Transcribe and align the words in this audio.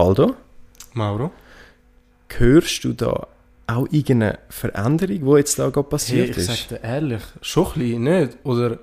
Aldo, 0.00 0.34
Mauro? 0.94 1.30
hörst 2.38 2.84
du 2.84 2.92
da 2.92 3.26
auch 3.66 3.86
irgendeine 3.90 4.38
Veränderung, 4.48 5.24
die 5.24 5.38
jetzt 5.38 5.58
da 5.58 5.68
gerade 5.70 5.86
Hey, 5.86 5.90
passiert 5.90 6.30
ich 6.30 6.36
ist? 6.38 6.46
sag 6.46 6.68
dir 6.68 6.82
ehrlich, 6.84 7.22
schon 7.42 7.66
ein 7.66 7.72
bisschen, 7.74 8.02
nicht? 8.02 8.38
Oder 8.44 8.78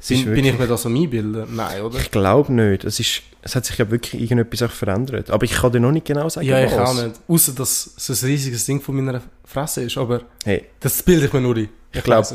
Es 0.00 0.10
ist 0.10 0.24
bin, 0.24 0.34
bin 0.34 0.44
ich 0.44 0.44
wirklich- 0.52 0.58
mir 0.58 0.66
das 0.66 0.86
am 0.86 0.94
einbilden? 0.96 1.46
Nein, 1.56 1.82
oder? 1.82 1.98
Ich 1.98 2.10
glaube 2.10 2.52
nicht. 2.52 2.84
Es, 2.84 3.00
ist, 3.00 3.22
es 3.42 3.54
hat 3.56 3.64
sich 3.66 3.78
ja 3.78 3.90
wirklich 3.90 4.20
irgendetwas 4.20 4.62
auch 4.62 4.70
verändert. 4.70 5.30
Aber 5.30 5.44
ich 5.44 5.52
kann 5.52 5.72
dir 5.72 5.80
noch 5.80 5.92
nicht 5.92 6.06
genau 6.06 6.28
sagen, 6.28 6.46
Ja, 6.46 6.62
ich 6.64 6.72
was. 6.72 6.90
auch 6.98 7.02
nicht. 7.04 7.20
Außer 7.28 7.52
dass 7.52 7.90
es 7.96 8.22
ein 8.22 8.26
riesiges 8.28 8.66
Ding 8.66 8.80
von 8.80 8.96
meiner 8.96 9.22
Fresse 9.44 9.82
ist, 9.82 9.96
aber 9.96 10.22
Hey, 10.44 10.64
das 10.80 11.02
bilde 11.02 11.26
ich 11.26 11.32
mir 11.32 11.40
nur 11.40 11.56
ein. 11.56 11.68
Ich 11.92 12.02
glaub- 12.02 12.26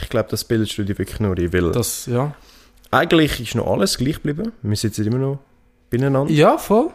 ich 0.00 0.08
glaube, 0.10 0.28
das 0.30 0.44
bildest 0.44 0.76
du 0.78 0.84
dir 0.84 0.98
wirklich 0.98 1.18
nur 1.20 1.36
ein, 1.36 1.52
weil 1.52 1.72
Das, 1.72 2.06
ja. 2.06 2.34
eigentlich 2.90 3.40
ist 3.40 3.54
noch 3.54 3.66
alles 3.66 3.96
gleich 3.98 4.16
geblieben. 4.22 4.52
Wir 4.62 4.76
sitzen 4.76 5.06
immer 5.06 5.18
noch 5.18 5.38
beieinander. 5.90 6.30
Ja, 6.30 6.58
voll. 6.58 6.90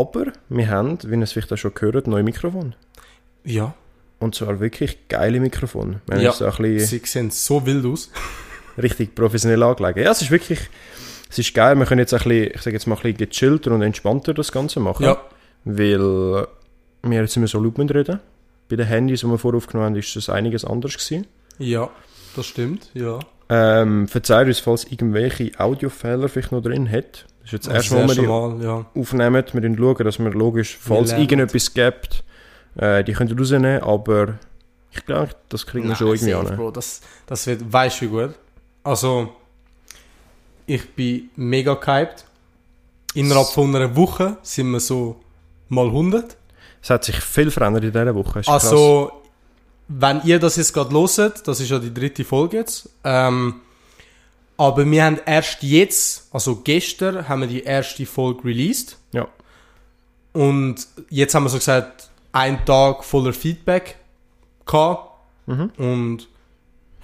Aber 0.00 0.32
wir 0.48 0.68
haben, 0.68 0.98
wie 1.04 1.14
ihr 1.14 1.22
es 1.22 1.32
vielleicht 1.32 1.52
auch 1.52 1.56
schon 1.56 1.74
gehört, 1.74 2.06
neue 2.06 2.22
Mikrofon. 2.22 2.74
Ja. 3.44 3.74
Und 4.18 4.34
zwar 4.34 4.60
wirklich 4.60 5.08
geile 5.08 5.40
Mikrofon. 5.40 6.00
Wir 6.06 6.20
Ja. 6.20 6.32
bisschen 6.32 6.78
Sie 6.80 7.00
sehen 7.04 7.30
so 7.30 7.64
wild 7.64 7.84
aus. 7.86 8.10
richtig 8.78 9.14
professionell 9.14 9.62
angelegt. 9.62 9.98
Ja, 9.98 10.10
es 10.10 10.22
ist 10.22 10.30
wirklich, 10.30 10.60
es 11.30 11.38
ist 11.38 11.54
geil. 11.54 11.76
Wir 11.76 11.86
können 11.86 12.00
jetzt 12.00 12.12
ein 12.14 12.18
bisschen, 12.18 12.50
ich 12.54 12.62
sage 12.62 12.76
jetzt 12.76 12.86
mal 12.86 12.96
ein 12.96 13.02
bisschen 13.02 13.16
gechillter 13.16 13.72
und 13.72 13.82
entspannter 13.82 14.34
das 14.34 14.52
Ganze 14.52 14.80
machen. 14.80 15.04
Ja. 15.04 15.20
Weil 15.64 16.46
wir 17.02 17.20
jetzt 17.20 17.36
immer 17.36 17.46
so 17.46 17.58
laut 17.60 17.78
reden. 17.78 18.20
Bei 18.68 18.76
den 18.76 18.86
Handys, 18.86 19.20
die 19.20 19.26
wir 19.26 19.38
vorher 19.38 19.58
aufgenommen 19.58 19.86
haben, 19.86 19.96
ist 19.96 20.14
das 20.16 20.28
einiges 20.28 20.64
anders 20.64 20.94
gewesen. 20.94 21.26
Ja, 21.58 21.88
das 22.34 22.46
stimmt, 22.46 22.90
ja. 22.94 23.20
Ähm, 23.48 24.08
verzeiht 24.08 24.48
uns, 24.48 24.58
falls 24.58 24.84
irgendwelche 24.84 25.52
Audiofehler 25.58 26.28
vielleicht 26.28 26.52
noch 26.52 26.62
drin 26.62 26.90
hat. 26.90 27.26
Das 27.42 27.46
ist 27.46 27.52
jetzt 27.52 27.66
das 27.68 27.74
erste 27.74 27.94
Mal, 27.94 28.08
wir 28.08 28.14
die 28.14 28.26
Mal, 28.26 28.62
ja. 28.62 28.86
aufnehmen. 28.94 29.44
Wir 29.52 29.60
müssen 29.60 29.78
schauen, 29.78 30.04
dass 30.04 30.18
wir 30.18 30.30
logisch, 30.30 30.76
falls 30.80 31.10
lernen. 31.10 31.22
irgendetwas 31.22 31.72
gibt, 31.72 32.24
äh, 32.76 33.04
die 33.04 33.12
könnt 33.12 33.30
ihr 33.30 33.38
rausnehmen, 33.38 33.82
aber 33.82 34.34
ich 34.90 35.04
glaube, 35.04 35.30
das 35.48 35.66
kriegen 35.66 35.88
wir 35.88 35.94
schon 35.94 36.08
irgendwie 36.08 36.32
safe, 36.32 36.48
an. 36.50 36.56
Bro, 36.56 36.70
das, 36.72 37.00
das 37.26 37.46
wird, 37.46 37.72
weißt 37.72 38.00
du 38.00 38.04
wie 38.06 38.08
gut. 38.08 38.34
Also, 38.82 39.32
ich 40.66 40.90
bin 40.94 41.30
mega 41.36 41.74
gehypt. 41.74 42.24
Innerhalb 43.14 43.48
von 43.48 43.74
einer 43.74 43.94
Woche 43.94 44.38
sind 44.42 44.70
wir 44.72 44.80
so 44.80 45.20
mal 45.68 45.86
100. 45.86 46.36
Es 46.82 46.90
hat 46.90 47.04
sich 47.04 47.16
viel 47.16 47.50
verändert 47.50 47.84
in 47.84 47.92
dieser 47.92 48.14
Woche. 48.14 48.40
ist 48.40 48.46
krass. 48.46 48.70
Wenn 49.88 50.20
ihr 50.24 50.38
das 50.38 50.56
jetzt 50.56 50.72
gerade 50.72 50.92
hört, 50.94 51.46
das 51.46 51.60
ist 51.60 51.70
ja 51.70 51.78
die 51.78 51.94
dritte 51.94 52.24
Folge 52.24 52.56
jetzt, 52.58 52.88
ähm, 53.04 53.60
aber 54.56 54.90
wir 54.90 55.04
haben 55.04 55.20
erst 55.26 55.62
jetzt, 55.62 56.28
also 56.32 56.56
gestern, 56.56 57.28
haben 57.28 57.42
wir 57.42 57.48
die 57.48 57.62
erste 57.62 58.06
Folge 58.06 58.44
released. 58.44 58.96
Ja. 59.12 59.28
Und 60.32 60.86
jetzt 61.10 61.34
haben 61.34 61.44
wir 61.44 61.50
so 61.50 61.58
gesagt, 61.58 62.10
ein 62.32 62.64
Tag 62.64 63.04
voller 63.04 63.32
Feedback 63.32 63.96
gehabt. 64.64 65.10
Mhm. 65.46 65.70
Und 65.76 66.28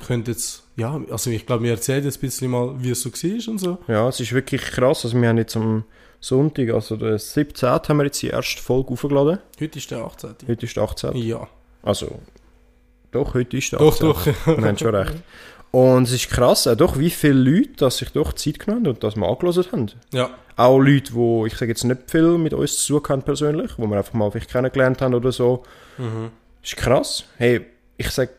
könnt 0.07 0.29
jetzt, 0.29 0.65
ja, 0.77 1.01
also 1.11 1.31
ich 1.31 1.47
glaube, 1.47 1.65
wir 1.65 1.73
erzählen 1.73 2.05
jetzt 2.05 2.19
ein 2.19 2.21
bisschen 2.21 2.51
mal, 2.51 2.75
wie 2.79 2.91
es 2.91 3.03
so 3.03 3.11
war 3.11 3.49
und 3.53 3.59
so. 3.59 3.79
Ja, 3.87 4.09
es 4.09 4.21
ist 4.21 4.33
wirklich 4.33 4.63
krass. 4.63 5.05
Also 5.05 5.21
wir 5.21 5.29
haben 5.29 5.39
jetzt 5.39 5.57
am 5.57 5.85
Sonntag, 6.21 6.71
also 6.71 6.97
der 6.97 7.19
17. 7.19 7.69
haben 7.69 7.97
wir 7.99 8.05
jetzt 8.05 8.21
die 8.23 8.29
erste 8.29 8.61
Folge 8.61 8.93
aufgeladen. 8.93 9.39
Heute 9.61 9.79
ist 9.79 9.91
der 9.91 10.05
18. 10.05 10.35
Heute 10.47 10.67
ist 10.67 10.77
der 10.77 10.83
18. 10.83 11.17
Ja. 11.17 11.49
Also, 11.83 12.21
doch, 13.13 13.35
heute 13.35 13.57
ist 13.57 13.71
der 13.73 13.79
Doch, 13.79 13.93
18. 13.95 14.09
doch. 14.09 14.27
Wir 14.59 14.67
haben 14.67 14.79
schon 14.79 14.95
recht. 14.95 15.15
Und 15.71 16.03
es 16.03 16.13
ist 16.13 16.29
krass, 16.29 16.67
auch 16.67 16.75
doch, 16.77 16.99
wie 16.99 17.09
viele 17.11 17.35
Leute 17.35 17.71
dass 17.77 17.99
sich 17.99 18.11
doch 18.11 18.33
Zeit 18.35 18.59
genommen 18.59 18.85
haben 18.87 18.95
und 18.95 19.05
das 19.05 19.17
mal 19.17 19.29
angelassen 19.31 19.65
haben. 19.73 19.91
Ja. 20.13 20.31
Auch 20.57 20.79
Leute, 20.79 21.13
die, 21.15 21.45
ich 21.47 21.55
sage 21.55 21.71
jetzt 21.73 21.85
nicht 21.85 22.11
viel 22.11 22.37
mit 22.37 22.53
uns 22.53 22.85
zu 22.85 23.01
tun 23.01 23.09
haben 23.09 23.23
persönlich, 23.23 23.73
wo 23.79 23.87
wir 23.87 23.97
einfach 23.97 24.13
mal 24.13 24.31
vielleicht 24.31 24.51
kennengelernt 24.51 25.01
haben 25.01 25.15
oder 25.15 25.33
so. 25.33 25.63
Mhm. 25.97 26.31
ist 26.63 26.77
krass. 26.77 27.25
Hey, 27.39 27.65
ich 27.97 28.11
sage 28.11 28.33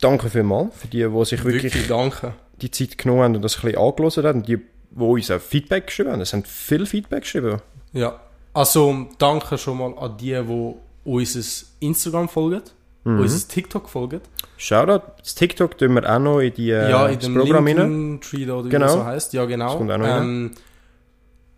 danke 0.00 0.30
vielmals 0.30 0.76
für 0.76 0.86
die, 0.86 1.02
die 1.08 1.24
sich 1.24 1.42
wirklich, 1.44 1.74
Wirklich 1.74 1.88
danke. 1.88 2.34
die 2.62 2.70
Zeit 2.70 2.96
genommen 2.98 3.22
haben 3.22 3.36
und 3.36 3.42
das 3.42 3.56
ein 3.56 3.62
bisschen 3.62 3.80
angelassen 3.80 4.24
haben. 4.24 4.38
Und 4.40 4.48
die, 4.48 4.56
die 4.58 5.02
uns 5.02 5.30
auch 5.32 5.40
Feedback 5.40 5.88
geschrieben 5.88 6.12
haben. 6.12 6.20
Es 6.20 6.32
haben 6.32 6.44
viel 6.44 6.86
Feedback 6.86 7.22
geschrieben. 7.22 7.60
Ja. 7.92 8.20
Also, 8.52 9.06
danke 9.18 9.58
schon 9.58 9.78
mal 9.78 9.94
an 9.98 10.16
die, 10.16 10.32
die 10.32 10.74
unser 11.04 11.66
Instagram 11.80 12.28
folgen, 12.28 12.62
Mhm. 13.06 13.20
unser 13.20 13.48
TikTok 13.48 13.88
folgen. 13.88 14.20
Shoutout. 14.56 15.02
Das 15.18 15.34
TikTok 15.34 15.78
tun 15.78 15.94
wir 15.94 16.12
auch 16.12 16.18
noch 16.18 16.40
in, 16.40 16.52
die, 16.54 16.70
äh, 16.70 16.90
ja, 16.90 17.06
in 17.08 17.18
dem 17.18 17.34
Programm 17.34 17.66
rein. 17.66 17.76
LinkedIn-Tree 17.76 18.50
oder 18.50 18.64
wie 18.64 18.68
Genau. 18.70 18.86
das 18.86 18.94
so 18.94 19.04
heisst. 19.04 19.32
Ja, 19.32 19.44
genau. 19.44 19.68
Das 19.68 19.76
kommt 19.76 19.90
auch 19.92 19.98
noch 19.98 20.06
ähm, 20.20 20.50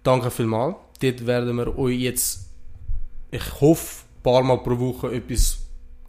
danke 0.03 0.31
vielmals. 0.31 0.77
Dort 1.01 1.27
werden 1.27 1.57
wir 1.57 1.79
euch 1.79 1.99
jetzt, 2.01 2.51
ich 3.31 3.61
hoffe, 3.61 4.05
ein 4.19 4.23
paar 4.23 4.43
Mal 4.43 4.59
pro 4.59 4.79
Woche 4.79 5.13
etwas 5.13 5.59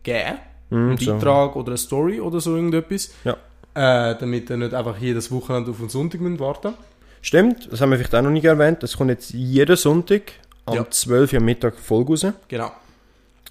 geben. 0.03 0.39
Mhm, 0.71 0.89
Einen 0.89 0.97
so. 0.97 1.13
Beitrag 1.13 1.55
oder 1.55 1.67
eine 1.69 1.77
Story 1.77 2.19
oder 2.19 2.41
so 2.41 2.55
irgendetwas. 2.55 3.11
Ja. 3.23 3.37
Äh, 3.75 4.15
damit 4.19 4.49
ihr 4.49 4.57
nicht 4.57 4.73
einfach 4.73 4.97
jedes 4.97 5.31
Wochenende 5.31 5.71
auf 5.71 5.77
den 5.77 5.89
Sonntag 5.89 6.21
müsst 6.21 6.39
warten 6.39 6.73
Stimmt, 7.21 7.71
das 7.71 7.81
haben 7.81 7.91
wir 7.91 7.97
vielleicht 7.97 8.15
auch 8.15 8.21
noch 8.21 8.29
nicht 8.31 8.45
erwähnt. 8.45 8.81
Das 8.81 8.97
kommt 8.97 9.09
jetzt 9.09 9.31
jeden 9.31 9.75
Sonntag 9.75 10.23
am 10.65 10.75
Ja. 10.75 10.89
12 10.89 11.33
Uhr 11.33 11.39
am 11.39 11.45
Mittag 11.45 11.75
Folge 11.77 12.11
raus. 12.11 12.25
Genau. 12.47 12.71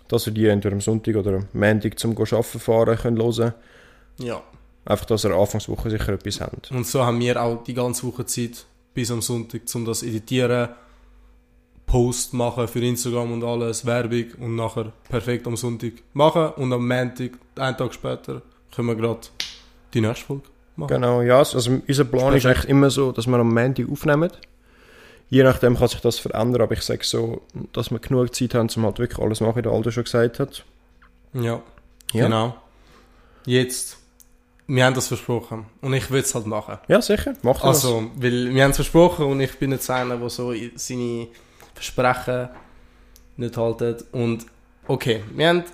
Dass 0.08 0.26
ihr 0.26 0.32
die 0.32 0.46
entweder 0.46 0.74
am 0.74 0.80
Sonntag 0.80 1.16
oder 1.16 1.36
am 1.36 1.48
Montag 1.52 1.98
zum 1.98 2.16
Arbeiten 2.16 2.42
fahren 2.58 2.96
könnt 2.96 3.18
hören. 3.18 3.54
Ja. 4.18 4.42
Einfach, 4.84 5.04
dass 5.04 5.24
ihr 5.24 5.32
Anfangswoche 5.32 5.90
sicher 5.90 6.14
etwas 6.14 6.40
habt. 6.40 6.70
Und 6.70 6.86
so 6.86 7.04
haben 7.04 7.20
wir 7.20 7.40
auch 7.40 7.62
die 7.62 7.74
ganze 7.74 8.06
Woche 8.06 8.24
Zeit 8.24 8.64
bis 8.94 9.10
am 9.10 9.20
Sonntag, 9.20 9.62
um 9.74 9.84
das 9.84 10.02
editieren, 10.02 10.70
Post 11.86 12.34
machen 12.34 12.68
für 12.68 12.80
Instagram 12.80 13.32
und 13.32 13.44
alles, 13.44 13.84
Werbung 13.86 14.26
und 14.40 14.56
nachher 14.56 14.92
perfekt 15.08 15.46
am 15.46 15.56
Sonntag 15.56 15.92
machen 16.12 16.50
und 16.56 16.72
am 16.72 16.86
Montag, 16.86 17.32
einen 17.56 17.76
Tag 17.76 17.94
später, 17.94 18.42
können 18.74 18.88
wir 18.88 18.96
gerade 18.96 19.20
die 19.94 20.00
nächste 20.00 20.26
Folge 20.26 20.42
machen. 20.76 20.88
Genau, 20.88 21.22
ja. 21.22 21.38
Also 21.38 21.80
unser 21.86 22.04
Plan 22.04 22.34
ist 22.34 22.42
Perfekt. 22.42 22.46
eigentlich 22.46 22.70
immer 22.70 22.90
so, 22.90 23.12
dass 23.12 23.26
wir 23.26 23.38
am 23.38 23.52
Montag 23.52 23.90
aufnehmen. 23.90 24.30
Je 25.30 25.42
nachdem 25.42 25.76
kann 25.76 25.88
sich 25.88 26.00
das 26.00 26.18
verändern, 26.18 26.62
aber 26.62 26.72
ich 26.72 26.82
sage 26.82 27.04
so, 27.04 27.42
dass 27.72 27.90
wir 27.90 27.98
genug 27.98 28.34
Zeit 28.34 28.54
haben, 28.54 28.68
um 28.76 28.84
halt 28.86 28.98
wirklich 28.98 29.18
alles 29.18 29.40
machen, 29.40 29.56
wie 29.56 29.62
der 29.62 29.72
Aldo 29.72 29.90
schon 29.90 30.04
gesagt 30.04 30.38
hat. 30.40 30.64
Ja, 31.34 31.60
Ja. 32.12 32.24
genau. 32.24 32.56
Jetzt, 33.44 33.98
wir 34.66 34.84
haben 34.84 34.94
das 34.94 35.08
versprochen 35.08 35.66
und 35.82 35.92
ich 35.92 36.10
will 36.10 36.20
es 36.20 36.34
halt 36.34 36.46
machen. 36.46 36.78
Ja, 36.88 37.00
sicher. 37.02 37.34
Macht 37.42 37.62
das. 37.62 37.84
Also, 37.84 38.10
weil 38.16 38.54
wir 38.54 38.62
haben 38.64 38.70
es 38.70 38.76
versprochen 38.76 39.26
und 39.26 39.40
ich 39.40 39.58
bin 39.58 39.72
jetzt 39.72 39.90
einer, 39.90 40.16
der 40.16 40.28
so 40.30 40.52
seine 40.76 41.28
Versprechen 41.74 42.48
nicht 43.36 43.56
haltet. 43.56 44.04
Und 44.12 44.46
okay, 44.86 45.22
wir 45.34 45.48
haben 45.48 45.64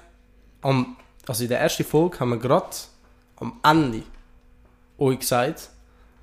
am, 0.63 0.97
also 1.27 1.43
in 1.45 1.49
der 1.49 1.61
ersten 1.61 1.85
Folge 1.85 2.19
haben 2.21 2.31
wir 2.31 2.39
gerade 2.39 2.71
am 3.37 3.61
Ende 3.63 4.03
euch 4.99 5.19
gesagt, 5.21 5.71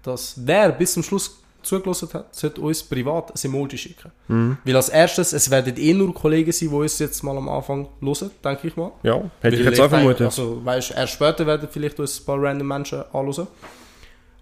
dass 0.04 0.34
wer 0.38 0.72
bis 0.72 0.94
zum 0.94 1.04
Schluss 1.04 1.41
zugelassen 1.64 2.10
hat, 2.14 2.34
sollte 2.36 2.62
uns 2.62 2.84
privat 2.84 3.32
ein 3.32 3.50
Emoji 3.50 3.78
schicken. 3.78 4.12
Mhm. 4.28 4.58
Weil 4.64 4.76
als 4.76 4.90
erstes, 4.90 5.34
es 5.34 5.50
werden 5.50 5.76
eh 5.78 5.94
nur 5.94 6.14
Kollegen 6.14 6.52
sein, 6.52 6.70
die 6.70 6.76
uns 6.76 7.00
jetzt 7.00 7.24
mal 7.24 7.38
am 7.38 7.50
Anfang 7.50 7.88
hören, 8.02 8.32
denke 8.44 8.68
ich 8.68 8.76
mal. 8.76 8.92
Ja, 9.04 9.22
hätte 9.42 9.58
ich 9.58 9.66
jetzt 9.66 9.80
auch 9.80 9.90
vermutet. 9.90 10.22
Also, 10.22 10.64
weißt, 10.64 10.92
erst 10.92 11.14
später 11.14 11.46
werden 11.46 11.68
vielleicht 11.72 12.00
uns 12.00 12.20
ein 12.20 12.26
paar 12.26 12.42
random 12.42 12.68
Menschen 12.68 13.04
anhören. 13.14 13.48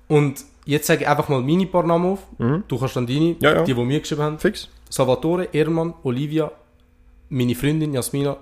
Und 0.07 0.43
jetzt 0.65 0.87
sage 0.87 1.03
ich 1.03 1.07
einfach 1.07 1.29
mal 1.29 1.41
meine 1.41 1.65
paar 1.67 1.83
Namen 1.83 2.13
auf. 2.13 2.19
Mhm. 2.37 2.63
Du 2.67 2.77
kannst 2.77 2.95
dann 2.95 3.07
deine, 3.07 3.35
Ja, 3.39 3.55
ja. 3.55 3.63
die, 3.63 3.73
die 3.73 3.83
mir 3.83 3.99
geschrieben 3.99 4.21
haben. 4.21 4.39
Fix. 4.39 4.67
Salvatore, 4.89 5.49
Ehrmann, 5.51 5.93
Olivia, 6.03 6.51
meine 7.29 7.53
Freundin 7.55 7.93
Jasmina, 7.93 8.37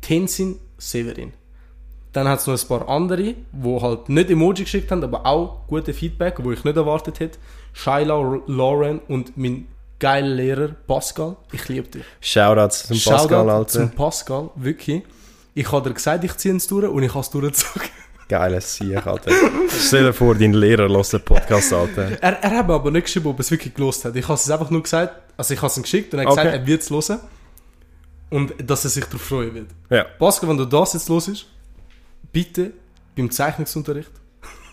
Tenzin, 0.00 0.56
Severin. 0.78 1.32
Dann 2.12 2.28
hat 2.28 2.38
es 2.40 2.46
noch 2.46 2.58
ein 2.58 2.68
paar 2.68 2.88
andere, 2.88 3.34
die 3.52 3.80
halt 3.80 4.08
nicht 4.08 4.30
Emoji 4.30 4.64
geschickt 4.64 4.90
haben, 4.90 5.02
aber 5.04 5.26
auch 5.26 5.66
gute 5.66 5.92
Feedback, 5.92 6.36
wo 6.42 6.52
ich 6.52 6.64
nicht 6.64 6.76
erwartet 6.76 7.20
hätte. 7.20 7.38
Shaila, 7.78 8.18
R- 8.18 8.42
Lauren 8.46 9.00
und 9.08 9.36
mein 9.36 9.68
geiler 9.98 10.28
Lehrer 10.34 10.68
Pascal. 10.86 11.36
Ich 11.52 11.68
liebe 11.68 11.88
dich. 11.88 12.04
Shoutouts 12.20 12.86
zum 12.86 12.96
Pascal, 12.96 13.18
Shoutout 13.28 13.50
Alter. 13.50 13.68
zum 13.68 13.90
Pascal, 13.90 14.50
wirklich. 14.56 15.02
Ich 15.54 15.70
habe 15.70 15.88
dir 15.88 15.94
gesagt, 15.94 16.24
ich 16.24 16.34
ziehe 16.36 16.54
es 16.56 16.66
durch 16.66 16.88
und 16.88 17.02
ich 17.02 17.10
habe 17.10 17.20
es 17.20 17.30
durchgezogen. 17.30 17.88
Geiles 18.28 18.74
Sieg, 18.76 19.06
Alter. 19.06 19.30
Stell 19.68 20.04
dir 20.04 20.12
vor, 20.12 20.34
dein 20.34 20.52
Lehrer 20.52 20.88
lässt 20.88 21.12
den 21.12 21.20
Podcast, 21.20 21.72
Alter. 21.72 22.10
Er, 22.22 22.42
er 22.42 22.50
hat 22.58 22.66
mir 22.66 22.74
aber 22.74 22.90
nicht 22.90 23.04
geschrieben, 23.04 23.26
ob 23.28 23.36
er 23.38 23.40
es 23.40 23.50
wirklich 23.50 23.72
gelost 23.74 24.04
hat. 24.04 24.16
Ich 24.16 24.24
habe 24.24 24.34
es 24.34 24.50
einfach 24.50 24.70
nur 24.70 24.82
gesagt, 24.82 25.14
also 25.36 25.54
ich 25.54 25.60
habe 25.60 25.68
es 25.68 25.76
ihm 25.76 25.82
geschickt 25.82 26.12
und 26.14 26.20
er 26.20 26.24
hat 26.26 26.32
Okay. 26.32 26.42
gesagt, 26.44 26.60
er 26.60 26.66
wird 26.66 26.82
es 26.82 26.90
hören. 26.90 27.20
Und 28.30 28.54
dass 28.68 28.82
er 28.84 28.90
sich 28.90 29.04
darauf 29.04 29.20
freuen 29.22 29.54
wird. 29.54 29.66
Ja. 29.90 30.04
Pascal, 30.18 30.48
wenn 30.48 30.56
du 30.56 30.64
das 30.64 30.94
jetzt 30.94 31.08
los 31.08 31.28
ist, 31.28 31.46
bitte 32.32 32.72
beim 33.16 33.30
Zeichnungsunterricht, 33.30 34.10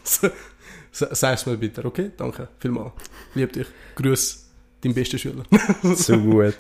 sag 0.94 1.34
es 1.34 1.46
mir 1.46 1.58
bitte, 1.58 1.84
okay? 1.84 2.12
Danke, 2.16 2.48
vielmal. 2.60 2.92
Lieb 3.36 3.52
dich. 3.54 3.68
Grüß, 3.96 4.50
dein 4.82 4.94
bester 4.94 5.18
Schüler. 5.18 5.44
so 5.96 6.18
gut. 6.18 6.56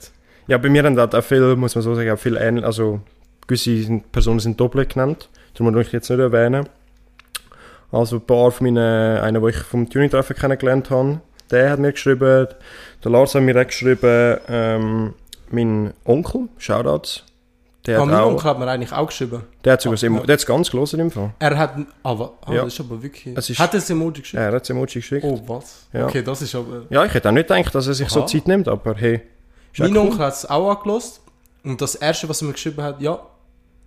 Ja, 0.47 0.57
bei 0.57 0.69
mir 0.69 0.83
haben 0.83 0.97
halt 0.97 1.15
auch 1.15 1.23
viel, 1.23 1.55
muss 1.55 1.75
man 1.75 1.83
so 1.83 1.95
sagen, 1.95 2.09
auch 2.11 2.19
viel 2.19 2.35
ähnlich, 2.35 2.65
also 2.65 2.99
gewisse 3.47 4.01
Personen 4.11 4.39
sind 4.39 4.59
doppelt 4.59 4.93
genannt, 4.93 5.29
darum 5.53 5.73
möchte 5.73 5.89
ich 5.89 5.93
jetzt 5.93 6.09
nicht 6.09 6.19
erwähnen. 6.19 6.67
Also 7.91 8.17
ein 8.17 8.25
paar 8.25 8.51
von 8.51 8.65
meinen, 8.65 9.19
einer, 9.19 9.39
den 9.39 9.49
ich 9.49 9.57
vom 9.57 9.89
Tuning-Treffen 9.89 10.35
kennengelernt 10.35 10.89
habe, 10.89 11.21
der 11.51 11.69
hat 11.69 11.79
mir 11.79 11.91
geschrieben, 11.91 12.47
der 13.03 13.11
Lars 13.11 13.35
hat 13.35 13.43
mir 13.43 13.59
auch 13.61 13.67
geschrieben, 13.67 14.37
ähm, 14.47 15.13
mein 15.51 15.93
Onkel, 16.03 16.49
Shoutouts, 16.57 17.23
der 17.85 17.97
Ah, 17.97 18.01
hat 18.01 18.07
mein 18.07 18.15
auch, 18.19 18.27
Onkel 18.27 18.43
hat 18.45 18.59
mir 18.59 18.67
eigentlich 18.67 18.91
auch 18.93 19.07
geschrieben. 19.07 19.43
der 19.63 19.73
hat 19.73 19.81
sogar 19.81 19.93
das 19.95 20.03
Ah, 20.03 20.07
Emo- 20.07 20.21
ja. 20.25 20.33
hat's 20.33 20.45
ganz 20.45 20.71
gelesen 20.71 20.99
im 21.01 21.11
Fall. 21.11 21.33
Er 21.39 21.57
hat, 21.57 21.75
aber, 22.03 22.33
ah, 22.45 22.53
Ja. 22.53 22.63
das 22.63 22.73
ist 22.73 22.79
aber 22.79 23.01
wirklich, 23.03 23.35
Es 23.37 23.49
ist- 23.49 23.59
hat 23.59 23.73
er 23.73 23.79
das 23.79 23.89
Emoji 23.89 24.21
geschickt? 24.21 24.41
Er 24.41 24.51
hat 24.53 24.61
das 24.61 24.69
Emoji 24.69 24.93
geschickt. 24.99 25.25
Oh, 25.25 25.41
was? 25.47 25.85
Ja. 25.91 26.05
Okay, 26.05 26.21
das 26.23 26.41
ist 26.41 26.55
aber... 26.55 26.83
Ja, 26.89 27.03
ich 27.05 27.13
hätte 27.13 27.27
auch 27.29 27.33
nicht 27.33 27.47
gedacht, 27.47 27.75
dass 27.75 27.87
er 27.87 27.93
sich 27.93 28.09
so 28.09 28.19
Aha. 28.21 28.27
Zeit 28.27 28.47
nimmt, 28.47 28.67
aber 28.67 28.95
hey. 28.95 29.21
Mein 29.77 29.91
cool. 29.91 29.97
Onkel 29.97 30.19
hat 30.19 30.33
es 30.33 30.49
auch 30.49 30.69
angelost 30.77 31.21
und 31.63 31.81
das 31.81 31.95
erste, 31.95 32.29
was 32.29 32.41
er 32.41 32.47
mir 32.47 32.53
geschrieben 32.53 32.81
hat, 32.83 33.01
ja, 33.01 33.19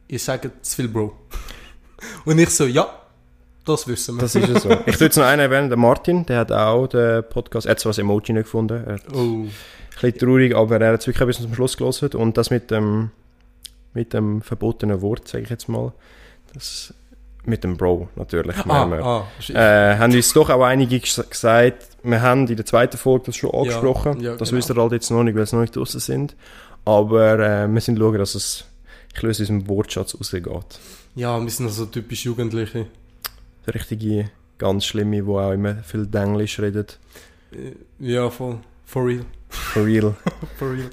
ihr 0.09 0.19
sagt 0.19 0.49
zu 0.67 0.77
viel 0.77 0.89
Bro. 0.89 1.13
und 2.25 2.39
ich 2.39 2.51
so, 2.51 2.65
ja, 2.67 2.87
das 3.65 3.87
wissen 3.89 4.17
wir. 4.17 4.23
Das 4.23 4.35
ist 4.35 4.49
ja 4.49 4.61
so. 4.61 4.71
Ich 4.87 4.97
tue 4.97 5.07
jetzt 5.07 5.17
noch 5.17 5.25
einen 5.25 5.41
erwähnen, 5.41 5.69
der 5.69 5.79
Martin, 5.79 6.27
der 6.27 6.41
hat 6.41 6.53
auch 6.53 6.87
den 6.87 7.25
Podcast, 7.31 7.67
er 7.67 7.71
hat 7.73 7.81
zwar 7.81 7.91
das 7.91 7.99
Emoji 7.99 8.33
nicht 8.33 8.45
gefunden, 8.45 8.85
er 8.87 8.95
hat 8.95 9.03
oh, 9.15 9.19
ein 9.19 9.51
bisschen 10.01 10.19
traurig, 10.19 10.55
aber 10.55 10.81
er 10.81 10.93
hat 10.93 11.01
es 11.01 11.07
wirklich 11.07 11.27
bis 11.27 11.41
zum 11.41 11.55
Schluss 11.55 11.77
gelesen 11.77 12.11
und 12.15 12.37
das 12.37 12.51
mit 12.51 12.71
dem, 12.71 13.11
mit 13.97 14.13
dem 14.13 14.43
verbotenen 14.43 15.01
Wort, 15.03 15.27
sage 15.27 15.43
ich 15.45 15.51
jetzt 15.51 15.69
mal, 15.69 15.93
das, 16.55 16.95
mit 17.45 17.65
dem 17.65 17.77
Bro 17.77 18.09
natürlich, 18.17 18.57
ah, 18.59 18.87
wir. 18.87 19.05
ah, 19.05 19.27
Äh, 19.49 19.99
haben 19.99 20.13
uns 20.15 20.33
doch 20.33 20.51
auch 20.51 20.63
einige 20.63 20.97
ges- 20.97 21.29
gesagt, 21.29 21.87
wir 22.03 22.21
haben 22.23 22.47
in 22.47 22.57
der 22.57 22.67
zweiten 22.67 22.97
Folge 22.99 23.27
das 23.27 23.37
schon 23.37 23.51
angesprochen. 23.53 24.21
ja, 24.21 24.37
das 24.37 24.51
genau. 24.51 24.59
wisst 24.59 24.71
ihr 24.71 24.77
halt 24.77 24.93
jetzt 24.93 25.11
noch 25.11 25.23
nicht, 25.25 25.35
weil 25.35 25.43
es 25.43 25.53
noch 25.53 25.61
nicht 25.61 25.75
draußen 25.75 25.99
sind. 26.01 26.37
Aber 26.85 27.39
äh, 27.39 27.67
wir 27.69 27.81
sind 27.81 27.99
schauen, 27.99 28.19
dass 28.19 28.35
es 28.37 28.65
ich 29.15 29.23
löse 29.23 29.43
aus 29.45 29.49
dem 29.49 29.67
Wortschatz 29.69 30.15
rausgeht. 30.15 30.47
ja, 31.15 31.41
wir 31.43 31.51
sind 31.51 31.67
also 31.67 31.87
typisch 31.87 32.25
Jugendliche. 32.27 32.87
Richtige, 33.73 34.31
ganz 34.59 34.85
schlimme, 34.85 35.23
die 35.23 35.29
auch 35.29 35.51
immer 35.53 35.77
viel 35.77 36.07
Englisch 36.15 36.61
redet. 36.61 36.99
Äh, 37.53 37.73
Ja, 37.99 38.29
voll. 38.31 38.59
For 38.85 39.07
real. 39.07 39.25
For 39.49 39.85
real. 39.85 40.15
For 40.59 40.71
real. 40.73 40.85
No 40.85 40.91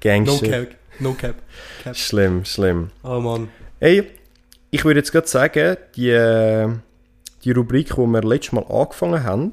Gangster. 0.00 0.66
No 1.00 1.12
cap. 1.14 1.34
cap. 1.82 1.96
Schlimm, 1.96 2.44
schlimm. 2.44 2.90
Oh 3.02 3.20
Mann. 3.20 3.48
Hey, 3.80 4.04
ich 4.70 4.84
würde 4.84 5.00
jetzt 5.00 5.12
gerade 5.12 5.26
sagen, 5.26 5.76
die, 5.96 6.10
äh, 6.10 6.68
die 7.44 7.50
Rubrik, 7.52 7.88
die 7.94 8.00
wir 8.06 8.22
letztes 8.22 8.52
Mal 8.52 8.64
angefangen 8.68 9.22
haben, 9.24 9.52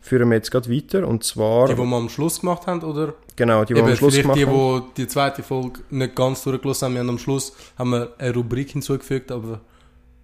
führen 0.00 0.28
wir 0.30 0.36
jetzt 0.36 0.50
gerade 0.50 0.70
weiter. 0.72 1.06
Und 1.06 1.24
zwar, 1.24 1.66
Die, 1.68 1.74
die 1.74 1.80
wir 1.82 1.96
am 1.96 2.08
Schluss 2.08 2.40
gemacht 2.40 2.66
haben, 2.66 2.82
oder? 2.82 3.14
genau, 3.36 3.64
die, 3.64 3.74
die 3.74 3.80
wir 3.80 3.88
am 3.90 3.96
Schluss 3.96 4.16
gemacht 4.16 4.38
die, 4.38 4.46
haben. 4.46 4.82
die 4.96 5.02
die 5.02 5.08
zweite 5.08 5.42
Folge 5.42 5.80
nicht 5.90 6.14
ganz 6.16 6.42
durchgelassen 6.44 6.86
haben. 6.86 6.94
Wir 6.94 7.00
haben 7.00 7.10
am 7.10 7.18
Schluss 7.18 7.52
haben 7.78 7.90
wir 7.90 8.14
eine 8.18 8.34
Rubrik 8.34 8.70
hinzugefügt, 8.70 9.30
aber 9.30 9.60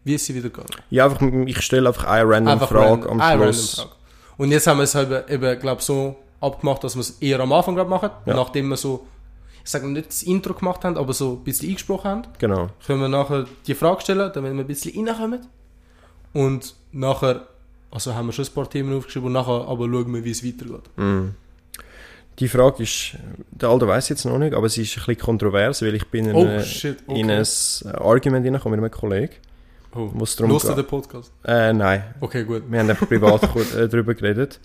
wie 0.05 0.15
ist 0.15 0.27
sie 0.27 0.35
wieder 0.35 0.49
gegangen? 0.50 0.69
Ja, 0.91 1.05
einfach, 1.07 1.21
ich 1.47 1.61
stelle 1.61 1.89
einfach 1.89 2.05
eine 2.05 2.29
random 2.29 2.61
Frage 2.61 3.09
random- 3.09 3.21
am 3.21 3.41
Schluss. 3.43 3.89
Und 4.37 4.50
jetzt 4.50 4.67
haben 4.67 4.79
wir 4.79 4.85
es 4.85 4.95
eben, 4.95 5.23
eben 5.29 5.59
glaube 5.61 5.83
so 5.83 6.17
abgemacht, 6.41 6.83
dass 6.85 6.95
wir 6.97 7.00
es 7.00 7.11
eher 7.21 7.41
am 7.41 7.53
Anfang 7.53 7.75
gerade 7.75 7.89
machen, 7.89 8.11
Ja. 8.27 8.35
nachdem 8.35 8.69
wir 8.69 8.77
so, 8.77 9.07
ich 9.64 9.70
sage 9.70 9.88
nicht 9.88 10.08
das 10.08 10.22
Intro 10.22 10.52
gemacht 10.55 10.84
haben, 10.84 10.96
aber 10.99 11.12
so 11.14 11.32
ein 11.32 11.44
bisschen 11.44 11.70
eingesprochen 11.70 12.11
haben. 12.11 12.22
Genau. 12.38 12.69
Können 12.87 13.00
wir 13.00 13.08
nachher 13.08 13.46
die 13.66 13.75
Frage 13.75 14.02
stellen, 14.02 14.31
damit 14.34 14.52
wir 14.52 14.61
ein 14.61 14.66
bisschen 14.66 15.06
reinkommen. 15.08 15.46
Und 16.34 16.75
nachher, 16.93 17.46
also 17.90 18.14
haben 18.14 18.26
wir 18.26 18.32
schon 18.32 18.44
ein 18.44 18.52
paar 18.52 18.69
Themen 18.69 18.96
aufgeschrieben 18.96 19.28
und 19.28 19.32
nachher 19.32 19.66
aber 19.66 19.84
schauen 19.88 20.12
wir, 20.14 20.25
wie 20.25 20.31
es 20.31 20.44
weitergeht. 20.44 20.90
Mm. 20.96 21.28
Die 22.40 22.49
Frage 22.49 22.82
ist, 22.82 23.16
der 23.52 23.69
Alter 23.69 23.87
weiß 23.87 24.08
jetzt 24.08 24.25
noch 24.25 24.38
nicht, 24.38 24.55
aber 24.55 24.69
sie 24.69 24.82
ist 24.82 24.96
ein 24.99 25.05
bisschen 25.06 25.19
kontrovers, 25.25 25.81
weil 25.82 25.94
ich 25.94 26.06
bin 26.08 26.26
in, 26.28 26.34
Oh 26.34 26.40
eine, 26.40 26.64
shit, 26.64 26.99
in 27.06 27.31
okay. 27.31 27.44
ein 27.84 27.94
Argument 27.94 28.44
hineingekommen 28.44 28.81
mit 28.81 28.93
einem 28.93 29.00
Kollegen, 29.00 29.34
Oh. 29.94 30.11
wo 30.12 30.25
es 30.25 30.34
darum 30.34 30.58
geht. 30.58 30.76
den 30.76 30.84
Podcast? 30.87 31.31
Äh, 31.44 31.72
nein, 31.72 32.02
Okay, 32.20 32.43
gut. 32.43 32.64
wir 32.69 32.81
haben 32.81 32.90
einfach 32.90 33.06
privat 33.06 33.44
äh, 33.76 33.88
darüber 33.88 34.14
geredet. 34.14 34.58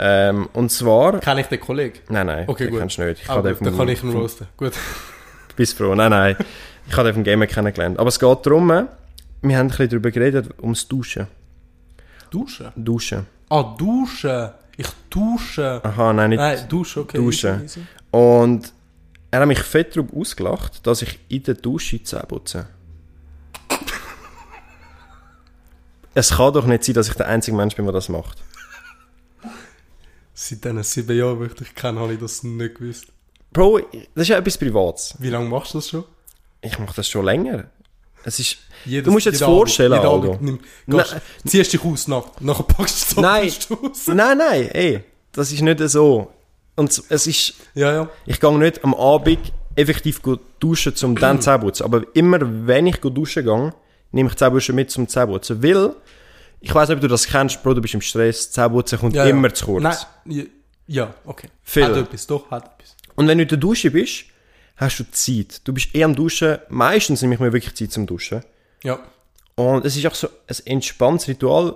Ähm, 0.00 0.48
und 0.52 0.70
zwar... 0.70 1.18
Kenne 1.18 1.40
ich 1.40 1.48
den 1.48 1.60
Kollegen? 1.60 1.98
Nein, 2.08 2.26
nein, 2.26 2.44
Okay, 2.48 2.64
den 2.64 2.70
gut. 2.70 2.80
kennst 2.80 2.98
du 2.98 3.02
nicht. 3.04 3.22
Ich 3.22 3.28
Ah, 3.28 3.40
gut, 3.40 3.56
dann 3.60 3.76
kann 3.76 3.88
ich 3.88 4.02
ihn 4.02 4.12
roasten. 4.12 4.46
Gut. 4.56 4.72
Bist 5.56 5.76
froh. 5.76 5.94
Nein, 5.94 6.10
nein. 6.10 6.36
Ich 6.86 6.96
habe 6.96 7.08
den 7.08 7.14
vom 7.14 7.24
Gamer 7.24 7.46
kennengelernt. 7.48 7.98
Aber 7.98 8.08
es 8.08 8.18
geht 8.18 8.46
darum, 8.46 8.68
wir 8.68 8.76
haben 8.76 9.66
ein 9.66 9.68
bisschen 9.68 9.88
darüber 9.88 10.10
geredet, 10.12 10.50
ums 10.62 10.86
Duschen. 10.86 11.26
Duschen? 12.30 12.70
Duschen. 12.76 13.26
Ah, 13.50 13.74
duschen. 13.76 14.50
Ich 14.76 14.86
dusche. 15.10 15.80
Aha, 15.82 16.12
nein, 16.12 16.30
nicht... 16.30 16.38
Nein, 16.38 16.68
duschen, 16.68 17.02
okay. 17.02 17.16
Duschen. 17.16 17.64
easy, 17.64 17.80
easy. 17.80 17.86
Und 18.12 18.72
er 19.32 19.40
hat 19.40 19.48
mich 19.48 19.58
fett 19.60 19.96
darauf 19.96 20.12
ausgelacht, 20.14 20.86
dass 20.86 21.02
ich 21.02 21.18
in 21.28 21.42
der 21.42 21.54
Dusche 21.54 22.00
Zähne 22.02 22.22
putze. 22.28 22.66
es 26.14 26.30
kann 26.36 26.52
doch 26.52 26.66
nicht 26.66 26.84
sein, 26.84 26.94
dass 26.94 27.08
ich 27.08 27.14
der 27.14 27.26
einzige 27.26 27.56
Mensch 27.56 27.74
bin, 27.74 27.84
der 27.84 27.92
das 27.92 28.08
macht. 28.08 28.38
Seit 30.40 30.64
diesen 30.64 30.84
sieben 30.84 31.18
Jahren, 31.18 31.40
wo 31.40 31.44
ich 31.46 31.54
dich 31.54 31.74
kenne, 31.74 31.98
habe 31.98 32.12
ich 32.12 32.20
das 32.20 32.44
nicht 32.44 32.76
gewusst. 32.76 33.06
Bro, 33.52 33.80
das 34.14 34.22
ist 34.22 34.28
ja 34.28 34.38
etwas 34.38 34.56
Privates. 34.56 35.16
Wie 35.18 35.30
lange 35.30 35.48
machst 35.48 35.74
du 35.74 35.78
das 35.78 35.88
schon? 35.88 36.04
Ich 36.60 36.78
mache 36.78 36.94
das 36.94 37.08
schon 37.08 37.24
länger. 37.24 37.64
Es 38.22 38.38
ist... 38.38 38.58
Jedes, 38.84 39.06
Du 39.06 39.10
musst 39.10 39.26
jetzt 39.26 39.40
jeden 39.40 39.52
vorstellen, 39.52 39.94
Abend, 39.94 40.06
Aldo. 40.06 40.32
Abend 40.34 40.42
nimm, 40.42 40.60
gehst, 40.86 41.16
ziehst 41.44 41.72
dich 41.72 41.84
aus, 41.84 42.06
nackt, 42.06 42.40
nachher 42.40 42.62
packst 42.62 43.16
du 43.16 43.20
Nein. 43.20 43.48
es 43.48 43.68
aus. 43.68 44.06
Nein, 44.06 44.38
nein, 44.38 44.68
ey. 44.68 45.04
Das 45.32 45.50
ist 45.50 45.60
nicht 45.60 45.80
so. 45.88 46.32
Und 46.76 47.02
es 47.08 47.26
ist... 47.26 47.54
Ja, 47.74 47.92
ja. 47.92 48.10
Ich 48.24 48.38
gehe 48.38 48.58
nicht 48.58 48.84
am 48.84 48.94
Abend 48.94 49.52
effektiv 49.74 50.20
duschen, 50.60 50.94
um 51.02 51.16
dann 51.16 51.42
Zähne 51.42 51.58
zu 51.58 51.64
putzen. 51.64 51.82
Aber 51.82 52.04
immer, 52.14 52.38
wenn 52.68 52.86
ich 52.86 52.98
duschen 52.98 53.44
gehe, 53.44 53.74
nehme 54.12 54.28
ich 54.28 54.36
die 54.36 54.38
Zähneputzen 54.38 54.74
mit 54.76 54.92
zum 54.92 55.08
Zähneputzen. 55.08 55.64
Weil, 55.64 55.96
ich 56.60 56.74
weiß 56.74 56.88
nicht, 56.88 56.96
ob 56.96 57.02
du 57.02 57.08
das 57.08 57.26
kennst, 57.26 57.62
Bro, 57.62 57.74
du 57.74 57.80
bist 57.80 57.94
im 57.94 58.00
Stress, 58.00 58.50
Zähneputzen 58.50 58.98
kommt 58.98 59.14
ja, 59.14 59.24
immer 59.24 59.48
ja. 59.48 59.54
zu 59.54 59.66
kurz. 59.66 59.82
Nein, 59.82 59.96
ja, 60.26 60.44
ja, 60.86 61.14
okay. 61.24 61.48
Viel. 61.62 61.84
Hat 61.84 61.96
etwas, 61.96 62.26
doch, 62.26 62.50
hat 62.50 62.64
etwas. 62.64 62.96
Und 63.14 63.28
wenn 63.28 63.38
du 63.38 63.42
in 63.42 63.48
der 63.48 63.58
Dusche 63.58 63.90
bist, 63.90 64.24
hast 64.76 64.98
du 64.98 65.10
Zeit. 65.10 65.60
Du 65.64 65.72
bist 65.72 65.94
eh 65.94 66.04
am 66.04 66.14
Duschen. 66.14 66.58
Meistens 66.68 67.20
nehme 67.22 67.34
ich 67.34 67.40
mir 67.40 67.52
wirklich 67.52 67.74
Zeit 67.74 67.92
zum 67.92 68.06
Duschen. 68.06 68.42
Ja. 68.82 68.98
Und 69.54 69.84
es 69.84 69.96
ist 69.96 70.06
auch 70.06 70.14
so 70.14 70.28
ein 70.46 70.56
entspanntes 70.66 71.28
Ritual. 71.28 71.74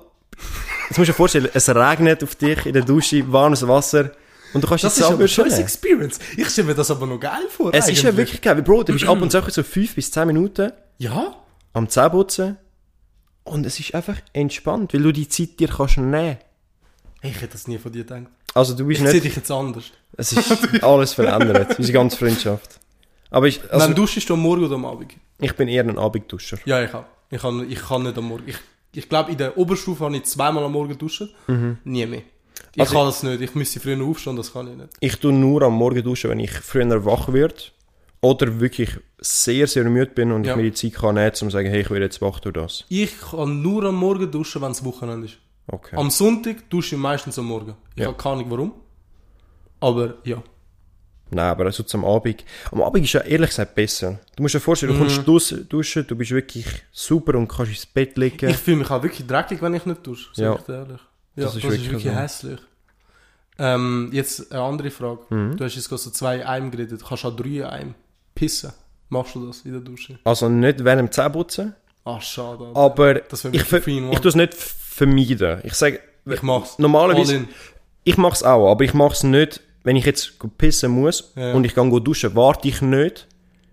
Jetzt 0.88 0.98
musst 0.98 1.08
du 1.08 1.12
dir 1.12 1.16
vorstellen, 1.16 1.48
es 1.52 1.68
regnet 1.68 2.22
auf 2.22 2.36
dich 2.36 2.64
in 2.64 2.72
der 2.72 2.84
Dusche, 2.84 3.30
warmes 3.30 3.66
Wasser. 3.66 4.12
Und 4.54 4.62
du 4.62 4.68
kannst 4.68 4.84
Das 4.84 4.96
jetzt 4.96 5.06
ist 5.06 5.12
aber 5.12 5.28
schon 5.28 5.50
eine 5.50 5.60
Experience. 5.60 6.18
Ich 6.36 6.48
stelle 6.48 6.68
mir 6.68 6.74
das 6.74 6.90
aber 6.90 7.06
noch 7.06 7.18
geil 7.18 7.48
vor. 7.48 7.72
Es 7.72 7.88
ist 7.88 8.02
ja 8.02 8.10
eigentlich. 8.10 8.16
wirklich 8.16 8.40
geil. 8.40 8.62
Bro, 8.62 8.84
du 8.84 8.92
bist 8.92 9.06
ab 9.06 9.20
und 9.20 9.30
zu 9.30 9.42
so 9.48 9.62
5 9.62 9.94
bis 9.94 10.10
10 10.10 10.26
Minuten 10.26 10.72
Ja? 10.98 11.34
am 11.72 11.88
Zähneputzen. 11.88 12.58
Und 13.44 13.66
es 13.66 13.78
ist 13.80 13.94
einfach 13.94 14.16
entspannt, 14.32 14.94
weil 14.94 15.02
du 15.02 15.12
die 15.12 15.28
Zeit 15.28 15.58
dir 15.60 15.68
kannst 15.68 15.98
nehmen. 15.98 16.38
Ich 17.22 17.34
hätte 17.40 17.52
das 17.52 17.68
nie 17.68 17.78
von 17.78 17.92
dir 17.92 18.04
gedacht. 18.04 18.24
Also 18.54 18.74
du 18.74 18.82
Ich 18.90 18.98
bist 18.98 19.00
sehe 19.02 19.12
nicht... 19.14 19.24
dich 19.24 19.36
jetzt 19.36 19.50
anders. 19.50 19.84
Es 20.16 20.32
ist 20.32 20.82
alles 20.84 21.14
verändert. 21.14 21.74
Unsere 21.78 21.92
ganze 21.92 22.16
Freundschaft. 22.16 22.78
Aber 23.30 23.46
ich, 23.46 23.60
also, 23.70 23.86
Wann 23.86 23.94
duschst 23.94 24.28
du 24.28 24.34
am 24.34 24.40
Morgen 24.40 24.64
oder 24.64 24.74
am 24.74 24.84
Abend? 24.84 25.14
ich 25.40 25.54
bin 25.56 25.66
eher 25.68 25.84
ein 25.84 25.98
Abendduscher. 25.98 26.58
Ja, 26.66 26.82
ich 26.84 26.92
auch. 26.92 27.04
Ich 27.30 27.40
kann, 27.40 27.68
ich 27.70 27.80
kann 27.80 28.02
nicht 28.02 28.18
am 28.18 28.24
Morgen. 28.26 28.44
Ich, 28.46 28.56
ich 28.94 29.08
glaube, 29.08 29.30
in 29.32 29.38
der 29.38 29.56
Oberstufe 29.56 30.04
habe 30.04 30.14
ich 30.16 30.24
zweimal 30.24 30.62
am 30.64 30.72
Morgen 30.72 30.96
duschen. 30.98 31.30
Nie 31.84 32.04
mehr. 32.06 32.22
Ich 32.74 32.80
Also 32.82 32.94
kann 32.94 33.06
das 33.06 33.22
nicht. 33.22 33.40
Ich 33.40 33.54
müsste 33.54 33.80
früher 33.80 34.02
aufstehen, 34.04 34.36
das 34.36 34.52
kann 34.52 34.68
ich 34.70 34.76
nicht. 34.76 34.88
Ich 35.00 35.16
tue 35.16 35.32
nur 35.32 35.62
am 35.62 35.72
Morgen 35.74 36.02
duschen, 36.02 36.30
wenn 36.30 36.40
ich 36.40 36.50
früher 36.52 37.04
wach 37.06 37.32
werde. 37.32 37.54
Oder 38.24 38.60
wirklich 38.60 38.90
sehr, 39.18 39.66
sehr 39.66 39.84
müde 39.84 40.12
bin 40.12 40.30
und 40.32 40.44
Ja. 40.44 40.52
ich 40.52 40.56
mir 40.56 40.62
die 40.70 40.72
Zeit 40.74 40.94
kann 40.94 41.16
nehmen, 41.16 41.28
um 41.30 41.34
zu 41.34 41.50
sagen, 41.50 41.68
hey, 41.68 41.80
ich 41.80 41.90
werde 41.90 42.04
jetzt 42.04 42.22
wach 42.22 42.38
durch 42.40 42.54
das. 42.54 42.84
Ich 42.88 43.20
kann 43.20 43.60
nur 43.62 43.84
am 43.84 43.96
Morgen 43.96 44.30
duschen, 44.30 44.62
wenn 44.62 44.70
es 44.72 44.84
Wochenende 44.84 45.26
ist. 45.26 45.38
Okay. 45.66 45.96
Am 45.96 46.08
Sonntag 46.10 46.68
dusche 46.70 46.94
ich 46.94 47.00
meistens 47.00 47.38
am 47.38 47.46
Morgen. 47.46 47.74
Ich 47.96 48.02
Ja. 48.02 48.06
habe 48.08 48.16
keine 48.16 48.36
Ahnung 48.36 48.50
warum. 48.50 48.72
Aber 49.80 50.14
ja. 50.24 50.42
Nein, 51.30 51.46
aber 51.46 51.64
also 51.64 51.82
am 51.94 52.04
Abend. 52.04 52.44
Am 52.70 52.82
Abend 52.82 53.04
ist 53.04 53.12
ja 53.14 53.22
ehrlich 53.22 53.48
gesagt 53.50 53.74
besser. 53.74 54.20
Du 54.36 54.42
musst 54.42 54.54
dir 54.54 54.60
vorstellen, 54.60 54.92
du 54.92 54.98
Mhm. 54.98 55.08
kommst 55.08 55.26
dus- 55.26 55.54
duschen, 55.68 56.06
du 56.06 56.14
bist 56.14 56.30
wirklich 56.30 56.66
super 56.92 57.36
und 57.36 57.48
kannst 57.48 57.72
ins 57.72 57.86
Bett 57.86 58.16
liegen. 58.18 58.50
Ich 58.50 58.56
fühle 58.56 58.76
mich 58.78 58.90
auch 58.90 59.02
wirklich 59.02 59.26
dreckig, 59.26 59.60
wenn 59.62 59.74
ich 59.74 59.86
nicht 59.86 60.06
dusche. 60.06 60.28
Sag 60.34 60.44
Ja. 60.44 60.54
ich 60.56 60.62
dir 60.62 60.74
ehrlich. 60.74 61.00
Ja, 61.34 61.44
Das 61.44 61.44
das 61.44 61.54
ist 61.54 61.64
ist 61.64 61.70
wirklich 61.70 61.90
wirklich, 61.90 62.12
so. 62.12 62.18
hässlich. 62.18 62.60
Ähm, 63.58 64.10
jetzt 64.12 64.52
eine 64.52 64.62
andere 64.62 64.90
Frage. 64.90 65.20
Mhm. 65.30 65.56
Du 65.56 65.64
hast 65.64 65.74
jetzt 65.74 65.88
gerade 65.88 66.02
so 66.02 66.10
zwei 66.10 66.46
Eim 66.46 66.70
geredet. 66.70 67.02
Kannst 67.06 67.24
du 67.24 67.28
auch 67.28 67.36
drei 67.36 67.66
Eim 67.68 67.94
pissen? 68.34 68.72
Machst 69.08 69.34
du 69.34 69.46
das 69.46 69.60
in 69.62 69.72
der 69.72 69.80
Dusche? 69.80 70.18
Also 70.24 70.48
nicht 70.48 70.84
während 70.84 71.00
dem 71.00 71.12
Zähneputzen, 71.12 71.74
Ah, 72.04 72.20
schade. 72.20 72.64
Alter. 72.74 72.76
aber 72.80 73.16
ich, 73.52 73.62
ver- 73.62 73.86
ich 73.86 74.18
tue 74.20 74.28
es 74.28 74.34
nicht 74.34 74.54
vermeiden. 74.54 75.60
Ich 75.64 75.74
sage, 75.74 76.00
Ich 76.26 76.42
mach's. 76.42 76.78
normalerweise, 76.78 77.44
ich 78.04 78.16
mache 78.16 78.34
es 78.34 78.42
auch, 78.42 78.70
aber 78.70 78.84
ich 78.84 78.94
mache 78.94 79.12
es 79.12 79.22
nicht, 79.22 79.60
wenn 79.84 79.96
ich 79.96 80.04
jetzt 80.06 80.32
pissen 80.58 80.90
muss 80.92 81.32
Ja. 81.36 81.52
und 81.52 81.64
ich 81.64 81.74
gehe 81.74 82.00
duschen, 82.00 82.34
warte 82.34 82.68
ich 82.68 82.80
nicht. 82.82 83.26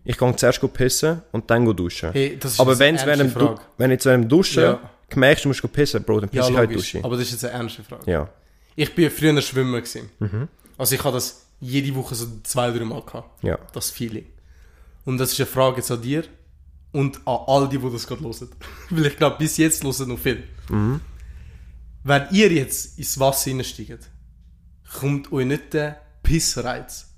Ich 0.05 0.17
gehe 0.17 0.35
zuerst 0.35 0.73
pissen 0.73 1.21
und 1.31 1.49
dann 1.49 1.65
duschen. 1.75 2.11
Hey, 2.11 2.37
das 2.39 2.53
ist 2.53 2.59
aber 2.59 2.71
jetzt 2.71 2.79
wenn 2.79 2.95
eine 2.95 2.97
es 2.99 3.35
während 3.35 3.35
Du- 3.35 3.55
wenn 3.77 3.91
jetzt 3.91 4.05
während 4.05 4.25
dem 4.25 4.29
Duschen 4.29 4.63
Ja. 4.63 4.79
gemerkt, 5.09 5.43
du 5.45 5.49
musst 5.49 5.71
pissen, 5.73 6.03
Bro, 6.03 6.19
dann 6.21 6.29
Ja, 6.31 6.41
pisse 6.41 6.51
ich 6.51 6.57
halt 6.57 6.69
logisch. 6.71 6.91
Dusche. 6.93 7.05
Aber 7.05 7.15
das 7.15 7.25
ist 7.25 7.31
jetzt 7.33 7.45
eine 7.45 7.53
ernste 7.53 7.83
Frage. 7.83 8.11
Ja. 8.11 8.29
Ich 8.75 8.93
bin 8.95 9.09
früher 9.11 9.41
Schwimmer 9.41 9.81
gewesen. 9.81 10.09
Mhm. 10.19 10.47
Also 10.77 10.95
ich 10.95 11.03
habe 11.03 11.15
das 11.15 11.45
jede 11.59 11.93
Woche 11.95 12.15
so 12.15 12.25
zwei, 12.43 12.71
drei 12.71 12.85
Mal 12.85 13.01
gehabt. 13.01 13.43
Ja. 13.43 13.57
Das 13.73 13.89
Feeling. 13.91 14.25
Und 15.05 15.17
das 15.17 15.33
ist 15.33 15.39
eine 15.39 15.47
Frage 15.47 15.77
jetzt 15.77 15.91
an 15.91 16.01
dir 16.01 16.23
und 16.91 17.17
an 17.27 17.39
all 17.47 17.69
die, 17.69 17.77
die 17.77 17.91
das 17.91 18.07
gerade 18.07 18.21
hören. 18.23 18.49
Weil 18.89 19.05
ich 19.07 19.17
glaube, 19.17 19.37
bis 19.37 19.57
jetzt 19.57 19.83
hören 19.83 20.07
noch 20.07 20.19
viel. 20.19 20.43
Mhm. 20.69 21.01
Wenn 22.03 22.27
ihr 22.31 22.51
jetzt 22.51 22.97
ins 22.97 23.19
Wasser 23.19 23.49
hineinsteigt, 23.49 24.09
kommt 24.99 25.31
euch 25.31 25.45
nicht 25.45 25.73
der 25.73 26.01
Pissreiz. 26.23 27.13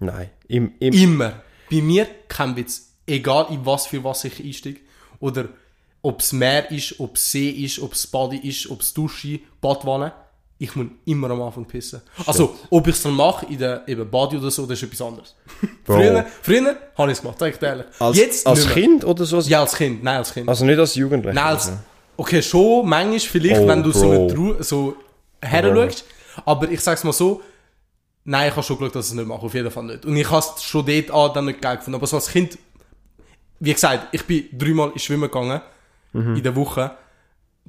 Nein. 0.00 0.30
Im, 0.48 0.74
im, 0.80 0.92
Immer. 0.92 1.42
Bei 1.70 1.82
mir 1.82 2.06
kein 2.28 2.56
Witz. 2.56 2.94
Egal 3.06 3.48
in 3.50 3.64
was 3.66 3.86
für 3.86 4.02
was 4.02 4.24
ich 4.24 4.42
einsteige. 4.42 4.80
Oder 5.20 5.48
ob 6.02 6.20
es 6.20 6.32
Meer 6.32 6.70
ist, 6.70 7.00
ob 7.00 7.16
es 7.16 7.30
See 7.30 7.50
ist, 7.50 7.78
ob 7.78 7.92
es 7.92 8.06
Body 8.06 8.36
ist, 8.38 8.68
ob 8.70 8.80
es 8.80 8.92
Dusche, 8.92 9.40
Badwanne. 9.60 10.12
Ich 10.56 10.74
muss 10.76 10.86
immer 11.04 11.28
am 11.30 11.42
Anfang 11.42 11.64
pissen. 11.64 12.00
Also, 12.26 12.56
ob 12.70 12.86
ich 12.86 12.94
es 12.94 13.02
dann 13.02 13.14
mache 13.14 13.44
in 13.46 13.58
der 13.58 13.86
eben 13.88 14.08
Body 14.08 14.36
oder 14.36 14.50
so, 14.52 14.64
das 14.66 14.80
ist 14.80 14.84
etwas 14.84 15.02
anderes. 15.06 15.34
Früher 15.84 16.24
früher 16.42 16.76
habe 16.96 17.10
ich 17.10 17.18
es 17.18 17.22
gemacht, 17.22 17.38
sag 17.40 17.52
ich 17.52 17.58
dir 17.58 17.66
ehrlich. 17.66 17.86
als 17.98 18.16
Jetzt 18.16 18.46
als. 18.46 18.68
Kind 18.68 19.04
oder 19.04 19.24
so? 19.24 19.40
Ja, 19.40 19.60
als 19.60 19.74
Kind. 19.74 20.02
Nein, 20.04 20.18
als 20.18 20.32
Kind. 20.32 20.48
Also 20.48 20.64
nicht 20.64 20.78
als 20.78 20.94
Jugendlicher? 20.94 21.34
Nein, 21.34 21.44
als, 21.44 21.72
okay, 22.16 22.40
schon 22.40 22.88
manchmal 22.88 23.18
vielleicht, 23.18 23.60
Oh, 23.62 23.66
wenn 23.68 23.82
du 23.82 23.90
so, 23.90 24.08
Bro. 24.10 24.26
mit 24.26 24.36
Ru 24.38 24.54
so 24.62 24.96
her 25.42 25.62
schaust. 25.74 26.04
Aber 26.46 26.70
ich 26.70 26.80
sag's 26.80 27.02
mal 27.04 27.12
so, 27.12 27.42
nein, 28.24 28.48
ich 28.48 28.52
habe 28.56 28.62
schon 28.64 28.78
geschaut, 28.78 28.94
dass 28.94 29.06
ich 29.06 29.12
es 29.12 29.16
nicht 29.16 29.26
mache. 29.26 29.42
Auf 29.42 29.54
jeden 29.54 29.70
Fall 29.70 29.84
nicht. 29.84 30.06
Und 30.06 30.16
ich 30.16 30.30
habe 30.30 30.44
es 30.56 30.62
schon 30.62 30.86
dort 30.86 31.10
an 31.10 31.34
dann 31.34 31.44
nicht 31.46 31.60
geil 31.60 31.76
gefunden. 31.78 31.96
Aber 31.96 32.06
so 32.06 32.16
als 32.16 32.28
Kind, 32.28 32.56
wie 33.58 33.72
gesagt, 33.74 34.08
ich 34.12 34.24
bin 34.24 34.48
dreimal 34.52 34.90
ins 34.92 35.02
Schwimmen 35.02 35.22
gegangen, 35.30 35.60
Mhm. 36.12 36.36
in 36.36 36.42
der 36.44 36.54
Woche, 36.54 36.92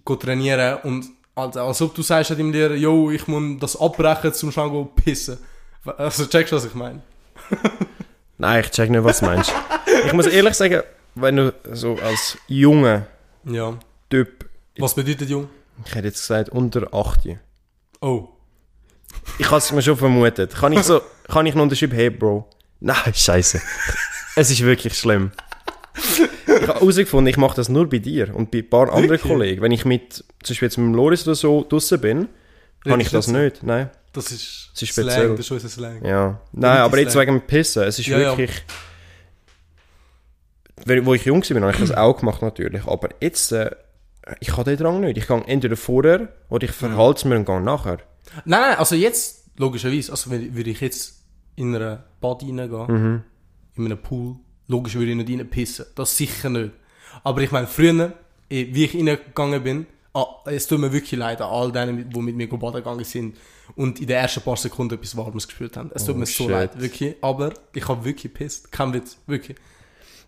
go 0.03 0.15
trainieren 0.15 0.77
und 0.83 1.05
also, 1.35 1.61
als 1.61 1.81
ob 1.81 1.93
du 1.93 2.01
sagst 2.01 2.31
deinem 2.31 2.51
Lehrer, 2.51 2.75
yo, 2.75 3.11
ich 3.11 3.27
muss 3.27 3.59
das 3.59 3.79
abbrechen, 3.79 4.33
zum 4.33 4.51
schnell 4.51 4.69
go 4.69 4.85
pissen. 4.85 5.37
Also 5.97 6.25
checkst 6.25 6.51
du, 6.51 6.55
was 6.55 6.65
ich 6.65 6.73
meine? 6.73 7.01
Nein, 8.37 8.61
ich 8.61 8.71
check 8.71 8.89
nicht, 8.89 9.03
was 9.03 9.19
du 9.19 9.25
meinst. 9.27 9.53
ich 10.05 10.13
muss 10.13 10.25
ehrlich 10.27 10.55
sagen, 10.55 10.81
wenn 11.15 11.35
du 11.37 11.53
so 11.71 11.95
als 11.95 12.37
junger 12.47 13.07
Ja. 13.43 13.77
Typ, 14.09 14.45
Was 14.77 14.93
bedeutet 14.95 15.29
jung? 15.29 15.47
ich 15.85 15.93
hätte 15.95 16.07
jetzt 16.07 16.21
gesagt 16.21 16.49
unter 16.49 16.93
8, 16.93 17.37
Oh. 18.01 18.29
ich 19.37 19.45
habe 19.47 19.57
es 19.57 19.71
mir 19.71 19.81
schon 19.81 19.97
vermutet. 19.97 20.53
Kann 20.55 20.73
ich 20.73 20.83
so, 20.83 21.01
kann 21.29 21.45
ich 21.45 21.55
noch 21.55 21.63
unterschreiben, 21.63 21.95
hey 21.95 22.09
Bro? 22.09 22.47
Nein, 22.79 23.13
scheiße. 23.13 23.61
es 24.35 24.49
ist 24.51 24.61
wirklich 24.61 24.97
schlimm. 24.97 25.31
Ich 26.61 26.67
habe 26.67 26.79
herausgefunden, 26.79 27.27
ich 27.27 27.37
mache 27.37 27.55
das 27.55 27.69
nur 27.69 27.89
bei 27.89 27.99
dir 27.99 28.33
und 28.35 28.51
bei 28.51 28.59
ein 28.59 28.69
paar 28.69 28.89
anderen 28.89 29.09
Wirklich? 29.09 29.31
Kollegen. 29.31 29.61
Wenn 29.61 29.71
ich 29.71 29.85
mit, 29.85 30.13
zum 30.15 30.25
Beispiel 30.49 30.67
jetzt 30.67 30.77
mit 30.77 30.85
dem 30.87 30.93
Loris 30.93 31.27
oder 31.27 31.35
so 31.35 31.65
draussen 31.67 31.99
bin, 32.01 32.29
kann 32.83 32.99
ich 32.99 33.09
das 33.09 33.27
nicht. 33.27 33.63
Nein. 33.63 33.89
Das 34.13 34.31
ist, 34.31 34.69
Das 34.73 34.81
ist 34.83 34.93
Slang, 34.93 35.09
speziell. 35.09 35.29
das 35.31 35.39
ist 35.41 35.51
unser 35.51 35.69
Slang. 35.69 36.05
Ja. 36.05 36.39
Nein, 36.53 36.77
aber 36.77 36.99
jetzt 36.99 37.11
Slang. 37.13 37.23
wegen 37.27 37.39
dem 37.39 37.47
Pissen. 37.47 37.83
Es 37.83 37.99
ist 37.99 38.05
Ja, 38.07 38.17
ja. 38.19 38.37
wirklich. 38.37 38.63
Wenn- 40.85 41.05
Wo 41.05 41.13
ich 41.13 41.25
jung 41.25 41.41
war, 41.41 41.61
habe 41.61 41.71
ich 41.71 41.79
das 41.79 41.91
auch 41.91 42.17
gemacht 42.19 42.41
natürlich. 42.41 42.85
Aber 42.85 43.09
jetzt, 43.21 43.51
äh, 43.51 43.71
ich 44.39 44.51
habe 44.55 44.63
den 44.63 44.77
Drang 44.77 44.99
nicht. 45.01 45.17
Ich 45.17 45.27
gehe 45.27 45.43
entweder 45.47 45.75
vorher 45.77 46.29
oder 46.49 46.63
ich 46.65 46.71
verhalte 46.71 47.19
es 47.19 47.25
mir 47.25 47.35
und 47.37 47.45
gehe 47.45 47.61
nachher. 47.61 47.97
Nein, 48.45 48.61
nein, 48.61 48.77
also 48.77 48.95
jetzt, 48.95 49.45
logischerweise, 49.57 50.11
also 50.11 50.31
würde 50.31 50.69
ich 50.69 50.81
jetzt 50.81 51.23
in 51.55 51.75
einer 51.75 52.03
Bad 52.21 52.41
reingehen, 52.43 52.85
Mhm. 52.87 53.23
in 53.77 53.85
einem 53.85 53.97
Pool, 53.97 54.35
logisch 54.67 54.95
würde 54.95 55.11
ich 55.11 55.17
nicht 55.17 55.29
rein 55.39 55.49
pissen. 55.49 55.85
Das 55.95 56.15
sicher 56.17 56.49
nicht. 56.49 56.71
Aber 57.23 57.41
ich 57.41 57.51
meine, 57.51 57.67
früher, 57.67 58.13
eh, 58.49 58.67
wie 58.73 58.85
ich 58.85 58.95
reingegangen 58.95 59.63
bin, 59.63 59.85
ah, 60.13 60.25
es 60.45 60.67
tut 60.67 60.79
mir 60.79 60.91
wirklich 60.91 61.19
leid 61.19 61.41
an 61.41 61.49
all 61.49 61.71
denen, 61.71 62.09
die 62.09 62.19
mit 62.19 62.35
mir 62.35 62.47
baden 62.47 62.75
gegangen 62.75 63.03
sind 63.03 63.37
und 63.75 63.99
in 63.99 64.07
den 64.07 64.17
ersten 64.17 64.41
paar 64.41 64.57
Sekunden 64.57 64.95
etwas 64.95 65.15
Warmes 65.17 65.47
gespürt 65.47 65.77
haben. 65.77 65.91
Es 65.93 66.05
tut 66.05 66.15
Oh, 66.15 66.17
mir 66.19 66.25
so 66.25 66.43
shit. 66.43 66.51
leid, 66.51 66.79
wirklich. 66.79 67.15
Aber 67.21 67.53
ich 67.73 67.87
habe 67.87 68.03
wirklich 68.05 68.33
gepisst. 68.33 68.71
Kein 68.71 68.93
Witz, 68.93 69.17
wirklich. 69.27 69.57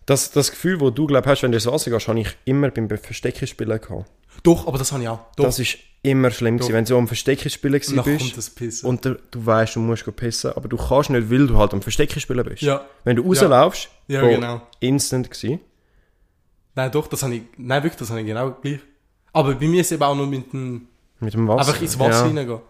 Das, 0.08 0.30
das 0.30 0.50
Gefühl, 0.50 0.78
das 0.78 0.94
du 0.94 1.06
glaub, 1.06 1.26
hast, 1.26 1.42
wenn 1.42 1.52
du 1.52 1.58
ins 1.58 1.66
Wasser 1.66 1.90
gehst, 1.90 2.08
habe 2.08 2.18
ich 2.20 2.28
immer 2.46 2.70
beim 2.70 2.88
Versteckenspielen 2.88 3.78
gehabt. 3.78 4.10
Doch, 4.42 4.66
aber 4.66 4.78
das 4.78 4.90
habe 4.90 5.02
ich 5.02 5.08
auch. 5.08 5.18
Doch, 5.36 5.44
Das 5.44 5.58
ist 5.58 5.76
immer 6.02 6.30
schlimm 6.30 6.56
gewesen, 6.56 6.72
wenn 6.72 6.84
du 6.84 6.88
so 6.88 6.96
am 6.96 7.06
Versteckenspielen 7.08 7.78
kommt 7.82 8.04
bist 8.04 8.36
das 8.38 8.48
Pissen. 8.48 8.86
und 8.88 9.04
du, 9.04 9.18
du 9.30 9.44
weißt, 9.44 9.76
du 9.76 9.80
musst 9.80 10.16
pissen, 10.16 10.52
aber 10.54 10.66
du 10.66 10.78
kannst 10.78 11.10
nicht, 11.10 11.30
weil 11.30 11.46
du 11.46 11.58
halt 11.58 11.74
am 11.74 11.82
Versteckenspielen 11.82 12.42
bist. 12.46 12.62
ja, 12.62 12.86
Wenn 13.04 13.16
du 13.16 13.22
rauslaufst, 13.22 13.90
ja, 14.06 14.20
Bro, 14.22 14.28
genau. 14.30 14.62
instant 14.80 15.30
gewesen. 15.30 15.60
Nein, 16.74 16.90
doch, 16.90 17.06
das 17.08 17.22
habe 17.22 17.34
ich, 17.34 17.42
nein, 17.58 17.82
wirklich, 17.82 17.98
das 17.98 18.08
habe 18.08 18.20
ich 18.20 18.26
genau 18.26 18.52
gleich. 18.62 18.80
Aber 19.34 19.54
bei 19.56 19.66
mir 19.68 19.82
ist 19.82 19.88
es 19.88 19.92
eben 19.92 20.02
auch 20.04 20.14
nur 20.14 20.26
mit 20.26 20.50
dem, 20.54 20.88
Mit 21.20 21.34
dem 21.34 21.46
Wasser. 21.48 21.68
einfach 21.68 21.82
ins 21.82 21.98
Wasser 21.98 22.28
Ja. 22.28 22.34
reingehen. 22.34 22.60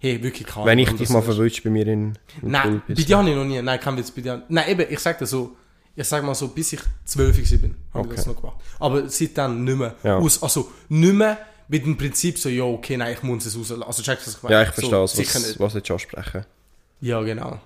Hey, 0.00 0.20
wirklich 0.22 0.48
kaum. 0.48 0.64
Wenn 0.66 0.80
ich 0.80 0.90
dich 0.90 1.08
mal 1.10 1.22
verwünscht 1.22 1.62
bei 1.62 1.70
mir 1.70 1.86
in, 1.86 2.18
in 2.42 2.50
Nein, 2.50 2.82
bei 2.88 2.94
dir 2.94 3.16
habe 3.18 3.28
ich 3.30 3.36
noch 3.36 3.44
nie, 3.44 3.62
nein, 3.62 3.78
kein 3.78 3.96
Witz, 3.96 4.10
bei 4.10 4.22
dir. 4.22 4.42
Nein, 4.48 4.68
eben, 4.70 4.86
ich 4.92 4.98
sag 4.98 5.18
dir 5.18 5.26
so, 5.26 5.56
ich 5.98 6.06
sag 6.06 6.22
mal 6.22 6.34
so, 6.34 6.48
bis 6.48 6.72
ich 6.74 6.80
zwölf 7.04 7.36
war, 7.36 7.58
bin, 7.58 7.74
habe 7.92 8.06
ich 8.06 8.06
Okay. 8.06 8.16
das 8.16 8.26
noch 8.26 8.36
gemacht. 8.36 8.58
Aber 8.78 9.08
seitdem 9.08 9.64
nicht 9.64 9.76
mehr. 9.76 9.96
Ja. 10.04 10.18
Aus, 10.18 10.40
also, 10.40 10.70
nicht 10.88 11.12
mehr 11.12 11.38
mit 11.66 11.84
dem 11.84 11.96
Prinzip 11.96 12.38
so, 12.38 12.48
ja, 12.48 12.62
okay, 12.62 12.96
nein, 12.96 13.14
ich 13.14 13.22
muss 13.24 13.44
es 13.44 13.58
rauslassen. 13.58 13.82
Also, 13.82 14.02
checkst 14.04 14.26
du, 14.26 14.30
was 14.30 14.36
ich 14.36 14.42
meine? 14.44 14.54
Ja, 14.54 14.62
ich 14.62 14.68
verstehe 14.68 14.90
so, 14.90 15.04
es, 15.04 15.12
Sicher 15.12 15.34
was, 15.40 15.46
nicht. 15.48 15.60
was 15.60 15.74
willst 15.74 15.88
du 15.88 15.92
ansprechen. 15.94 16.46
Ja, 17.00 17.20
genau. 17.22 17.60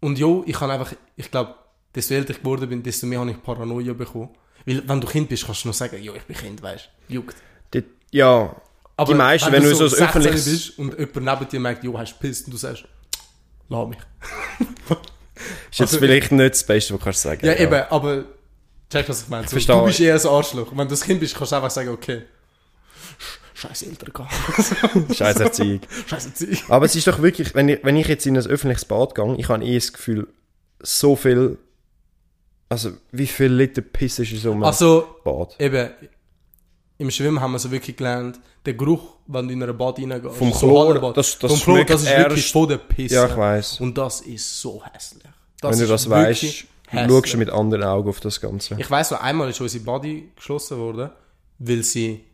Und 0.00 0.18
jo, 0.18 0.42
ich 0.44 0.60
habe 0.60 0.72
einfach, 0.72 0.92
ich 1.14 1.30
glaube, 1.30 1.54
desto 1.94 2.14
älter 2.14 2.30
ich 2.32 2.40
geworden 2.40 2.68
bin, 2.68 2.82
desto 2.82 3.06
mehr 3.06 3.20
habe 3.20 3.30
ich 3.30 3.40
Paranoia 3.40 3.92
bekommen. 3.92 4.30
Weil, 4.64 4.88
wenn 4.88 5.00
du 5.00 5.06
Kind 5.06 5.28
bist, 5.28 5.46
kannst 5.46 5.62
du 5.62 5.68
nur 5.68 5.74
sagen, 5.74 6.02
jo, 6.02 6.14
ich 6.14 6.24
bin 6.24 6.36
Kind, 6.36 6.60
weißt 6.60 6.90
du, 7.08 7.14
juckt. 7.14 7.36
Die, 7.72 7.84
ja, 8.10 8.56
Aber 8.96 9.12
die 9.12 9.16
meisten, 9.16 9.52
wenn, 9.52 9.62
du 9.62 9.72
so 9.72 9.84
ein 9.84 9.90
16 9.90 10.08
öffentliches... 10.08 10.44
bist 10.46 10.78
und 10.80 10.98
jemand 10.98 11.40
neben 11.40 11.48
dir 11.48 11.60
merkt, 11.60 11.84
jo, 11.84 11.96
hast 11.96 12.14
du 12.14 12.18
gepisst 12.18 12.46
und 12.46 12.54
du 12.54 12.58
sagst, 12.58 12.84
lass 13.68 13.88
mich. 13.88 13.98
ist 15.70 15.78
jetzt 15.78 15.80
also- 15.80 15.98
vielleicht 15.98 16.32
nicht 16.32 16.50
das 16.54 16.64
Beste, 16.64 16.94
was 16.94 16.98
du 17.00 17.04
kannst 17.04 17.22
sagen. 17.22 17.46
Ja, 17.46 17.54
eben, 17.54 17.82
aber 17.90 18.24
check, 18.90 19.08
was 19.08 19.22
ich 19.22 19.28
meine. 19.28 19.46
So, 19.48 19.56
du 19.58 19.84
bist 19.86 20.00
eher 20.00 20.14
ein 20.14 20.26
Arschloch. 20.26 20.70
Und 20.72 20.78
wenn 20.78 20.86
du 20.88 20.92
das 20.92 21.02
Kind 21.02 21.20
bist, 21.20 21.34
kannst 21.34 21.52
du 21.52 21.56
einfach 21.56 21.70
sagen, 21.70 21.88
okay, 21.90 22.22
sch- 23.54 23.60
scheiß 23.68 23.82
Eltern. 23.82 24.12
Scheiß 25.14 25.36
Erziehung. 25.40 25.80
scheiß 26.06 26.26
Erziehung. 26.26 26.58
Aber 26.68 26.84
es 26.86 26.94
ist 26.94 27.06
doch 27.06 27.20
wirklich, 27.22 27.54
wenn 27.54 27.68
ich, 27.68 27.80
wenn 27.82 27.96
ich 27.96 28.06
jetzt 28.08 28.26
in 28.26 28.36
ein 28.36 28.46
öffentliches 28.46 28.84
Bad 28.84 29.14
gehe, 29.14 29.34
ich 29.36 29.48
habe 29.48 29.64
eh 29.64 29.74
das 29.74 29.92
Gefühl, 29.92 30.28
so 30.80 31.16
viel... 31.16 31.58
Also, 32.68 32.90
wie 33.12 33.28
viel 33.28 33.52
Liter 33.52 33.80
Piss 33.80 34.18
ist 34.18 34.32
in 34.32 34.38
so 34.38 34.50
einem 34.52 34.64
Also, 34.64 35.06
Bad? 35.22 35.54
eben, 35.60 35.88
im 36.98 37.10
Schwimmen 37.12 37.40
haben 37.40 37.52
wir 37.52 37.58
so 37.60 37.70
wirklich 37.70 37.96
gelernt, 37.96 38.40
der 38.64 38.74
Geruch, 38.74 39.18
wenn 39.28 39.46
du 39.46 39.52
in 39.54 39.62
einer 39.62 39.72
Bad 39.72 39.98
reingehst, 40.00 40.34
Vom 40.36 40.52
so 40.52 40.58
Chlor, 40.58 41.12
das- 41.12 41.38
das 41.38 41.52
vom 41.52 41.60
Chlor, 41.60 41.84
das 41.84 42.02
ist 42.02 42.08
wirklich 42.16 42.50
von 42.52 42.68
der 42.68 42.78
Pisse. 42.78 43.14
Ja, 43.14 43.26
ich 43.26 43.36
weiss. 43.36 43.80
Und 43.80 43.96
das 43.96 44.22
ist 44.22 44.60
so 44.60 44.82
hässlich. 44.84 45.22
Wenn 45.62 45.78
du 45.78 45.86
das 45.86 46.08
weißt, 46.08 46.66
schaust 46.92 47.32
du 47.32 47.36
mit 47.38 47.50
anderen 47.50 47.84
Augen 47.84 48.08
auf 48.08 48.20
das 48.20 48.40
Ganze. 48.40 48.76
Ich 48.78 48.90
weiss 48.90 49.10
noch, 49.10 49.20
einmal 49.20 49.50
ist 49.50 49.60
unsere 49.60 49.84
Body 49.84 50.30
geschlossen 50.36 50.78
worden, 50.78 51.10
weil 51.58 51.82
sie 51.82 52.24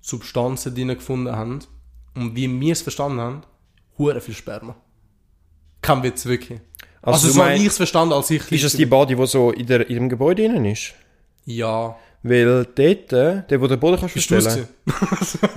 Substanzen 0.00 0.74
drin 0.74 0.88
gefunden 0.88 1.34
haben. 1.34 1.60
Und 2.14 2.36
wie 2.36 2.48
wir 2.60 2.72
es 2.72 2.82
verstanden 2.82 3.20
haben, 3.20 3.42
hure 3.98 4.20
viel 4.20 4.34
Sperma. 4.34 4.76
Kein 5.82 6.02
Witz, 6.02 6.24
wirklich. 6.26 6.60
Also, 7.02 7.26
du 7.26 7.34
so 7.34 7.44
habe 7.44 7.54
ich 7.54 7.66
es 7.66 7.76
verstanden, 7.76 8.14
als 8.14 8.30
ich... 8.30 8.50
Ist 8.50 8.64
das 8.64 8.72
die 8.74 8.86
Body, 8.86 9.16
die 9.16 9.26
so 9.26 9.50
in, 9.50 9.66
der, 9.66 9.88
in 9.88 9.96
dem 9.96 10.08
Gebäude 10.08 10.48
drin 10.48 10.64
ist? 10.64 10.94
Ja. 11.44 11.96
Weil 12.22 12.64
dort, 12.64 13.12
äh, 13.12 13.42
der, 13.42 13.60
wo 13.60 13.66
der 13.66 13.76
Boden 13.76 13.98
kannst 13.98 14.14
Bist 14.14 14.30
es 14.30 14.44
gewesen? 14.44 14.68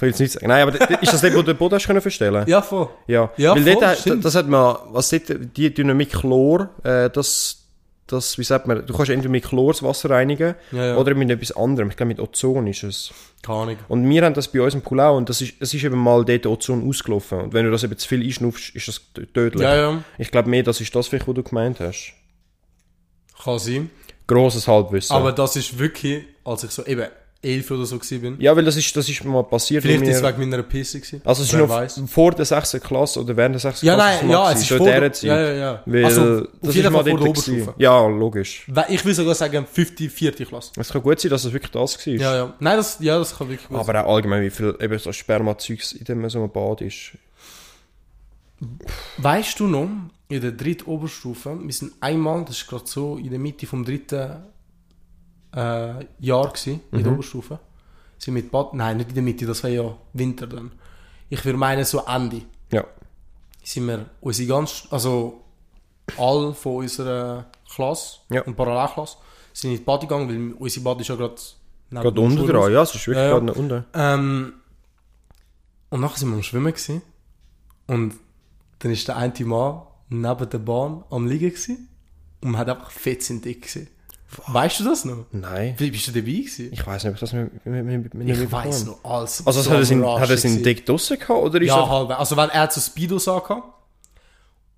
Ich 0.00 0.02
will 0.02 0.08
jetzt 0.08 0.20
nicht 0.20 0.32
sagen. 0.32 0.46
Nein, 0.48 0.66
aber 0.66 1.02
ist 1.02 1.12
das 1.12 1.20
der, 1.20 1.34
wo 1.34 1.42
der 1.42 1.52
Boden 1.52 1.74
hast 1.74 1.86
können 1.86 2.00
verstellen? 2.00 2.44
Ja, 2.48 2.62
voll. 2.62 2.88
Ja, 3.06 3.30
Ja, 3.36 3.54
weil 3.54 3.64
voll, 3.64 3.76
dort, 3.82 3.98
stimmt. 3.98 4.24
das 4.24 4.34
hat 4.34 4.48
man, 4.48 4.76
was 4.92 5.10
dort, 5.10 5.24
die 5.56 5.74
tun 5.74 5.94
mit 5.94 6.10
Chlor, 6.10 6.70
äh, 6.84 7.10
das, 7.10 7.58
das, 8.06 8.38
wie 8.38 8.44
sagt 8.44 8.66
man, 8.66 8.86
du 8.86 8.94
kannst 8.94 9.10
entweder 9.10 9.28
mit 9.30 9.44
Chlor 9.44 9.72
das 9.72 9.82
Wasser 9.82 10.08
reinigen 10.08 10.54
Ja, 10.72 10.86
ja. 10.86 10.96
oder 10.96 11.14
mit 11.14 11.28
etwas 11.28 11.52
anderem. 11.54 11.90
Ich 11.90 11.96
glaube, 11.98 12.08
mit 12.08 12.18
Ozon 12.18 12.66
ist 12.66 12.82
es. 12.82 13.10
Keine 13.42 13.58
Ahnung. 13.58 13.76
Und 13.88 14.08
wir 14.08 14.24
haben 14.24 14.32
das 14.32 14.48
bei 14.48 14.62
uns 14.62 14.72
im 14.74 14.80
Pool 14.80 15.00
auch 15.00 15.18
und 15.18 15.28
das 15.28 15.42
ist, 15.42 15.54
es 15.60 15.74
ist 15.74 15.84
eben 15.84 15.98
mal 15.98 16.24
dort 16.24 16.46
Ozon 16.46 16.88
ausgelaufen. 16.88 17.38
Und 17.42 17.52
wenn 17.52 17.66
du 17.66 17.70
das 17.70 17.84
eben 17.84 17.96
zu 17.98 18.08
viel 18.08 18.24
einschnupfst, 18.24 18.74
ist 18.74 18.88
das 18.88 19.02
tödlich. 19.34 19.62
Ja, 19.62 19.76
ja. 19.76 20.04
Ich 20.16 20.30
glaube 20.30 20.48
mehr, 20.48 20.62
das 20.62 20.80
ist 20.80 20.94
das 20.96 21.08
vielleicht, 21.08 21.28
was 21.28 21.34
du 21.34 21.42
gemeint 21.42 21.78
hast. 21.78 22.14
Kann 23.44 23.58
sein. 23.58 23.90
Grosses 24.26 24.66
Halbwissen. 24.66 25.14
Aber 25.14 25.32
das 25.32 25.56
ist 25.56 25.78
wirklich, 25.78 26.24
als 26.44 26.64
ich 26.64 26.70
so 26.70 26.86
eben 26.86 27.06
elf 27.42 27.70
oder 27.70 27.86
so 27.86 27.98
bin. 27.98 28.36
ja, 28.38 28.54
weil 28.54 28.64
das 28.64 28.76
ist, 28.76 28.94
das 28.94 29.08
ist 29.08 29.24
mal 29.24 29.42
passiert. 29.42 29.82
Vielleicht 29.82 30.02
ist 30.02 30.16
es 30.16 30.22
wegen 30.22 30.50
meiner 30.50 30.62
Pisse 30.62 31.00
gewesen. 31.00 31.22
Also 31.24 31.42
es 31.42 31.48
ist 31.48 31.54
Wer 31.54 31.60
noch 31.60 31.70
weiss. 31.70 32.02
vor 32.06 32.32
der 32.32 32.44
6. 32.44 32.78
Klasse 32.82 33.20
oder 33.20 33.34
während 33.36 33.54
der 33.54 33.60
6. 33.60 33.82
Ja, 33.82 33.94
Klasse. 33.94 34.18
nein, 34.26 34.30
ja, 34.30 34.52
es 34.52 34.60
ist 34.60 34.68
vor 34.68 34.86
der, 34.86 35.12
Zeit. 35.12 35.22
ja, 35.22 35.40
ja, 35.40 35.52
ja. 35.52 35.82
Weil 35.86 36.04
also, 36.04 36.46
das 36.60 36.76
ist 36.76 36.82
mal 36.84 36.90
vor 36.90 37.04
der. 37.04 37.20
Oberstufe. 37.20 37.74
Ja, 37.78 38.06
logisch. 38.06 38.66
Ich 38.88 39.04
will 39.04 39.14
sogar 39.14 39.34
sagen, 39.34 39.66
50, 39.70 40.10
4. 40.10 40.32
Klasse. 40.32 40.72
Es 40.76 40.90
kann 40.90 41.02
gut 41.02 41.18
sein, 41.18 41.30
dass 41.30 41.44
es 41.44 41.52
wirklich 41.52 41.72
das 41.72 42.06
war. 42.06 42.14
Ja, 42.14 42.36
ja. 42.36 42.54
Nein, 42.60 42.76
das, 42.76 42.98
ja, 43.00 43.18
das 43.18 43.36
kann 43.36 43.48
wirklich 43.48 43.68
gut 43.68 43.78
sein. 43.78 43.88
Aber 43.88 44.06
auch 44.06 44.14
allgemein, 44.16 44.42
wie 44.42 44.50
viel 44.50 44.76
eben 44.78 44.98
so 44.98 45.10
Spermazeugs 45.10 45.92
in 45.92 46.04
dem 46.04 46.28
so 46.28 46.40
einem 46.40 46.50
Bad 46.50 46.82
ist. 46.82 47.12
Weißt 49.16 49.58
du 49.58 49.66
noch, 49.66 49.88
in 50.28 50.40
der 50.42 50.52
dritten 50.52 50.84
Oberstufe, 50.84 51.58
wir 51.58 51.72
sind 51.72 51.92
einmal, 52.00 52.44
das 52.44 52.58
ist 52.58 52.68
gerade 52.68 52.86
so 52.86 53.16
in 53.16 53.30
der 53.30 53.38
Mitte 53.38 53.66
vom 53.66 53.84
dritten 53.84 54.44
äh, 55.54 56.04
Jahr 56.20 56.48
gewesen, 56.48 56.80
in 56.92 56.98
Mhm. 56.98 57.04
der 57.04 57.12
Oberstufe, 57.12 57.58
sind 58.18 58.34
mit 58.34 58.50
Bad, 58.50 58.74
nein, 58.74 58.98
nicht 58.98 59.08
in 59.10 59.14
der 59.14 59.22
Mitte, 59.24 59.46
das 59.46 59.62
war 59.62 59.70
ja 59.70 59.96
Winter 60.12 60.46
dann. 60.46 60.72
Ich 61.28 61.44
würde 61.44 61.58
meinen, 61.58 61.84
so 61.84 62.00
Ende, 62.06 62.42
Ja. 62.72 62.84
sind 63.64 63.86
wir 63.86 64.06
unsere 64.20 64.48
ganz, 64.48 64.86
also 64.90 65.40
all 66.18 66.52
von 66.54 66.76
unserer 66.76 67.46
Klasse 67.72 68.18
Ja. 68.30 68.42
und 68.42 68.56
Parallelklasse 68.56 69.16
sind 69.52 69.70
in 69.72 69.76
die 69.78 69.82
Bad 69.84 70.00
gegangen, 70.02 70.28
weil 70.28 70.56
unsere 70.58 70.84
Bad 70.84 71.00
ist 71.00 71.08
ja 71.08 71.16
gerade 71.16 71.36
Gerade 71.92 72.20
unten 72.20 72.46
dran, 72.46 72.72
ja, 72.72 72.82
es 72.82 72.94
ist 72.94 73.06
wirklich 73.08 73.24
ja. 73.24 73.36
gerade 73.38 73.52
unten. 73.52 73.84
Ähm, 73.94 74.52
und 75.90 76.00
nachher 76.00 76.18
sind 76.18 76.28
wir 76.30 76.36
am 76.36 76.42
Schwimmen 76.44 76.72
gewesen. 76.72 77.02
Und 77.88 78.14
dann 78.78 78.92
ist 78.92 79.08
der 79.08 79.16
eine 79.16 79.44
Mann, 79.44 79.82
neben 80.08 80.48
der 80.50 80.58
Bahn 80.58 81.02
am 81.10 81.26
Liegen 81.26 81.48
gewesen 81.50 81.88
und 82.42 82.52
man 82.52 82.60
hat 82.60 82.68
einfach 82.68 82.90
fett 82.92 83.22
sind 83.24 83.44
dick 83.44 83.62
gesehen. 83.62 83.88
Weißt 84.46 84.80
du 84.80 84.84
das 84.84 85.04
noch? 85.04 85.26
Nein. 85.32 85.74
Wie 85.78 85.90
bist 85.90 86.06
du 86.06 86.12
dabei 86.12 86.26
gewesen? 86.30 86.68
Ich 86.72 86.86
weiß 86.86 87.04
nicht, 87.04 87.10
ob 87.10 87.14
ich 87.14 87.20
das 87.20 87.32
mit, 87.32 87.66
mit, 87.66 87.84
mit, 87.84 88.14
mit 88.14 88.28
Ich 88.28 88.52
weiß 88.52 88.84
noch 88.84 89.04
alles. 89.04 89.44
Also 89.46 89.62
so 89.62 89.70
hat 89.70 89.76
er 89.76 89.80
hat 89.80 89.86
seinen 89.86 90.04
Raschen 90.04 90.62
Dick 90.62 90.86
draussen 90.86 91.18
gehabt 91.18 91.40
oder 91.40 91.60
ist 91.60 91.68
Ja, 91.68 91.88
halb. 91.88 92.10
Also 92.18 92.36
weil 92.36 92.48
er 92.50 92.60
hat 92.60 92.72
so 92.72 92.80
Speedos 92.80 93.26
angehabt 93.26 93.64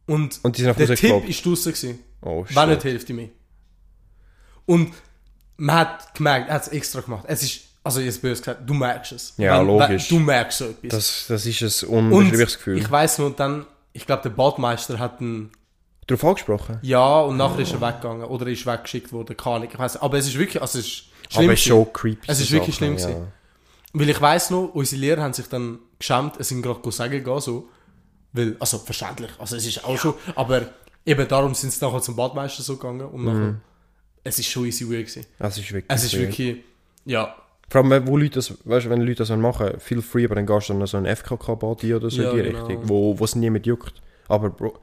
und, 0.07 0.41
Und 0.43 0.57
die 0.57 0.63
sind 0.63 0.71
auf 0.71 0.77
der 0.77 0.97
Tipp 0.97 1.29
ist 1.29 1.45
draussen 1.45 1.73
gewesen. 1.73 1.99
Oh, 2.23 2.45
Wenn 2.49 2.69
nicht 2.69 2.83
shit. 2.83 2.93
Hälfte 2.93 3.13
mehr. 3.13 3.29
Und 4.65 4.93
man 5.57 5.77
hat 5.77 6.15
gemerkt, 6.15 6.49
er 6.49 6.55
hat 6.55 6.63
es 6.63 6.69
extra 6.69 7.01
gemacht. 7.01 7.25
Es 7.29 7.43
ist, 7.43 7.61
also 7.85 8.01
jetzt 8.01 8.23
böse 8.23 8.41
gesagt, 8.41 8.69
du 8.69 8.75
merkst 8.75 9.13
es. 9.13 9.35
Ja, 9.37 9.61
logisch. 9.61 10.09
du 10.09 10.19
merkst 10.19 10.59
so 10.59 10.67
etwas. 10.67 10.91
Das, 10.91 11.25
das 11.29 11.47
ist 11.47 11.83
ein 11.83 11.89
unbeschreibliches 11.89 12.57
Gefühl. 12.57 12.79
ich 12.79 12.91
weiss 12.91 13.19
noch, 13.19 13.35
dann, 13.35 13.67
ich 13.93 14.07
glaube, 14.07 14.23
der 14.23 14.31
Badmeister 14.31 14.99
hat 14.99 15.21
einen, 15.21 15.51
Darauf 16.07 16.25
angesprochen? 16.25 16.79
ja, 16.83 17.21
und 17.21 17.37
nachher 17.37 17.61
ist 17.61 17.73
er 17.73 17.81
weggegangen 17.81 18.25
oder 18.25 18.47
ist 18.49 18.67
weggeschickt 18.67 19.13
worden, 19.13 19.37
keine 19.37 19.57
Ahnung. 19.57 19.69
Ich 19.73 19.79
weiss, 19.79 19.97
aber 19.97 20.19
es 20.19 20.27
ist 20.27 20.37
wirklich, 20.39 20.61
also 20.61 20.79
es 20.81 20.87
ist 20.87 21.05
schlimm. 21.31 21.45
Aber 21.45 21.53
es 21.53 21.61
ist 21.61 21.67
schon 21.67 21.93
creepy. 21.93 22.27
Es 22.27 22.41
ist 22.41 22.51
wirklich 22.51 22.75
Sachen, 22.75 22.97
schlimm 22.99 23.15
gewesen. 23.15 23.33
Weil 23.95 24.09
ich 24.09 24.21
weiss 24.21 24.51
noch, 24.51 24.71
unsere 24.75 25.01
Lehrer 25.01 25.23
haben 25.23 25.33
sich 25.33 25.47
dann 25.49 25.79
geschämt, 25.99 26.35
es 26.39 26.49
sind 26.49 26.63
gerade 26.63 26.91
sagen 26.93 27.13
gegangen, 27.13 27.41
so. 27.41 27.69
Weil, 28.33 28.57
also 28.59 28.79
verständlich, 28.79 29.31
also 29.39 29.57
es 29.57 29.67
ist 29.67 29.85
auch 29.85 29.97
schon, 29.99 30.15
aber 30.35 30.63
eben 31.05 31.29
darum 31.29 31.55
sind 31.55 31.71
sie 31.73 31.85
nachher 31.85 32.01
zum 32.01 32.17
Badmeister 32.17 32.63
so 32.63 32.77
gegangen 32.77 33.03
und 33.07 33.25
nachher, 33.25 33.55
es 34.25 34.39
ist 34.39 34.47
schon 34.49 34.65
easy 34.67 34.85
weird 34.89 35.07
gewesen. 35.07 35.27
Es 35.39 35.59
ist 35.59 35.73
wirklich 35.73 35.85
Es 35.89 36.05
ist 36.05 36.15
weird. 36.15 36.23
wirklich, 36.29 36.65
ja, 37.05 37.35
Vor 37.69 37.85
allem, 37.85 38.07
wo 38.07 38.17
Leute 38.17 38.37
das, 38.37 38.55
weißt 38.65 38.89
wenn 38.89 39.03
Leute 39.03 39.25
das 39.25 39.31
machen, 39.31 39.79
feel 39.79 40.01
free, 40.01 40.25
aber 40.25 40.37
dann 40.37 40.47
gehst 40.47 40.69
du 40.71 40.73
dann 40.75 40.87
so 40.87 40.97
ein 40.97 41.05
FKK-Body 41.07 41.95
oder 41.95 42.11
so 42.11 42.23
Ja, 42.23 42.31
in 42.31 42.37
die 42.39 42.43
genau. 42.45 42.67
Richtung, 42.67 42.89
wo 42.89 43.19
wo 43.19 43.25
es 43.25 43.35
niemand 43.37 43.67
juckt. 43.67 44.01
Aber 44.29 44.49
Bro, 44.49 44.79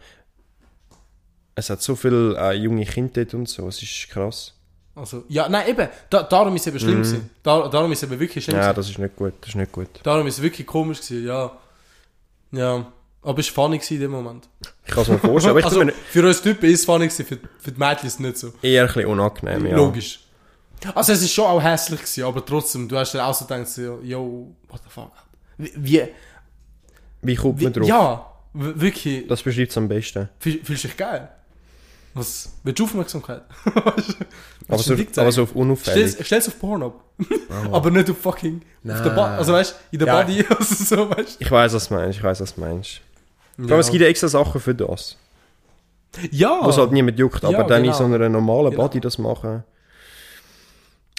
es 1.59 1.69
hat 1.69 1.81
so 1.81 1.95
viele 1.95 2.35
äh, 2.37 2.53
junge 2.53 2.85
Kinder 2.85 3.23
dort 3.25 3.33
und 3.33 3.47
so, 3.49 3.67
es 3.67 3.81
ist 3.81 4.09
krass. 4.09 4.53
also, 4.95 5.23
ja, 5.29 5.47
nein, 5.49 5.69
eben, 5.69 5.87
da, 6.09 6.23
darum 6.23 6.55
ist 6.55 6.61
es 6.63 6.67
eben 6.67 6.79
schlimm 6.79 7.01
gewesen. 7.03 7.29
Da, 7.43 7.67
darum 7.67 7.91
ist 7.91 7.99
es 8.03 8.09
eben 8.09 8.19
wirklich 8.19 8.43
schlimm 8.43 8.57
Mhm. 8.57 8.61
Ja, 8.63 8.71
gewesen. 8.71 8.75
das 8.81 8.89
ist 8.89 8.99
nicht 8.99 9.15
gut, 9.15 9.33
das 9.41 9.49
ist 9.49 9.55
nicht 9.55 9.71
gut. 9.71 9.89
Darum 10.03 10.27
ist 10.27 10.37
es 10.37 10.41
wirklich 10.43 10.65
komisch 10.67 11.01
gewesen, 11.01 11.25
ja. 11.27 11.51
Ja, 12.51 12.91
aber 13.21 13.39
es 13.39 13.55
war 13.55 13.65
funny 13.65 13.79
in 13.89 13.99
dem 13.99 14.11
Moment. 14.11 14.47
Ich 14.85 14.91
kann 14.93 15.03
es 15.03 15.09
mir 15.09 15.19
vorstellen, 15.19 15.51
aber 15.51 15.59
ich 15.59 15.65
also, 15.71 15.83
mir 15.83 15.93
für 15.93 16.25
uns 16.27 16.41
Typen 16.41 16.69
ist 16.69 16.79
es 16.79 16.85
funny 16.85 17.07
gewesen, 17.07 17.25
für, 17.25 17.37
für 17.59 17.71
die 17.71 17.79
Mädchen 17.79 18.07
ist 18.07 18.13
es 18.13 18.19
nicht 18.19 18.37
so. 18.37 18.51
eher 18.61 18.83
ein 18.83 18.87
bisschen 18.87 19.05
unangenehm, 19.05 19.65
ja. 19.67 19.75
Logisch. 19.75 20.19
Also 20.95 21.11
es 21.13 21.21
ist 21.21 21.33
schon 21.33 21.45
auch 21.45 21.61
hässlich 21.61 21.99
gewesen, 21.99 22.23
aber 22.23 22.45
trotzdem, 22.45 22.87
du 22.87 22.97
hast 22.97 23.13
dir 23.13 23.23
auch 23.25 23.33
so 23.33 23.45
gedacht, 23.45 23.67
so, 23.67 23.99
yo, 24.01 24.55
what 24.69 24.81
the 24.83 24.89
fuck. 24.89 25.11
Wie, 25.57 25.71
wie, 25.75 26.03
Wie 27.21 27.35
kommt 27.35 27.59
wie 27.59 27.65
man 27.65 27.73
drauf? 27.73 27.87
ja, 27.87 28.25
wirklich, 28.53 29.27
Das 29.27 29.43
beschreibt 29.43 29.71
es 29.71 29.77
am 29.77 29.87
besten. 29.89 30.29
fühl- 30.39 30.63
fühlst 30.63 30.85
du 30.85 30.87
dich 30.87 30.97
geil? 30.97 31.27
Was, 32.13 32.49
willst 32.63 32.79
du 32.79 32.83
Aufmerksamkeit? 32.85 33.43
Aber 34.67 34.83
so, 34.83 34.95
du 34.95 35.05
aber 35.21 35.31
so 35.31 35.43
auf 35.43 35.55
unauffällig. 35.55 36.11
Stell's, 36.11 36.25
stell's 36.27 36.47
auf 36.47 36.59
Pornhub. 36.59 37.01
aber 37.71 37.89
nicht 37.89 38.07
auf 38.09 38.17
fucking, 38.19 38.61
auf 38.87 39.01
der 39.01 39.09
ba 39.09 39.35
also 39.37 39.51
weißt 39.53 39.75
in 39.91 39.97
der 39.99 40.07
Ja. 40.07 40.21
Body, 40.21 40.45
also 40.47 40.83
so, 40.95 41.09
weißt 41.09 41.37
Ich 41.39 41.49
weiß, 41.49 41.73
was 41.73 41.87
du 41.87 41.93
meinst, 41.95 42.17
ich 42.19 42.23
weiß, 42.23 42.39
was 42.41 42.53
du 42.53 42.61
meinst. 42.61 43.01
du. 43.57 43.63
Aber 43.65 43.79
es 43.79 43.89
gibt 43.89 44.01
ja 44.03 44.07
extra 44.07 44.27
Sachen 44.27 44.61
für 44.61 44.75
das. 44.75 45.17
ja, 46.29 46.59
Wo 46.61 46.69
es 46.69 46.77
halt 46.77 46.91
niemand 46.91 47.17
juckt, 47.17 47.43
aber 47.43 47.53
Ja, 47.57 47.63
dann 47.63 47.79
in 47.79 47.85
genau. 47.85 47.97
so 47.97 48.03
einer 48.05 48.29
normalen 48.29 48.69
Genau. 48.71 48.83
Body 48.83 48.99
das 48.99 49.17
machen, 49.17 49.63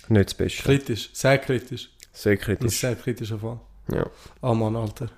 nicht 0.08 0.26
das 0.26 0.34
Beste. 0.34 0.62
kritisch, 0.62 1.10
sehr 1.12 1.38
kritisch. 1.38 1.90
Sehr 2.12 2.36
kritisch. 2.36 2.78
sehr 2.80 2.94
kritischer 2.94 3.38
Fall. 3.40 3.58
Ja. 3.92 4.06
Oh 4.42 4.54
Mann, 4.54 4.76
Alter. 4.76 5.08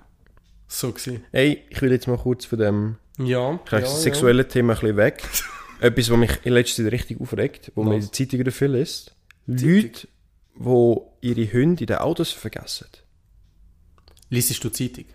So 0.67 0.91
gewesen. 0.91 1.23
Ey, 1.31 1.63
ich 1.69 1.79
will 1.83 1.91
jetzt 1.91 2.07
mal 2.07 2.17
kurz 2.17 2.45
von 2.45 2.57
dem 2.57 2.95
Ja, 3.19 3.59
ja, 3.71 3.79
ja, 3.79 3.85
sexuellen 3.85 4.47
Thema 4.49 4.73
ein 4.73 4.79
bisschen 4.79 4.97
weg. 4.97 5.23
Etwas, 5.83 6.09
was 6.09 6.17
mich 6.17 6.31
in 6.43 6.53
letzter 6.53 6.83
Zeit 6.83 6.91
richtig 6.93 7.19
aufregt, 7.21 7.71
wo 7.75 7.83
man 7.83 7.93
in 7.93 7.99
der 8.01 8.11
Zeitung 8.11 8.51
viel 8.51 8.75
ist. 8.75 9.13
Leute, 9.47 10.07
die 10.55 10.97
ihre 11.21 11.53
Hunde 11.53 11.81
in 11.83 11.87
den 11.87 11.97
Autos 11.97 12.31
vergessen. 12.31 12.87
Liesest 14.29 14.63
du 14.63 14.69
Zeitung? 14.69 15.05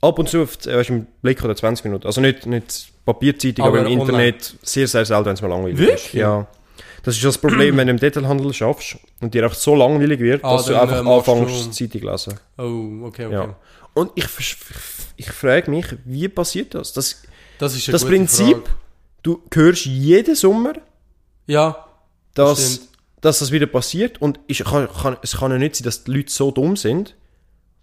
Ab 0.00 0.18
und 0.18 0.28
zu, 0.28 0.38
äh, 0.42 0.46
weißt, 0.76 0.90
im 0.90 1.06
Blick 1.22 1.42
oder 1.44 1.56
20 1.56 1.84
Minuten. 1.84 2.06
Also 2.06 2.20
nicht, 2.20 2.46
nicht 2.46 2.88
Papierzeitung, 3.04 3.64
aber, 3.64 3.80
Aber 3.80 3.88
im 3.88 4.00
online. 4.00 4.28
Internet 4.28 4.54
sehr, 4.62 4.86
sehr 4.86 5.04
selten, 5.04 5.26
wenn 5.26 5.34
es 5.34 5.42
mal 5.42 5.48
langweilig 5.48 5.78
Wirklich? 5.78 6.04
ist. 6.06 6.12
Ja. 6.14 6.46
Das 7.02 7.14
ist 7.16 7.24
das 7.24 7.38
Problem, 7.38 7.76
wenn 7.76 7.86
du 7.86 7.92
im 7.92 7.98
Detailhandel 7.98 8.52
schaffst 8.52 8.98
und 9.20 9.32
dir 9.34 9.46
auch 9.46 9.54
so 9.54 9.74
langweilig 9.74 10.20
wird, 10.20 10.44
Ah, 10.44 10.56
dass 10.56 10.66
du 10.66 10.78
einfach 10.80 11.04
äh, 11.04 11.08
anfängst, 11.08 11.74
Zeitung 11.74 12.00
zu 12.00 12.06
lesen. 12.10 12.34
Oh, 12.58 13.06
okay, 13.06 13.26
okay. 13.26 13.32
Ja. 13.34 13.56
Und 13.94 14.12
ich, 14.14 14.26
vers- 14.26 14.56
ich 15.16 15.30
frage 15.30 15.70
mich, 15.70 15.86
wie 16.04 16.28
passiert 16.28 16.74
das? 16.74 16.92
Das, 16.92 17.22
Das 17.58 17.84
das 17.86 18.04
Prinzip, 18.04 18.56
Frage. 18.56 18.70
Du 19.22 19.42
hörst 19.52 19.84
jeden 19.86 20.34
Sommer, 20.34 20.74
Ja, 21.46 21.86
dass, 22.34 22.74
stimmt. 22.74 22.88
dass 23.20 23.38
das 23.40 23.50
wieder 23.52 23.66
passiert 23.66 24.20
und 24.20 24.38
ich, 24.46 24.64
kann, 24.64 24.88
kann, 24.92 25.16
es 25.22 25.36
kann 25.36 25.50
ja 25.52 25.58
nicht 25.58 25.76
sein, 25.76 25.84
dass 25.84 26.04
die 26.04 26.10
Leute 26.12 26.30
so 26.32 26.50
dumm 26.50 26.76
sind 26.76 27.14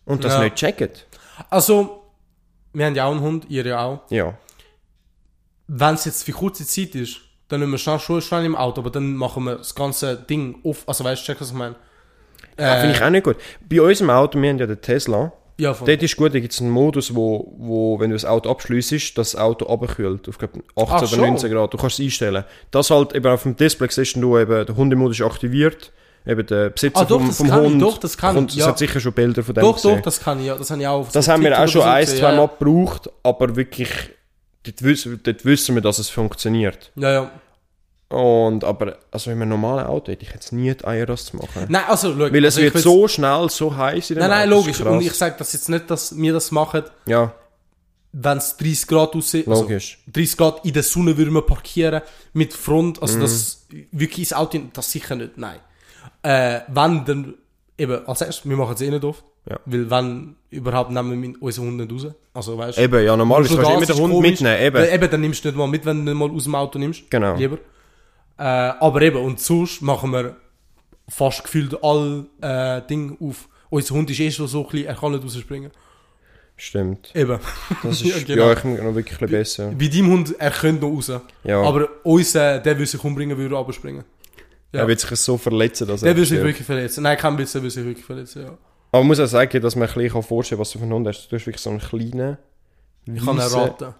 und 0.06 0.24
das 0.24 0.34
Ja. 0.34 0.43
nicht 0.43 0.56
checken. 0.56 0.89
Also, 1.50 2.04
wir 2.74 2.86
haben 2.86 2.95
ja 2.95 3.06
auch 3.06 3.12
einen 3.12 3.21
Hund, 3.21 3.45
ihr 3.50 3.65
ja 3.65 3.84
auch. 3.84 4.00
Ja. 4.10 4.38
Wenn 5.67 5.95
es 5.95 6.06
jetzt 6.06 6.24
für 6.24 6.32
kurze 6.32 6.65
Zeit 6.65 6.93
ist, 6.95 7.17
dann 7.48 7.60
nehmen 7.60 7.71
wir 7.74 7.78
schnell, 7.78 8.00
schon 8.00 8.21
schnell 8.21 8.45
im 8.45 8.56
Auto, 8.56 8.82
aber 8.82 8.89
dann 8.91 9.15
machen 9.15 9.43
wir 9.43 9.56
das 9.58 9.74
ganze 9.76 10.15
Ding 10.15 10.60
auf. 10.63 10.88
Also 10.88 11.04
weißt 11.04 11.21
du, 11.21 11.26
check, 11.26 11.41
was 11.41 11.50
ich 11.50 11.54
meine? 11.56 11.76
ja. 12.60 12.80
Finde 12.80 12.95
ich 12.95 13.02
auch 13.04 13.10
nicht 13.10 13.24
gut. 13.24 13.38
Bei 13.67 13.82
unserem 13.82 14.10
Auto, 14.12 14.39
wir 14.41 14.50
haben 14.50 14.58
ja 14.60 14.67
den 14.67 14.82
Tesla, 14.82 15.32
Ja, 15.58 15.74
voll. 15.74 15.88
dort 15.88 16.04
ist 16.04 16.18
gut, 16.18 16.34
da 16.34 16.39
gibt 16.39 16.54
es 16.54 16.60
einen 16.62 16.70
Modus, 16.70 17.15
wo, 17.15 17.54
wo, 17.58 18.00
wenn 18.00 18.10
du 18.10 18.15
das 18.15 18.26
Auto 18.26 18.50
abschliessest, 18.50 19.18
das 19.18 19.36
Auto 19.36 19.68
abkühlt 19.68 20.28
auf 20.28 20.38
glaub, 20.38 20.52
18 20.54 20.63
Ach, 20.76 20.98
oder 20.98 21.08
schon? 21.08 21.20
19 21.22 21.52
Grad. 21.52 21.74
Du 21.74 21.78
kannst 21.78 22.00
es 22.00 22.06
einstellen. 22.06 22.44
Das 22.72 22.89
halt 22.89 23.13
eben 23.15 23.28
auf 23.28 23.44
dem 23.44 23.56
Display 23.56 23.88
siehst 23.89 24.18
du, 24.18 24.38
eben, 24.38 24.65
der 24.65 24.76
Hundemodus 24.76 25.20
ist 25.20 25.26
aktiviert, 25.26 25.94
eben 26.28 26.46
der 26.46 26.72
Besitzer 26.72 27.00
Ah, 27.02 27.06
doch, 27.06 27.20
vom, 27.20 27.28
das 27.28 27.38
vom 27.38 27.48
kann 27.48 27.63
ich, 27.63 27.72
Hund. 27.72 27.82
doch, 27.82 27.98
das 27.98 28.18
kann 28.18 28.38
und 28.38 28.52
ich, 28.52 28.58
es 28.58 28.63
ja. 28.63 28.68
hat 28.68 28.78
sicher 28.80 29.00
schon 29.00 29.13
Bilder 29.13 29.44
von 29.44 29.56
dem 29.56 29.62
doch, 29.62 29.76
gesehen. 29.76 29.96
doch, 29.96 30.02
das 30.02 30.20
kann 30.20 30.39
ich, 30.39 30.46
ja. 30.48 30.56
Das 30.56 30.70
habe 30.72 30.82
ich 30.82 30.88
auch 30.88 31.08
Das 31.10 31.28
haben 31.30 31.44
wir 31.44 31.58
auch 31.58 31.68
schon 31.68 31.84
ein, 31.84 32.06
zwei 32.06 32.18
ja, 32.18 32.36
Mal 32.36 32.50
gebraucht, 32.60 33.10
aber 33.24 33.56
wirklich, 33.56 33.89
dort 34.63 34.82
wissen, 34.84 35.22
dort 35.24 35.46
wissen 35.46 35.76
wir, 35.76 35.82
dass 35.82 36.00
es 36.00 36.10
funktioniert. 36.10 36.91
Ja, 36.96 37.12
ja. 37.12 37.32
Und, 38.15 38.63
aber, 38.63 38.97
also 39.12 39.30
wenn 39.30 39.38
man 39.39 39.47
ein 39.47 39.49
normales 39.49 39.88
Auto 39.88 40.12
hätte, 40.12 40.23
ich 40.23 40.32
jetzt 40.32 40.54
nie 40.54 40.73
die 40.73 40.86
Eier, 40.86 41.06
das 41.06 41.25
zu 41.25 41.36
machen. 41.38 41.65
Nein, 41.67 41.84
also, 41.88 42.13
schau. 42.13 42.19
Weil 42.32 42.45
es 42.45 42.56
also, 42.56 42.62
wird 42.73 42.78
so 42.84 43.08
schnell, 43.10 43.49
so 43.49 43.75
heiß 43.75 44.10
in 44.12 44.15
dem 44.15 44.19
Nein, 44.21 44.30
nein, 44.30 44.54
Auto, 44.54 44.60
logisch. 44.62 44.82
Und 44.82 45.01
ich 45.01 45.12
sage 45.13 45.36
das 45.38 45.51
jetzt 45.54 45.67
nicht, 45.69 45.89
dass 45.89 46.15
wir 46.17 46.32
das 46.34 46.51
machen, 46.51 46.84
Ja, 47.08 47.34
wenn 48.13 48.38
es 48.38 48.56
30 48.56 48.88
Grad 48.88 49.13
aussieht. 49.15 49.47
Also, 49.47 49.63
logisch. 49.63 49.99
30 50.13 50.38
Grad 50.38 50.63
in 50.65 50.71
der 50.73 50.84
Sonne 50.84 51.17
würden 51.17 51.34
wir 51.34 51.41
parkieren 51.41 52.01
mit 52.32 52.54
Front, 52.54 52.97
Mhm. 52.97 53.04
also 53.04 53.19
das 53.19 53.65
wirklich 53.91 54.19
ins 54.19 54.34
Auto, 54.34 54.60
das 54.71 54.89
sicher 54.91 55.15
nicht, 55.15 55.38
nein. 55.38 55.58
Äh, 56.23 56.62
wenn 56.69 57.04
dann, 57.04 57.34
eben, 57.78 58.08
als 58.08 58.21
erstes, 58.21 58.49
wir 58.49 58.56
machen 58.56 58.75
es 58.75 58.82
eh 58.82 58.89
nicht 58.89 59.04
oft, 59.04 59.25
Ja. 59.49 59.60
weil 59.65 59.89
wenn 59.91 60.36
überhaupt 60.49 60.91
nehmen 60.91 61.21
wir 61.21 61.34
unsere 61.41 61.67
Hunde 61.67 61.86
nicht 61.86 62.06
raus, 62.06 62.13
also 62.34 62.58
weißt 62.58 62.78
Eben, 62.80 63.04
ja, 63.04 63.17
normalerweise 63.17 63.56
kannst 63.58 63.69
du 63.69 63.73
immer 63.75 63.86
den 63.86 63.97
Hund 63.97 64.13
komisch, 64.13 64.32
mitnehmen, 64.32 64.62
eben. 64.62 64.75
Weil 64.78 64.93
eben, 64.93 65.12
dann 65.12 65.19
nimmst 65.21 65.43
du 65.43 65.49
nicht 65.49 65.58
mal 65.58 65.67
mit, 65.67 65.86
wenn 65.86 66.06
du 66.06 66.12
nicht 66.13 66.17
mal 66.19 66.32
aus 66.32 66.43
dem 66.45 66.56
Auto 66.56 66.80
nimmst, 66.80 67.12
Genau. 67.12 67.36
lieber. 67.36 67.58
Äh, 68.38 68.43
aber 68.43 69.02
eben, 69.02 69.17
und 69.17 69.39
sonst 69.39 69.82
machen 69.82 70.12
wir 70.12 70.36
fast 71.08 71.43
gefühlt 71.43 71.82
alle 71.84 72.26
äh, 72.41 72.82
Dinge 72.88 73.15
auf. 73.19 73.48
Unser 73.69 73.95
Hund 73.95 74.10
ist 74.10 74.19
eh 74.19 74.32
schon 74.32 74.48
so 74.48 74.63
klein, 74.63 74.86
er 74.86 74.95
kann 74.95 75.12
nicht 75.12 75.24
rausspringen. 75.24 75.71
Stimmt. 76.58 77.12
Eben. 77.15 77.39
Das 77.84 78.02
ist, 78.02 78.06
Ja, 78.06 78.17
ja, 78.17 78.24
genau. 78.36 78.52
ich 78.54 78.60
finde 78.60 78.84
noch 78.84 78.95
wirklich 78.95 79.21
ein 79.21 79.30
besser. 79.30 79.71
Bei 79.78 79.88
deinem 79.88 80.10
Hund, 80.12 80.36
er 80.39 80.52
könnte 80.52 80.86
noch 80.86 80.93
raus. 80.95 81.12
Ja, 81.43 81.62
Aber 81.62 81.89
unser, 82.04 82.60
der 82.60 82.78
will 82.80 82.86
sich 82.86 83.04
umbringen, 83.04 83.38
würde 83.38 83.58
aber 83.58 83.74
springen. 83.74 84.04
ja. 84.71 84.82
er 84.82 84.88
wird 84.88 85.00
sich 85.02 85.10
so 85.19 85.38
verletzen, 85.38 85.88
dass 85.88 86.02
Der 86.02 86.12
er 86.12 86.15
will 86.15 86.24
sich 86.24 86.30
stirbt. 86.38 86.45
wirklich 86.48 86.65
verletzen. 86.65 87.04
Nein, 87.04 87.17
kein 87.17 87.38
Witz, 87.38 87.52
der 87.54 87.63
will 87.63 87.69
sich 87.71 87.84
wirklich 87.84 88.06
verletzen, 88.06 88.43
ja. 88.43 88.50
Aber 88.91 89.02
man 89.04 89.08
muss 89.08 89.19
auch 89.19 89.26
sagen, 89.28 89.62
dass 89.62 89.76
man 89.76 89.89
ein 89.89 89.93
bisschen 89.93 90.24
vorstellen 90.24 90.58
kann, 90.58 90.62
was 90.62 90.71
du 90.71 90.78
für 90.80 90.84
einen 90.86 90.93
Hund 90.93 91.08
hast. 91.08 91.28
Du 91.30 91.36
hast 91.36 91.45
wirklich 91.45 91.62
so 91.62 91.69
einen 91.71 91.80
kleinen... 91.80 92.38
Ich 93.06 93.24
kann 93.26 93.38
weissen- 93.38 93.60
erraten. 93.60 93.93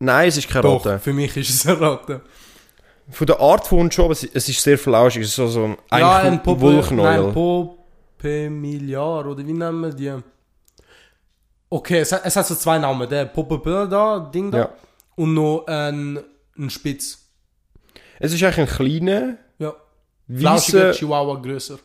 Nein, 0.00 0.28
es 0.28 0.36
ist 0.36 0.48
kein 0.48 0.62
Doch, 0.62 0.84
Ratte. 0.84 0.98
für 0.98 1.12
mich 1.14 1.34
ist 1.38 1.48
es 1.50 1.64
erraten. 1.64 2.20
Von 3.10 3.26
der 3.26 3.40
Art 3.40 3.66
von 3.66 3.90
schon, 3.90 4.04
aber 4.06 4.12
es, 4.12 4.22
es 4.24 4.48
ist 4.48 4.62
sehr 4.62 4.76
flauschig. 4.78 5.22
Es 5.22 5.28
ist 5.30 5.36
so, 5.36 5.46
so 5.48 5.64
ein, 5.64 5.76
Ja, 5.98 6.18
ein 6.18 6.40
Wollknäuel. 6.44 7.22
nein, 7.24 7.32
Popemilliar, 8.18 9.26
oder 9.26 9.38
wie 9.46 9.52
nennen 9.52 9.80
wir 9.80 9.90
die? 9.92 10.14
Okay, 11.70 12.00
es 12.00 12.12
hat, 12.12 12.22
es 12.24 12.36
hat 12.36 12.46
so 12.46 12.54
zwei 12.54 12.78
Namen. 12.78 13.08
Der 13.08 13.26
Popeböller 13.26 13.86
da, 13.86 14.18
Ding 14.20 14.50
da. 14.50 14.58
Ja. 14.58 14.70
Und 15.16 15.34
noch 15.34 15.64
ein, 15.66 16.18
ein 16.58 16.70
Spitz. 16.70 17.18
Es 18.18 18.32
ist 18.32 18.42
eigentlich 18.42 18.58
ein 18.58 18.66
kleiner, 18.76 19.36
Ja. 19.58 19.74
Flauschiger. 20.34 20.92
Chihuahua 20.92 21.36
grösser. 21.40 21.78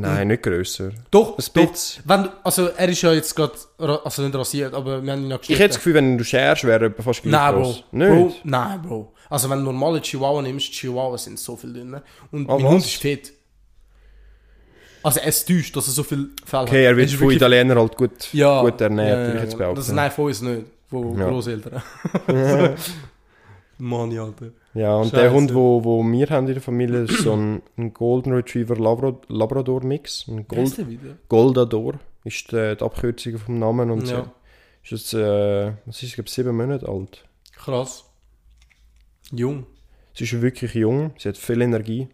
Nein, 0.00 0.28
nicht 0.28 0.42
grösser. 0.42 0.90
Doch, 1.10 1.30
Ein 1.30 1.36
doch. 1.36 1.44
Spitz. 1.44 2.00
Wenn, 2.04 2.28
also 2.42 2.68
er 2.68 2.88
ist 2.88 3.02
ja 3.02 3.12
jetzt 3.12 3.34
gerade, 3.34 3.52
also 3.78 4.22
nicht 4.22 4.34
rasiert, 4.34 4.74
aber 4.74 5.02
wir 5.02 5.12
haben 5.12 5.24
ihn 5.24 5.30
ja 5.30 5.38
Ich 5.42 5.50
hätte 5.50 5.68
das 5.68 5.76
Gefühl, 5.76 5.94
wenn 5.94 6.16
du 6.18 6.24
scherst, 6.24 6.64
wäre 6.64 6.92
er 6.96 7.02
fast 7.02 7.22
gleich 7.22 7.32
Nein, 7.32 7.54
Bro. 7.54 7.62
groß. 7.62 7.84
Bro. 7.90 7.98
Nicht? 8.26 8.44
Nein, 8.44 8.82
Bro. 8.82 9.12
Also 9.30 9.50
wenn 9.50 9.58
du 9.58 9.64
normale 9.64 10.00
Chihuahua 10.00 10.42
nimmst, 10.42 10.70
Chihuahua 10.72 11.18
sind 11.18 11.38
so 11.38 11.56
viel 11.56 11.72
dünner. 11.72 12.02
Und 12.30 12.48
Ah, 12.48 12.54
mein 12.54 12.64
was? 12.64 12.72
Hund 12.72 12.84
ist 12.84 12.96
fett. 12.96 13.32
Also 15.02 15.20
es 15.20 15.44
täuscht, 15.44 15.76
dass 15.76 15.86
er 15.86 15.92
so 15.92 16.02
viel 16.02 16.30
Fell 16.46 16.60
hat. 16.60 16.68
Okay, 16.68 16.84
er 16.84 16.96
wird 16.96 17.10
ist 17.10 17.16
von 17.16 17.30
Italienern 17.30 17.78
halt 17.78 17.96
gut, 17.96 18.32
ja, 18.32 18.62
gut 18.62 18.80
ernährt, 18.80 19.08
ja, 19.18 19.24
würde 19.26 19.36
ich 19.36 19.42
jetzt 19.42 19.52
ja, 19.52 19.58
behaupten. 19.58 19.76
Das 19.80 19.92
nein, 19.92 20.10
von 20.10 20.24
uns 20.26 20.40
nicht. 20.40 20.62
Von 20.88 21.18
Ja. 21.18 21.28
Großeltern. 21.28 21.82
Mani, 23.78 24.18
Alter. 24.18 24.46
Ja, 24.74 24.96
und 24.96 25.10
Scheiße. 25.10 25.16
der 25.22 25.32
Hund, 25.32 25.54
wo, 25.54 25.84
wo 25.84 26.02
wir 26.02 26.28
haben 26.30 26.46
in 26.48 26.54
der 26.54 26.62
Familie, 26.62 27.02
ist 27.04 27.18
so 27.22 27.32
ein, 27.34 27.62
ein 27.76 27.94
Golden 27.94 28.32
Retriever 28.32 28.76
Labra 28.76 29.16
Labrador 29.28 29.84
Mix. 29.84 30.26
Ein 30.28 30.48
Gold? 30.48 30.84
Goldador 31.28 31.94
ist 32.24 32.50
die, 32.50 32.74
die 32.76 32.84
Abkürzung 32.84 33.38
vom 33.38 33.58
Namen 33.58 33.90
und 33.90 34.08
Ja. 34.08 34.24
so. 34.24 34.26
Ist 34.82 34.90
jetzt, 34.90 35.14
äh, 35.14 35.72
was 35.86 36.02
ist, 36.02 36.14
glaube, 36.14 36.28
sieben 36.28 36.56
Monate 36.56 36.88
alt. 36.88 37.24
Krass. 37.56 38.04
Jung. 39.30 39.64
Sie 40.12 40.24
ist 40.24 40.42
wirklich 40.42 40.74
jung, 40.74 41.12
sie 41.18 41.28
hat 41.28 41.36
viel 41.38 41.62
Energie. 41.62 42.08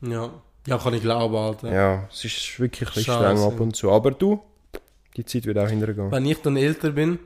Ja. 0.00 0.30
Ja, 0.66 0.78
kann 0.78 0.94
ich 0.94 1.02
glauben, 1.02 1.34
Alter. 1.36 1.72
Ja, 1.72 2.08
es 2.10 2.24
ist 2.24 2.60
wirklich 2.60 2.88
ein 2.88 2.94
bisschen 2.94 3.14
streng 3.14 3.38
ab 3.38 3.58
und 3.60 3.74
zu. 3.76 3.90
Aber 3.90 4.10
du, 4.10 4.40
die 5.16 5.24
Zeit 5.24 5.46
wird 5.46 5.58
auch 5.58 5.68
hintergehen. 5.68 6.10
Wenn 6.10 6.26
ich 6.26 6.38
dann 6.42 6.56
älter 6.56 6.90
bin 6.90 7.18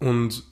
und 0.00 0.42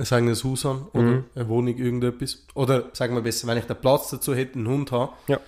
ein 0.00 0.16
eigenes 0.16 0.44
Haus 0.44 0.64
habe 0.64 0.86
oder 0.92 1.02
Mhm. 1.02 1.24
eine 1.34 1.48
Wohnung, 1.48 1.76
irgendetwas, 1.76 2.44
oder 2.54 2.84
sagen 2.92 3.14
wir 3.14 3.22
besser, 3.22 3.46
wenn 3.48 3.58
ich 3.58 3.64
den 3.64 3.76
Platz 3.80 4.10
dazu 4.10 4.34
hätte, 4.34 4.54
einen 4.56 4.68
Hund 4.68 4.92
habe, 4.92 5.12
Ja. 5.28 5.38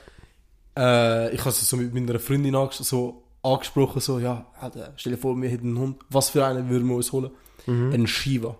äh, 0.77 1.35
ich 1.35 1.41
habe 1.41 1.51
es 1.51 1.69
so 1.69 1.77
mit 1.77 1.93
meiner 1.95 2.19
Freundin 2.19 2.55
anges 2.55 2.79
so 2.79 3.23
angesprochen, 3.43 4.01
so, 4.01 4.19
ja, 4.19 4.47
stell 4.97 5.12
dir 5.12 5.19
vor, 5.19 5.41
wir 5.41 5.49
hätten 5.49 5.69
einen 5.69 5.79
Hund, 5.79 5.97
was 6.11 6.31
für 6.31 6.45
einen 6.47 6.69
würden 6.71 6.87
wir 6.88 6.97
uns 6.97 7.11
holen? 7.12 7.31
Ein 7.67 8.07
Shiva. 8.07 8.57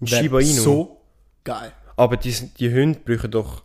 Ein 0.00 0.06
Shiba 0.06 0.40
Inu. 0.40 0.52
So 0.62 1.00
geil. 1.44 1.72
Aber 1.96 2.16
die, 2.16 2.32
die 2.58 2.72
Hunde 2.72 3.00
brauchen 3.04 3.30
doch 3.30 3.62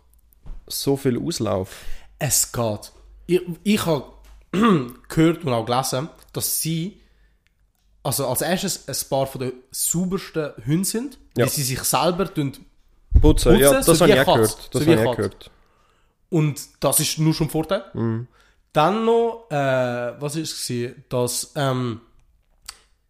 so 0.68 0.98
viel 0.98 1.18
Auslauf. 1.22 1.84
Es 2.20 2.52
geht. 2.52 2.92
Ich, 3.28 3.42
ich 3.64 3.86
habe 3.86 4.06
gehört 5.10 5.44
und 5.46 5.54
auch 5.54 5.66
gelesen, 5.66 6.10
dass 6.34 6.62
sie 6.62 7.00
also 8.08 8.26
als 8.28 8.42
erstes 8.42 8.88
ein 8.88 9.10
paar 9.10 9.28
von 9.28 9.42
den 9.42 9.54
saubersten 9.72 10.54
Hunden 10.66 10.84
sind, 10.86 11.18
Ja. 11.36 11.46
die 11.46 11.52
sie 11.52 11.64
sich 11.64 11.84
selber. 11.84 12.26
Putzen, 12.26 12.66
Putzen, 13.22 13.56
ja, 13.60 13.74
das 13.74 13.86
so 13.86 14.00
habe 14.00 14.14
ich 14.14 14.20
auch 14.22 14.34
gehört. 14.36 14.70
Das 14.74 14.84
So 14.84 14.92
habe 14.92 15.04
ich 15.10 15.16
gehört. 15.18 15.52
Und 16.30 16.62
das 16.80 17.00
ist 17.02 17.20
nur 17.20 17.34
schon 17.34 17.48
ein 17.48 17.50
Vorteil. 17.50 17.84
Mhm. 17.94 18.28
Dann 18.72 19.06
noch, 19.06 19.48
äh, 19.50 19.56
was 20.22 20.36
ist 20.36 20.54
es 20.54 20.68
gewesen, 20.68 21.04
dass 21.10 21.52
ähm, 21.56 22.02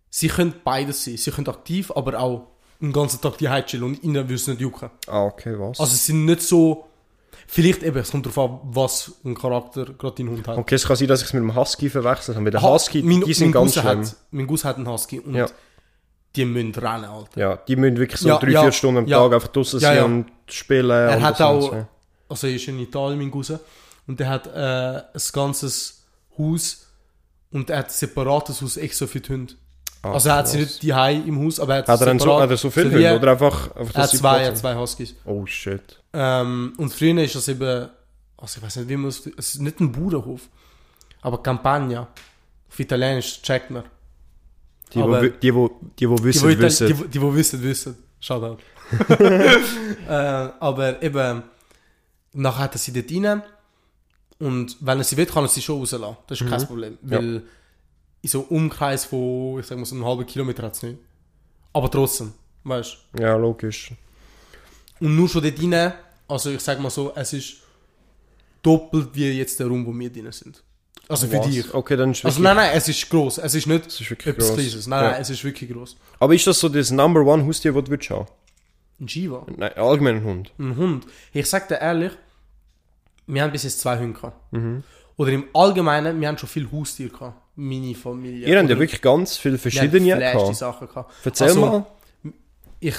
sie 0.10 0.30
können 0.30 0.54
beides 0.64 1.04
sein. 1.04 1.18
Sie 1.18 1.30
können 1.32 1.48
aktiv, 1.48 1.92
aber 1.96 2.20
auch 2.20 2.48
den 2.82 2.94
ganzen 2.94 3.22
Tag 3.22 3.38
die 3.38 3.48
chillen 3.66 3.84
und 3.84 4.04
ihnen 4.04 4.16
würde 4.16 4.34
es 4.36 4.48
nicht 4.48 4.62
jucken. 4.62 4.90
Ah, 5.08 5.26
okay, 5.26 5.60
was? 5.60 5.80
Also 5.80 5.92
sie 5.92 5.98
sind 5.98 6.26
nicht 6.26 6.42
so, 6.42 6.87
vielleicht 7.48 7.82
eben, 7.84 7.98
es 7.98 8.12
kommt 8.12 8.26
darauf 8.26 8.38
an, 8.52 8.60
was 8.74 9.14
ein 9.26 9.34
Charakter 9.36 9.86
gerade 9.86 10.16
dein 10.18 10.30
Hund 10.30 10.48
hat. 10.48 10.58
okay, 10.58 10.76
es 10.76 10.86
kann 10.86 10.96
sein, 10.98 11.08
dass 11.08 11.22
ich 11.22 11.28
es 11.28 11.34
mit 11.34 11.42
dem 11.44 11.56
Husky 11.56 11.90
verwechselt 11.90 12.36
habe. 12.36 12.44
Mit 12.44 12.56
Ha- 12.56 12.74
Husky, 12.74 13.02
mein- 13.02 13.22
die 13.22 13.34
sind 13.34 13.52
ganz 13.52 13.74
schlimm. 13.74 13.86
Hat, 14.02 14.16
mein 14.32 14.46
Gus 14.48 14.64
hat 14.66 14.76
einen 14.78 14.88
Husky 14.88 15.20
und 15.22 15.34
Ja. 15.34 15.48
die 16.36 16.46
müssen 16.46 16.76
rennen, 16.76 17.06
Alter. 17.06 17.40
Ja, 17.40 17.56
die 17.56 17.76
müssen 17.76 17.98
wirklich 17.98 18.20
so 18.22 18.28
Ja, 18.30 18.38
drei, 18.38 18.52
ja, 18.52 18.62
vier 18.64 18.72
Stunden 18.72 18.98
am. 19.00 19.08
Tag 19.08 19.34
einfach 19.34 19.48
draußen 19.48 19.80
sein 19.80 20.04
und 20.04 20.26
spielen. 20.48 20.90
Er 20.92 21.18
und 21.18 21.24
hat 21.24 21.42
auch, 21.42 21.72
Ganze. 21.72 21.88
also 22.30 22.48
er 22.48 22.54
ist 22.56 22.68
in 22.68 22.80
Italien, 22.80 23.18
mein 23.20 23.32
Cousin, 23.32 23.60
und 24.08 24.20
der 24.20 24.30
hat 24.30 24.48
äh, 24.48 24.60
ein 25.14 25.22
ganzes 25.34 26.06
Haus 26.38 26.88
und 27.52 27.70
er 27.70 27.80
hat 27.80 27.88
ein 27.88 27.92
separates 27.92 28.62
Haus 28.62 28.78
extra 28.78 29.08
für 29.08 29.20
die 29.22 29.32
Hunde. 29.34 29.54
Ah, 30.08 30.14
also 30.14 30.30
er 30.30 30.36
hat 30.36 30.48
sie 30.48 30.58
nicht 30.60 30.82
die 30.84 30.90
im 30.90 31.44
Haus, 31.44 31.60
aber 31.60 31.74
er 31.76 31.80
hat 31.80 31.88
Hat 31.88 32.02
er, 32.02 32.20
so, 32.20 32.40
hat 32.40 32.50
er 32.50 32.58
so 32.58 32.70
viel 32.70 32.84
so 32.86 32.90
Hunde? 32.92 33.16
Oder 33.16 33.32
einfach, 33.32 33.76
einfach 33.76 33.96
Er 33.96 34.04
hat 34.04 34.10
zwei, 34.12 34.42
er 34.42 34.48
hat 34.50 34.58
zwei 34.58 34.76
Huskies. 34.76 35.16
Oh 35.26 35.46
shit. 35.46 36.00
Ähm, 36.14 36.74
und 36.78 36.94
früher 36.94 37.22
ist 37.24 37.36
das 37.36 37.48
eben, 37.48 37.90
also 38.38 38.58
ich 38.58 38.64
weiß 38.64 38.78
nicht, 38.78 38.90
wie 38.90 38.98
man 38.98 39.10
es, 39.10 39.26
es 39.38 39.56
ist 39.56 39.62
nicht 39.62 39.80
ein 39.80 39.92
Bauernhof, 39.92 40.42
aber 41.22 41.42
Campagna. 41.44 42.08
Auf 42.70 42.80
Italienisch 42.80 43.42
checkt 43.42 43.72
man. 43.72 43.84
Die, 44.94 45.00
Aber- 45.00 45.22
wo, 45.24 45.28
die, 45.28 45.54
wo, 45.56 45.70
die, 46.00 46.10
wo 46.10 46.16
Die, 46.16 46.24
wissen, 46.24 46.44
wo, 46.44 46.50
Ital- 46.50 46.64
wissen. 46.64 46.88
die, 46.88 47.00
wo- 47.00 47.04
die, 47.06 47.22
wo 47.22 47.36
wissen, 47.36 47.62
wissen. 47.64 47.96
Shoutout. 48.20 48.58
äh, 50.08 50.12
aber 50.12 51.02
eben, 51.04 51.44
nachher 52.34 52.64
hat 52.64 52.76
er 52.76 52.80
sie 52.80 52.94
dort 52.94 53.12
rein 53.12 53.42
und 54.40 54.78
wenn 54.80 54.98
er 55.00 55.04
sie 55.04 55.18
will, 55.18 55.26
kann 55.26 55.44
er 55.46 55.48
sie 55.50 55.62
schon 55.62 55.80
rauslassen. 55.80 56.18
Das 56.28 56.40
ist 56.42 56.50
kein 56.50 56.66
Problem. 56.68 56.98
Mhm. 57.02 57.12
Ja. 57.36 57.42
In 58.22 58.30
so 58.30 58.40
einem 58.40 58.48
Umkreis 58.64 59.06
von, 59.06 59.60
ich 59.60 59.66
sag 59.66 59.78
mal, 59.78 59.86
so 59.86 59.96
einem 59.96 60.06
halben 60.06 60.26
Kilometer 60.26 60.64
hat 60.64 60.74
es 60.74 60.84
nicht. 60.84 60.98
Aber 61.74 61.90
trotzdem, 61.92 62.34
weißt 62.64 62.98
Ja, 63.20 63.36
logisch. 63.36 63.92
du. 65.00 65.06
Und 65.06 65.16
nur 65.16 65.30
schon 65.30 65.44
dort 65.44 65.62
rein, 65.62 65.94
also 66.28 66.50
ich 66.52 66.60
sag 66.62 66.80
mal 66.80 66.90
so, 66.90 67.14
es 67.16 67.34
ist 67.34 67.58
doppelt 68.64 69.10
wie 69.14 69.32
jetzt 69.32 69.60
der 69.60 69.68
Raum, 69.68 69.86
wo 69.86 69.98
wir 69.98 70.10
drin 70.12 70.32
sind. 70.32 70.64
Also 71.08 71.28
für 71.28 71.38
Was? 71.38 71.46
dich. 71.48 71.74
Okay, 71.74 71.96
dann 71.96 72.12
ist 72.12 72.26
Also 72.26 72.40
wirklich, 72.42 72.56
nein, 72.56 72.68
nein, 72.68 72.72
es 72.74 72.90
ist 72.90 73.10
groß. 73.10 73.38
Es 73.38 73.56
ist 73.56 73.66
nicht 73.68 73.86
es 73.88 74.02
ist 74.02 74.10
wirklich 74.10 74.28
etwas 74.36 74.48
gross. 74.50 74.58
Kleines. 74.58 74.88
Nein, 74.88 75.04
Ja. 75.04 75.12
nein, 75.12 75.22
es 75.22 75.30
ist 75.30 75.44
wirklich 75.44 75.72
groß. 75.72 75.96
Aber 76.20 76.34
ist 76.34 76.48
das 76.48 76.60
so 76.60 76.68
das 76.68 76.92
Number 76.92 77.22
One 77.22 77.46
Haustier, 77.46 77.72
das 77.72 77.84
du 77.86 77.92
würdest 77.92 78.10
haben? 78.10 78.28
Ein 79.00 79.08
Shiva. 79.08 79.46
Nein, 79.56 79.72
allgemein 79.78 80.16
ein 80.18 80.24
Hund. 80.26 80.52
ein 80.60 80.76
Hund. 80.76 81.06
Ich 81.32 81.46
sag 81.48 81.68
dir 81.70 81.76
ehrlich, 81.80 82.12
wir 83.28 83.42
haben 83.44 83.52
bis 83.52 83.64
jetzt 83.64 83.80
zwei 83.80 83.98
Hunde 84.00 84.14
gehabt. 84.20 84.52
Mhm. 84.52 84.84
Oder 85.16 85.32
im 85.32 85.46
Allgemeinen, 85.54 86.20
wir 86.20 86.28
haben 86.28 86.38
schon 86.38 86.50
viel 86.50 86.70
Haustiere 86.72 87.10
gehabt. 87.12 87.40
Meine 87.60 87.96
Familie. 87.96 88.48
Ihr 88.48 88.60
habt 88.60 88.70
ja 88.70 88.78
wirklich 88.78 89.02
ganz 89.02 89.36
viele 89.36 89.58
verschiedene 89.58 90.16
gehabt. 90.16 90.56
Sachen 90.56 90.88
gehabt. 90.88 91.12
Erzähl 91.26 91.48
Also, 91.48 91.60
mal. 91.60 91.86
Ich, 92.80 92.96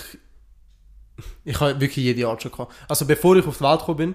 ich 1.44 1.60
habe 1.60 1.80
wirklich 1.80 2.04
jede 2.04 2.26
Art 2.26 2.42
schon 2.42 2.50
gehabt. 2.50 2.74
Also 2.88 3.06
bevor 3.06 3.36
ich 3.36 3.46
auf 3.46 3.56
die 3.58 3.62
Welt 3.64 3.78
gekommen 3.78 3.96
bin, 3.98 4.14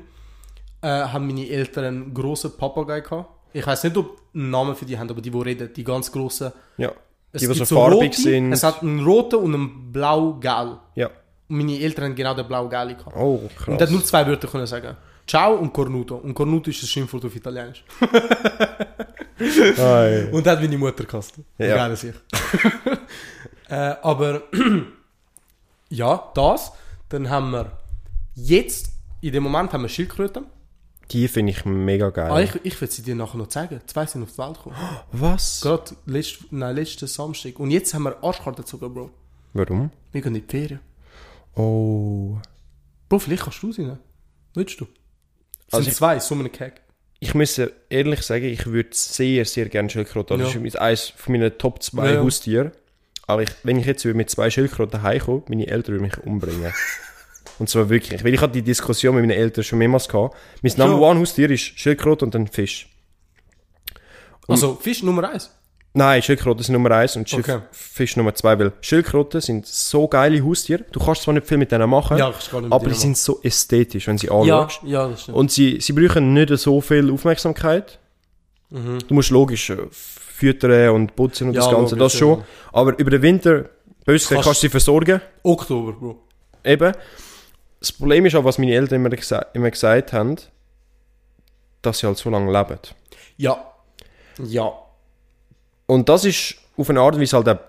äh, 0.82 0.88
haben 1.06 1.28
meine 1.28 1.48
Eltern 1.48 1.86
einen 1.86 2.14
grossen 2.14 2.58
Papagei 2.58 3.00
gehabt. 3.00 3.30
Ich 3.54 3.66
weiß 3.66 3.86
nicht, 3.86 3.96
ob 3.96 4.20
einen 4.36 4.50
Namen 4.50 4.76
für 4.76 4.84
die 4.86 4.98
haben, 5.00 5.10
aber 5.10 5.22
die, 5.22 5.30
die 5.32 5.38
reden, 5.38 5.72
die 5.74 5.84
ganz 5.84 6.12
grossen. 6.12 6.52
Ja. 6.78 6.92
Es 7.32 7.42
Die, 7.42 7.48
die 7.48 7.54
so 7.54 7.76
farbig 7.76 8.10
rote, 8.10 8.22
sind. 8.22 8.52
Es 8.52 8.64
hat 8.64 8.82
einen 8.82 9.04
roten 9.04 9.38
und 9.38 9.54
einen 9.56 9.92
blau-gel. 9.94 10.78
Ja. 10.96 11.08
Und 11.48 11.58
meine 11.58 11.80
Eltern 11.80 12.06
haben 12.06 12.16
genau 12.16 12.34
den 12.34 12.48
blau-gel 12.48 12.96
gehabt. 12.96 13.16
Oh, 13.16 13.36
Und 13.36 13.56
krass. 13.56 13.76
er 13.80 13.86
hat 13.88 13.92
nur 13.92 14.04
zwei 14.04 14.28
Wörter 14.28 14.48
können 14.50 14.68
sagen. 14.68 14.98
Ciao 15.26 15.56
und 15.56 15.72
Cornuto. 15.72 16.16
Und 16.18 16.34
Cornuto 16.34 16.70
ist 16.70 16.84
ein 16.84 16.88
Schimpfwort 16.88 17.24
auf 17.26 17.34
Italienisch. 17.36 17.84
Und 20.32 20.48
hat 20.48 20.62
meine 20.62 20.78
Mutter 20.78 21.06
gehasst. 21.06 21.34
Ja. 21.58 21.76
Geil 21.76 21.96
sich. 21.96 22.16
äh, 23.70 23.96
aber 24.02 24.44
ja, 25.90 26.32
das. 26.36 26.72
Dann 27.10 27.30
haben 27.30 27.52
wir 27.52 27.72
jetzt, 28.36 28.90
in 29.22 29.34
dem 29.34 29.44
Moment 29.44 29.74
haben 29.74 29.84
wir 29.84 29.90
Schildkröten. 29.90 30.46
Die 31.12 31.28
finde 31.28 31.52
ich 31.52 31.66
mega 31.66 32.10
geil. 32.10 32.32
Ah, 32.32 32.42
ich 32.42 32.56
ich 32.64 32.80
will 32.80 32.90
sie 32.90 33.04
dir 33.04 33.16
nachher 33.16 33.38
noch 33.38 33.48
zeigen. 33.48 33.82
Zwei 33.86 34.06
sind 34.06 34.24
auf 34.24 34.32
die 34.32 34.38
Welt 34.38 34.56
gekommen. 34.56 34.76
Was? 35.12 35.62
Gerade 35.62 35.92
letzt, 36.06 36.52
nein, 36.52 36.76
letzten 36.76 37.08
Samstag. 37.08 37.60
Und 37.60 37.72
jetzt 37.72 37.94
haben 37.94 38.04
wir 38.04 38.24
Arschkarte 38.24 38.64
sogar, 38.66 38.90
Bro. 38.90 39.12
Warum? 39.54 39.92
Wir 40.12 40.22
gehen 40.22 40.36
in 40.36 40.42
die 40.46 40.50
Ferien. 40.50 40.80
Oh. 41.56 42.38
Bro, 43.10 43.20
vielleicht 43.20 43.44
kannst 43.44 43.62
du 43.62 43.72
sie 43.72 43.84
nehmen. 43.84 44.00
Willst 44.56 44.80
du? 44.80 44.88
Es 45.68 45.74
Also 45.74 45.84
sind 45.86 45.96
zwei, 45.96 46.20
so 46.20 46.36
einen 46.36 46.52
Keg. 46.52 46.82
Ich 47.24 47.34
muss 47.34 47.60
ehrlich 47.90 48.22
sagen, 48.22 48.46
ich 48.46 48.66
würde 48.66 48.90
sehr, 48.92 49.46
sehr 49.46 49.70
gerne 49.70 49.90
Schildkröten. 49.90 50.40
Das 50.40 50.54
Ja. 50.54 50.62
ist 50.62 50.80
eines 50.80 51.10
von 51.16 51.34
meinen 51.34 51.58
Top 51.58 51.82
2 51.82 52.06
Ja, 52.06 52.14
ja. 52.16 52.22
Haustieren. 52.22 52.72
Aber 53.28 53.44
ich, 53.44 53.50
wenn 53.64 53.78
ich 53.80 53.86
jetzt 53.86 54.04
mit 54.06 54.30
zwei 54.30 54.50
Schildkröten 54.50 55.02
heimkomme, 55.02 55.44
meine 55.48 55.68
Eltern 55.68 55.94
würden 55.96 56.04
mich 56.04 56.18
umbringen. 56.18 56.74
und 57.60 57.70
zwar 57.70 57.90
wirklich. 57.90 58.24
Weil 58.24 58.34
ich 58.34 58.42
hatte 58.42 58.54
die 58.54 58.62
Diskussion 58.62 59.16
mit 59.16 59.24
meinen 59.24 59.38
Eltern 59.38 59.64
schon 59.64 59.80
mehrmals 59.80 60.08
gehabt. 60.10 60.36
Mein 60.62 60.74
Number 60.76 61.00
One 61.10 61.20
Haustier 61.22 61.50
ist 61.50 61.62
Schildkröte 61.80 62.26
und 62.26 62.36
dann 62.36 62.48
Fisch. 62.48 62.90
Also, 64.48 64.76
Fisch 64.76 65.02
Nummer 65.04 65.30
eins. 65.30 65.50
Nein, 65.96 66.24
Schildkröten 66.24 66.64
sind 66.64 66.74
Nummer 66.74 66.90
eins 66.92 67.16
und 67.16 67.30
Schild 67.30 67.48
Okay. 67.48 67.60
Fisch 67.72 68.18
Nummer 68.18 68.34
zwei, 68.34 68.58
weil 68.58 68.72
Schildkröten 68.82 69.42
sind 69.42 69.68
so 69.68 70.08
geile 70.08 70.44
Haustiere. 70.44 70.84
Du 70.92 71.00
kannst 71.00 71.22
zwar 71.22 71.36
nicht 71.36 71.46
viel 71.46 71.58
mit 71.60 71.72
denen 71.72 71.88
machen, 71.90 72.18
Ja, 72.18 72.34
aber 72.72 72.88
die 72.90 72.96
sind 72.96 73.16
so 73.16 73.40
ästhetisch, 73.44 74.08
wenn 74.08 74.18
sie 74.18 74.26
Ja, 74.28 74.34
anschaust. 74.34 74.80
ja, 74.84 75.08
das 75.08 75.22
stimmt. 75.24 75.38
Und 75.38 75.52
sie, 75.52 75.80
sie 75.80 75.94
brauchen 75.94 76.34
nicht 76.34 76.50
so 76.58 76.82
viel 76.82 77.12
Aufmerksamkeit. 77.12 78.00
Mhm. 78.72 79.00
Du 79.08 79.14
musst 79.14 79.30
logisch 79.30 79.70
äh, 79.70 79.78
füttern 79.92 80.90
und 80.96 81.16
putzen 81.16 81.50
und 81.50 81.54
Ja, 81.54 81.62
das 81.62 81.70
Ganze, 81.72 81.96
logisch, 81.96 82.14
das 82.14 82.20
schon. 82.20 82.40
ja. 82.40 82.46
Aber 82.72 82.98
über 82.98 83.12
den 83.12 83.22
Winter, 83.22 83.70
böse 84.04 84.30
Kannst- 84.34 84.46
kannst 84.46 84.64
du 84.64 84.66
sie 84.68 84.70
versorgen. 84.70 85.22
Oktober, 85.44 85.92
Bro. 85.94 86.20
Eben. 86.64 86.94
Das 87.80 87.92
Problem 87.92 88.26
ist 88.26 88.34
auch, 88.36 88.44
was 88.44 88.58
meine 88.58 88.74
Eltern 88.74 88.96
immer, 88.96 89.10
gesa 89.10 89.46
immer 89.54 89.70
gesagt 89.70 90.12
haben, 90.12 90.38
dass 91.84 92.00
sie 92.00 92.08
halt 92.08 92.18
so 92.18 92.32
lange 92.32 92.52
leben. 92.52 92.80
Ja. 93.38 93.64
Ja. 94.44 94.72
Und 95.86 96.10
das 96.10 96.26
ist 96.26 96.56
auf 96.78 96.90
eine 96.90 97.02
Art 97.02 97.16
und 97.16 97.22
Weise 97.22 97.38
halt 97.38 97.50
auch 97.50 97.60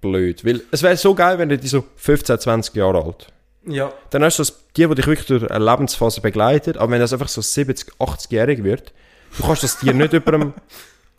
blöd. 0.00 0.44
Weil 0.44 0.62
es 0.70 0.82
wäre 0.82 0.96
so 0.96 1.14
geil, 1.14 1.38
wenn 1.38 1.48
die 1.48 1.68
so 1.68 1.84
15, 1.96 2.38
20 2.38 2.74
Jahre 2.74 3.04
alt. 3.04 3.32
Ja. 3.66 3.92
Dann 4.10 4.24
hast 4.24 4.38
du 4.38 4.42
das, 4.42 4.58
die, 4.76 4.86
die 4.86 4.94
dich 4.94 5.06
wirklich 5.06 5.26
durch 5.26 5.50
eine 5.50 5.64
Lebensphase 5.64 6.20
begleitet, 6.20 6.78
aber 6.78 6.92
wenn 6.92 7.00
das 7.00 7.12
einfach 7.12 7.28
so 7.28 7.40
70, 7.42 7.92
80-jährig 7.98 8.64
wird, 8.64 8.92
du 9.36 9.42
kannst 9.42 9.62
das 9.62 9.78
dir 9.78 9.92
nicht 9.92 10.12
jemandem 10.12 10.54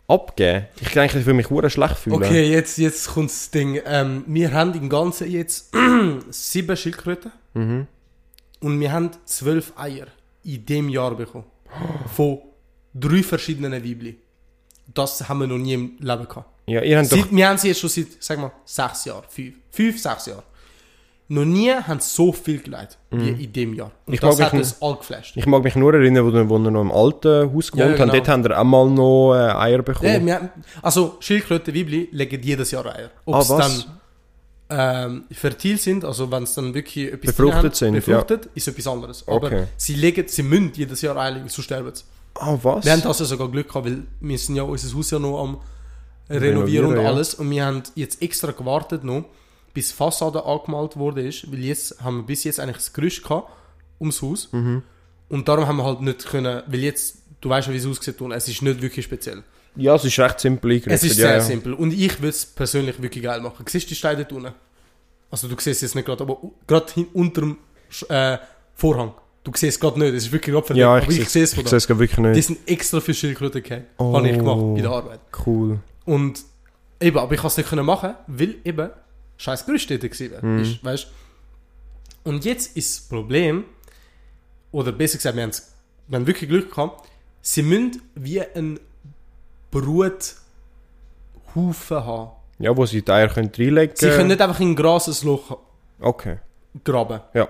abgeben. 0.08 0.66
Ich 0.80 0.88
denke, 0.88 1.18
ich 1.18 1.26
würde 1.26 1.36
mich 1.36 1.50
hure 1.50 1.70
schlecht 1.70 1.96
fühlen. 1.96 2.16
Okay, 2.16 2.50
jetzt, 2.50 2.78
jetzt 2.78 3.08
kommt 3.08 3.30
das 3.30 3.50
Ding. 3.50 3.80
Ähm, 3.86 4.24
wir 4.26 4.52
haben 4.52 4.74
im 4.74 4.88
Ganzen 4.88 5.30
jetzt 5.30 5.72
sieben 6.30 6.76
Schildkröten. 6.76 7.30
Mhm. 7.54 7.86
Und 8.60 8.80
wir 8.80 8.92
haben 8.92 9.10
zwölf 9.24 9.72
Eier 9.76 10.06
in 10.44 10.66
dem 10.66 10.88
Jahr 10.88 11.16
bekommen. 11.16 11.44
Von 12.14 12.40
drei 12.94 13.22
verschiedenen 13.22 13.72
Weibli. 13.72 14.18
Das 14.94 15.28
haben 15.28 15.40
wir 15.40 15.46
noch 15.46 15.58
nie 15.58 15.74
im 15.74 15.92
Leben 16.00 16.28
gehabt. 16.28 16.48
Ja, 16.66 16.80
ihr 16.82 16.98
habt 16.98 17.10
doch... 17.12 17.16
Seit, 17.18 17.32
wir 17.34 17.48
haben 17.48 17.58
sie 17.58 17.68
jetzt 17.68 17.80
schon 17.80 17.90
seit, 17.90 18.06
sag 18.20 18.38
mal, 18.38 18.52
sechs 18.64 19.04
Jahren. 19.04 19.24
Fünf, 19.28 19.54
fünf 19.70 20.00
sechs 20.00 20.26
Jahre. 20.26 20.42
noch 21.28 21.44
nie 21.44 21.70
haben 21.72 21.98
sie 22.00 22.10
so 22.14 22.32
viel 22.32 22.58
geleitet 22.60 22.98
wie 23.10 23.30
in 23.44 23.52
dem 23.52 23.74
Jahr. 23.74 23.90
Und 24.06 24.14
Ich 24.14 24.20
das 24.20 24.38
hat 24.40 24.52
mich 24.52 24.60
uns 24.62 24.82
all 24.82 24.96
geflasht. 24.96 25.36
Ich 25.36 25.46
mag 25.46 25.62
mich 25.64 25.74
nur 25.76 25.94
erinnern, 25.94 26.26
wo 26.26 26.32
wir, 26.32 26.48
wo 26.48 26.58
wir 26.58 26.70
noch 26.70 26.82
im 26.82 26.92
alten 26.92 27.52
Haus 27.54 27.72
gewohnt 27.72 27.78
Ja, 27.78 27.86
haben. 27.86 27.96
genau. 28.10 28.12
Dort 28.12 28.28
haben 28.28 28.44
wir 28.44 28.58
auch 28.60 28.64
mal 28.64 28.90
noch 28.90 29.34
äh, 29.34 29.50
Eier 29.56 29.82
bekommen. 29.82 30.12
Ja, 30.12 30.24
wir, 30.26 30.34
haben- 30.34 30.50
also 30.82 31.16
Schildkröten, 31.20 31.74
Weibli 31.74 32.08
legen 32.12 32.42
jedes 32.42 32.70
Jahr 32.70 32.86
Eier. 32.86 33.10
Ob 33.24 33.34
Ah, 33.34 33.38
was? 33.38 33.48
dann 33.48 33.84
ähm, 34.70 35.24
fertil 35.32 35.78
sind, 35.78 36.04
also 36.04 36.30
wenn 36.30 36.44
es 36.44 36.54
dann 36.54 36.72
wirklich 36.74 37.12
etwas 37.12 37.34
Befruchtet 37.34 37.56
haben, 37.64 37.74
sind, 37.74 37.94
befruchtet, 37.94 38.48
ist 38.54 38.68
etwas 38.68 38.86
anderes. 38.86 39.26
Aber 39.28 39.46
Okay. 39.46 39.64
sie 39.76 39.94
legen, 39.94 40.24
sie 40.28 40.42
müssen 40.42 40.72
jedes 40.74 41.00
Jahr 41.02 41.16
Eier 41.16 41.32
legen, 41.32 41.48
sonst 41.48 41.64
sterben 41.66 41.92
sie. 41.94 42.04
Ah, 42.34 42.58
was? 42.62 42.84
Wir 42.84 42.92
haben 42.92 43.02
das 43.02 43.18
ja 43.18 43.24
sogar 43.24 43.48
Glück 43.50 43.68
gehabt, 43.68 43.86
weil 43.86 44.02
wir 44.20 44.38
sind 44.38 44.56
ja 44.56 44.62
unser 44.62 44.96
Haus 44.96 45.10
ja 45.10 45.18
noch 45.18 45.42
am 45.42 45.58
renovieren, 46.28 46.56
Renovieren, 46.56 46.86
und 46.86 46.96
ja. 46.96 47.08
alles. 47.08 47.34
Und 47.34 47.50
wir 47.50 47.64
haben 47.64 47.82
jetzt 47.94 48.22
extra 48.22 48.52
gewartet 48.52 49.04
noch, 49.04 49.24
bis 49.74 49.88
die 49.88 49.94
Fassade 49.94 50.44
angemalt 50.44 50.96
wurde 50.96 51.26
ist, 51.26 51.50
weil 51.50 51.60
jetzt 51.60 52.02
haben 52.02 52.18
wir 52.18 52.22
bis 52.24 52.44
jetzt 52.44 52.60
eigentlich 52.60 52.76
das 52.76 52.92
Gerüst 52.92 53.22
gehabt 53.22 53.50
ums 54.00 54.22
Haus. 54.22 54.48
Mhm. 54.52 54.82
Und 55.28 55.48
darum 55.48 55.66
haben 55.66 55.76
wir 55.76 55.84
halt 55.84 56.00
nicht 56.00 56.26
können, 56.26 56.62
weil 56.66 56.80
jetzt, 56.80 57.22
du 57.40 57.48
weißt 57.48 57.68
ja, 57.68 57.72
wie 57.74 57.78
es 57.78 57.86
aussieht 57.86 58.20
und 58.20 58.32
es 58.32 58.48
ist 58.48 58.62
nicht 58.62 58.82
wirklich 58.82 59.04
speziell. 59.04 59.42
Ja, 59.76 59.94
es 59.94 60.04
ist 60.04 60.18
recht 60.18 60.40
simpel 60.40 60.72
Es 60.72 60.82
eingerichtet. 60.82 61.10
ist 61.10 61.16
ja, 61.18 61.26
sehr 61.28 61.36
ja. 61.36 61.40
simpel. 61.40 61.72
Und 61.72 61.92
ich 61.92 62.18
würde 62.18 62.28
es 62.28 62.44
persönlich 62.44 63.00
wirklich 63.00 63.24
geil 63.24 63.40
machen. 63.40 63.64
Siehst 63.66 63.86
du 63.86 63.88
die 63.90 63.94
Steine 63.94 64.24
dort 64.24 64.32
unten? 64.32 64.52
Also 65.30 65.48
du 65.48 65.54
siehst 65.54 65.68
es 65.68 65.80
jetzt 65.80 65.94
nicht 65.94 66.04
gerade, 66.04 66.22
aber 66.24 66.38
gerade 66.66 67.06
unter 67.14 67.40
dem 67.40 67.56
äh, 68.10 68.36
Vorhang. 68.74 69.14
Du 69.44 69.50
siehst 69.54 69.74
es 69.76 69.80
gerade 69.80 69.98
nicht, 69.98 70.14
es 70.14 70.24
ist 70.26 70.32
wirklich 70.32 70.52
verdeckt, 70.54 70.76
Ja, 70.78 70.94
aber 70.96 71.08
ich 71.10 71.28
sehe 71.28 71.42
es 71.42 71.52
von 71.54 71.64
Ich 71.64 71.70
da. 71.70 71.76
gerade 71.78 71.98
wirklich 71.98 72.14
Die 72.16 72.20
nicht. 72.22 72.46
sind 72.46 72.58
extra 72.68 73.00
für 73.00 73.12
Schildkröten 73.12 73.62
gehabt. 73.62 73.86
Oh. 73.98 74.16
Habe 74.16 74.28
ich 74.28 74.36
gemacht 74.38 74.74
bei 74.76 74.80
der 74.80 74.90
Arbeit. 74.90 75.20
Cool. 75.44 75.80
Und 76.04 76.40
eben, 77.00 77.18
aber 77.18 77.32
ich 77.34 77.40
kann 77.40 77.48
es 77.48 77.56
nicht 77.56 77.68
können 77.68 77.84
machen, 77.84 78.14
weil 78.28 78.54
eben 78.64 78.90
scheiß 79.38 79.66
Gerüst 79.66 79.90
dort 79.90 80.02
gewesen 80.02 80.30
Mhm. 80.40 80.42
wäre. 80.58 80.62
Ist, 80.62 80.84
weißt? 80.84 81.06
Und 82.24 82.44
jetzt 82.44 82.76
ist 82.76 82.96
das 83.00 83.08
Problem, 83.08 83.64
oder 84.70 84.92
besser 84.92 85.16
gesagt, 85.18 85.34
wir, 85.34 85.42
haben's- 85.42 85.72
wir 86.06 86.18
haben 86.20 86.26
wirklich 86.28 86.48
Glück 86.48 86.70
gehabt, 86.70 87.08
sie 87.40 87.62
müssen 87.62 88.00
wie 88.14 88.40
ein 88.40 88.78
Bruthaufen 89.72 90.36
haben. 91.90 92.30
Ja, 92.58 92.76
wo 92.76 92.86
sie 92.86 93.02
die 93.02 93.10
Eier 93.10 93.28
können 93.28 93.50
reinlegen 93.56 93.96
Sie 93.96 94.08
können 94.08 94.28
nicht 94.28 94.40
einfach 94.40 94.60
in 94.60 94.70
ein 94.70 94.76
grasses 94.76 95.24
Loch 95.24 95.58
Okay. 96.00 96.38
graben. 96.84 97.20
Ja. 97.34 97.48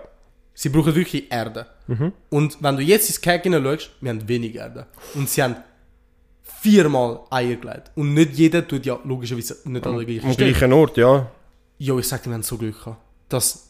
Sie 0.54 0.68
brauchen 0.68 0.94
wirklich 0.94 1.30
Erde. 1.30 1.66
Mhm. 1.98 2.12
Und 2.30 2.58
wenn 2.62 2.76
du 2.76 2.82
jetzt 2.82 3.08
ins 3.08 3.20
Keg 3.20 3.42
hineinschaust, 3.42 3.90
wir 4.00 4.10
haben 4.10 4.26
wenig 4.28 4.54
Erde. 4.54 4.86
Und 5.14 5.28
sie 5.28 5.42
haben 5.42 5.56
viermal 6.42 7.20
Eier 7.30 7.56
gelegt. 7.56 7.90
Und 7.96 8.14
nicht 8.14 8.32
jeder 8.34 8.66
tut 8.66 8.86
ja 8.86 8.98
logischerweise 9.04 9.56
nicht 9.64 9.86
an 9.86 9.96
der 9.96 10.04
gleichen 10.04 10.26
Am 10.26 10.32
Stelle. 10.32 10.52
gleichen 10.52 10.72
Ort, 10.72 10.96
ja. 10.96 11.30
Jo, 11.78 11.98
ich 11.98 12.06
sag 12.08 12.22
dir, 12.22 12.30
wir 12.30 12.34
haben 12.34 12.42
so 12.42 12.56
Glück 12.56 12.78
gehabt, 12.78 13.00
dass 13.28 13.68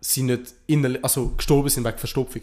sie 0.00 0.22
nicht 0.22 0.54
innerlich, 0.66 1.02
also 1.04 1.28
gestorben 1.36 1.68
sind 1.68 1.84
wegen 1.84 1.98
Verstopfung. 1.98 2.42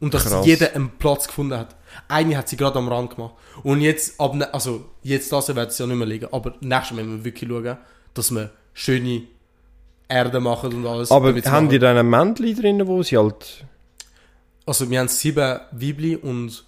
Und 0.00 0.12
dass 0.12 0.24
Krass. 0.26 0.44
jeder 0.46 0.74
einen 0.74 0.90
Platz 0.98 1.26
gefunden 1.26 1.56
hat. 1.58 1.74
Eine 2.08 2.36
hat 2.36 2.48
sie 2.48 2.56
gerade 2.56 2.78
am 2.78 2.88
Rand 2.88 3.14
gemacht. 3.16 3.34
Und 3.62 3.80
jetzt, 3.80 4.20
ab, 4.20 4.34
ne- 4.34 4.52
also, 4.52 4.84
jetzt 5.02 5.32
das 5.32 5.54
werden 5.54 5.70
sie 5.70 5.82
ja 5.82 5.86
nicht 5.86 5.96
mehr 5.96 6.06
liegen. 6.06 6.28
Aber 6.32 6.54
nächstes 6.60 6.96
Mal 6.96 7.04
müssen 7.04 7.18
wir 7.18 7.24
wirklich 7.24 7.48
schauen, 7.50 7.76
dass 8.12 8.30
wir 8.30 8.50
schöne 8.74 9.22
Erde 10.08 10.38
machen 10.40 10.74
und 10.74 10.86
alles. 10.86 11.10
Aber 11.10 11.28
damit 11.28 11.44
sie 11.44 11.50
haben 11.50 11.64
machen. 11.64 11.70
die 11.70 11.78
dann 11.78 11.96
ein 11.96 12.08
Männchen 12.08 12.56
drin, 12.56 12.86
wo 12.86 13.02
sie 13.02 13.16
halt... 13.16 13.64
Also, 14.66 14.90
wir 14.90 14.98
haben 15.00 15.08
sieben 15.08 15.60
Weibli 15.70 16.16
und, 16.16 16.64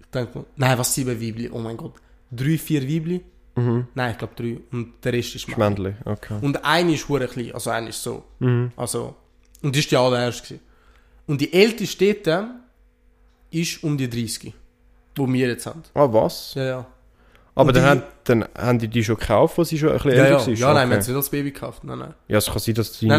ich 0.00 0.06
denke 0.12 0.44
nein, 0.56 0.78
was 0.78 0.94
sieben 0.94 1.20
Weibli? 1.20 1.50
Oh 1.50 1.58
mein 1.58 1.76
Gott. 1.76 1.94
Drei, 2.30 2.58
vier 2.58 2.82
Weibli? 2.82 3.22
Nein, 3.94 4.12
ich 4.12 4.18
glaube 4.18 4.34
drei. 4.36 4.58
Und 4.70 5.04
der 5.04 5.12
Rest 5.14 5.34
ist 5.34 5.48
Das. 5.48 5.56
Männchen, 5.56 5.96
okay. 6.04 6.38
Und 6.40 6.64
eine 6.64 6.92
ist 6.94 7.08
hure 7.08 7.26
klein, 7.26 7.52
also 7.52 7.70
eine 7.70 7.88
ist 7.88 8.02
so. 8.02 8.22
Mhm. 8.38 8.70
Also, 8.76 9.16
und 9.62 9.74
die 9.74 9.80
ist 9.80 9.90
die 9.90 9.96
allererste. 9.96 10.54
gewesen. 10.54 10.60
Und 11.26 11.40
die 11.40 11.52
älteste 11.52 12.14
dort 12.14 12.50
ist 13.50 13.82
um 13.82 13.98
die 13.98 14.08
30, 14.08 14.54
wo 15.16 15.26
wir 15.30 15.48
jetzt 15.48 15.66
haben. 15.66 15.82
Ah, 15.94 16.06
was? 16.10 16.54
Ja, 16.54 16.64
ja. 16.64 16.86
Aber 17.58 17.72
dann, 17.72 17.84
haben, 17.84 18.02
dann 18.24 18.44
haben 18.56 18.78
die 18.78 18.88
die 18.88 19.02
schon 19.04 19.16
gekauft, 19.16 19.58
wo 19.58 19.64
sie 19.64 19.78
schon 19.78 19.88
ein 19.90 19.94
bisschen 19.96 20.12
Ja, 20.12 20.16
älter 20.24 20.30
ja, 20.30 20.38
sind? 20.38 20.58
ja 20.58 20.74
nein, 20.74 20.88
wir 20.88 20.94
haben 20.96 21.02
sie 21.02 21.10
nicht 21.10 21.16
als 21.16 21.28
Baby 21.28 21.50
gekauft. 21.52 21.84
Nein, 21.84 21.98
nein. 21.98 22.14
Ja, 22.28 22.38
es 22.38 22.46
kann 22.46 22.58
sein, 22.58 22.74
dass 22.74 22.92
die 22.98 23.06
Nein, 23.06 23.18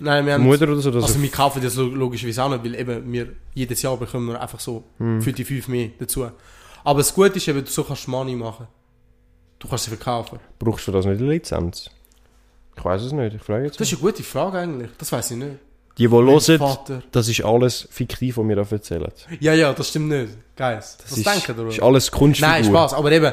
nein. 0.00 0.24
Nein, 0.24 0.40
Mutter 0.40 0.64
oder 0.68 0.80
so... 0.80 0.90
Also 0.92 1.20
wir 1.22 1.30
kaufen 1.30 1.62
das 1.62 1.74
lo- 1.76 1.84
logischerweise 1.86 2.42
auch 2.42 2.48
nicht, 2.50 2.64
weil 2.64 2.74
eben 2.74 3.12
wir 3.12 3.28
jedes 3.54 3.82
Jahr 3.82 3.96
bekommen 3.96 4.28
wir 4.28 4.40
einfach 4.40 4.60
so 4.60 4.84
Hm. 4.98 5.20
für 5.20 5.32
die 5.32 5.44
fünf 5.44 5.68
mehr 5.68 5.90
dazu. 5.98 6.26
Aber 6.84 6.98
das 7.00 7.14
Gute 7.14 7.36
ist 7.36 7.48
eben, 7.48 7.64
du 7.64 7.70
so 7.70 7.84
kannst 7.84 8.08
Money 8.08 8.34
machen. 8.34 8.66
Du 9.58 9.68
kannst 9.68 9.84
sie 9.84 9.90
verkaufen. 9.90 10.38
brauchst 10.58 10.86
du 10.88 10.92
das 10.92 11.04
nicht 11.06 11.20
eine 11.20 11.30
Lizenz? 11.30 11.90
Ich 12.78 12.84
weiß 12.84 13.02
es 13.02 13.12
nicht, 13.12 13.34
ich 13.34 13.42
frage 13.42 13.64
jetzt 13.64 13.80
Das 13.80 13.88
ist 13.90 13.94
eine 13.94 14.02
gute 14.10 14.22
Frage 14.22 14.58
eigentlich. 14.58 14.90
Das 14.98 15.10
weiß 15.12 15.30
ich 15.32 15.36
nicht. 15.38 15.56
Die, 15.98 16.06
die 16.08 16.12
hören, 16.12 16.40
Vater. 16.58 17.02
das 17.10 17.26
ist 17.26 17.42
alles 17.42 17.88
fiktiv, 17.90 18.36
was 18.36 18.46
wir 18.46 18.56
da 18.56 18.66
erzählen. 18.70 19.10
Ja, 19.40 19.54
ja, 19.54 19.72
das 19.72 19.88
stimmt 19.88 20.08
nicht. 20.08 20.34
Guys, 20.54 20.98
Das 20.98 21.10
was 21.12 21.18
ist, 21.18 21.26
denken 21.26 21.58
ihr? 21.62 21.68
ist 21.68 21.82
alles 21.82 22.10
Kunstfigur. 22.12 22.50
Nein, 22.52 22.64
Spaß, 22.64 22.92
aber 22.92 23.12
eben, 23.12 23.32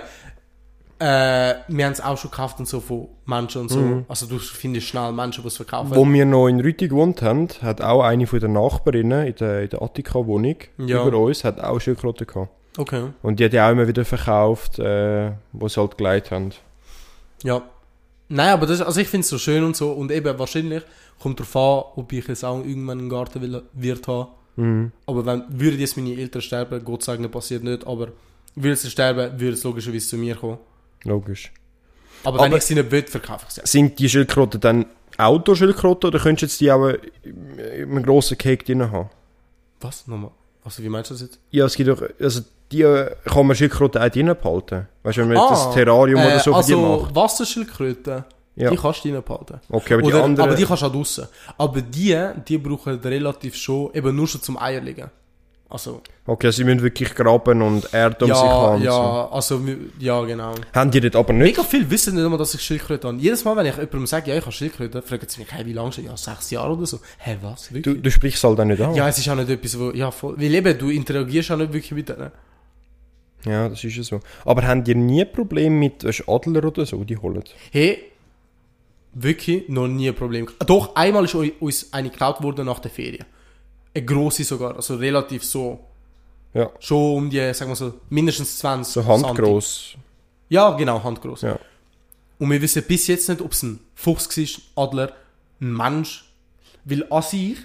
äh, 1.04 1.56
wir 1.68 1.86
haben 1.86 1.92
es 1.92 2.00
auch 2.00 2.18
schon 2.18 2.32
gekauft 2.32 2.60
und 2.60 2.68
so 2.68 2.80
von 2.80 3.10
Menschen 3.26 3.62
und 3.62 3.70
so. 3.70 3.80
Mhm. 3.80 4.06
Also 4.08 4.26
du 4.26 4.40
findest 4.40 4.88
schnell 4.88 5.12
Menschen, 5.12 5.42
die 5.42 5.50
es 5.50 5.58
verkaufen. 5.58 5.94
Wo 5.94 6.06
wir 6.06 6.26
noch 6.26 6.48
in 6.48 6.62
Rüti 6.62 6.88
gewohnt 6.88 7.22
haben, 7.22 7.50
hat 7.62 7.82
auch 7.82 8.04
eine 8.04 8.26
von 8.26 8.40
den 8.40 8.54
Nachbarinnen 8.54 9.28
in 9.28 9.36
der, 9.36 9.64
in 9.64 9.70
der 9.70 9.82
Attika-Wohnung 9.82 10.56
Ja. 10.78 11.06
über 11.06 11.18
uns 11.18 11.44
hat 11.44 11.60
auch 11.60 11.80
Schildkröten 11.82 12.26
gehabt. 12.26 12.52
Okay. 12.78 13.04
Und 13.22 13.40
die 13.40 13.46
hat 13.46 13.52
ja 13.54 13.68
auch 13.68 13.74
immer 13.74 13.86
wieder 13.86 14.06
verkauft, 14.06 14.80
äh, 14.80 15.32
wo 15.52 15.68
sie 15.68 15.80
halt 15.82 15.98
geleitet 15.98 16.32
haben. 16.32 16.52
Ja. 17.44 17.62
Nein, 18.30 18.54
aber 18.54 18.66
das, 18.66 18.82
also 18.82 19.02
ich 19.02 19.10
finde 19.10 19.26
es 19.26 19.30
so 19.30 19.38
schön 19.38 19.64
und 19.66 19.76
so. 19.76 19.92
Und 19.92 20.10
eben 20.10 20.40
wahrscheinlich 20.40 20.84
kommt 21.20 21.38
darauf 21.40 21.56
an, 21.56 22.00
ob 22.02 22.14
ich 22.14 22.26
jetzt 22.30 22.46
auch 22.46 22.60
irgendwann 22.64 23.00
einen 23.00 23.10
Garten 23.10 23.42
will, 23.42 23.62
wird 23.74 24.08
haben. 24.08 24.30
Mhm. 24.56 24.92
Aber 25.06 25.26
wenn, 25.26 25.44
würden 25.50 25.80
jetzt 25.82 25.98
meine 25.98 26.16
Eltern 26.16 26.42
sterben, 26.42 26.82
Gott 26.86 27.04
sei 27.04 27.18
Dank 27.18 27.30
passiert 27.30 27.64
nicht, 27.64 27.86
aber 27.86 28.08
würden 28.56 28.78
sie 28.78 28.90
sterben, 28.90 29.38
würde 29.38 29.54
es 29.54 29.64
logischerweise 29.64 30.08
zu 30.08 30.18
mir 30.18 30.36
kommen. 30.36 30.60
Logisch. 31.04 31.52
Aber, 32.24 32.40
wenn 32.40 32.46
Aber- 32.48 32.58
ich 32.58 32.64
sie 32.64 32.76
nicht 32.76 32.90
will, 32.92 33.04
verkaufe 33.04 33.46
ich 33.48 33.54
sie. 33.56 33.62
Sind 33.66 34.00
die 34.00 34.10
Schildkröten 34.10 34.60
dann 34.62 34.86
Outdoor-Schildkröten 35.18 36.08
oder 36.08 36.20
könntest 36.20 36.42
du 36.42 36.46
jetzt 36.46 36.62
die 36.62 36.72
auch 36.72 36.88
äh, 36.88 36.98
in 37.82 37.92
einem 37.92 38.04
grossen 38.04 38.38
Cake 38.38 38.64
drin 38.66 38.90
haben? 38.92 39.10
Was? 39.82 40.08
Nochmal? 40.08 40.32
Also 40.64 40.82
wie 40.82 40.90
meinst 40.90 41.10
du 41.10 41.16
das 41.16 41.22
jetzt? 41.24 41.40
Ja, 41.52 41.66
es 41.66 41.76
gibt 41.76 41.90
doch, 41.90 42.02
also 42.20 42.42
die 42.72 42.82
äh, 42.82 43.14
kann 43.26 43.46
man 43.46 43.56
Schildkröten 43.56 44.02
auch 44.02 44.10
drin 44.10 44.28
behalten. 44.28 44.88
Weißt 45.04 45.18
du, 45.18 45.22
wenn 45.22 45.28
man 45.30 45.38
jetzt 45.38 45.46
Ah, 45.52 45.66
das 45.66 45.74
Terrarium 45.76 46.22
oder 46.22 46.40
so 46.40 46.52
für 46.52 46.58
also 46.58 46.76
die 46.76 46.82
macht. 47.04 47.16
Wasserschildkröten, 47.16 48.24
Ja. 48.56 48.70
die 48.70 48.78
kannst 48.78 49.04
du 49.04 49.10
reinbehalten. 49.14 49.60
Okay, 49.70 49.94
aber 49.96 50.02
die 50.04 50.08
Oder, 50.08 50.24
anderen... 50.24 50.50
aber 50.50 50.58
die 50.58 50.66
kannst 50.66 50.82
du 50.84 50.88
auch 50.88 50.92
draussen. 50.92 51.28
Aber 51.58 51.82
die, 51.82 52.18
die 52.48 52.58
brauchen 52.58 53.00
relativ 53.00 53.56
schon, 53.56 53.94
eben 53.94 54.16
nur 54.16 54.28
schon 54.28 54.42
zum 54.42 54.58
Eier 54.58 54.80
legen. 54.82 55.12
Also, 55.74 56.02
okay, 56.28 56.52
sie 56.52 56.64
müssen 56.64 56.84
wirklich 56.84 57.16
graben 57.16 57.64
und 57.64 57.92
Erde 57.92 58.26
um 58.26 58.32
sich 58.32 58.40
ja, 58.44 58.48
haben. 58.48 58.76
und 58.76 58.82
So. 58.82 58.86
ja, 58.86 59.30
also, 59.32 59.62
ja, 59.98 60.22
genau. 60.24 60.54
Haben 60.72 60.92
die 60.92 61.02
das 61.02 61.16
aber 61.16 61.34
nicht? 61.34 61.58
Mega 61.58 61.64
viel 61.64 61.90
wissen 61.90 62.14
nicht 62.14 62.24
immer, 62.24 62.38
dass 62.38 62.54
ich 62.54 62.62
Schildkröte 62.62 63.08
habe. 63.08 63.18
Jedes 63.18 63.44
Mal, 63.44 63.56
wenn 63.58 63.66
ich 63.66 63.74
jemandem 63.76 64.06
sage, 64.06 64.30
ja, 64.30 64.38
ich 64.38 64.44
habe 64.44 64.52
Schildkröte, 64.52 65.02
fragen 65.02 65.26
sie 65.28 65.40
mich, 65.42 65.52
hey, 65.52 65.66
wie 65.66 65.74
lange 65.74 65.92
schon? 65.92 66.06
Ja, 66.06 66.16
sechs 66.16 66.52
Jahre 66.52 66.74
oder 66.74 66.86
so. 66.86 67.00
Hä, 67.18 67.38
was? 67.42 67.70
Du, 67.70 67.74
Wirklich? 67.74 68.04
du 68.04 68.12
sprichst 68.12 68.44
halt 68.44 68.60
auch 68.60 68.66
nicht 68.66 68.80
an. 68.84 68.94
ja, 68.94 69.08
es 69.08 69.18
ist 69.18 69.28
auch 69.28 69.36
nicht 69.36 69.50
etwas, 69.50 69.80
wo, 69.80 69.90
ja, 69.90 70.12
voll. 70.12 70.36
Weil 70.38 70.54
eben, 70.54 70.78
du 70.78 70.92
interagierst 70.92 71.50
auch 71.50 71.58
nicht 71.58 71.74
wirklich 71.74 71.92
mit 71.94 72.08
denen. 72.08 72.32
Ja, 73.46 73.68
das 73.68 73.84
ist 73.84 73.96
ja 73.96 74.04
so. 74.04 74.20
Aber 74.46 74.68
haben 74.68 74.84
die 74.84 74.94
nie 74.94 75.26
Probleme 75.26 75.76
mit 75.76 76.06
Adler 76.28 76.66
oder 76.66 76.86
so, 76.86 77.04
die 77.04 77.18
holen? 77.18 77.44
Hey, 77.72 78.12
wirklich 79.14 79.68
noch 79.70 79.88
nie 79.88 80.10
ein 80.10 80.16
Problem. 80.16 80.46
gehabt. 80.46 80.70
Doch, 80.70 80.96
einmal 80.96 81.26
ist 81.26 81.34
uns 81.34 81.92
eine 81.92 82.12
geklaut 82.12 82.44
worden 82.44 82.68
nach 82.68 82.80
der 82.80 82.92
Ferien. 82.92 83.26
Eine 83.96 84.06
grosse 84.06 84.44
sogar, 84.44 84.76
also 84.76 84.96
relativ 84.96 85.44
so. 85.44 85.80
Ja. 86.54 86.70
Schon 86.80 87.16
um 87.18 87.30
die, 87.30 87.54
sagen 87.54 87.72
wir 87.72 87.76
so, 87.76 87.94
mindestens 88.10 88.58
20 88.60 88.94
So 88.94 89.06
handgross. 89.06 89.96
Ja, 90.50 90.72
genau, 90.72 91.04
handgroß. 91.04 91.42
Ja. 91.42 91.60
Und 92.40 92.52
wir 92.52 92.62
wissen 92.62 92.84
bis 92.88 93.08
jetzt 93.08 93.30
nicht, 93.30 93.42
ob 93.42 93.52
es 93.52 93.64
ein 93.64 93.80
Fuchs 93.96 94.38
war, 94.38 94.84
Adler, 94.84 95.14
ein 95.62 95.74
Mensch. 95.74 96.26
Weil 96.86 97.06
an 97.10 97.22
sich 97.22 97.58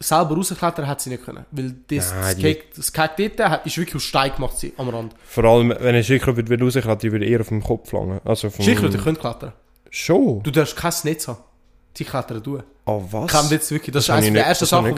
selber 0.00 0.34
rausklettern 0.34 0.86
hat 0.86 1.00
sie 1.00 1.10
nicht 1.10 1.24
können. 1.24 1.46
Weil 1.50 1.74
das, 1.88 2.10
Nein, 2.10 2.20
das, 2.22 2.36
die- 2.36 2.42
Cake, 2.42 2.64
das 2.76 2.92
Cake 2.92 3.28
dort 3.36 3.50
hat, 3.50 3.66
ist 3.66 3.78
wirklich 3.78 3.96
aus 3.96 4.02
Stein 4.02 4.34
gemacht 4.34 4.58
sie, 4.58 4.72
am 4.76 4.88
Rand. 4.88 5.14
Vor 5.24 5.44
allem, 5.44 5.70
wenn 5.70 5.94
ein 5.94 6.02
wieder 6.04 6.60
rausklettert, 6.64 7.02
die 7.02 7.12
würde 7.12 7.24
eher 7.26 7.40
auf 7.40 7.48
dem 7.48 7.62
Kopf 7.62 7.92
langen. 7.92 8.20
Also 8.24 8.50
vom... 8.50 8.64
Schildkröten 8.64 9.00
können 9.00 9.18
klettern. 9.18 9.52
Schon? 9.90 10.42
Du 10.42 10.50
darfst 10.50 10.76
kein 10.76 10.92
Netz 11.04 11.28
haben. 11.28 11.38
Sie 11.96 12.04
klettern 12.04 12.42
durch. 12.42 12.64
Ah, 12.86 12.98
was? 13.10 13.30
Kein 13.30 13.50
Witz, 13.50 13.70
wirklich. 13.70 13.92
Das, 13.92 14.06
Das 14.06 14.20
ist 14.20 14.26
ich 14.26 14.32
der 14.32 14.46
ersten 14.46 14.66
Sachen, 14.66 14.96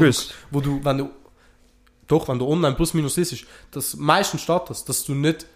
wo 0.51 0.61
du, 0.61 0.81
wenn 0.85 0.99
du, 0.99 1.11
doch, 2.09 2.29
wenn 2.29 2.38
du 2.38 2.46
online 2.49 2.75
plus 2.75 2.94
minus 2.94 3.16
ist, 3.18 3.44
das 3.70 3.94
meistens 3.96 4.42
steht 4.42 4.62
das, 4.68 4.85
dass 4.85 5.05
du 5.05 5.14
nicht, 5.14 5.46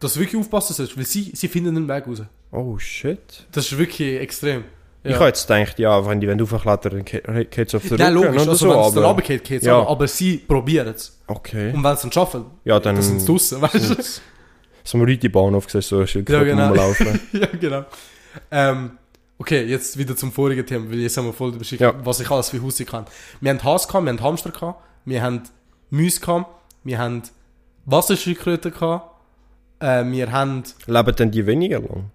dass 0.00 0.14
du 0.14 0.20
wirklich 0.20 0.40
aufpassen 0.40 0.74
sollst, 0.74 0.96
weil 0.96 1.04
sie, 1.04 1.32
sie 1.34 1.48
finden 1.48 1.76
einen 1.76 1.88
Weg 1.88 2.06
raus. 2.06 2.22
Oh, 2.52 2.78
shit. 2.78 3.46
Das 3.52 3.66
ist 3.70 3.76
wirklich 3.78 4.20
extrem. 4.20 4.64
Ich 5.04 5.14
habe 5.14 5.26
jetzt 5.26 5.46
gedacht, 5.46 5.78
ja, 5.78 6.06
wenn 6.06 6.20
die 6.20 6.26
wenn 6.28 6.38
du 6.38 6.44
aufklettert, 6.44 6.92
dann 6.92 7.04
geht 7.04 7.56
es 7.68 7.74
auf 7.74 7.82
den 7.86 7.96
Nein, 7.98 8.16
Rücken 8.16 8.34
logisch, 8.34 8.42
oder 8.42 8.50
also 8.50 8.66
so, 8.66 8.70
wenn 8.74 8.80
es 8.80 8.86
dann 8.94 8.98
aber... 9.04 9.08
runtergeht, 9.08 9.44
geht 9.44 9.60
es 9.62 9.66
Ja. 9.66 9.86
aber, 9.86 10.08
sie 10.08 10.36
probieren 10.38 10.88
es. 10.88 11.18
Okay. 11.26 11.72
Und 11.72 11.82
wenn 11.82 11.96
sie 11.96 12.08
es 12.08 12.14
schaffen, 12.14 12.44
Ja, 12.64 12.78
dann... 12.80 12.96
dann 12.96 13.02
sind 13.04 13.20
sie 13.20 13.26
draussen, 13.26 13.62
weißt 13.62 13.74
du? 13.90 13.96
So 14.84 14.98
am 14.98 15.04
Rüti-Bahnhof 15.04 15.66
gesehen, 15.66 15.82
so 15.82 16.00
ein 16.00 16.06
Schildkröte 16.06 16.38
Ja, 16.40 16.44
genau. 16.54 16.68
rumlaufen. 16.68 17.20
ja, 17.32 17.46
genau. 17.46 17.84
Ähm, 18.50 18.97
Okay, 19.38 19.64
jetzt 19.64 19.96
wieder 19.96 20.16
zum 20.16 20.32
vorigen 20.32 20.66
Thema, 20.66 20.90
weil 20.90 20.98
jetzt 20.98 21.16
haben 21.16 21.26
wir 21.26 21.32
voll 21.32 21.54
überschickt, 21.54 21.80
Ja. 21.80 21.94
was 22.04 22.18
ich 22.20 22.28
alles 22.30 22.50
für 22.50 22.60
Haustier 22.62 22.86
kann. 22.86 23.06
Wir 23.40 23.50
haben 23.50 23.58
gehabt, 23.58 23.92
wir 23.92 23.98
haben 24.00 24.20
Hamster 24.20 24.50
gehabt, 24.50 24.82
wir 25.04 25.22
haben 25.22 25.42
Mäuse 25.90 26.20
gehabt, 26.20 26.46
wir 26.84 26.98
haben 26.98 27.22
Wasserschildkröten 27.84 28.72
gehabt, 28.72 29.10
äh, 29.80 30.04
wir 30.04 30.32
haben, 30.32 30.64
Leben 30.86 31.16
denn 31.16 31.30
die 31.30 31.46
weniger 31.46 31.78
lang? 31.80 32.10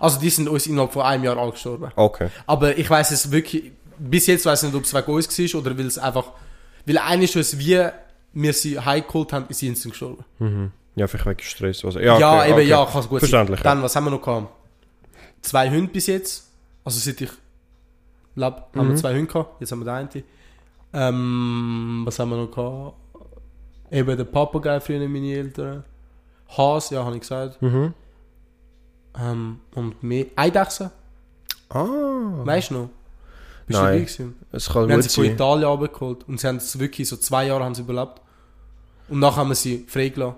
also 0.00 0.18
die 0.18 0.30
sind 0.30 0.48
uns 0.48 0.66
innerhalb 0.66 0.92
von 0.92 1.02
einem 1.02 1.24
Jahr 1.24 1.36
angestorben. 1.36 1.90
Okay. 1.94 2.28
Aber 2.46 2.76
ich 2.78 2.88
weiß 2.88 3.10
es 3.10 3.30
wirklich, 3.30 3.72
bis 3.98 4.26
jetzt 4.26 4.46
weiß 4.46 4.62
ich 4.62 4.68
nicht, 4.70 4.76
ob 4.78 4.84
es 4.84 4.94
wegen 4.94 5.12
uns 5.12 5.38
war 5.54 5.60
oder 5.60 5.78
weil 5.78 5.86
es 5.86 5.98
einfach, 5.98 6.32
weil 6.86 6.98
eigentlich 6.98 7.32
schon 7.32 7.58
wie 7.58 7.86
wir 8.32 8.52
sie 8.54 8.80
heimgeholt 8.80 9.32
haben, 9.34 9.44
ist 9.50 9.58
sie 9.58 9.68
instant 9.68 9.92
gestorben. 9.92 10.24
Mhm. 10.38 10.70
Ja, 10.96 11.06
vielleicht 11.06 11.26
wegen 11.26 11.40
Stress. 11.42 11.84
Also, 11.84 12.00
ja, 12.00 12.18
Ja, 12.18 12.38
okay, 12.38 12.44
eben, 12.46 12.54
okay. 12.54 12.68
ja, 12.68 12.84
kann 12.86 13.00
es 13.00 13.08
gut 13.08 13.18
Verständlich, 13.18 13.60
sein. 13.60 13.64
Dann, 13.64 13.82
was 13.82 13.94
haben 13.94 14.04
wir 14.04 14.10
noch 14.10 14.22
gehabt? 14.22 14.48
Zwei 15.42 15.68
Hunde 15.70 15.88
bis 15.92 16.06
jetzt. 16.06 16.48
Also 16.84 16.98
seit 16.98 17.20
ich 17.20 17.30
lebe, 18.34 18.56
haben 18.56 18.66
wir 18.74 18.82
Mhm. 18.84 18.96
zwei 18.96 19.14
Hunde 19.14 19.26
gehabt. 19.26 19.60
Jetzt 19.60 19.72
haben 19.72 19.80
wir 19.80 19.84
den 19.84 19.94
einen. 19.94 20.24
Ähm, 20.94 22.02
was 22.04 22.18
haben 22.18 22.30
wir 22.30 22.36
noch 22.36 22.50
gehabt? 22.50 22.96
Eben 23.90 24.16
der 24.16 24.24
Papagei 24.24 24.80
früher, 24.80 25.06
meine 25.08 25.32
Eltern. 25.32 25.84
Has, 26.56 26.90
ja, 26.90 27.04
habe 27.04 27.14
ich 27.14 27.20
gesagt. 27.20 27.60
Mhm. 27.62 27.94
Ähm, 29.18 29.60
und 29.74 30.02
mehr. 30.02 30.26
Eidechsen, 30.36 30.90
Ah, 31.68 31.86
weißt 32.44 32.70
du 32.70 32.74
noch? 32.74 32.88
Bist 33.66 33.78
Nein. 33.80 33.84
du 33.84 33.92
dabei 33.92 33.98
gewesen? 34.00 34.34
es 34.52 34.68
kann 34.68 34.88
Wir 34.88 34.94
haben 34.94 35.02
sie 35.02 35.08
von 35.08 35.24
sein. 35.24 35.32
Italien 35.34 35.68
abgeholt 35.68 36.28
und 36.28 36.40
sie 36.40 36.46
haben 36.46 36.56
es 36.56 36.78
wirklich 36.78 37.08
so 37.08 37.16
zwei 37.16 37.46
Jahre 37.46 37.64
haben 37.64 37.74
sie 37.74 37.82
überlebt. 37.82 38.20
Und 39.08 39.20
nachher 39.20 39.36
haben 39.36 39.48
wir 39.48 39.54
sie 39.54 39.84
freigelassen. 39.88 40.36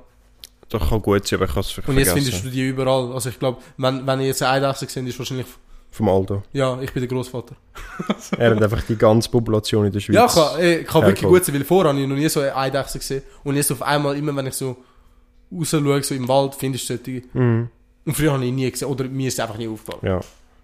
Das 0.68 0.88
kann 0.88 1.02
gut 1.02 1.26
sein, 1.26 1.38
aber 1.38 1.46
ich 1.46 1.52
kann 1.54 1.60
es 1.60 1.70
vielleicht 1.70 1.88
Und 1.88 1.96
jetzt 1.98 2.08
vergessen. 2.08 2.32
findest 2.32 2.44
du 2.46 2.50
die 2.50 2.68
überall. 2.68 3.12
Also 3.12 3.28
ich 3.30 3.38
glaube, 3.38 3.60
wenn, 3.76 4.06
wenn 4.06 4.20
ihr 4.20 4.26
jetzt 4.26 4.42
eine 4.42 4.66
Eidechse 4.66 4.86
seht, 4.88 5.06
ist 5.06 5.18
wahrscheinlich, 5.18 5.46
Vom 5.94 6.08
Aldo. 6.08 6.42
ja, 6.52 6.80
ich 6.80 6.92
bin 6.92 7.02
der 7.02 7.08
Großvater. 7.08 7.54
Er 8.36 8.50
hat 8.50 8.60
einfach 8.60 8.82
die 8.82 8.96
ganze 8.96 9.30
Population 9.30 9.86
in 9.86 9.92
der 9.92 10.00
Schweiz. 10.00 10.16
Ja, 10.16 10.26
kann, 10.26 10.60
äh, 10.60 10.82
kann 10.82 11.02
wirklich 11.02 11.28
gut 11.28 11.44
sein, 11.44 11.54
weil 11.54 11.62
vorher 11.62 11.90
habe 11.92 12.00
ich 12.00 12.08
noch 12.08 12.16
nie 12.16 12.28
so 12.28 12.40
eine 12.40 12.56
Eidechse 12.56 12.98
gesehen. 12.98 13.22
Und 13.44 13.54
jetzt 13.54 13.70
auf 13.70 13.80
einmal, 13.80 14.16
immer 14.16 14.34
wenn 14.34 14.46
ich 14.46 14.54
so 14.54 14.76
raus 15.56 15.70
schaue, 15.70 16.02
so 16.02 16.16
im 16.16 16.26
Wald, 16.26 16.56
findest 16.56 16.90
du 16.90 16.96
solche. 16.96 17.22
Mhm. 17.32 17.68
Und 18.06 18.16
früher 18.16 18.32
habe 18.32 18.44
ich 18.44 18.52
nie 18.52 18.68
gesehen, 18.68 18.88
oder 18.88 19.04
mir 19.04 19.28
ist 19.28 19.34
es 19.34 19.40
einfach 19.40 19.56
nie 19.56 19.68
aufgefallen. 19.68 20.00
Ja, 20.04 20.20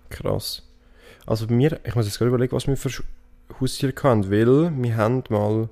krass. 0.08 0.64
Also 1.26 1.48
wir, 1.48 1.78
ich 1.84 1.94
muss 1.94 2.06
jetzt 2.06 2.18
gerade 2.18 2.30
überlegen, 2.30 2.56
was 2.56 2.66
wir 2.66 2.76
für 2.76 2.90
Haustiere 3.60 3.94
hatten, 4.02 4.32
weil 4.32 4.72
wir 4.82 4.96
haben 4.96 5.22
mal, 5.28 5.68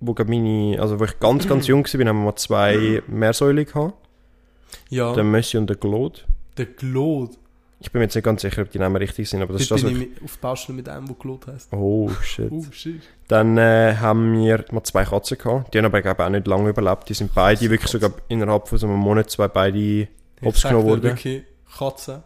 wo 0.00 0.14
meine, 0.26 0.80
also 0.80 0.98
wo 0.98 1.04
ich 1.04 1.20
ganz, 1.20 1.46
ganz 1.46 1.66
jung 1.66 1.84
war, 1.84 1.92
haben 1.92 2.06
wir 2.06 2.12
mal 2.14 2.36
zwei 2.36 3.02
Meersäule 3.06 3.66
gehabt. 3.66 3.94
Ja, 4.88 5.12
Den 5.12 5.30
Messi 5.30 5.58
und 5.58 5.68
den 5.68 5.78
Claude. 5.78 6.20
der 6.56 6.64
Glot. 6.64 7.32
Ich 7.82 7.90
bin 7.90 7.98
mir 7.98 8.04
jetzt 8.04 8.14
nicht 8.14 8.24
ganz 8.24 8.42
sicher, 8.42 8.62
ob 8.62 8.70
die 8.70 8.78
Namen 8.78 8.94
richtig 8.96 9.28
sind, 9.28 9.42
aber 9.42 9.54
das 9.54 9.66
Dort 9.66 9.80
ist 9.80 9.84
das, 9.84 9.92
bin 9.92 10.02
ich 10.16 10.22
auf 10.22 10.38
Baustelle 10.38 10.76
mit 10.76 10.88
einem, 10.88 11.06
der 11.06 11.16
Glot 11.16 11.46
heisst. 11.48 11.72
Oh, 11.72 12.08
shit. 12.22 12.48
Oh, 12.52 12.64
shit. 12.70 13.02
Dann 13.26 13.58
äh, 13.58 13.96
haben 13.98 14.32
wir 14.34 14.64
mal 14.70 14.84
zwei 14.84 15.04
Katzen 15.04 15.36
gehabt. 15.36 15.74
Die 15.74 15.78
haben 15.78 15.86
aber 15.86 16.00
glaub, 16.00 16.20
auch 16.20 16.28
nicht 16.28 16.46
lange 16.46 16.70
überlebt. 16.70 17.08
Die 17.08 17.14
sind 17.14 17.34
beide 17.34 17.68
wirklich 17.68 17.90
sogar 17.90 18.12
innerhalb 18.28 18.68
von 18.68 18.78
so 18.78 18.86
einem 18.86 18.96
Monat 18.98 19.30
zwei 19.30 19.48
beide 19.48 20.06
Obst 20.42 20.62
genommen 20.62 20.86
worden. 20.86 21.02
wirklich, 21.02 21.42
Katzen. 21.76 22.22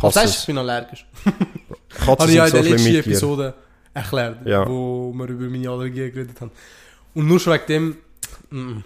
Was 0.00 0.16
heißt, 0.16 0.26
ich 0.26 0.30
Katzen, 0.32 0.46
bin 0.46 0.58
allergisch? 0.58 1.06
Katzen 1.88 2.06
Habe 2.08 2.28
ich 2.30 2.36
ja 2.36 2.46
in 2.46 2.52
der 2.52 2.62
letzten. 2.62 2.94
Episode 2.96 3.54
erklärt, 3.94 4.46
Ja. 4.46 4.68
wo 4.68 5.12
wir 5.14 5.26
über 5.28 5.46
meine 5.48 5.70
Allergie 5.70 6.10
geredet 6.10 6.38
haben. 6.42 6.50
Und 7.14 7.26
nur 7.26 7.40
schon 7.40 7.54
wegen 7.54 7.96
dem, 8.50 8.70
mm, 8.76 8.84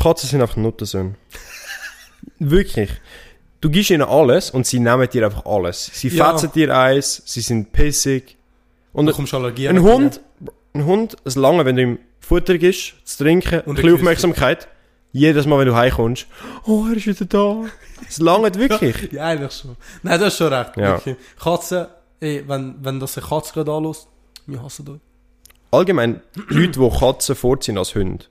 Katzen 0.00 0.28
sind 0.28 0.42
einfach 0.42 0.56
Nuttensöhne. 0.56 1.14
Wirklich. 2.38 2.90
Du 3.60 3.70
gibst 3.70 3.90
ihnen 3.90 4.02
alles 4.02 4.50
und 4.50 4.66
sie 4.66 4.78
nehmen 4.80 5.08
dir 5.08 5.24
einfach 5.24 5.46
alles. 5.46 5.90
Sie 5.92 6.08
Ja. 6.08 6.30
fetzen 6.30 6.52
dir 6.52 6.76
eins, 6.76 7.22
sie 7.24 7.40
sind 7.40 7.72
pissig. 7.72 8.36
Und 8.92 9.06
da 9.06 9.12
kommst 9.12 9.32
du 9.32 9.36
Allergie 9.38 9.68
ein 9.68 9.82
Hund, 9.82 10.20
ein 10.74 10.84
Hund, 10.84 11.16
es 11.24 11.36
lange, 11.36 11.64
wenn 11.64 11.76
du 11.76 11.82
ihm 11.82 11.98
Futter 12.20 12.58
gibst, 12.58 12.94
zu 13.04 13.22
trinken, 13.24 13.60
Und 13.60 13.70
ein 13.70 13.74
bisschen 13.76 13.94
Aufmerksamkeit. 13.94 14.68
Jedes 15.12 15.46
Mal, 15.46 15.58
wenn 15.60 15.68
du 15.68 15.74
heimkommst, 15.74 16.26
oh, 16.66 16.84
er 16.90 16.96
ist 16.96 17.06
wieder 17.06 17.24
da. 17.24 17.64
Es 18.06 18.18
langt 18.18 18.58
wirklich. 18.58 19.10
Ja, 19.12 19.24
eigentlich 19.28 19.52
schon. 19.52 19.76
Nein, 20.02 20.20
das 20.20 20.34
ist 20.34 20.38
schon 20.38 20.52
recht. 20.52 20.76
Ja. 20.76 20.94
Wirklich. 20.96 21.16
Katzen, 21.42 21.86
ey, 22.20 22.44
wenn, 22.46 22.74
wenn 22.82 23.00
das 23.00 23.16
eine 23.16 23.26
Katze 23.26 23.54
gerade 23.54 23.72
anlässt, 23.72 24.08
wir 24.46 24.62
hassen 24.62 24.86
euch. 24.88 25.00
Allgemein, 25.70 26.20
Leute, 26.48 26.80
die 26.80 26.90
Katzen 26.98 27.34
vorziehen 27.34 27.78
als 27.78 27.94
Hunde, 27.94 28.24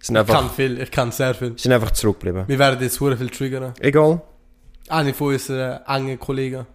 sind 0.00 0.16
Ich 0.16 0.26
kenne 0.26 0.38
einfach, 0.38 0.52
viel, 0.54 0.80
ich 0.80 0.90
kenne 0.90 1.10
sehr 1.12 1.34
viel. 1.34 1.54
sind 1.58 1.72
einfach 1.72 1.90
zurückgeblieben. 1.90 2.44
Wir 2.46 2.58
werden 2.58 2.80
jetzt 2.80 2.98
sehr 2.98 3.16
viel 3.16 3.28
triggern. 3.30 3.74
Egal. 3.80 4.20
Eine 4.88 5.14
von 5.14 5.28
unseren 5.32 5.80
engen 5.86 6.18
Kollegen 6.18 6.66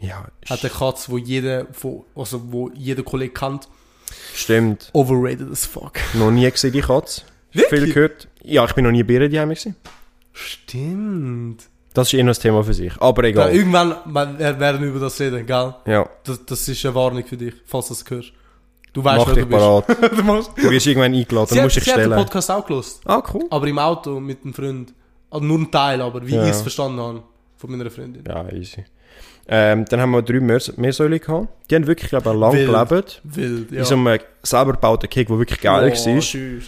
Ja, 0.00 0.26
hat 0.48 0.60
eine 0.60 0.70
Katze, 0.70 1.10
wo 1.10 1.18
jeder, 1.18 1.66
also 2.14 2.40
wo 2.52 2.70
jeder 2.74 3.02
Kollege 3.02 3.32
kennt. 3.32 3.68
stimmt. 4.34 4.90
Overrated 4.92 5.50
as 5.50 5.66
fuck. 5.66 5.92
Noch 6.14 6.30
nie 6.30 6.50
gesehen, 6.50 6.72
die 6.72 6.80
Katze. 6.80 7.22
Viel 7.50 7.62
Wirklich? 7.70 7.94
gehört. 7.94 8.28
Ja, 8.42 8.64
ich 8.64 8.72
bin 8.74 8.84
noch 8.84 8.92
nie 8.92 9.02
bei 9.02 9.18
daheim 9.28 9.48
gewesen. 9.50 9.74
Stimmt. 10.32 11.64
Das 11.94 12.08
ist 12.12 12.14
eh 12.18 12.22
noch 12.22 12.34
ein 12.34 12.40
Thema 12.40 12.62
für 12.62 12.74
sich. 12.74 12.92
Aber 13.00 13.22
Da, 13.22 13.28
egal. 13.28 13.54
irgendwann 13.54 13.96
wir 14.06 14.38
werden 14.60 14.80
wir 14.80 14.88
über 14.90 15.00
das 15.00 15.18
reden, 15.20 15.44
gell? 15.46 15.74
Ja, 15.86 16.08
Das, 16.24 16.44
das 16.46 16.68
ist 16.68 16.84
eine 16.86 16.94
Warnung 16.94 17.24
für 17.24 17.36
dich, 17.36 17.54
falls 17.66 17.88
du 17.88 17.94
das 17.94 18.04
hörst. 18.08 18.32
Du 18.92 19.02
weißt, 19.04 19.26
mach 19.26 19.36
wer 19.36 19.44
du 19.44 19.84
bist. 19.86 20.54
du. 20.56 20.62
Du 20.62 20.70
wirst 20.70 20.86
irgendwann 20.86 21.14
eingeladen, 21.14 21.48
Sie 21.48 21.54
dann 21.56 21.64
musst 21.64 21.76
du 21.76 21.80
dich 21.80 21.84
sie 21.84 21.90
hat 21.92 21.98
den 21.98 22.04
stellen. 22.06 22.18
Podcast 22.24 22.50
auch 22.50 22.66
gelost. 22.66 23.00
Ah, 23.04 23.22
cool. 23.34 23.44
Aber 23.50 23.66
im 23.66 23.78
Auto 23.78 24.18
mit 24.20 24.42
einem 24.44 24.54
Freund. 24.54 24.94
Also 25.30 25.44
nur 25.44 25.58
ein 25.58 25.70
Teil, 25.70 26.00
aber 26.02 26.26
wie 26.26 26.34
Ja. 26.34 26.44
ich 26.44 26.50
es 26.50 26.62
verstanden 26.62 27.00
habe. 27.00 27.22
Von 27.56 27.70
meiner 27.70 27.90
Freundin. 27.90 28.24
Ja, 28.26 28.50
easy. 28.52 28.84
Ähm, 29.48 29.84
dann 29.86 30.00
haben 30.00 30.12
wir 30.12 30.22
drei 30.22 30.40
Meers 30.40 30.76
Meersäule 30.76 31.18
gehabt. 31.20 31.48
Die 31.70 31.74
haben 31.74 31.86
wirklich, 31.86 32.08
glaube 32.10 32.30
ich, 32.30 32.36
lang 32.36 32.52
Wild. 32.52 32.66
gelebt. 32.88 33.20
Wild, 33.24 33.70
ja. 33.72 33.78
In 33.80 33.84
so 33.84 33.94
einem 33.96 34.18
selber 34.42 34.72
gebauten 34.72 35.10
Keg, 35.10 35.28
der 35.28 35.38
wirklich 35.38 35.60
geil 35.60 35.82
Oh, 35.84 36.06
war. 36.06 36.20
tschüss. 36.20 36.66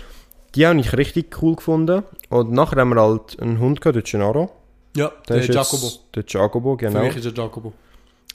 Die 0.54 0.66
habe 0.66 0.78
ich 0.80 0.92
richtig 0.96 1.40
cool 1.42 1.56
gefunden. 1.56 2.02
Und 2.28 2.50
nachher 2.52 2.80
haben 2.80 2.90
wir 2.90 3.00
halt 3.00 3.40
einen 3.40 3.58
Hund 3.58 3.80
gehabt, 3.80 3.96
den 3.96 4.02
Gennaro. 4.04 4.50
Ja, 4.96 5.10
Der 5.28 5.38
der 5.38 5.46
Jacobo. 5.54 5.90
Der 6.14 6.24
Jacobo, 6.26 6.72
Für 6.76 6.86
genau. 6.86 7.00
mich 7.04 7.16
ist 7.16 7.24
er 7.24 7.32
Jacobo. 7.32 7.72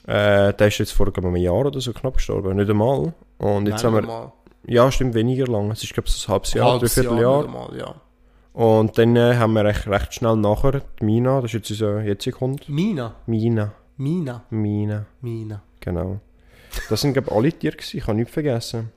Äh, 0.06 0.52
der 0.54 0.66
ist 0.68 0.78
jetzt 0.78 0.92
vor 0.92 1.06
glaub 1.12 1.18
ich, 1.18 1.24
einem 1.26 1.36
Jahr 1.36 1.54
oder 1.66 1.80
so 1.80 1.92
knapp 1.92 2.14
gestorben. 2.14 2.56
Nicht 2.56 2.70
einmal. 2.70 3.12
Und 3.38 3.68
jetzt 3.68 3.84
haben 3.84 3.94
wir... 3.94 4.00
normal. 4.02 4.32
Ja, 4.66 4.90
stimmt, 4.90 5.14
weniger 5.14 5.46
lang. 5.46 5.70
Es 5.70 5.82
ist, 5.84 5.94
glaube 5.94 6.08
ich, 6.08 6.14
so 6.14 6.28
ein 6.28 6.32
halbes 6.32 6.52
Jahr, 6.54 6.72
Halbes 6.72 6.94
dreiviertel 6.94 7.20
Jahr, 7.20 7.44
einmal, 7.44 7.76
ja. 7.78 7.94
Und 8.58 8.98
dann 8.98 9.14
äh, 9.14 9.36
haben 9.36 9.52
wir 9.52 9.64
recht, 9.64 9.86
recht 9.86 10.14
schnell 10.14 10.34
nachher 10.34 10.80
die 10.80 11.04
Mina, 11.04 11.40
das 11.40 11.54
ist 11.54 11.68
jetzt 11.68 11.70
unser 11.70 12.02
jetziger 12.02 12.40
Hund. 12.40 12.68
Mina. 12.68 13.14
Mina. 13.24 13.70
Mina. 13.96 14.42
Mina, 14.50 15.06
Mina. 15.20 15.62
genau. 15.78 16.18
Das 16.88 17.00
sind, 17.00 17.12
glaube 17.12 17.28
ich, 17.30 17.36
alle 17.36 17.52
Tiere 17.52 17.76
gewesen. 17.76 17.98
Ich 17.98 18.06
habe 18.08 18.16
nichts 18.16 18.32
vergessen. 18.32 18.90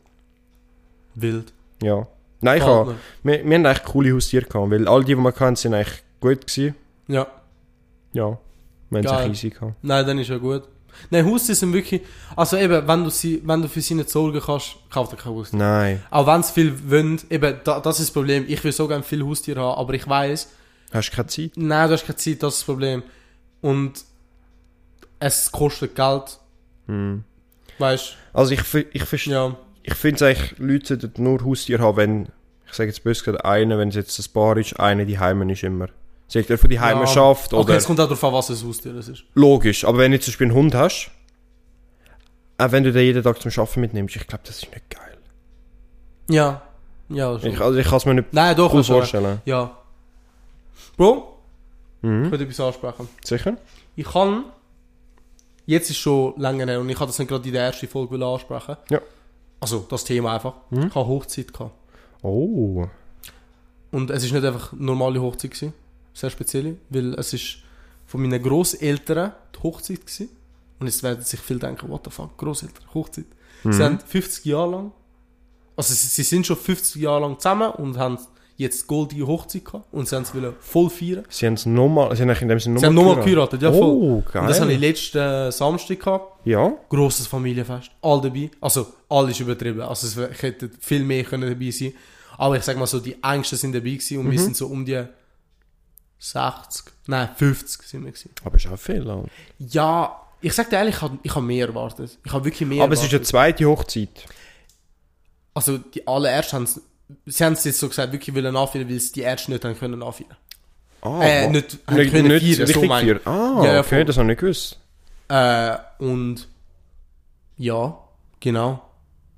Wild. 1.13 1.53
Ja. 1.83 2.07
Nein, 2.39 2.57
ich 2.57 2.63
habe, 2.63 2.95
wir, 3.21 3.45
wir 3.45 3.55
haben 3.55 3.65
echt 3.65 3.85
coole 3.85 4.15
Haustiere 4.15 4.47
gehabt, 4.47 4.71
weil 4.71 4.87
all 4.87 5.03
die, 5.03 5.13
die 5.13 5.21
wir 5.21 5.31
hatten, 5.31 5.55
sind 5.55 5.75
eigentlich 5.75 6.01
gut 6.19 6.47
gewesen. 6.47 6.73
Ja. 7.07 7.27
Ja. 8.13 8.39
Wir 8.89 8.97
haben 8.97 9.05
Geil. 9.05 9.29
es 9.29 9.37
easy 9.37 9.51
gehabt. 9.51 9.75
Nein, 9.83 10.07
dann 10.07 10.17
ist 10.17 10.29
ja 10.29 10.39
gut. 10.39 10.63
Nein, 11.09 11.25
Haustiere 11.25 11.55
sind 11.55 11.73
wirklich... 11.73 12.01
Also 12.35 12.57
eben, 12.57 12.87
wenn 12.87 13.03
du, 13.03 13.09
sie, 13.09 13.41
wenn 13.45 13.61
du 13.61 13.67
für 13.67 13.81
sie 13.81 13.95
nicht 13.95 14.09
sorgen 14.09 14.39
kannst, 14.39 14.75
kauf 14.89 15.09
dir 15.09 15.15
kein 15.17 15.33
Haustier. 15.33 15.59
Nein. 15.59 16.01
Auch 16.09 16.27
wenn 16.27 16.41
es 16.41 16.51
viel 16.51 16.73
wollen, 16.89 17.19
eben, 17.29 17.59
da, 17.63 17.79
das 17.79 17.99
ist 17.99 18.09
das 18.09 18.13
Problem. 18.13 18.45
Ich 18.47 18.63
will 18.63 18.71
so 18.71 18.87
gerne 18.87 19.03
viele 19.03 19.25
Haustiere 19.25 19.59
haben, 19.61 19.79
aber 19.79 19.93
ich 19.93 20.07
weiß, 20.07 20.49
Hast 20.93 21.09
du 21.11 21.15
keine 21.15 21.27
Zeit? 21.27 21.51
nein, 21.55 21.87
du 21.87 21.93
hast 21.93 22.05
keine 22.05 22.15
Zeit, 22.17 22.43
das 22.43 22.53
ist 22.53 22.59
das 22.61 22.65
Problem. 22.65 23.03
Und 23.61 23.93
es 25.19 25.51
kostet 25.51 25.95
Geld, 25.95 26.39
Hm. 26.87 27.23
weißt 27.77 28.15
Also 28.33 28.53
ich, 28.53 28.61
ich, 28.91 29.01
du? 29.01 29.05
verstehe 29.05 29.33
Ja. 29.33 29.55
ich 29.83 29.93
finde 29.93 30.15
es 30.15 30.21
eigentlich, 30.23 30.59
Leute 30.59 30.99
sollten 30.99 31.23
nur 31.23 31.43
Haustiere 31.45 31.81
haben, 31.83 31.97
wenn, 31.97 32.27
ich 32.67 32.73
sage 32.73 32.89
jetzt 32.89 33.03
böse 33.03 33.23
gesagt, 33.23 33.45
einer, 33.45 33.77
wenn 33.77 33.89
es 33.89 33.95
jetzt 33.95 34.19
ein 34.19 34.33
Paar 34.33 34.57
ist, 34.57 34.79
einer 34.79 35.05
die 35.05 35.19
Heimen 35.19 35.49
ist 35.49 35.63
immer. 35.63 35.87
Sagt 36.31 36.49
er 36.49 36.57
von 36.57 36.69
die 36.69 36.79
Heimen 36.79 37.05
Ja. 37.05 37.29
Okay, 37.29 37.55
oder... 37.55 37.75
es 37.75 37.85
kommt 37.85 37.99
auch 37.99 38.05
darauf 38.05 38.23
an, 38.23 38.31
was 38.33 38.49
ein 38.49 38.67
Haustier 38.67 38.93
das 38.93 39.09
ist. 39.09 39.23
Logisch, 39.33 39.83
aber 39.83 39.97
wenn 39.97 40.11
du 40.13 40.19
zum 40.19 40.31
Beispiel 40.31 40.47
einen 40.47 40.55
Hund 40.55 40.73
hast, 40.75 41.11
auch 42.57 42.71
wenn 42.71 42.83
du 42.83 42.93
den 42.93 43.03
jeden 43.03 43.21
Tag 43.21 43.41
zum 43.41 43.51
Arbeiten 43.51 43.81
mitnimmst, 43.81 44.15
ich 44.15 44.27
glaube, 44.27 44.43
das 44.45 44.63
ist 44.63 44.71
nicht 44.71 44.89
geil. 44.89 45.17
Ja. 46.29 46.61
Ja, 47.09 47.37
schon. 47.37 47.49
Ich, 47.51 47.59
also 47.59 47.77
ich 47.77 47.85
kann 47.85 47.97
es 47.97 48.05
mir 48.05 48.13
nicht 48.13 48.31
Nein, 48.31 48.55
doch, 48.55 48.71
cool 48.71 48.77
recht. 48.79 48.89
vorstellen. 48.89 49.41
Ja. 49.45 49.77
Bro, 50.95 51.37
ich 52.01 52.07
Mhm. 52.09 52.31
will 52.31 52.41
etwas 52.41 52.59
ansprechen. 52.61 53.09
Sicher? 53.23 53.57
Ich 53.97 54.05
kann, 54.05 54.45
jetzt 55.65 55.89
ist 55.89 55.97
schon 55.97 56.33
länger 56.39 56.65
her 56.67 56.79
und 56.79 56.87
ich 56.89 56.95
habe 56.95 57.07
das 57.07 57.19
nicht 57.19 57.27
gerade 57.27 57.45
in 57.45 57.53
der 57.53 57.63
ersten 57.65 57.87
Folge 57.89 58.23
ansprechen. 58.25 58.77
Ja. 58.89 59.01
Also, 59.59 59.85
das 59.89 60.05
Thema 60.05 60.33
einfach. 60.35 60.53
Mhm. 60.69 60.87
Ich 60.87 60.95
habe 60.95 61.07
Hochzeit 61.07 61.51
gehabt. 61.51 61.71
Oh. 62.21 62.87
Und 63.91 64.09
es 64.09 64.23
ist 64.23 64.31
nicht 64.31 64.45
einfach 64.45 64.71
eine 64.71 64.81
normale 64.83 65.21
Hochzeit 65.21 65.51
gewesen, 65.51 65.73
sehr 66.13 66.29
speziell, 66.29 66.77
weil 66.89 67.13
es 67.15 67.33
ist 67.33 67.57
von 68.05 68.21
meinen 68.21 68.41
Großeltern 68.41 69.31
die 69.55 69.63
Hochzeit 69.63 70.01
gewesen. 70.05 70.29
Und 70.79 70.87
jetzt 70.87 71.03
werden 71.03 71.23
sich 71.23 71.39
viele 71.39 71.59
denken, 71.59 71.89
what 71.89 72.01
the 72.05 72.11
fuck, 72.11 72.35
Großeltern, 72.37 72.85
Hochzeit. 72.93 73.25
Mhm. 73.63 73.73
Sie 73.73 73.83
haben 73.83 73.99
50 73.99 74.45
Jahre 74.45 74.71
lang, 74.71 74.91
also 75.75 75.93
sie, 75.93 76.07
sie 76.07 76.23
sind 76.23 76.45
schon 76.45 76.57
50 76.57 77.01
Jahre 77.01 77.21
lang 77.21 77.37
zusammen 77.39 77.71
und 77.71 77.97
haben 77.97 78.17
jetzt 78.57 78.85
goldige 78.87 79.25
Hochzeit 79.25 79.65
gehabt 79.65 79.85
und 79.91 80.07
sie 80.07 80.15
haben 80.15 80.23
es 80.23 80.31
voll 80.59 80.89
feiern. 80.89 81.23
Sie 81.29 81.45
haben 81.45 81.53
es 81.53 81.65
nochmal, 81.65 82.15
sie 82.15 82.23
haben 82.23 82.29
in 82.29 82.47
dem 82.47 82.59
Sinne 82.59 82.75
nochmal 82.75 82.93
nochmal 82.93 83.23
geheiratet, 83.23 83.61
ja 83.61 83.71
voll. 83.71 83.81
Oh, 83.81 84.23
geil. 84.31 84.41
Und 84.43 84.49
das 84.49 84.59
habe 84.61 84.73
ich 84.73 84.79
letzten 84.79 85.17
äh, 85.17 85.51
Samstag 85.51 85.99
gehabt. 85.99 86.45
ja, 86.45 86.71
Grosses 86.89 87.27
Familienfest. 87.27 87.91
All 88.01 88.21
dabei. 88.21 88.51
Also, 88.59 88.87
alles 89.09 89.39
übertrieben. 89.39 89.81
Also, 89.81 90.07
es 90.07 90.41
hätte 90.41 90.69
viel 90.79 91.03
mehr 91.03 91.23
können 91.23 91.49
dabei 91.49 91.71
sein 91.71 91.93
Aber 92.37 92.57
ich 92.57 92.63
sag 92.63 92.77
mal 92.77 92.87
so, 92.87 92.99
die 92.99 93.15
Ängste 93.23 93.55
sind 93.55 93.73
dabei 93.73 93.91
gewesen 93.91 94.17
und 94.19 94.25
wir 94.31 94.39
Mhm. 94.39 94.43
sind 94.43 94.57
so 94.57 94.67
um 94.67 94.85
die 94.85 95.01
60, 96.23 96.85
nein, 97.07 97.29
50 97.35 97.81
sind 97.81 98.05
wir 98.05 98.11
gewesen. 98.11 98.29
aber 98.43 98.55
ist 98.55 98.67
auch 98.67 98.77
viel. 98.77 99.09
Alter. 99.09 99.27
Ja, 99.57 100.21
ich 100.39 100.53
sag 100.53 100.69
dir 100.69 100.75
ehrlich, 100.77 100.95
ich 100.95 101.01
habe 101.01 101.17
ich 101.23 101.33
hab 101.35 101.41
mehr 101.43 101.67
erwartet. 101.67 102.17
Ich 102.23 102.31
habe 102.31 102.45
wirklich 102.45 102.69
mehr 102.69 102.83
Aber 102.83 102.93
es 102.93 102.99
ist 102.99 103.05
eine 103.05 103.13
erwartet. 103.13 103.27
zweite 103.27 103.65
Hochzeit. 103.65 104.25
Also, 105.55 105.79
die 105.79 106.07
allererst 106.07 106.53
haben 106.53 106.67
sie 107.25 107.43
haben 107.43 107.53
es 107.53 107.63
jetzt 107.63 107.79
so 107.79 107.89
gesagt, 107.89 108.13
wirklich 108.13 108.35
wollen 108.35 108.53
nachfeiern, 108.53 108.87
weil 108.87 108.99
sie 108.99 109.11
die 109.13 109.23
ersten 109.23 109.51
nicht 109.51 109.65
haben 109.65 109.77
können 109.77 109.99
nachfeiern. 109.99 110.37
Ah, 111.01 111.21
Äh, 111.23 111.49
nicht, 111.49 111.79
haben 111.87 111.95
nicht, 111.97 112.11
können 112.11 112.27
nicht 112.27 112.57
feiern, 112.57 112.67
so 112.67 112.81
feiern. 112.87 113.19
Ah, 113.25 113.61
Ja, 113.65 113.73
ja, 113.73 113.79
okay, 113.81 114.05
das 114.05 114.17
habe 114.17 114.25
ich 114.25 114.29
nicht 114.29 114.39
gewusst. 114.41 114.77
Äh, 115.27 115.77
und 115.97 116.47
ja, 117.57 117.97
genau. 118.39 118.81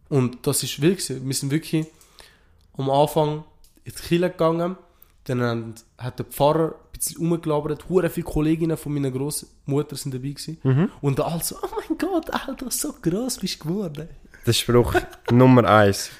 Und 0.10 0.46
das 0.46 0.62
ist 0.64 0.82
wild 0.82 0.98
gewesen. 0.98 1.26
Wir 1.26 1.34
sind 1.34 1.50
wirklich 1.52 1.88
am 2.78 2.90
Anfang 2.90 3.46
in 3.86 3.94
die 3.94 4.02
Kirche 4.02 4.30
gegangen. 4.30 4.76
Dann 5.26 5.74
hat 5.98 6.20
der 6.20 6.26
Pfarrer 6.26 6.76
ein 6.76 6.98
bisschen 7.00 7.18
rumgelabert. 7.18 7.88
Hure 7.90 8.10
viele 8.10 8.26
Kolleginnen 8.26 8.76
von 8.78 8.94
meiner 8.94 9.10
Großmutter 9.12 9.96
sind 9.96 10.14
dabei 10.14 10.30
gewesen. 10.30 10.58
Mhm. 10.64 10.90
Und 11.02 11.20
alle 11.22 11.42
so, 11.44 11.56
oh 11.62 11.68
mein 11.88 11.98
Gott, 11.98 12.30
Alter, 12.32 12.70
so 12.70 12.94
groß 13.02 13.38
bist 13.40 13.64
du 13.64 13.68
geworden. 13.70 14.10
Der 14.46 14.54
Spruch 14.54 14.94
Nummer 15.32 15.66
eins. 15.70 16.10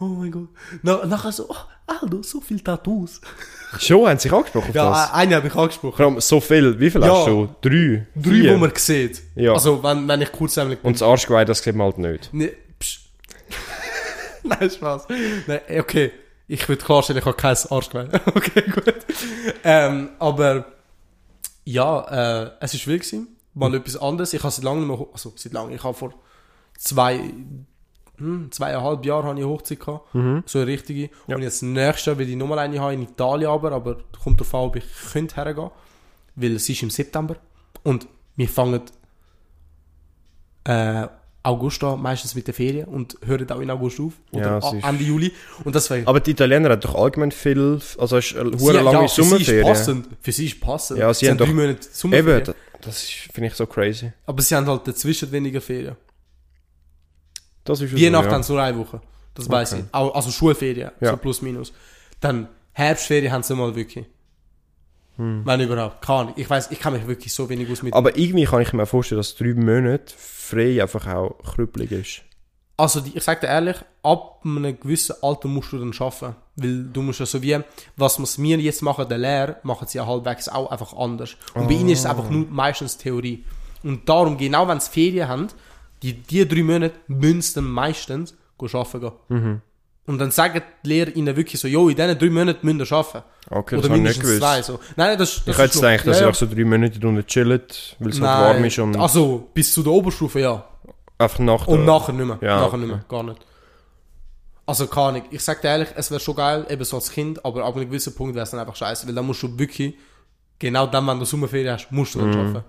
Oh 0.00 0.04
mein 0.04 0.30
Gott. 0.30 0.48
Na, 0.82 1.06
nachher 1.06 1.32
so, 1.32 1.46
oh, 1.48 1.54
Aldo, 1.86 2.20
so 2.22 2.42
viele 2.42 2.62
Tattoos. 2.62 3.22
Schon, 3.78 4.06
haben 4.06 4.18
sich 4.18 4.30
angesprochen 4.30 4.68
auf 4.68 4.74
Ja, 4.74 4.90
das? 4.90 5.14
eine 5.14 5.34
habe 5.36 5.46
ich 5.48 5.54
angesprochen. 5.54 5.96
Vor 5.96 6.04
allem 6.06 6.20
so 6.20 6.40
viel. 6.40 6.78
Wie 6.78 6.90
viel 6.90 7.00
Ja. 7.00 7.16
hast 7.16 7.26
du? 7.28 7.48
Drei? 7.62 8.06
Drei, 8.14 8.30
Vier? 8.32 8.52
wo 8.54 8.58
man 8.58 8.72
sieht. 8.74 9.22
Ja. 9.34 9.54
Also, 9.54 9.82
wenn, 9.82 10.06
wenn 10.06 10.20
ich 10.20 10.30
kurz 10.30 10.56
nämlich 10.56 10.78
Und 10.82 10.92
das 10.96 11.02
Arschgeweih, 11.02 11.46
das 11.46 11.62
sieht 11.62 11.74
man 11.74 11.86
halt 11.86 11.96
nicht. 11.96 12.28
Nee. 12.34 12.52
Nein, 14.42 14.70
Spaß. 14.70 15.06
Nein, 15.46 15.60
okay. 15.80 16.12
Ich 16.48 16.68
würde 16.68 16.84
klarstellen, 16.84 17.18
ich 17.20 17.24
habe 17.26 17.36
kein 17.36 17.56
Arschgeweih. 17.70 18.08
okay, 18.26 18.62
gut. 18.72 18.94
Ähm, 19.64 20.10
aber 20.18 20.64
ja, 21.64 22.44
äh, 22.44 22.50
es 22.60 22.74
ist 22.74 22.86
wild 22.86 23.02
gewesen. 23.02 23.28
Mal 23.54 23.74
etwas 23.74 23.96
anderes. 23.96 24.32
Ich 24.32 24.42
habe 24.42 24.52
seit 24.52 24.64
langem, 24.64 24.80
nicht 24.80 24.88
mehr 24.88 24.98
ho- 24.98 25.10
also 25.12 25.32
seit 25.34 25.52
langem, 25.52 25.74
ich 25.74 25.82
habe 25.82 25.94
vor 25.94 26.14
zwei, 26.78 27.18
hm, 28.18 28.52
zweieinhalb 28.52 29.04
Jahren 29.04 29.24
habe 29.24 29.38
ich 29.40 29.44
eine 29.44 29.52
Hochzeit 29.52 29.80
gehabt. 29.80 30.08
So 30.46 30.58
eine 30.58 30.66
richtige. 30.68 31.10
Ja. 31.26 31.36
Und 31.36 31.42
jetzt 31.42 31.62
nächstes 31.62 32.06
Jahr 32.06 32.18
will 32.18 32.28
ich 32.28 32.36
nochmal 32.36 32.58
eine 32.60 32.78
haben 32.78 32.94
in 32.94 33.02
Italien 33.02 33.50
aber, 33.50 33.72
aber 33.72 33.96
kommt 34.22 34.40
darauf 34.40 34.54
an, 34.54 34.60
ob 34.60 34.76
ich 34.76 34.84
könnte 35.12 35.36
hergehen. 35.36 35.70
Weil 36.36 36.52
es 36.56 36.68
ist 36.68 36.82
im 36.82 36.90
September. 36.90 37.36
Und 37.82 38.06
wir 38.36 38.48
fangen 38.48 38.82
äh, 40.64 41.08
August 41.46 41.82
an, 41.84 42.00
meistens 42.00 42.34
mit 42.34 42.46
der 42.46 42.54
Ferien 42.54 42.86
und 42.88 43.16
hören 43.24 43.50
auch 43.50 43.60
in 43.60 43.70
August 43.70 44.00
auf. 44.00 44.12
Oder 44.32 44.58
Ja, 44.60 44.88
Ende 44.88 45.04
Juli. 45.04 45.32
Und 45.64 45.74
das 45.74 45.88
war 45.90 45.98
Aber 46.04 46.20
die 46.20 46.32
Italiener 46.32 46.70
haben 46.70 46.80
doch 46.80 46.94
allgemein 46.94 47.30
viel, 47.32 47.80
also 47.98 48.16
es 48.18 48.32
ist 48.32 48.36
eine 48.36 48.58
Sie- 48.58 48.70
lange 48.72 48.92
ja, 48.92 49.00
für 49.02 49.08
sie 49.08 49.20
ist 49.22 49.28
Sommerferien. 49.30 49.66
passend. 49.66 50.08
Für 50.20 50.32
sie 50.32 50.46
ist 50.46 50.60
passend. 50.60 50.98
Ja, 50.98 51.14
sie 51.14 51.30
haben 51.30 51.38
drei 51.38 51.46
doch- 51.46 51.54
Monate 51.54 51.88
Sommerferien. 51.92 52.42
Eben, 52.42 52.54
das, 52.82 53.02
finde 53.32 53.48
ich 53.48 53.54
so 53.54 53.66
crazy. 53.66 54.12
Aber 54.26 54.42
sie 54.42 54.54
haben 54.54 54.66
halt 54.66 54.86
dazwischen 54.88 55.30
weniger 55.32 55.60
Ferien. 55.60 55.96
Das 57.64 57.80
ist 57.80 57.92
Weihnachten 57.94 58.28
so, 58.28 58.34
haben 58.34 58.42
sie 58.42 58.52
nur 58.52 58.62
eine 58.62 58.78
Woche. 58.78 59.00
Das 59.34 59.48
weiß 59.50 59.72
Okay. 59.74 59.82
ich. 59.86 59.94
Au- 59.94 60.10
Also 60.10 60.30
Schulferien, 60.30 60.90
Ja. 61.00 61.10
so 61.12 61.16
plus 61.16 61.42
minus. 61.42 61.72
Dann 62.20 62.48
Herbstferien 62.72 63.32
haben 63.32 63.42
sie 63.42 63.54
mal 63.54 63.74
wirklich. 63.74 64.06
Wenn 65.44 65.60
überhaupt. 65.60 66.02
Keine 66.02 66.18
Ahnung. 66.18 66.34
Ich 66.36 66.48
weiß, 66.48 66.70
ich 66.70 66.80
kann 66.80 66.92
mich 66.92 67.06
wirklich 67.06 67.32
so 67.32 67.48
wenig 67.48 67.70
aus 67.70 67.82
mit. 67.82 67.94
Hm. 67.94 67.98
Aber 67.98 68.16
irgendwie 68.16 68.44
kann 68.44 68.62
ich 68.62 68.72
mir 68.72 68.86
vorstellen, 68.86 69.18
dass 69.18 69.34
drei 69.34 69.54
Monate 69.54 70.14
frei 70.16 70.82
einfach 70.82 71.06
auch 71.06 71.38
krüppelig 71.42 71.92
ist. 71.92 72.22
Also, 72.78 73.00
die, 73.00 73.16
ich 73.16 73.22
sag 73.22 73.40
dir 73.40 73.46
ehrlich, 73.46 73.76
ab 74.02 74.40
einem 74.44 74.78
gewissen 74.78 75.16
Alter 75.22 75.48
musst 75.48 75.72
du 75.72 75.78
dann 75.78 75.94
arbeiten. 75.98 76.36
Weil 76.56 76.84
du 76.84 77.02
musst 77.02 77.20
ja 77.20 77.26
so 77.26 77.40
wie, 77.42 77.58
was 77.96 78.38
wir 78.38 78.58
jetzt 78.58 78.82
machen, 78.82 79.08
der 79.08 79.18
Lehrer, 79.18 79.56
machen 79.62 79.88
sie 79.88 79.98
ja 79.98 80.06
halbwegs 80.06 80.48
auch 80.48 80.70
einfach 80.70 80.94
anders. 80.94 81.36
Und 81.54 81.68
bei 81.68 81.74
ihnen 81.74 81.88
ist 81.88 82.00
es 82.00 82.06
einfach 82.06 82.28
nur 82.28 82.46
meistens 82.48 82.98
Theorie. 82.98 83.44
Und 83.82 84.08
darum, 84.08 84.36
genau 84.36 84.68
wenn 84.68 84.80
sie 84.80 84.90
Ferien 84.90 85.28
haben, 85.28 85.48
die, 86.02 86.14
die 86.14 86.46
drei 86.46 86.62
Monate 86.62 86.94
müssen 87.08 87.54
dann 87.54 87.70
meistens 87.70 88.34
arbeiten 88.58 89.00
gehen. 89.00 89.12
Und 90.06 90.18
dann 90.18 90.30
sagen 90.30 90.62
die 90.84 90.88
Lehrer 90.88 91.14
ihnen 91.16 91.36
wirklich 91.36 91.60
so, 91.60 91.66
jo, 91.66 91.88
in 91.88 91.96
diesen 91.96 92.16
drei 92.18 92.30
Monaten 92.30 92.64
müsst 92.64 92.92
ihr 92.92 92.96
arbeiten. 92.96 93.24
Okay, 93.50 93.76
Oder 93.76 93.88
mindestens 93.88 94.38
zwei. 94.38 94.62
So. 94.62 94.78
Nein, 94.96 95.18
das, 95.18 95.42
das 95.44 95.54
Ich 95.56 95.58
hätte 95.58 95.74
gedacht, 95.80 96.06
dass 96.06 96.20
ja, 96.20 96.26
ihr 96.26 96.30
auch 96.30 96.34
so 96.34 96.46
drei 96.46 96.64
Monate 96.64 96.98
drunter 97.00 97.26
chillt, 97.26 97.96
weil 97.98 98.10
es 98.10 98.20
halt 98.20 98.54
warm 98.56 98.64
ist 98.64 98.78
und 98.78 98.96
Also, 98.96 99.48
bis 99.52 99.72
zu 99.74 99.82
der 99.82 99.92
Oberstufe, 99.92 100.40
ja. 100.40 100.64
einfach 101.18 101.38
nach 101.40 101.66
Und 101.66 101.78
der- 101.78 101.86
nachher 101.86 102.12
nicht 102.12 102.24
mehr. 102.26 102.38
Ja, 102.40 102.56
nachher 102.56 102.68
okay. 102.68 102.76
nicht 102.78 102.88
mehr. 102.88 103.04
Gar 103.08 103.22
nicht. 103.24 103.40
Also 104.64 104.86
keine 104.88 105.06
Ahnung. 105.08 105.22
Ich 105.30 105.42
sag 105.42 105.60
dir 105.62 105.68
ehrlich, 105.68 105.88
es 105.94 106.10
wäre 106.10 106.20
schon 106.20 106.34
geil, 106.36 106.66
eben 106.68 106.84
so 106.84 106.96
als 106.96 107.10
Kind, 107.10 107.44
aber 107.44 107.64
ab 107.64 107.76
einem 107.76 107.86
gewissen 107.86 108.14
Punkt 108.14 108.34
wäre 108.34 108.44
es 108.44 108.50
dann 108.50 108.60
einfach 108.60 108.74
scheiße, 108.76 109.06
weil 109.06 109.14
dann 109.14 109.26
musst 109.26 109.42
du 109.42 109.58
wirklich, 109.58 109.94
genau 110.58 110.86
dann, 110.86 111.06
wenn 111.06 111.18
du 111.18 111.24
Sommerferien 111.24 111.72
hast, 111.74 111.90
musst 111.92 112.14
du 112.14 112.20
dann 112.20 112.30
Mhm. 112.30 112.38
arbeiten. 112.48 112.64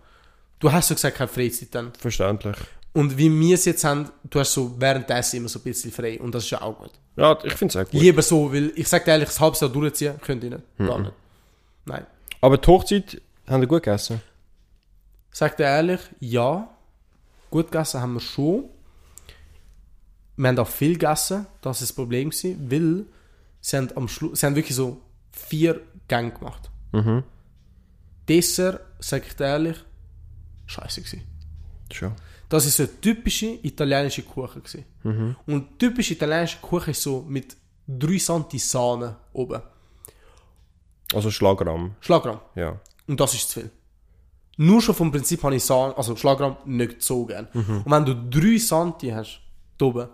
Du 0.60 0.72
hast 0.72 0.88
so 0.88 0.96
gesagt 0.96 1.18
keine 1.18 1.28
Freizeit 1.28 1.70
dann. 1.74 1.92
Verständlich. 2.00 2.56
Und 2.94 3.16
wie 3.18 3.32
wir 3.40 3.56
es 3.56 3.66
jetzt 3.66 3.84
haben, 3.84 4.10
du 4.30 4.40
hast 4.40 4.54
so 4.54 4.74
währenddessen 4.80 5.38
immer 5.38 5.50
so 5.50 5.60
ein 5.60 5.64
bisschen 5.64 5.92
frei 5.92 6.20
und 6.20 6.34
das 6.34 6.44
ist 6.46 6.50
ja 6.52 6.62
auch 6.62 6.78
gut. 6.80 6.92
Ja, 7.18 7.38
ich 7.44 7.54
finde 7.54 7.78
es 7.78 7.86
auch 7.88 7.92
gut. 7.92 8.00
Lieber 8.00 8.22
so, 8.22 8.54
weil 8.54 8.72
ich 8.76 8.88
sag 8.88 9.04
dir 9.06 9.12
ehrlich, 9.12 9.28
das 9.28 9.40
halbes 9.40 9.60
Jahr 9.60 9.72
durchziehen, 9.72 10.20
könnt 10.22 10.44
ihr 10.44 10.52
nicht. 10.52 10.64
Mhm. 10.78 10.88
Gar 10.88 11.00
nicht. 11.00 11.14
Nein. 11.86 12.06
Aber 12.42 12.58
die 12.58 12.68
Hochzeit 12.68 13.22
haben 13.48 13.62
wir 13.62 13.68
gut 13.68 13.84
gegessen. 13.84 14.22
Sag 15.32 15.58
dir 15.58 15.64
ehrlich, 15.64 16.00
ja. 16.20 16.70
Gut 17.50 17.72
gegessen 17.72 18.02
haben 18.02 18.14
wir 18.14 18.20
schon. 18.20 18.66
Wir 20.36 20.50
haben 20.50 20.60
auch 20.60 20.68
viel 20.68 20.94
gegessen, 20.94 21.48
das 21.62 21.82
ist 21.82 21.90
das 21.90 21.96
Problem 21.96 22.30
gewesen, 22.30 22.72
weil 22.72 23.06
sie 23.60 23.78
haben 23.78 23.90
am 23.96 24.08
Schluss, 24.08 24.40
sie 24.40 24.46
haben 24.46 24.56
wirklich 24.56 24.76
so 24.76 25.02
vier 25.32 25.82
Gänge 26.08 26.32
gemacht. 26.32 26.70
Mhm. 26.92 27.24
Dessert, 28.30 28.82
sag 29.00 29.26
ich 29.26 29.36
dir 29.36 29.46
ehrlich, 29.46 29.78
scheiße 30.68 31.02
gewesen. 31.02 31.24
Schon. 31.92 32.14
Das 32.50 32.66
ist 32.66 32.78
so 32.78 32.84
eine 32.84 33.02
typische 33.02 33.60
italienische 33.62 34.24
Kuchen 34.24 34.64
gewesen. 34.64 34.86
Mhm. 35.04 35.36
Und 35.46 35.80
typisch 35.80 36.12
italienische 36.12 36.60
Kuchen 36.62 36.92
ist 36.92 37.02
so 37.02 37.26
mit 37.28 37.58
3 37.88 38.18
Santi 38.18 38.60
Sahne 38.60 39.18
oben. 39.34 39.62
Also 41.14 41.32
Schlagrahm. 41.32 41.96
Schlagrahm. 42.00 42.40
Ja. 42.56 42.80
Und 43.08 43.20
das 43.20 43.34
ist 43.34 43.50
zu 43.50 43.62
viel. 43.62 43.72
Nur 44.58 44.82
schon 44.82 44.96
vom 44.96 45.12
Prinzip 45.12 45.44
habe 45.44 45.56
ich 45.56 45.64
Sahne, 45.64 45.96
also 45.98 46.16
Schlagrahm 46.16 46.58
nicht 46.66 47.02
so 47.02 47.26
gern. 47.26 47.48
Und 47.54 47.92
wenn 47.92 48.06
du 48.06 48.16
3 48.16 48.58
Santi 48.58 49.10
hast, 49.10 49.42
oben, 49.82 50.10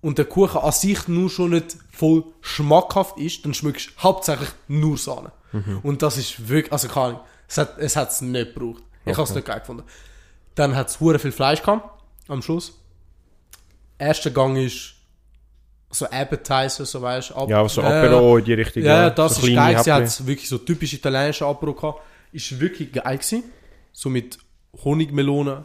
und 0.00 0.18
der 0.18 0.26
Kuchen 0.26 0.60
an 0.60 0.72
sich 0.72 1.08
nur 1.08 1.30
schon 1.30 1.50
nicht 1.50 1.76
voll 1.90 2.24
schmackhaft 2.42 3.16
ist, 3.16 3.44
dann 3.44 3.54
schmeckst 3.54 3.90
du 3.96 4.02
hauptsächlich 4.02 4.50
nur 4.68 4.98
Sahne. 4.98 5.32
Und 5.82 6.02
das 6.02 6.18
ist 6.18 6.48
wirklich, 6.48 6.72
also 6.72 6.88
keine 6.88 7.06
Ahnung, 7.06 7.20
es 7.48 7.58
hat 7.58 7.78
es 7.78 7.96
hat's 7.96 8.20
nicht 8.20 8.54
gebraucht. 8.54 8.82
Ich 9.06 9.12
habe 9.12 9.22
es 9.22 9.34
nicht 9.34 9.46
geil 9.46 9.60
gefunden. 9.60 9.84
Dann 10.54 10.76
hat 10.76 10.88
es 10.88 11.00
hure 11.00 11.18
viel 11.18 11.32
Fleisch 11.32 11.60
gehabt, 11.62 11.88
am 12.28 12.42
Schluss. 12.42 12.78
Erster 13.98 14.30
Gang 14.30 14.56
ist 14.56 14.94
so 15.90 16.06
Appetizer, 16.06 16.84
so 16.84 17.00
weißt 17.00 17.30
du. 17.30 17.46
Ja, 17.48 17.68
so 17.68 17.82
Apero 17.82 18.36
in 18.38 18.44
die 18.44 18.54
Richtung. 18.54 18.82
Ja, 18.82 19.02
ja, 19.02 19.10
das 19.10 19.36
so 19.36 19.46
ist 19.46 19.54
geil. 19.54 19.78
Sie 19.82 19.92
hat 19.92 20.26
wirklich 20.26 20.48
so 20.48 20.58
typisch 20.58 20.92
italienische 20.92 21.46
Apero 21.46 21.72
gehabt. 21.72 22.00
Ist 22.32 22.58
wirklich 22.60 22.92
geil 22.92 23.18
gewesen. 23.18 23.44
So 23.92 24.08
mit 24.10 24.38
Honigmelone, 24.84 25.64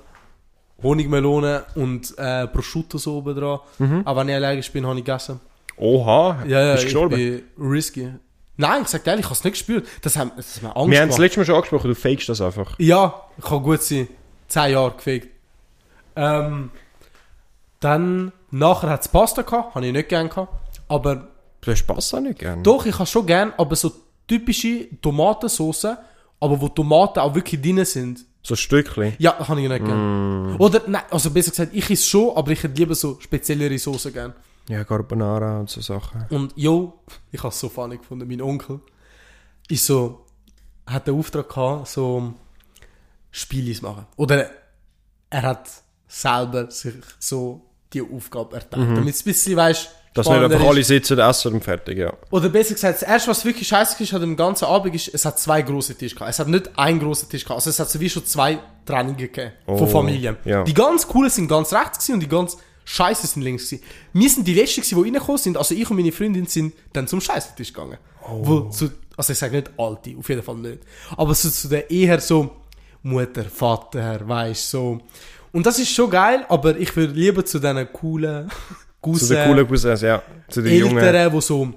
Honigmelone 0.84 1.66
und 1.76 2.16
äh, 2.18 2.48
Prosciutto 2.48 2.98
so 3.00 3.18
oben 3.18 3.36
dran. 3.36 3.60
Mhm. 3.80 4.02
Aber 4.06 4.22
wenn 4.22 4.30
ich 4.30 4.36
allergisch 4.36 4.72
bin, 4.72 4.86
habe 4.86 5.00
ich 5.00 5.06
gegessen. 5.06 5.40
Oha, 5.78 6.44
Ja, 6.46 6.62
ja, 6.62 6.72
bist 6.74 6.84
gestorben? 6.86 7.42
risky. 7.60 8.10
Nein, 8.58 8.82
ich 8.82 8.90
sag 8.90 9.08
ehrlich, 9.08 9.22
ich 9.22 9.26
habe 9.26 9.36
es 9.36 9.44
nicht 9.44 9.54
gespürt. 9.54 9.88
Das 10.02 10.18
hat, 10.18 10.38
das 10.38 10.58
hat 10.58 10.64
mir 10.64 10.76
Angst 10.76 10.92
Wir 10.92 11.02
haben 11.02 11.10
es 11.10 11.18
letztes 11.18 11.38
Mal 11.38 11.46
schon 11.46 11.56
angesprochen, 11.56 11.88
du 11.88 11.96
fakest 11.96 12.30
das 12.30 12.42
einfach. 12.42 12.76
Ja, 12.78 13.24
kann 13.42 13.64
gut 13.64 13.82
sein. 13.82 14.10
Zehn 14.50 14.74
Jahre 14.74 14.92
gefegt. 14.92 15.30
Ähm, 16.16 16.72
dann, 17.80 18.34
nachher 18.52 18.90
hat 18.90 19.02
es 19.02 19.08
Pasta 19.08 19.44
gehabt, 19.44 19.76
habe 19.76 19.86
ich 19.88 19.94
nicht 19.94 20.10
gern 20.10 20.28
gehabt. 20.28 20.54
Aber 20.88 21.30
Du 21.62 21.72
hast 21.72 21.86
Pasta 21.86 22.20
nicht 22.20 22.40
gern. 22.40 22.64
Doch, 22.64 22.86
ich 22.86 22.96
habe 22.96 23.06
schon 23.06 23.26
gern, 23.26 23.54
aber 23.58 23.76
so 23.76 23.92
typische 24.28 24.88
Tomatensauce, 25.02 25.98
aber 26.40 26.62
wo 26.62 26.70
Tomaten 26.70 27.20
auch 27.20 27.36
wirklich 27.36 27.62
drin 27.62 27.84
sind. 27.86 28.26
So 28.42 28.54
ein 28.54 28.58
Stückchen. 28.58 29.14
Ja, 29.20 29.38
habe 29.48 29.62
ich 29.62 29.68
nicht 29.68 29.86
gern. 29.86 30.56
Oder, 30.58 30.82
nein, 30.88 31.02
also 31.10 31.30
besser 31.32 31.52
gesagt, 31.52 31.74
ich 31.74 31.90
esse 31.90 32.06
schon, 32.06 32.36
aber 32.38 32.52
ich 32.52 32.64
hätte 32.64 32.76
lieber 32.76 32.96
so 32.96 33.20
speziellere 33.20 33.78
Soße 33.78 34.12
gern. 34.12 34.34
Ja, 34.70 34.84
Carbonara 34.84 35.60
und 35.60 35.70
so 35.70 35.82
Sachen. 35.82 36.26
Und 36.30 36.54
jo, 36.56 36.94
ich 37.32 37.40
habe 37.40 37.50
es 37.50 37.60
so 37.60 37.68
funny 37.68 37.98
gefunden, 37.98 38.28
mein 38.28 38.42
Onkel 38.42 38.80
ist 39.68 39.86
so, 39.86 40.26
hat 40.86 41.08
den 41.08 41.16
Auftrag 41.16 41.50
gehabt, 41.50 41.88
so 41.88 42.34
Spiele 43.32 43.76
machen. 43.82 44.06
Oder 44.16 44.50
er 45.30 45.42
hat 45.44 45.70
selber 46.08 46.70
sich 46.72 46.94
so 47.20 47.62
die 47.94 48.02
Aufgabe 48.02 48.56
erteilt. 48.56 48.90
Damit 48.96 49.14
es 49.16 49.22
ein 49.22 49.26
bisschen, 49.26 49.56
weißt, 49.56 49.90
Dass 50.14 50.28
nicht 50.28 50.38
einfach 50.38 50.62
alle 50.62 50.84
sitzen, 50.84 51.20
essen 51.20 51.54
und 51.54 51.64
fertig, 51.64 51.98
ja. 52.00 52.14
Oder 52.32 52.50
besser 52.50 52.74
gesagt, 52.74 53.02
das 53.02 53.08
erste, 53.08 53.30
was 53.32 53.46
wirklich 53.46 53.68
scheiße 53.68 54.02
ist 54.04 54.14
an 54.14 54.22
dem 54.22 54.36
ganzen 54.36 54.66
Abend, 54.66 54.94
ist, 54.96 55.14
es 55.14 55.24
hat 55.26 55.40
zwei 55.40 55.62
große 55.62 55.96
Tische 55.96 56.16
gehabt. 56.16 56.32
Es 56.32 56.40
hat 56.40 56.48
nicht 56.48 56.70
einen 56.78 57.00
großen 57.00 57.30
Tisch 57.30 57.44
gehabt. 57.44 57.58
Also 57.60 57.70
es 57.70 57.80
hat 57.80 57.90
so 57.90 58.00
wie 58.00 58.10
schon 58.10 58.26
zwei 58.26 58.60
Trennungen 58.86 59.18
gegeben 59.18 59.52
Oh, 59.68 59.78
von 59.78 59.88
Familien. 59.90 60.38
ja. 60.46 60.64
Die 60.64 60.74
ganz 60.74 61.08
coolen 61.08 61.30
sind 61.30 61.48
ganz 61.48 61.72
rechts 61.74 62.00
gewesen 62.00 62.14
und 62.16 62.20
die 62.22 62.28
ganz 62.28 62.58
scheiße 62.86 63.28
sind 63.28 63.44
links 63.44 63.70
gewesen. 63.70 63.84
Wir 64.14 64.30
sind 64.30 64.48
die 64.48 64.54
letzten 64.56 64.82
gewesen, 64.82 64.96
die 64.98 65.02
reingekommen 65.04 65.38
sind. 65.38 65.58
Also 65.58 65.76
ich 65.76 65.90
und 65.90 65.98
meine 65.98 66.12
Freundin 66.12 66.48
sind 66.48 66.74
dann 66.94 67.08
zum 67.08 67.22
scheißen 67.22 67.56
Tisch 67.56 67.72
gegangen. 67.72 67.98
Oh. 68.24 68.40
Wo 68.42 68.60
zu, 68.70 68.90
also 69.16 69.32
ich 69.34 69.38
sage 69.40 69.58
nicht 69.58 69.70
alte, 69.78 70.16
auf 70.18 70.28
jeden 70.28 70.42
Fall 70.42 70.56
nicht. 70.56 70.80
Aber 71.16 71.36
so 71.36 71.50
zu 71.50 71.68
der 71.68 71.90
eher 71.92 72.20
so 72.20 72.56
Mutter, 73.04 73.46
Vater, 73.46 74.28
weißt 74.28 74.72
so. 74.72 75.00
Und 75.52 75.66
das 75.66 75.80
ist 75.80 75.90
schon 75.92 76.10
geil, 76.10 76.46
aber 76.48 76.78
ich 76.78 76.96
würde 76.96 77.14
lieber 77.14 77.44
zu 77.46 77.60
diesen 77.60 77.92
coolen 77.92 78.50
Zu 79.02 79.34
den 79.34 79.48
coolen 79.48 79.68
Cousins, 79.68 80.02
ja. 80.02 80.22
Zu 80.50 80.62
den 80.62 80.78
jungen. 80.78 80.98
Älteren, 80.98 81.32
die 81.32 81.42
so 81.42 81.74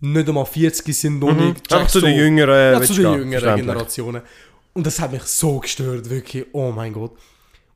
nicht 0.00 0.28
einmal 0.28 0.44
40 0.44 0.94
sind, 0.94 1.18
noch 1.18 1.32
nicht. 1.32 1.70
Mhm. 1.70 1.76
Einfach 1.76 1.88
zu 1.88 2.00
den 2.00 2.14
so, 2.14 2.20
Jüngeren. 2.20 2.72
Ja, 2.72 2.82
zu 2.82 2.94
den 2.94 3.14
jüngeren. 3.14 3.56
Generationen. 3.56 4.22
Und 4.74 4.86
das 4.86 5.00
hat 5.00 5.12
mich 5.12 5.22
so 5.22 5.58
gestört, 5.60 6.10
wirklich. 6.10 6.46
Oh 6.52 6.70
mein 6.70 6.92
Gott. 6.92 7.12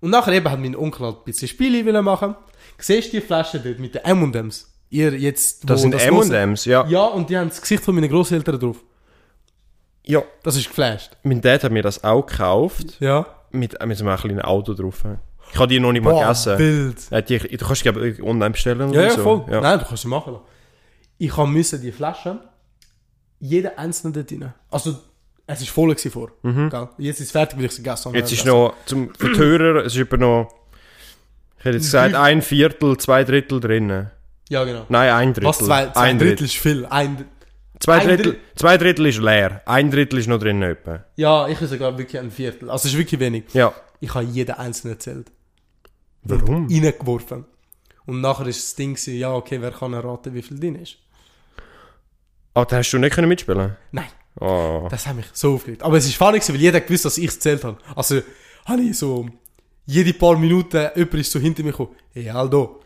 Und 0.01 0.11
nachher 0.11 0.33
eben 0.33 0.51
hat 0.51 0.61
mein 0.61 0.77
Onkel 0.77 1.07
halt 1.07 1.17
ein 1.19 1.25
bisschen 1.25 1.49
Spiele 1.49 1.85
wollen 1.87 2.05
machen. 2.05 2.35
Siehst 2.77 3.13
du 3.13 3.21
die 3.21 3.27
Flasche 3.27 3.59
dort 3.59 3.79
mit 3.79 3.95
den 3.95 4.05
M&M's? 4.05 4.71
Ihr 4.91 5.15
jetzt, 5.19 5.69
Das 5.69 5.83
sind? 5.83 5.95
M&M's, 5.95 6.65
ja. 6.65 6.87
Ja, 6.87 7.07
und 7.07 7.31
die 7.31 7.37
haben 7.37 7.49
das 7.49 7.61
Gesicht 7.61 7.83
von 7.83 7.95
meinen 7.95 8.09
Großeltern 8.09 8.59
drauf. 8.61 8.77
Ja. 10.09 10.23
Das 10.43 10.57
ist 10.57 10.69
geflasht. 10.69 11.13
Mein 11.23 11.41
Dad 11.41 11.65
hat 11.65 11.73
mir 11.73 11.83
das 11.83 12.03
auch 12.03 12.27
gekauft. 12.27 12.97
Ja. 13.01 13.27
Mit, 13.51 13.77
mit 13.85 13.97
so 13.99 14.07
einem 14.07 14.19
kleinen 14.19 14.43
Auto 14.43 14.75
drauf. 14.75 15.05
Ich 15.53 15.59
habe 15.59 15.69
die 15.69 15.81
noch 15.81 15.93
nicht 15.93 16.05
mal 16.05 16.19
gegessen. 16.19 16.59
wild. 16.59 16.97
Ja, 17.11 17.21
die, 17.21 17.39
du 17.39 17.65
kannst 17.67 17.85
die 17.85 17.91
glaube 17.91 18.17
online 18.23 18.51
bestellen 18.51 18.93
Ja, 18.93 19.03
ja, 19.03 19.11
so. 19.11 19.23
voll. 19.23 19.45
Ja. 19.51 19.61
Nein, 19.61 19.79
du 19.79 19.85
kannst 19.85 20.03
sie 20.03 20.09
machen 20.09 20.35
lassen. 20.35 20.45
Ich 21.19 21.37
müssen 21.37 21.81
die 21.83 21.93
Flasche, 21.93 22.39
jede 23.41 23.77
einzelne 23.79 24.13
dort 24.13 24.31
rein. 24.31 24.55
Also, 24.71 24.99
es 25.47 25.61
war 25.61 25.67
voll 25.67 25.97
vor. 25.97 26.31
Gell? 26.43 26.89
Jetzt 26.99 27.21
ist 27.21 27.27
es 27.27 27.33
fertig, 27.33 27.59
weil 27.59 27.67
ich 27.67 27.73
sie 27.73 27.83
gegessen 27.83 28.07
habe. 28.07 28.17
Mhm. 28.17 28.21
Jetzt 28.21 28.33
ist 28.33 28.45
noch, 28.45 28.75
zum, 28.85 29.13
für 29.15 29.33
die 29.33 29.39
Hörer, 29.39 29.85
es 29.85 29.95
ist 29.95 30.01
etwa 30.01 30.17
noch, 30.17 30.49
ich 31.59 31.65
hätte 31.65 31.77
jetzt 31.77 31.85
gesagt, 31.87 32.15
ein 32.15 32.43
Viertel, 32.43 32.97
zwei 32.99 33.25
Drittel 33.25 33.59
drinnen. 33.59 34.11
Ja, 34.49 34.65
genau. 34.65 34.85
Nein, 34.89 35.11
ein 35.11 35.33
Drittel. 35.33 35.49
Was, 35.49 35.59
zwei, 35.59 35.87
zwei 35.87 36.01
ein 36.01 36.19
Drittel 36.19 36.45
ist 36.45 36.57
viel. 36.57 36.87
Ein, 36.87 37.25
Zwei 37.81 37.99
Drittel, 38.05 38.17
Drittel. 38.33 38.41
zwei 38.57 38.77
Drittel 38.77 39.07
ist 39.07 39.19
leer. 39.19 39.63
Ein 39.67 39.91
Drittel 39.91 40.19
ist 40.19 40.27
noch 40.27 40.39
drinnen 40.39 40.63
etwa. 40.71 41.05
ja, 41.17 41.47
ich 41.49 41.61
würde 41.61 41.69
sogar 41.75 41.97
wirklich 41.99 42.21
ein 42.21 42.31
Viertel. 42.31 42.71
Also, 42.71 42.89
es 42.89 42.95
ist 42.95 42.99
wirklich 42.99 43.21
wenig. 43.21 43.45
Ja. 43.53 43.73
Ich 44.01 44.15
habe 44.15 44.25
jeden 44.25 44.53
einzelnen 44.57 44.95
erzählt. 44.95 45.31
Warum? 46.25 46.67
Reingeworfen. 46.71 47.45
Und 48.07 48.21
nachher 48.21 48.47
ist 48.47 48.63
das 48.63 48.75
Ding 48.75 48.95
gewesen, 48.95 49.17
ja, 49.19 49.33
okay, 49.33 49.61
wer 49.61 49.71
kann 49.71 49.93
erraten, 49.93 50.35
wie 50.35 50.43
viel 50.43 50.59
drin 50.59 50.75
ist? 50.77 50.97
Aber 52.55 52.67
da 52.67 52.77
hast 52.79 52.91
du 52.91 52.99
nicht 52.99 53.15
können 53.15 53.29
mitspielen 53.29 53.77
Nein. 53.93 54.07
Oh. 54.41 54.87
Das 54.91 55.07
hat 55.07 55.17
mich 55.17 55.27
so 55.33 55.55
aufgeregt. 55.55 55.83
Aber 55.83 55.97
es 55.97 56.07
ist 56.07 56.17
funny 56.17 56.41
weil 56.41 56.57
jeder 56.57 56.81
gewusst, 56.81 57.05
dass 57.05 57.19
ich 57.19 57.27
es 57.29 57.35
gezählt 57.35 57.65
habe. 57.65 57.79
Also, 57.95 58.21
habe 58.67 58.83
ich 58.83 58.97
so, 58.99 59.29
jede 59.87 60.13
paar 60.15 60.37
Minuten, 60.39 60.89
jemand 60.95 61.15
ist 61.15 61.31
so 61.33 61.39
hinter 61.39 61.63
mir 61.63 61.71
gekommen, 61.73 61.95
hey 62.13 62.31
Aldo, 62.31 62.81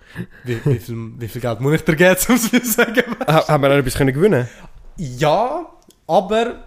wie, 0.45 0.59
wie, 0.65 0.79
viel, 0.79 0.97
wie 1.19 1.29
viel 1.29 1.41
Geld 1.41 1.61
muss 1.61 1.75
ich 1.75 1.83
dir 1.83 1.97
geben, 1.97 2.17
um 2.29 2.35
es 2.35 2.51
zu 2.51 2.65
sagen? 2.65 3.03
Ha- 3.27 3.49
Haben 3.49 3.63
wir 3.63 3.69
noch 3.71 3.77
etwas 3.77 3.95
können 3.95 4.13
gewinnen? 4.15 4.49
Ja, 5.03 5.67
aber 6.07 6.63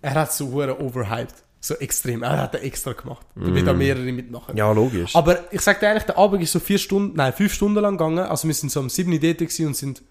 er 0.00 0.14
hat 0.14 0.32
so 0.32 0.50
hure 0.50 0.80
overhyped. 0.80 1.34
So 1.60 1.74
extrem. 1.74 2.22
Er 2.22 2.42
hat 2.42 2.54
er 2.54 2.62
extra 2.62 2.92
gemacht. 2.92 3.26
Damit 3.34 3.68
auch 3.68 3.74
mehrere 3.74 4.12
mitmachen. 4.12 4.56
Ja, 4.56 4.70
logisch. 4.72 5.14
Aber 5.14 5.52
ich 5.52 5.60
sag 5.60 5.80
dir 5.80 5.86
ehrlich, 5.86 6.04
der 6.04 6.16
Abend 6.16 6.42
ist 6.42 6.52
so 6.52 6.60
vier 6.60 6.78
Stunden, 6.78 7.16
nein, 7.16 7.32
fünf 7.32 7.52
Stunden 7.52 7.80
lang 7.80 7.98
gegangen. 7.98 8.20
Also 8.20 8.46
wir 8.46 8.54
sind 8.54 8.70
so 8.70 8.80
um 8.80 8.88
sieben 8.88 9.12
Uhr 9.12 9.18
dort 9.18 9.40
und 9.40 9.76
sind, 9.76 10.02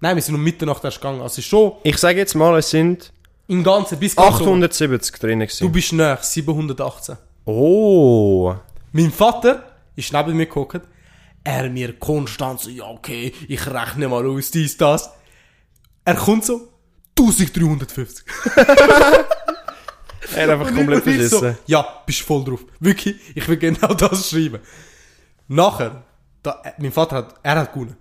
nein, 0.00 0.16
wir 0.16 0.22
sind 0.22 0.34
um 0.34 0.42
Mitternacht 0.42 0.82
erst 0.84 0.98
gegangen. 1.00 1.22
Also 1.22 1.40
schon 1.42 1.72
Ich 1.84 1.96
sage 1.96 2.18
jetzt 2.18 2.34
mal, 2.34 2.58
es 2.58 2.70
sind 2.70 3.12
im 3.46 3.62
Ganzen 3.62 3.98
bis 3.98 4.16
ganz 4.16 4.40
oben. 4.40 4.62
870 4.64 5.16
drinnen 5.20 5.40
Du 5.48 5.54
gewesen. 5.54 5.72
bist 5.72 5.92
näher, 5.92 6.18
718. 6.20 7.16
Oh. 7.44 8.54
Mein 8.92 9.10
Vater 9.12 9.64
ist 9.96 10.12
neben 10.12 10.36
mir 10.36 10.46
geguckt. 10.46 10.80
Er 11.44 11.70
mir 11.70 11.98
konstant 11.98 12.60
so, 12.60 12.68
ja, 12.68 12.84
okay, 12.88 13.32
ich 13.48 13.66
rechne 13.66 14.08
mal 14.08 14.26
aus, 14.26 14.50
dies, 14.50 14.76
das. 14.76 15.10
Er 16.04 16.16
kommt 16.16 16.44
so, 16.44 16.68
1350. 17.28 18.24
Er 20.34 20.42
hat 20.42 20.50
einfach 20.50 20.74
komplett 20.74 21.06
ich 21.06 21.28
so, 21.28 21.54
ja, 21.66 21.86
bist 22.06 22.20
voll 22.20 22.44
drauf. 22.44 22.60
Wirklich, 22.78 23.16
ich 23.34 23.48
will 23.48 23.56
genau 23.56 23.94
das 23.94 24.30
schreiben. 24.30 24.60
Nachher, 25.48 26.04
da, 26.42 26.60
äh, 26.64 26.72
mein 26.78 26.92
Vater 26.92 27.16
hat, 27.16 27.34
er 27.42 27.56
hat 27.60 27.72
gewonnen. 27.72 27.96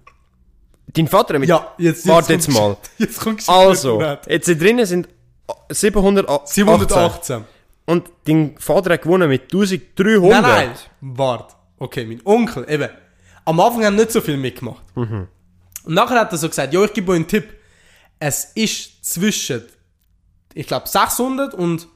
Dein 0.88 1.08
Vater 1.08 1.34
hat 1.36 1.40
mit... 1.40 1.50
Ja, 1.50 1.74
jetzt, 1.78 2.08
Warte 2.08 2.28
kommt 2.28 2.46
jetzt 2.46 2.54
mal. 2.54 2.78
Jetzt 2.98 3.20
kommt 3.20 3.50
Also, 3.50 4.02
jetzt 4.28 4.46
sind 4.46 4.62
drinnen 4.62 4.86
sind 4.86 5.10
718. 5.70 6.66
718. 6.66 7.46
Und 7.86 8.12
dein 8.26 8.56
Vater 8.60 8.94
hat 8.94 9.02
gewonnen 9.02 9.30
mit 9.30 9.44
1300. 9.44 10.32
Nein, 10.32 10.42
nein, 10.42 10.72
warte. 11.02 11.56
Okay, 11.80 12.06
mein 12.06 12.22
Onkel, 12.26 12.66
eben. 12.70 12.90
Am 13.46 13.60
Anfang 13.60 13.86
haben 13.86 13.96
nicht 13.96 14.12
so 14.12 14.22
viel 14.22 14.38
mitgemacht. 14.38 14.84
Und 15.84 15.96
nachher 15.96 16.20
hat 16.20 16.32
er 16.32 16.38
so 16.38 16.48
gesagt, 16.50 16.74
ja, 16.74 16.84
ich 16.84 16.94
gebe 16.94 17.12
euch 17.12 17.16
einen 17.16 17.28
Tipp. 17.28 17.56
Es 18.20 18.52
ist 18.56 19.06
zwischen, 19.06 19.64
ich 20.54 20.68
glaube, 20.68 20.88
600 20.88 21.54
und 21.54 21.88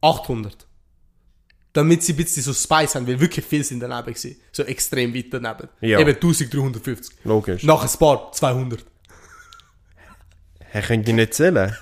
800. 0.00 0.66
Damit 1.72 2.02
sie 2.02 2.14
ein 2.14 2.16
bisschen 2.16 2.42
so 2.42 2.52
Spice 2.52 2.96
haben, 2.96 3.06
weil 3.06 3.20
wirklich 3.20 3.44
viel 3.44 3.62
sind 3.62 3.80
daneben 3.80 4.06
gewesen. 4.12 4.40
So 4.50 4.64
extrem 4.64 5.14
weit 5.14 5.26
daneben. 5.30 5.68
Ja. 5.80 6.00
Eben 6.00 6.14
1350. 6.14 7.16
Logisch. 7.24 7.62
Nach 7.62 7.82
ein 7.82 7.98
paar 7.98 8.32
200. 8.32 8.84
Er 10.72 10.82
könnte 10.82 11.12
nicht 11.12 11.34
zählen. 11.34 11.74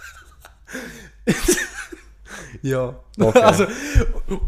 Ja. 2.63 2.99
Okay. 3.19 3.41
also, 3.41 3.67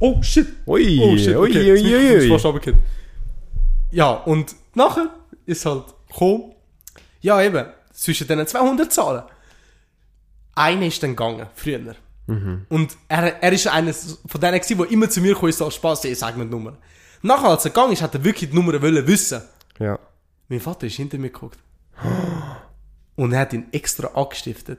oh 0.01 0.23
shit. 0.23 0.47
Ui, 0.67 0.99
Oh 1.01 1.17
shit, 1.17 1.37
ui, 1.37 1.51
okay. 1.51 1.73
ui, 1.73 2.17
ist 2.17 2.25
ui. 2.25 2.29
fast 2.31 2.45
runtergefallen. 2.45 2.85
Ja, 3.91 4.11
und 4.11 4.55
nachher 4.75 5.11
ist 5.47 5.65
halt 5.65 5.85
gekommen, 6.09 6.53
ja 7.21 7.41
eben, 7.43 7.67
zwischen 7.93 8.27
diesen 8.27 8.47
200 8.47 8.93
Zahlen. 8.93 9.23
Einer 10.59 10.87
ist 10.87 11.03
dann 11.03 11.11
gegangen, 11.11 11.47
früher. 11.55 11.95
Mhm. 12.27 12.67
Und 12.69 12.97
er, 13.09 13.43
er 13.43 13.53
ist 13.53 13.67
einer 13.69 13.93
von 13.93 14.41
denen 14.41 14.61
gewesen, 14.61 14.79
der 14.79 14.91
immer 14.91 15.09
zu 15.09 15.21
mir 15.21 15.35
kam, 15.35 15.51
so 15.53 15.71
Spaß, 15.71 16.05
ich 16.05 16.19
sag 16.19 16.37
mir 16.37 16.45
die 16.45 16.51
Nummer. 16.51 16.77
Nachher, 17.23 17.49
als 17.49 17.65
er 17.65 17.71
gegangen 17.71 17.93
ist, 17.93 18.03
hat 18.03 18.15
er 18.15 18.23
wirklich 18.23 18.51
die 18.51 18.57
Nummer 18.57 18.81
wollen 18.81 19.07
wissen. 19.07 19.43
Ja. 19.79 19.99
Mein 20.49 20.61
Vater 20.61 20.87
ist 20.87 20.97
hinter 20.97 21.19
mir 21.19 21.31
geguckt. 21.31 21.59
Und 23.17 23.33
er 23.33 23.41
hat 23.41 23.53
ihn 23.53 23.67
extra 23.73 24.09
angestiftet, 24.09 24.79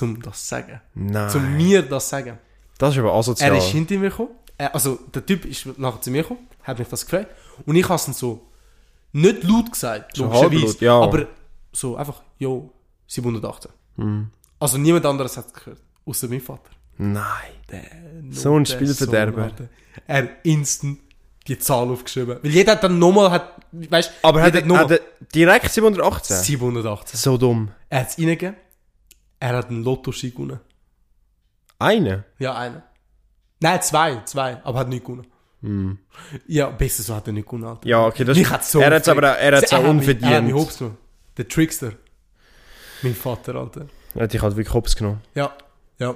um 0.00 0.20
das 0.20 0.42
zu 0.42 0.48
sagen. 0.48 0.80
Nein. 0.94 1.30
Zum 1.30 1.56
mir 1.56 1.82
das 1.82 2.04
zu 2.04 2.10
sagen. 2.10 2.38
Das 2.78 2.94
ist 2.94 3.00
aber 3.00 3.12
asozial. 3.12 3.52
Er 3.52 3.58
ist 3.58 3.66
hinter 3.66 3.96
mir 3.98 4.10
gekommen. 4.10 4.30
Also, 4.58 4.98
der 5.14 5.24
Typ 5.24 5.44
ist 5.44 5.66
nachher 5.78 6.00
zu 6.00 6.10
mir 6.10 6.22
gekommen, 6.22 6.46
hat 6.62 6.78
mich 6.78 6.88
das 6.88 7.04
gefragt. 7.04 7.30
Und 7.66 7.76
ich 7.76 7.84
habe 7.84 7.96
es 7.96 8.04
dann 8.04 8.14
so, 8.14 8.46
nicht 9.12 9.42
laut 9.44 9.70
gesagt, 9.70 10.16
logischerweise, 10.16 10.84
ja. 10.84 11.00
aber 11.00 11.26
so 11.72 11.96
einfach, 11.96 12.22
jo, 12.38 12.72
718. 13.06 13.70
Hm. 13.96 14.30
Also 14.62 14.78
niemand 14.78 15.04
anderes 15.06 15.36
hat 15.36 15.46
es 15.46 15.52
gehört, 15.52 15.80
außer 16.06 16.28
mein 16.28 16.40
Vater. 16.40 16.70
Nein. 16.98 17.24
Der 17.70 17.82
So 18.30 18.54
ein 18.56 18.64
der 18.64 18.72
Spielverderber. 18.74 19.48
Sohn. 19.56 19.68
Er 20.06 20.28
instant 20.44 20.98
die 21.48 21.58
Zahl 21.58 21.88
aufgeschrieben. 21.90 22.38
Weil 22.42 22.50
jeder 22.50 22.72
hat 22.72 22.84
dann 22.84 22.98
nochmal, 22.98 23.30
hat, 23.32 23.54
weißt 23.72 24.12
Aber 24.22 24.42
hat 24.42 24.54
er, 24.54 24.60
nochmal 24.64 24.84
hat 24.84 24.90
er 24.92 25.00
direkt 25.34 25.70
718? 25.70 26.36
718. 26.36 27.18
So 27.18 27.36
dumm. 27.36 27.70
Er 27.88 28.00
hat 28.00 28.10
es 28.10 28.18
reingegeben, 28.18 28.56
er 29.40 29.56
hat 29.56 29.68
einen 29.68 29.82
Lottoschein 29.82 30.30
gewonnen. 30.30 30.60
Eine? 31.78 32.24
Ja, 32.38 32.54
einer. 32.54 32.82
Nein, 33.60 33.82
zwei, 33.82 34.22
zwei, 34.24 34.62
aber 34.64 34.78
hat 34.80 34.88
nicht 34.88 35.04
gewonnen. 35.04 35.26
Ja, 36.46 36.70
besser 36.70 37.02
so 37.02 37.14
hat 37.16 37.26
er 37.26 37.32
nicht 37.32 37.46
gewonnen, 37.46 37.64
Alter. 37.64 37.82
Hm. 37.82 37.88
Ja, 37.88 38.06
okay, 38.06 38.24
das 38.24 38.38
hat's 38.50 38.70
so 38.72 38.80
Er 38.80 38.94
hat 38.94 39.02
es 39.02 39.08
aber 39.08 39.22
er 39.28 39.56
hat's 39.56 39.72
auch 39.72 39.82
hat 39.84 39.94
mich- 39.94 40.08
Er 40.08 40.14
hat 40.14 40.44
mich 40.44 40.52
unverdient. 40.52 40.54
hops 40.54 40.78
genommen. 40.78 40.98
Der 41.36 41.48
Trickster. 41.48 41.92
Mein 43.02 43.14
Vater, 43.14 43.54
Alter. 43.56 43.86
Hat 44.18 44.32
dich 44.32 44.42
halt 44.42 44.56
wirklich 44.56 44.74
hops 44.74 44.96
genommen. 44.96 45.20
Ja, 45.34 45.52
ja. 45.98 46.14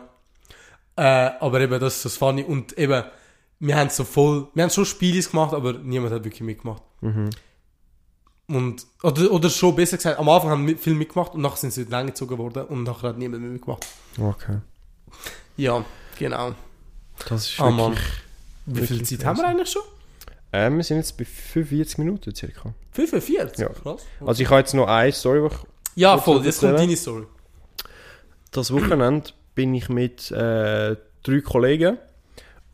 Äh, 0.97 1.31
aber 1.41 1.61
eben, 1.61 1.79
das 1.81 1.97
ist 1.97 2.05
das 2.05 2.17
funny. 2.17 2.43
Und 2.43 2.77
eben, 2.79 3.05
wir 3.61 3.77
haben 3.77 3.91
so 3.91 4.05
voll, 4.05 4.49
wir 4.55 4.63
haben 4.63 4.71
schon 4.71 4.85
Spiele 4.87 5.21
gemacht, 5.23 5.55
aber 5.55 5.73
niemand 5.75 6.13
hat 6.13 6.25
wirklich 6.25 6.43
mitgemacht. 6.43 6.83
Mhm. 7.01 7.31
Und, 8.49 8.87
oder, 9.03 9.31
oder 9.33 9.51
schon 9.51 9.75
besser 9.75 9.97
gesagt, 9.97 10.19
am 10.21 10.29
Anfang 10.29 10.51
haben 10.51 10.67
wir 10.67 10.79
viel 10.79 10.95
mitgemacht 10.95 11.35
und 11.35 11.41
nachher 11.43 11.57
sind 11.57 11.73
sie 11.73 11.85
lang 11.85 12.07
gezogen 12.07 12.39
worden 12.39 12.65
und 12.67 12.85
nachher 12.85 13.09
hat 13.09 13.19
niemand 13.19 13.43
mehr 13.43 13.51
mitgemacht. 13.51 13.85
Okay. 14.21 14.59
Ja, 15.57 15.85
genau. 16.19 16.55
Das 17.29 17.47
ist 17.51 17.61
Ah, 17.61 17.71
Mann. 17.71 17.93
wirklich... 17.93 18.03
Wie 18.67 18.87
viel 18.87 19.03
Zeit 19.05 19.25
haben 19.27 19.39
wir 19.39 19.47
eigentlich 19.49 19.71
schon? 19.71 19.83
Ähm, 20.53 20.77
wir 20.77 20.85
sind 20.85 20.99
jetzt 20.99 21.17
bei 21.19 21.25
45 21.25 21.99
Minuten 21.99 22.35
circa. 22.35 22.73
45? 22.93 23.59
Ja. 23.59 23.69
Krass. 23.71 24.03
Also 24.25 24.43
ich 24.43 24.49
habe 24.49 24.61
jetzt 24.61 24.75
noch 24.75 24.87
eine 24.87 25.13
Story, 25.13 25.41
die 25.49 25.55
ich 25.55 25.61
Ja, 25.97 26.17
voll, 26.19 26.45
jetzt 26.45 26.61
kommt 26.61 26.79
deine 26.79 26.97
Story. 26.97 27.25
Das 28.57 28.73
Wochenende 28.73 29.31
bin 29.55 29.75
ich 29.75 29.89
mit 29.89 30.31
äh, 30.31 30.97
drei 31.23 31.41
Kollegen 31.43 31.99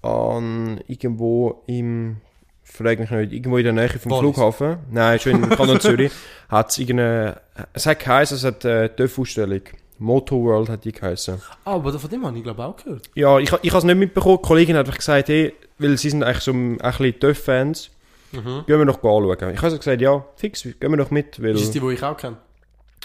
an 0.02 0.80
irgendwo 0.88 1.62
im 1.66 2.16
frage 2.64 3.02
mich 3.02 3.10
nicht, 3.10 3.32
irgendwo 3.32 3.58
in 3.58 3.64
der 3.64 3.72
Nähe 3.74 3.88
vom 3.90 4.10
Wallis. 4.12 4.34
Flughafen, 4.34 4.78
nein, 4.90 5.18
schon 5.18 5.32
in 5.42 5.50
Kanton 5.50 5.78
Zürich, 5.80 6.10
hat 6.48 6.70
es 6.70 6.78
irgendeine, 6.78 7.40
es 7.74 7.84
hat 7.86 8.00
geheißen, 8.00 8.36
es 8.38 8.44
hat 8.44 8.64
eine 8.64 8.94
TÜV-Ausstellung. 8.96 9.60
Moto 9.98 10.42
World 10.42 10.68
hat 10.70 10.84
die 10.84 10.90
geheißen. 10.92 11.40
Ah, 11.64 11.74
aber 11.74 11.96
von 11.98 12.10
dem 12.10 12.26
habe 12.26 12.36
ich 12.36 12.42
glaube 12.42 12.64
auch 12.64 12.76
gehört. 12.76 13.08
Ja, 13.14 13.38
ich, 13.38 13.52
ich 13.62 13.70
habe 13.70 13.78
es 13.78 13.84
nicht 13.84 13.98
mitbekommen. 13.98 14.38
Die 14.42 14.46
Kollegin 14.46 14.76
hat 14.76 14.86
einfach 14.86 14.96
gesagt, 14.98 15.28
hey, 15.28 15.52
weil 15.78 15.96
sie 15.98 16.10
sind 16.10 16.22
eigentlich 16.24 16.42
so 16.42 16.52
ein, 16.52 16.80
ein 16.80 16.90
bisschen 16.92 17.20
TÜV-Fans, 17.20 17.90
Mhm. 18.32 18.64
gehen 18.66 18.78
wir 18.78 18.86
doch 18.86 18.94
anschauen. 18.96 19.54
Ich 19.54 19.60
habe 19.62 19.76
gesagt, 19.76 20.00
ja, 20.00 20.24
fix, 20.36 20.62
gehen 20.62 20.76
wir 20.80 20.96
doch 20.96 21.10
mit, 21.10 21.42
weil, 21.42 21.50
Ist 21.54 21.64
es 21.64 21.70
die, 21.72 21.80
die 21.80 21.90
ich 21.92 22.02
auch 22.02 22.16
kenne? 22.16 22.38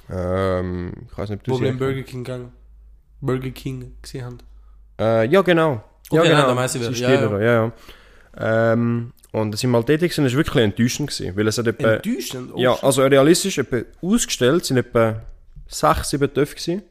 ähm, 0.10 0.94
ich 1.12 1.18
weiß 1.18 1.30
nicht, 1.30 1.40
ob 1.40 1.44
du 1.44 1.52
Wo 1.52 1.58
sie 1.58 1.72
Burger 1.74 2.02
King 2.04 2.24
gegangen 2.24 2.54
Burger 3.22 3.50
King 3.52 3.94
gesehen 4.02 4.26
haben. 4.26 4.38
Äh, 5.00 5.28
ja, 5.28 5.42
genau. 5.42 5.84
ja, 6.12 6.22
Okay, 6.22 6.30
genau. 6.30 6.54
nein, 6.54 6.66
ich 6.66 6.82
wer. 6.82 6.94
steht 6.94 7.10
Ja, 7.10 7.28
da, 7.28 7.40
ja, 7.40 7.54
ja. 7.66 8.74
Ähm, 8.74 9.14
und 9.32 9.52
dann 9.52 9.58
sind 9.58 9.74
halt 9.74 9.88
tätig 9.88 10.12
es 10.12 10.18
war 10.18 10.32
wirklich 10.32 10.64
enttäuschend 10.64 11.10
gewesen, 11.10 11.36
weil 11.36 11.48
es 11.48 11.58
hat 11.58 11.68
etwa, 11.68 11.94
Enttäuschend? 11.96 12.52
Ja, 12.56 12.74
also 12.82 13.04
realistisch, 13.04 13.58
etwa 13.58 13.82
ausgestellt 14.02 14.66
sind 14.66 14.78
etwa 14.78 15.22
sechs, 15.68 16.10
sieben 16.10 16.34
Töpfe 16.34 16.56
gewesen. 16.56 16.84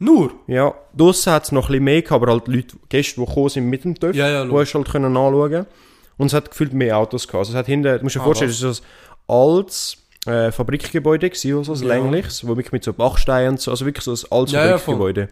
Nur? 0.00 0.32
Ja, 0.46 0.74
draussen 0.96 1.32
hat 1.32 1.44
es 1.44 1.52
noch 1.52 1.64
ein 1.66 1.72
bisschen 1.72 1.84
mehr 1.84 2.02
gehabt, 2.02 2.22
aber 2.22 2.32
halt 2.32 2.46
Leute, 2.48 2.76
Gäste, 2.88 3.20
die 3.20 3.26
gekommen 3.26 3.48
sind 3.48 3.66
mit 3.66 3.84
dem 3.84 3.94
Töpf, 3.98 4.14
Ja, 4.16 4.28
ja, 4.28 4.44
die 4.44 4.52
hast 4.52 4.74
halt 4.74 4.88
können 4.90 5.16
anschauen 5.16 5.66
Und 6.16 6.26
es 6.26 6.32
hat 6.34 6.50
gefühlt 6.50 6.72
mehr 6.72 6.96
Autos 6.96 7.26
gehabt. 7.26 7.40
Also 7.40 7.52
es 7.52 7.56
hat 7.56 7.66
hinten, 7.66 7.98
du 7.98 8.02
musst 8.04 8.14
dir 8.16 8.20
Ah, 8.20 8.24
vorstellen, 8.24 8.50
es 8.50 8.62
ist 8.62 8.82
ein 9.28 9.34
altes 9.34 9.96
äh, 10.28 10.52
Fabrikgebäude 10.52 11.30
gewesen, 11.30 11.64
so 11.64 11.72
ein 11.72 11.78
Ja. 11.80 11.86
längliches, 11.88 12.46
wo 12.46 12.56
wirklich 12.56 12.72
mit 12.72 12.84
so 12.84 12.92
Bachsteinen 12.92 13.56
so, 13.56 13.70
also 13.70 13.84
wirklich 13.86 14.04
so 14.04 14.12
ein 14.12 14.18
altes 14.30 14.52
Ja, 14.52 14.66
ja, 14.66 14.78
Fabrikgebäude. 14.78 15.28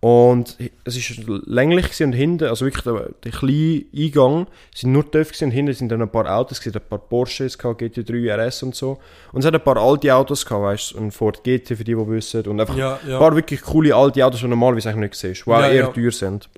und 0.00 0.56
es 0.84 0.96
ist 0.96 1.22
länglich 1.46 2.02
und 2.02 2.12
hinten, 2.12 2.44
also 2.48 2.64
wirklich 2.64 2.82
der, 2.82 3.10
der 3.22 3.30
kleine 3.30 3.84
Eingang, 3.96 4.46
sind 4.74 4.92
nur 4.92 5.08
Töpfe 5.08 5.32
gewesen 5.32 5.44
und 5.44 5.50
hinten 5.52 5.72
sind 5.74 5.88
dann 5.90 6.02
ein 6.02 6.10
paar 6.10 6.26
Autos 6.34 6.58
gewesen, 6.60 6.78
ein 6.78 6.88
paar 6.88 6.98
Porsches 6.98 7.56
gehabt, 7.56 7.80
GT3 7.80 8.34
RS 8.34 8.62
und 8.64 8.74
so. 8.74 8.98
Und 9.32 9.40
es 9.40 9.46
hat 9.46 9.54
ein 9.54 9.62
paar 9.62 9.76
alte 9.76 10.12
Autos 10.14 10.44
gehabt, 10.44 10.62
weißt 10.64 10.94
du, 10.94 10.98
ein 10.98 11.10
Ford 11.12 11.44
GT 11.44 11.68
für 11.76 11.84
die, 11.84 11.94
die 11.94 12.08
wissen, 12.08 12.44
und 12.48 12.60
einfach 12.60 12.76
Ja, 12.76 12.98
ein 13.04 13.10
ja. 13.10 13.18
paar 13.18 13.36
wirklich 13.36 13.60
coole 13.62 13.94
alte 13.94 14.26
Autos, 14.26 14.40
die 14.40 14.48
normalerweise 14.48 14.88
eigentlich 14.88 15.10
nicht 15.10 15.14
siehst, 15.20 15.46
die 15.46 15.50
auch 15.50 15.60
Ja, 15.60 15.68
eher 15.68 15.74
ja. 15.82 15.86
teuer 15.88 16.10
sind. 16.10 16.48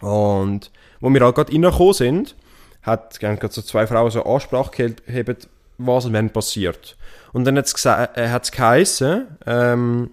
Und 0.00 0.70
wo 1.00 1.08
wir 1.10 1.20
halt 1.22 1.34
gerade 1.34 1.52
reingekommen 1.52 1.92
sind, 1.94 2.36
hat 2.82 3.18
gerade 3.18 3.48
so 3.50 3.62
zwei 3.62 3.86
Frauen 3.86 4.10
so 4.10 4.24
Ansprache 4.24 4.92
gehabt, 5.06 5.48
was 5.78 6.12
wenn 6.12 6.30
passiert. 6.30 6.96
Und 7.32 7.44
dann 7.44 7.56
hat 7.56 7.66
es 7.66 7.84
äh, 7.84 8.40
geheissen, 8.50 9.38
ähm, 9.46 10.10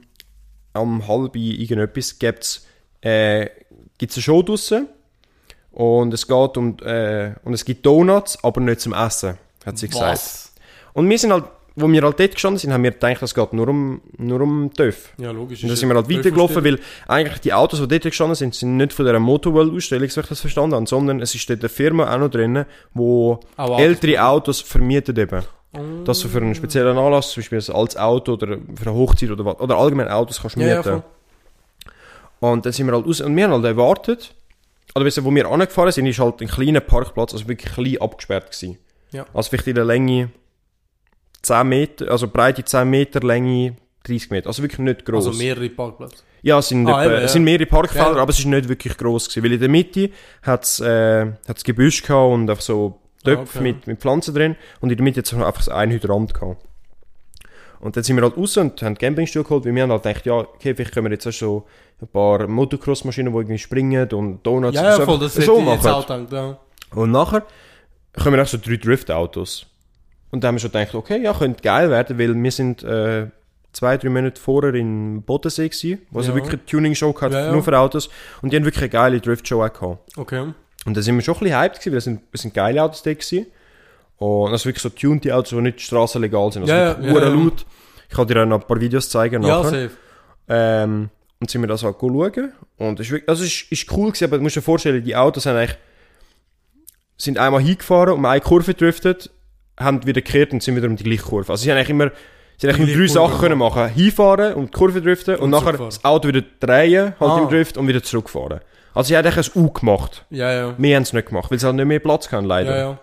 am 0.73 1.07
halb 1.07 1.35
irgendetwas 1.35 2.19
gibt's, 2.19 2.67
äh, 3.01 3.49
gibt's 3.97 4.17
eine 4.17 4.23
Show 4.23 4.41
draussen 4.41 4.87
und 5.71 6.13
es 6.13 6.27
geht 6.27 6.57
um, 6.57 6.77
äh, 6.79 7.33
und 7.43 7.53
es 7.53 7.65
gibt 7.65 7.85
Donuts, 7.85 8.43
aber 8.43 8.61
nicht 8.61 8.81
zum 8.81 8.93
Essen, 8.93 9.37
hat 9.65 9.77
sie 9.77 9.87
gesagt. 9.87 10.13
Was? 10.13 10.53
Und 10.93 11.09
wir 11.09 11.19
sind 11.19 11.33
halt, 11.33 11.45
wo 11.75 11.89
wir 11.91 12.01
halt 12.03 12.19
dort 12.19 12.31
gestanden 12.33 12.57
sind, 12.57 12.71
haben 12.71 12.83
wir 12.83 12.91
gedacht, 12.91 13.21
es 13.21 13.33
geht 13.35 13.53
nur 13.53 13.67
um, 13.67 14.01
nur 14.17 14.41
um 14.41 14.71
TÜV. 14.73 15.13
Ja, 15.17 15.31
logisch. 15.31 15.61
Und 15.63 15.69
dann 15.69 15.75
sind 15.75 15.89
wir 15.89 15.95
halt 15.95 16.09
ja 16.09 16.17
weitergelaufen, 16.17 16.63
weil 16.63 16.79
eigentlich 17.07 17.39
die 17.41 17.53
Autos, 17.53 17.81
die 17.81 17.87
dort 17.87 18.03
gestanden 18.03 18.35
sind, 18.35 18.55
sind 18.55 18.77
nicht 18.77 18.93
von 18.93 19.05
dieser 19.05 19.19
Motorworld-Ausstellung, 19.19 20.09
so 20.09 20.21
ich 20.21 20.27
das 20.27 20.39
verstanden 20.39 20.75
habe, 20.75 20.87
sondern 20.87 21.21
es 21.21 21.35
ist 21.35 21.49
dort 21.49 21.59
eine 21.59 21.69
Firma 21.69 22.13
auch 22.13 22.19
noch 22.19 22.29
drin, 22.29 22.65
wo 22.93 23.39
Auch 23.57 23.79
ältere 23.79 24.23
Autos 24.23 24.61
vermietet 24.61 25.17
eben. 25.17 25.43
Oh. 25.73 26.03
Dass 26.05 26.21
du 26.21 26.29
für 26.29 26.37
einen 26.37 26.55
speziellen 26.55 26.97
Anlass, 26.97 27.31
zum 27.31 27.41
Beispiel 27.41 27.59
ein 27.59 27.75
altes 27.75 27.97
Auto 27.97 28.33
oder 28.33 28.57
für 28.75 28.89
eine 28.89 28.93
Hochzeit 28.93 29.29
oder 29.31 29.43
was, 29.43 29.59
oder 29.59 29.77
allgemein 29.77 30.07
Autos 30.07 30.41
kannst 30.41 30.55
Ja, 30.55 30.67
ja, 30.67 30.77
mieten. 30.77 31.03
voll. 32.39 32.49
und 32.51 32.65
dann 32.65 32.71
sind 32.71 32.87
wir 32.87 32.93
halt 32.93 33.05
raus, 33.05 33.19
und 33.19 33.35
wir 33.35 33.43
haben 33.43 33.51
halt 33.51 33.65
erwartet, 33.65 34.33
oder 34.95 35.09
du, 35.09 35.23
wo 35.25 35.35
wir 35.35 35.45
angefahren 35.49 35.91
sind, 35.91 36.05
ist 36.05 36.19
halt 36.19 36.41
ein 36.41 36.47
kleiner 36.47 36.79
Parkplatz, 36.79 37.33
also 37.33 37.49
wirklich 37.49 37.73
klein 37.73 37.97
abgesperrt 37.99 38.51
gewesen. 38.51 38.77
Ja. 39.11 39.25
Also 39.33 39.49
vielleicht 39.49 39.67
in 39.67 39.75
der 39.75 39.83
Länge 39.83 40.29
10 41.45 41.67
Meter, 41.67 42.11
also 42.11 42.27
Breite 42.27 42.63
10 42.63 42.89
Meter, 42.89 43.19
Länge 43.21 43.75
30 44.03 44.29
Meter, 44.31 44.47
also 44.47 44.61
wirklich 44.63 44.79
nicht 44.79 45.05
groß. 45.05 45.27
Also 45.27 45.37
mehrere 45.37 45.69
Parkplätze. 45.69 46.23
Ja, 46.41 46.59
es 46.59 46.67
sind, 46.69 46.87
Ah, 46.87 47.03
etwa, 47.03 47.13
eben, 47.13 47.21
ja. 47.23 47.27
sind 47.27 47.43
mehrere 47.43 47.65
Parkfelder, 47.65 48.15
Ja. 48.17 48.21
aber 48.21 48.29
es 48.29 48.39
ist 48.39 48.45
nicht 48.45 48.69
wirklich 48.69 48.95
gross 48.97 49.27
gewesen, 49.29 49.43
weil 49.45 49.53
in 49.53 49.59
der 49.59 49.69
Mitte 49.69 50.09
hat's 50.43 50.79
äh, 50.79 51.31
hat's 51.47 51.63
Gebüsch 51.63 52.03
gehabt 52.03 52.33
und 52.33 52.49
einfach 52.49 52.61
so 52.61 52.99
Töpfe 53.23 53.39
Ah, 53.39 53.59
okay. 53.59 53.61
mit, 53.61 53.87
mit 53.87 53.99
Pflanzen 53.99 54.35
drin 54.35 54.55
und 54.79 54.91
in 54.91 54.97
der 54.97 55.03
Mitte 55.03 55.19
hat's 55.21 55.33
einfach 55.33 55.67
ein 55.69 55.89
Hydrant 55.91 56.33
gehabt. 56.33 56.61
Und 57.79 57.95
dann 57.97 58.03
sind 58.03 58.15
wir 58.15 58.23
halt 58.23 58.37
raus 58.37 58.57
und 58.57 58.81
haben 58.81 58.95
Campingstuhl 58.97 59.43
geholt, 59.43 59.65
weil 59.65 59.75
wir 59.75 59.83
haben 59.83 59.91
halt 59.91 60.03
gedacht, 60.03 60.25
ja, 60.25 60.33
okay, 60.35 60.73
vielleicht 60.75 60.93
können 60.93 61.05
wir 61.07 61.11
jetzt 61.11 61.27
auch 61.27 61.31
so 61.33 61.65
ein 62.01 62.07
paar 62.07 62.47
Motocross-Maschinen, 62.47 63.31
die 63.31 63.37
irgendwie 63.39 63.57
springen 63.57 64.07
und 64.13 64.43
Donuts 64.45 64.75
Ja, 64.75 64.81
und 64.81 64.87
ja, 64.87 64.95
so 64.95 65.05
voll, 65.05 65.13
einfach 65.15 65.23
das 65.25 65.35
hätte 65.35 65.45
so 65.45 65.59
ich 65.59 65.65
jetzt 65.67 65.87
auch 65.87 66.07
gedacht, 66.07 66.31
ja. 66.33 66.57
Und 66.95 67.11
nachher 67.11 67.43
kommen 68.21 68.39
auch 68.39 68.47
so 68.47 68.57
drei 68.63 68.77
Drift-Autos. 68.77 69.65
Und 70.31 70.43
da 70.43 70.47
haben 70.49 70.55
wir 70.55 70.59
schon 70.59 70.71
gedacht, 70.71 70.93
okay, 70.95 71.21
ja, 71.21 71.33
könnte 71.33 71.61
geil 71.61 71.89
werden, 71.89 72.17
weil 72.19 72.33
wir 72.35 72.51
sind 72.51 72.83
äh, 72.83 73.27
zwei, 73.71 73.97
drei 73.97 74.09
Monate 74.09 74.39
vorher 74.41 74.73
in 74.73 75.21
Bodensee 75.23 75.69
gewesen, 75.69 76.01
wo 76.11 76.19
es 76.19 76.27
Ja. 76.27 76.35
wirklich 76.35 76.53
eine 76.53 76.65
Tuning-Show 76.65 77.13
gehabt 77.13 77.33
Ja, 77.33 77.45
ja. 77.47 77.51
nur 77.51 77.63
für 77.63 77.77
Autos. 77.77 78.09
Und 78.41 78.51
die 78.51 78.57
haben 78.57 78.65
wirklich 78.65 78.83
eine 78.83 78.89
geile 78.89 79.19
Drift-Show 79.21 79.63
auch 79.63 79.71
gehabt. 79.73 80.17
Okay. 80.17 80.51
Und 80.85 80.97
da 80.97 81.01
sind 81.01 81.15
wir 81.15 81.21
schon 81.21 81.35
ein 81.35 81.39
bisschen 81.39 81.59
hyped 81.59 81.79
gewesen, 81.79 81.91
weil 81.91 81.97
es 81.97 82.03
sind, 82.03 82.21
es 82.31 82.41
sind 82.41 82.53
geile 82.53 82.83
Autos 82.83 83.01
da 83.03 83.13
gewesen. 83.13 83.45
Und 84.17 84.51
das 84.51 84.61
sind 84.63 84.69
wirklich 84.69 84.83
so 84.83 84.89
tuned 84.89 85.29
Autos, 85.31 85.49
die 85.49 85.55
nicht 85.61 85.81
strassenlegal 85.81 86.51
sind. 86.51 86.63
Also 86.63 86.73
Ja, 86.73 86.89
wirklich 86.97 87.13
ja, 87.15 87.21
ja, 87.21 87.27
ja. 87.29 87.33
laut. 87.35 87.65
Ich 88.09 88.15
kann 88.15 88.27
dir 88.27 88.41
auch 88.43 88.45
noch 88.45 88.61
ein 88.61 88.67
paar 88.67 88.79
Videos 88.79 89.09
zeigen 89.09 89.43
Ja, 89.43 89.57
nachher. 89.61 89.69
safe. 89.89 89.91
Ähm, 90.47 91.09
und 91.39 91.49
sind 91.49 91.61
wir 91.61 91.67
das 91.67 91.83
halt 91.83 91.97
schauen. 91.99 92.53
Und 92.77 92.99
es 92.99 93.09
ist, 93.11 93.27
also 93.27 93.43
ist, 93.43 93.71
ist 93.71 93.91
cool 93.91 94.07
gewesen, 94.07 94.25
aber 94.25 94.37
du 94.37 94.43
musst 94.43 94.55
dir 94.55 94.61
vorstellen, 94.61 95.03
die 95.03 95.15
Autos 95.15 95.45
haben 95.45 95.57
eigentlich, 95.57 95.77
sind 97.17 97.37
einmal 97.37 97.61
hingefahren, 97.61 98.13
um 98.13 98.25
eine 98.25 98.41
Kurve 98.41 98.73
gedriftet, 98.73 99.31
haben 99.79 100.05
wieder 100.05 100.21
gekehrt 100.21 100.53
und 100.53 100.63
sind 100.63 100.75
wieder 100.75 100.87
um 100.87 100.95
die 100.95 101.03
gleiche 101.03 101.23
Kurve. 101.23 101.51
Also 101.51 101.63
sie 101.63 101.71
haben 101.71 101.77
eigentlich 101.77 101.89
immer, 101.89 102.11
sie 102.57 102.67
haben 102.67 102.75
Die 102.77 102.81
eigentlich 102.83 102.97
nur 102.97 103.07
drei 103.07 103.13
Kurve 103.13 103.29
Sachen 103.31 103.39
können 103.41 103.57
machen. 103.57 103.87
Hinfahren, 103.89 104.53
um 104.53 104.65
die 104.65 104.71
Kurve 104.71 105.01
driften 105.01 105.35
und, 105.35 105.41
Und 105.43 105.49
nachher 105.51 105.73
das 105.73 106.03
Auto 106.03 106.27
wieder 106.27 106.43
drehen, 106.59 107.13
halt 107.19 107.31
Ah. 107.31 107.39
im 107.41 107.49
Drift 107.49 107.77
und 107.77 107.87
wieder 107.87 108.01
zurückfahren. 108.03 108.61
Also 108.93 109.09
sie 109.09 109.17
haben 109.17 109.25
eigentlich 109.25 109.53
ein 109.55 109.61
U 109.61 109.69
gemacht. 109.71 110.25
Ja, 110.29 110.51
ja. 110.53 110.73
Wir 110.77 110.95
haben 110.95 111.03
es 111.03 111.11
nicht 111.11 111.27
gemacht, 111.27 111.51
weil 111.51 111.59
sie 111.59 111.65
halt 111.65 111.75
nicht 111.75 111.85
mehr 111.85 111.99
Platz 111.99 112.31
hatten, 112.31 112.45
leider. 112.45 112.71
Ja, 112.71 112.77
ja. 112.91 112.99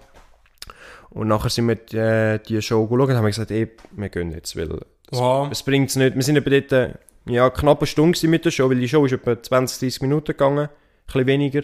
Und 1.10 1.28
nachher 1.28 1.50
sind 1.50 1.68
wir 1.68 2.00
äh, 2.00 2.38
die 2.38 2.62
Show 2.62 2.86
geschaut 2.86 3.10
und 3.10 3.16
haben 3.16 3.26
gesagt, 3.26 3.50
ey, 3.50 3.70
wir 3.90 4.08
gehen 4.08 4.32
jetzt, 4.32 4.56
weil 4.56 4.70
Wow. 5.10 5.48
es 5.50 5.62
bringt 5.62 5.90
es 5.90 5.96
nicht. 5.96 6.14
Wir 6.16 6.22
sind 6.22 6.36
etwa 6.36 6.48
dort, 6.48 6.94
ja, 7.26 7.50
knapp 7.50 7.80
eine 7.80 7.86
Stunde 7.86 8.26
mit 8.28 8.46
der 8.46 8.50
Show, 8.50 8.70
weil 8.70 8.78
die 8.80 8.88
Show 8.88 9.04
ist 9.04 9.12
etwa 9.12 9.40
20, 9.42 9.78
30 9.80 10.00
Minuten 10.00 10.26
gegangen. 10.28 10.68
Ein 10.68 10.68
bisschen 11.06 11.26
weniger. 11.26 11.62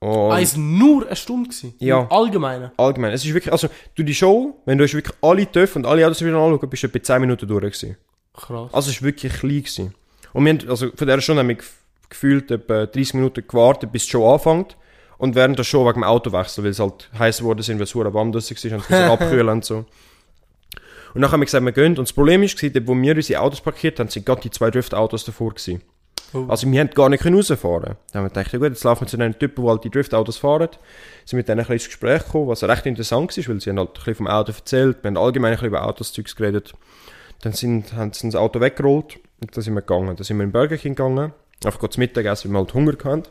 Und 0.00 0.32
Ah, 0.32 0.38
ist 0.38 0.56
nur 0.56 1.06
eine 1.06 1.16
Stunde 1.16 1.48
gewesen? 1.48 1.74
Ja. 1.78 2.02
Im 2.02 2.12
Allgemeinen? 2.12 2.70
allgemein, 2.76 3.12
es 3.12 3.24
ist 3.24 3.32
wirklich, 3.32 3.52
also, 3.52 3.68
du 3.94 4.02
die 4.02 4.14
Show, 4.14 4.60
wenn 4.66 4.76
du 4.76 4.84
hast 4.84 4.92
wirklich 4.94 5.16
alle 5.22 5.50
TÜV 5.50 5.76
und 5.76 5.86
alle 5.86 6.04
Autos 6.06 6.20
wieder 6.22 6.36
anschauen, 6.36 6.68
bist 6.68 6.82
du 6.82 6.86
etwa 6.88 7.02
10 7.02 7.20
Minuten 7.22 7.46
durch 7.48 7.62
gewesen. 7.62 7.96
Krass. 8.34 8.74
Also, 8.74 8.90
es 8.90 8.96
ist 8.96 9.02
wirklich 9.02 9.32
klein 9.32 9.50
gewesen. 9.58 9.94
Und 10.34 10.44
wir 10.44 10.52
haben, 10.52 10.68
also, 10.68 10.88
von 10.94 11.06
der 11.06 11.20
Stunde 11.20 11.40
haben 11.40 11.48
wir 11.48 11.56
gef- 11.56 11.70
gefühlt 12.10 12.50
etwa 12.50 12.86
30 12.86 13.14
Minuten 13.14 13.44
gewartet, 13.48 13.92
bis 13.92 14.04
die 14.04 14.10
Show 14.10 14.30
anfängt. 14.32 14.76
Und 15.16 15.36
während 15.36 15.58
der 15.58 15.64
Show 15.64 15.84
wegen 15.86 16.00
dem 16.00 16.04
Autowechsel, 16.04 16.64
weil 16.64 16.72
es 16.72 16.80
halt 16.80 17.08
heiß 17.18 17.38
geworden 17.38 17.62
sind, 17.62 17.78
weil 17.78 17.84
es 17.84 17.94
hure 17.94 18.12
warm 18.12 18.32
draussen 18.32 18.56
war 18.56 18.72
und 18.78 18.90
es 18.90 19.10
abkühlen 19.10 19.48
und 19.48 19.64
so. 19.64 19.86
Und 21.14 21.22
dann 21.22 21.30
haben 21.30 21.40
wir 21.40 21.44
gesagt, 21.46 21.64
wir 21.64 21.70
gehen. 21.72 21.92
Und 21.92 22.00
das 22.00 22.12
Problem 22.12 22.42
ist, 22.42 22.60
dort, 22.60 22.86
wo 22.88 22.94
wir 23.00 23.14
unsere 23.14 23.40
Autos 23.40 23.60
parkiert 23.60 24.00
haben, 24.00 24.08
sind 24.08 24.26
gerade 24.26 24.40
die 24.42 24.50
zwei 24.50 24.70
Drift-Autos 24.70 25.24
davor 25.24 25.50
gewesen. 25.54 25.80
Oh. 26.34 26.46
Also 26.48 26.70
wir 26.70 26.80
haben 26.80 26.90
gar 26.90 27.08
nicht 27.08 27.22
können 27.22 27.36
rausfahren. 27.36 27.96
Dann 28.12 28.22
haben 28.22 28.24
wir 28.24 28.28
gedacht, 28.30 28.52
ja 28.52 28.58
gut, 28.58 28.68
jetzt 28.70 28.84
laufen 28.84 29.02
wir 29.02 29.06
zu 29.06 29.16
den 29.16 29.38
Typen, 29.38 29.62
die 29.64 29.68
halt 29.70 29.84
die 29.84 29.90
Driftautos 29.90 30.36
fahren. 30.36 30.68
Sind 31.24 31.36
mit 31.36 31.48
denen 31.48 31.60
ein 31.60 31.62
bisschen 31.66 31.74
ins 31.74 31.86
Gespräch 31.86 32.24
gekommen, 32.24 32.48
was 32.48 32.62
recht 32.64 32.86
interessant 32.86 33.36
war, 33.36 33.48
weil 33.48 33.60
sie 33.60 33.70
haben 33.70 33.78
halt 33.78 33.90
ein 33.90 33.94
bisschen 33.94 34.14
vom 34.16 34.26
Auto 34.26 34.52
erzählt, 34.52 34.98
wir 35.02 35.08
haben 35.08 35.16
allgemein 35.16 35.52
ein 35.52 35.56
bisschen 35.56 35.68
über 35.68 35.86
Autos 35.86 36.12
Zeugs 36.12 36.34
geredet. 36.36 36.74
Dann 37.42 37.52
sind, 37.52 37.92
haben 37.94 38.12
sie 38.12 38.26
das 38.28 38.36
Auto 38.36 38.60
weggerollt 38.60 39.16
und 39.40 39.56
dann 39.56 39.62
sind 39.62 39.74
wir 39.74 39.80
gegangen. 39.82 40.16
Dann 40.16 40.24
sind 40.24 40.36
wir 40.38 40.44
in 40.44 40.52
Burger 40.52 40.76
King 40.76 40.94
gegangen, 40.94 41.32
einfach 41.64 41.78
kurz 41.78 41.96
Mittagessen, 41.96 42.48
weil 42.50 42.54
wir 42.54 42.58
halt 42.60 42.74
Hunger 42.74 42.92
hatten. 42.92 43.22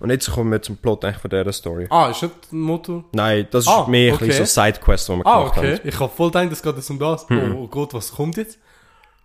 Und 0.00 0.10
jetzt 0.10 0.30
kommen 0.32 0.50
wir 0.50 0.60
zum 0.60 0.78
Plot 0.78 1.04
eigentlich 1.04 1.18
von 1.18 1.30
dieser 1.30 1.52
Story. 1.52 1.86
Ah, 1.90 2.10
ist 2.10 2.22
das 2.22 2.30
ein 2.50 2.58
Motor? 2.58 3.04
Nein, 3.12 3.46
das 3.52 3.64
ist 3.66 3.70
Ah, 3.70 3.86
mehr 3.88 4.12
ein 4.12 4.16
okay. 4.16 4.32
so 4.32 4.44
Sidequest, 4.44 5.08
die 5.08 5.12
wir 5.12 5.26
Ah, 5.26 5.38
gemacht 5.42 5.58
okay. 5.58 5.76
haben. 5.76 5.88
Ich 5.88 6.00
habe 6.00 6.12
voll 6.12 6.30
gedacht, 6.32 6.50
es 6.52 6.62
geht 6.62 6.74
jetzt 6.76 6.90
um 6.90 6.98
das. 6.98 7.28
Hm. 7.28 7.54
Oh, 7.56 7.62
oh 7.62 7.68
Gott, 7.68 7.94
was 7.94 8.12
kommt 8.12 8.36
jetzt? 8.36 8.58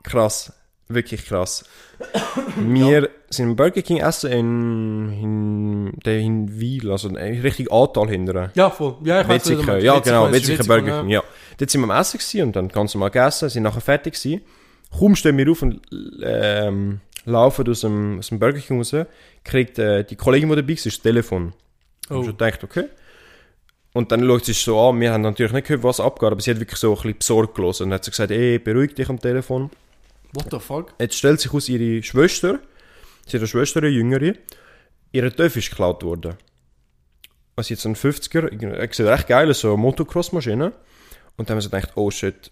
Krass. 0.03 0.53
Wirklich 0.89 1.25
krass. 1.25 1.65
Wir 2.55 3.09
sind 3.29 3.49
im 3.49 3.55
Burger 3.57 3.81
King 3.81 3.97
essen 3.97 4.31
in, 4.31 5.09
in, 5.11 5.93
der 6.05 6.19
in 6.19 6.59
Wiel, 6.59 6.91
also 6.91 7.09
richtig 7.09 7.71
Antal 7.71 8.07
hinterher. 8.07 8.51
Ja, 8.55 8.69
voll. 8.69 8.95
Ja, 9.03 9.21
ich 9.21 9.27
weiß 9.27 9.49
Wetziger, 9.49 9.79
ja 9.79 9.99
genau, 9.99 10.31
Wetziger 10.31 10.63
Burger 10.63 11.01
King, 11.01 11.09
ja. 11.09 11.23
Dort 11.57 11.69
sind 11.69 11.81
wir 11.81 11.93
am 11.93 11.99
Essen 11.99 12.19
gewesen 12.19 12.43
und 12.43 12.55
dann 12.55 12.69
ganz 12.69 12.93
normal 12.93 13.09
gegessen, 13.09 13.49
sind 13.49 13.63
nachher 13.63 13.81
fertig 13.81 14.13
gewesen. 14.13 14.41
Kaum 14.97 15.15
stehen 15.15 15.37
wir 15.37 15.51
auf 15.51 15.61
und 15.61 15.81
ähm, 16.23 17.01
laufen 17.25 17.69
aus 17.69 17.81
dem, 17.81 18.19
aus 18.19 18.29
dem 18.29 18.39
Burger 18.39 18.59
King 18.59 18.77
raus, 18.77 18.95
kriegt 19.43 19.79
äh, 19.79 20.05
die 20.05 20.15
Kollegin, 20.15 20.49
die 20.49 20.55
dabei 20.55 20.69
war, 20.69 20.83
das 20.83 21.01
Telefon. 21.01 21.53
Oh. 22.09 22.13
Oh. 22.13 22.19
Ich 22.19 22.25
schon 22.27 22.37
gedacht, 22.37 22.63
okay. 22.63 22.85
Und 23.93 24.11
dann 24.11 24.25
schaut 24.25 24.45
sie 24.45 24.53
sich 24.53 24.63
so 24.63 24.79
an, 24.79 24.99
wir 25.01 25.11
haben 25.11 25.21
natürlich 25.21 25.51
nicht 25.51 25.67
gehört, 25.67 25.83
was 25.83 25.99
abgeht, 25.99 26.31
aber 26.31 26.39
sie 26.39 26.51
hat 26.51 26.59
wirklich 26.59 26.79
so 26.79 26.91
ein 26.91 26.95
bisschen 26.95 27.17
besorgt 27.17 27.55
gelesen 27.55 27.83
und 27.87 27.93
hat 27.93 28.05
so 28.05 28.11
gesagt, 28.11 28.31
ey, 28.31 28.59
beruhig 28.59 28.93
dich 28.95 29.09
am 29.09 29.19
Telefon. 29.19 29.71
What 30.33 30.47
the 30.51 30.59
fuck? 30.59 30.93
Jetzt 30.99 31.15
stellt 31.15 31.39
sich 31.39 31.53
aus 31.53 31.69
ihre 31.69 32.03
Schwester, 32.03 32.59
sie 33.25 33.37
hat 33.37 33.41
eine 33.41 33.47
Schwester, 33.47 33.79
eine 33.79 33.89
jüngere, 33.89 34.33
ihre 35.11 35.33
Töpfe 35.35 35.59
ist 35.59 35.69
geklaut 35.69 36.03
worden. 36.03 36.35
also 37.55 37.73
jetzt 37.73 37.85
ein 37.85 37.95
50er, 37.95 38.49
er 38.75 38.93
sieht 38.93 39.05
recht 39.05 39.27
geil 39.27 39.53
so 39.53 39.69
eine 39.69 39.77
Motocross-Maschine. 39.77 40.73
Und 41.37 41.49
dann 41.49 41.55
haben 41.55 41.61
so 41.61 41.69
gedacht, 41.69 41.91
oh 41.95 42.09
shit, 42.11 42.51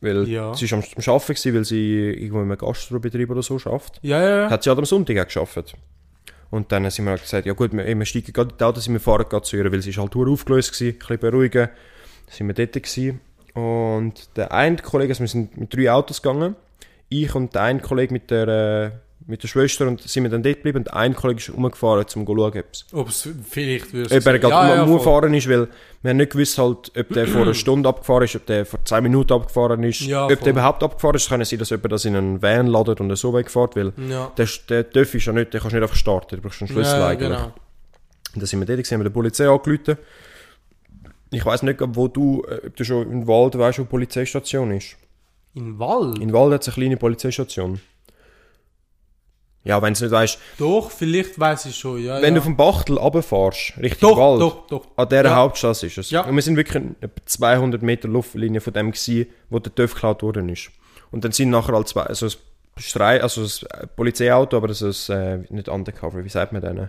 weil 0.00 0.26
Ja. 0.28 0.52
sie 0.54 0.64
ist 0.64 0.72
am, 0.72 0.80
am 0.82 1.14
Arbeiten 1.14 1.54
weil 1.54 1.64
sie 1.64 2.10
irgendwo 2.10 2.38
in 2.40 2.44
einem 2.50 2.58
Gastrobetrieb 2.58 3.30
oder 3.30 3.42
so 3.42 3.58
schafft. 3.58 3.98
Ja, 4.02 4.20
ja, 4.22 4.36
ja. 4.44 4.50
Hat 4.50 4.62
sie 4.62 4.70
halt 4.70 4.78
am 4.78 4.84
Sonntag 4.84 5.18
auch 5.18 5.24
geschafft. 5.26 5.74
Und 6.50 6.70
dann 6.72 6.90
sind 6.90 7.04
wir 7.06 7.12
halt 7.12 7.22
gesagt, 7.22 7.46
ja 7.46 7.52
gut, 7.54 7.72
wir, 7.72 7.86
wir 7.98 8.04
steigen 8.06 8.32
gerade 8.32 8.50
in 8.50 8.58
die 8.58 8.64
Autos, 8.64 8.88
wir 8.88 9.00
fahren 9.00 9.26
gerade 9.28 9.42
zu 9.46 9.56
ihr, 9.56 9.70
weil 9.72 9.80
sie 9.80 9.90
ist 9.90 9.98
halt 9.98 10.14
aufgelöst 10.16 10.72
gewesen, 10.72 10.94
ein 10.94 10.98
bisschen 10.98 11.18
beruhigen. 11.18 11.68
Dann 11.68 12.34
sind 12.34 12.46
wir 12.48 12.54
dort 12.54 12.72
gewesen. 12.74 13.20
Und 13.54 14.36
der 14.36 14.52
eine 14.52 14.76
Kollege, 14.76 15.12
also 15.12 15.20
wir 15.20 15.28
sind 15.28 15.56
mit 15.56 15.74
drei 15.74 15.90
Autos 15.92 16.20
gegangen. 16.20 16.56
Ich 17.12 17.34
und 17.34 17.56
eine 17.56 17.80
Kollege 17.80 18.12
mit 18.12 18.30
der, 18.30 18.48
äh, 18.48 18.90
mit 19.26 19.42
der 19.42 19.48
Schwester 19.48 19.86
und 19.86 20.00
sind 20.00 20.24
wir 20.24 20.30
dann 20.30 20.42
dort 20.42 20.56
geblieben 20.56 20.78
und 20.78 20.92
eine 20.92 21.14
Kollege 21.14 21.38
ist 21.40 21.50
umgefahren, 21.50 22.00
um 22.02 22.08
zu 22.08 22.24
schauen, 22.26 22.38
ob 22.38 22.54
es 22.72 22.86
Ob 22.92 23.08
es 23.08 23.28
vielleicht 23.48 23.94
ob 23.94 24.10
er 24.26 24.38
gerade 24.38 24.74
ja, 24.76 24.86
ja, 24.86 24.98
fahren 24.98 25.32
ist, 25.34 25.48
weil 25.48 25.68
wir 26.02 26.10
haben 26.10 26.16
nicht 26.16 26.32
gewusst, 26.32 26.58
halt, 26.58 26.90
ob 26.98 27.08
der 27.10 27.28
vor 27.28 27.42
einer 27.42 27.54
Stunde 27.54 27.88
abgefahren 27.88 28.24
ist, 28.24 28.34
ob 28.34 28.46
der 28.46 28.66
vor 28.66 28.84
10 28.84 29.02
Minuten 29.02 29.32
abgefahren 29.32 29.82
ist, 29.84 30.00
Ja, 30.00 30.24
ob 30.24 30.32
voll. 30.32 30.38
der 30.42 30.52
überhaupt 30.52 30.82
abgefahren 30.82 31.14
ist. 31.14 31.22
Es 31.22 31.28
kann 31.28 31.44
sein, 31.44 31.58
dass 31.58 31.70
jemand 31.70 31.92
das 31.92 32.04
in 32.04 32.16
einen 32.16 32.42
Van 32.42 32.66
ladet 32.66 33.00
und 33.00 33.14
so 33.14 33.32
wegfährt, 33.32 33.76
weil 33.76 33.92
Ja. 34.08 34.32
der, 34.36 34.48
der 34.68 34.90
TÜV 34.90 35.14
ist 35.14 35.26
ja 35.26 35.32
nicht, 35.32 35.52
der 35.54 35.60
kannst 35.60 35.72
du 35.72 35.76
nicht 35.76 35.84
einfach 35.84 35.96
starten, 35.96 36.36
du 36.36 36.42
brauchst 36.42 36.60
einen 36.62 36.68
Schlüssel 36.70 36.98
ja, 36.98 37.06
eigentlich. 37.08 37.28
genau. 37.28 37.44
Und 38.34 38.40
dann 38.40 38.46
sind 38.46 38.58
wir 38.60 38.66
dort, 38.76 38.90
haben 38.90 39.00
wir 39.00 39.04
der 39.04 39.10
Polizei 39.10 39.48
angerufen. 39.48 39.96
Ich 41.30 41.44
weiss 41.46 41.62
nicht, 41.62 41.78
wo 41.80 42.08
du, 42.08 42.42
äh, 42.48 42.66
ob 42.66 42.76
du 42.76 42.84
schon 42.84 43.10
im 43.10 43.26
Wald 43.26 43.56
weißt, 43.56 43.78
wo 43.78 43.82
die 43.82 43.88
Polizeistation 43.88 44.70
ist. 44.72 44.96
In 45.54 45.78
Wald? 45.78 46.18
In 46.18 46.32
Wald 46.32 46.54
hat 46.54 46.62
es 46.62 46.68
eine 46.68 46.74
kleine 46.74 46.96
Polizeistation. 46.96 47.80
Ja, 49.64 49.80
wenn 49.80 49.92
du 49.92 49.92
es 49.92 50.00
nicht 50.00 50.10
weißt, 50.10 50.38
Doch, 50.58 50.90
vielleicht 50.90 51.38
weiß 51.38 51.66
ich 51.66 51.76
schon, 51.76 52.02
ja. 52.02 52.16
wenn 52.20 52.34
ja. 52.34 52.40
du 52.40 52.42
vom 52.42 52.56
Bachtel 52.56 52.98
runterfährst, 52.98 53.74
Richtung 53.80 54.10
Doch, 54.10 54.18
Wald, 54.18 54.40
doch, 54.40 54.66
doch. 54.66 54.86
an 54.96 55.08
dieser 55.08 55.24
Ja. 55.24 55.36
Hauptstraße 55.36 55.86
ist 55.86 55.98
es. 55.98 56.10
Ja. 56.10 56.22
Und 56.22 56.34
wir 56.34 56.42
sind 56.42 56.56
wirklich 56.56 56.82
etwa 57.00 57.22
200 57.24 57.80
Meter 57.80 58.08
Luftlinie 58.08 58.60
von 58.60 58.72
dem 58.72 58.90
gewesen, 58.90 59.26
wo 59.50 59.60
der 59.60 59.72
TÜV 59.72 59.94
geklaut 59.94 60.22
worden 60.24 60.48
ist. 60.48 60.70
Und 61.12 61.24
dann 61.24 61.30
sind 61.30 61.50
nachher 61.50 61.74
halt 61.74 61.86
zwei, 61.86 62.02
also 62.02 62.26
ein 62.26 62.32
Strei, 62.78 63.22
also 63.22 63.42
ein 63.42 63.88
Polizeiauto, 63.94 64.56
aber 64.56 64.66
das 64.66 64.82
ist 64.82 65.08
äh, 65.10 65.38
nicht 65.50 65.68
undercover, 65.68 66.24
wie 66.24 66.28
sagt 66.28 66.52
man 66.52 66.62
denn? 66.62 66.88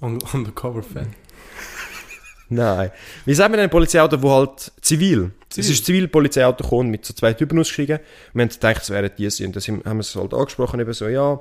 Un 0.00 0.18
Undercover-Fan. 0.32 1.14
Nein. 2.50 2.90
Wie 3.26 3.34
sagt 3.34 3.50
man 3.50 3.58
denn 3.58 3.64
ein 3.64 3.70
Polizeiauto, 3.70 4.22
wo 4.22 4.30
halt 4.32 4.72
zivil? 4.80 5.30
Zivil. 5.50 5.64
Es 5.64 5.68
ist 5.70 5.80
ein 5.80 5.84
Zivilpolizeiauto 5.84 6.64
gekommen 6.64 6.90
mit 6.90 7.04
so 7.04 7.12
zwei 7.14 7.32
Typen 7.34 7.58
ausgestiegen. 7.58 7.98
Wir 8.32 8.42
haben 8.42 8.48
gedacht, 8.48 8.82
es 8.82 8.90
wären 8.90 9.10
die 9.16 9.28
sind. 9.30 9.46
Und 9.48 9.56
dann 9.56 9.60
sind- 9.62 9.84
haben 9.84 9.96
wir 9.98 10.00
es 10.00 10.14
halt 10.16 10.32
angesprochen, 10.34 10.80
eben 10.80 10.92
so, 10.92 11.08
ja, 11.08 11.40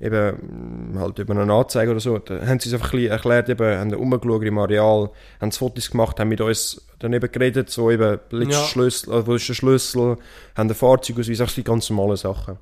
eben 0.00 0.92
mm, 0.94 0.98
halt 0.98 1.18
über 1.18 1.34
eine 1.36 1.52
Anzeige 1.52 1.90
oder 1.92 2.00
so. 2.00 2.18
Da 2.18 2.46
haben 2.46 2.58
sie 2.60 2.68
es 2.68 2.74
einfach 2.74 2.92
ein 2.92 2.98
bisschen 2.98 3.10
erklärt, 3.12 3.48
eben, 3.48 3.78
haben 3.78 3.94
rumgeschaut 3.94 4.42
im 4.44 4.58
Areal, 4.58 5.10
haben 5.40 5.52
Fotos 5.52 5.90
gemacht, 5.90 6.20
haben 6.20 6.28
mit 6.28 6.40
uns 6.40 6.84
daneben 6.98 7.30
geredet, 7.30 7.70
so 7.70 7.90
eben, 7.90 8.18
letzter 8.30 8.52
Ja. 8.60 8.66
Schlüssel, 8.66 9.12
äh, 9.14 9.26
wo 9.26 9.34
ist 9.34 9.48
der 9.48 9.54
Schlüssel, 9.54 10.16
haben 10.56 10.68
ein 10.70 10.74
Fahrzeugausweis, 10.74 11.40
auch 11.40 11.50
die 11.50 11.64
ganz 11.64 11.88
normalen 11.90 12.16
Sachen. 12.16 12.58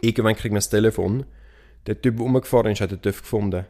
Irgendwann 0.00 0.36
kriegen 0.36 0.54
wir 0.54 0.58
das 0.58 0.68
Telefon. 0.70 1.24
Der 1.86 2.00
Typ, 2.00 2.16
der 2.16 2.24
rumgefahren 2.24 2.70
ist, 2.72 2.80
hat 2.80 2.90
den 2.92 3.02
TÜV 3.02 3.22
gefunden. 3.22 3.64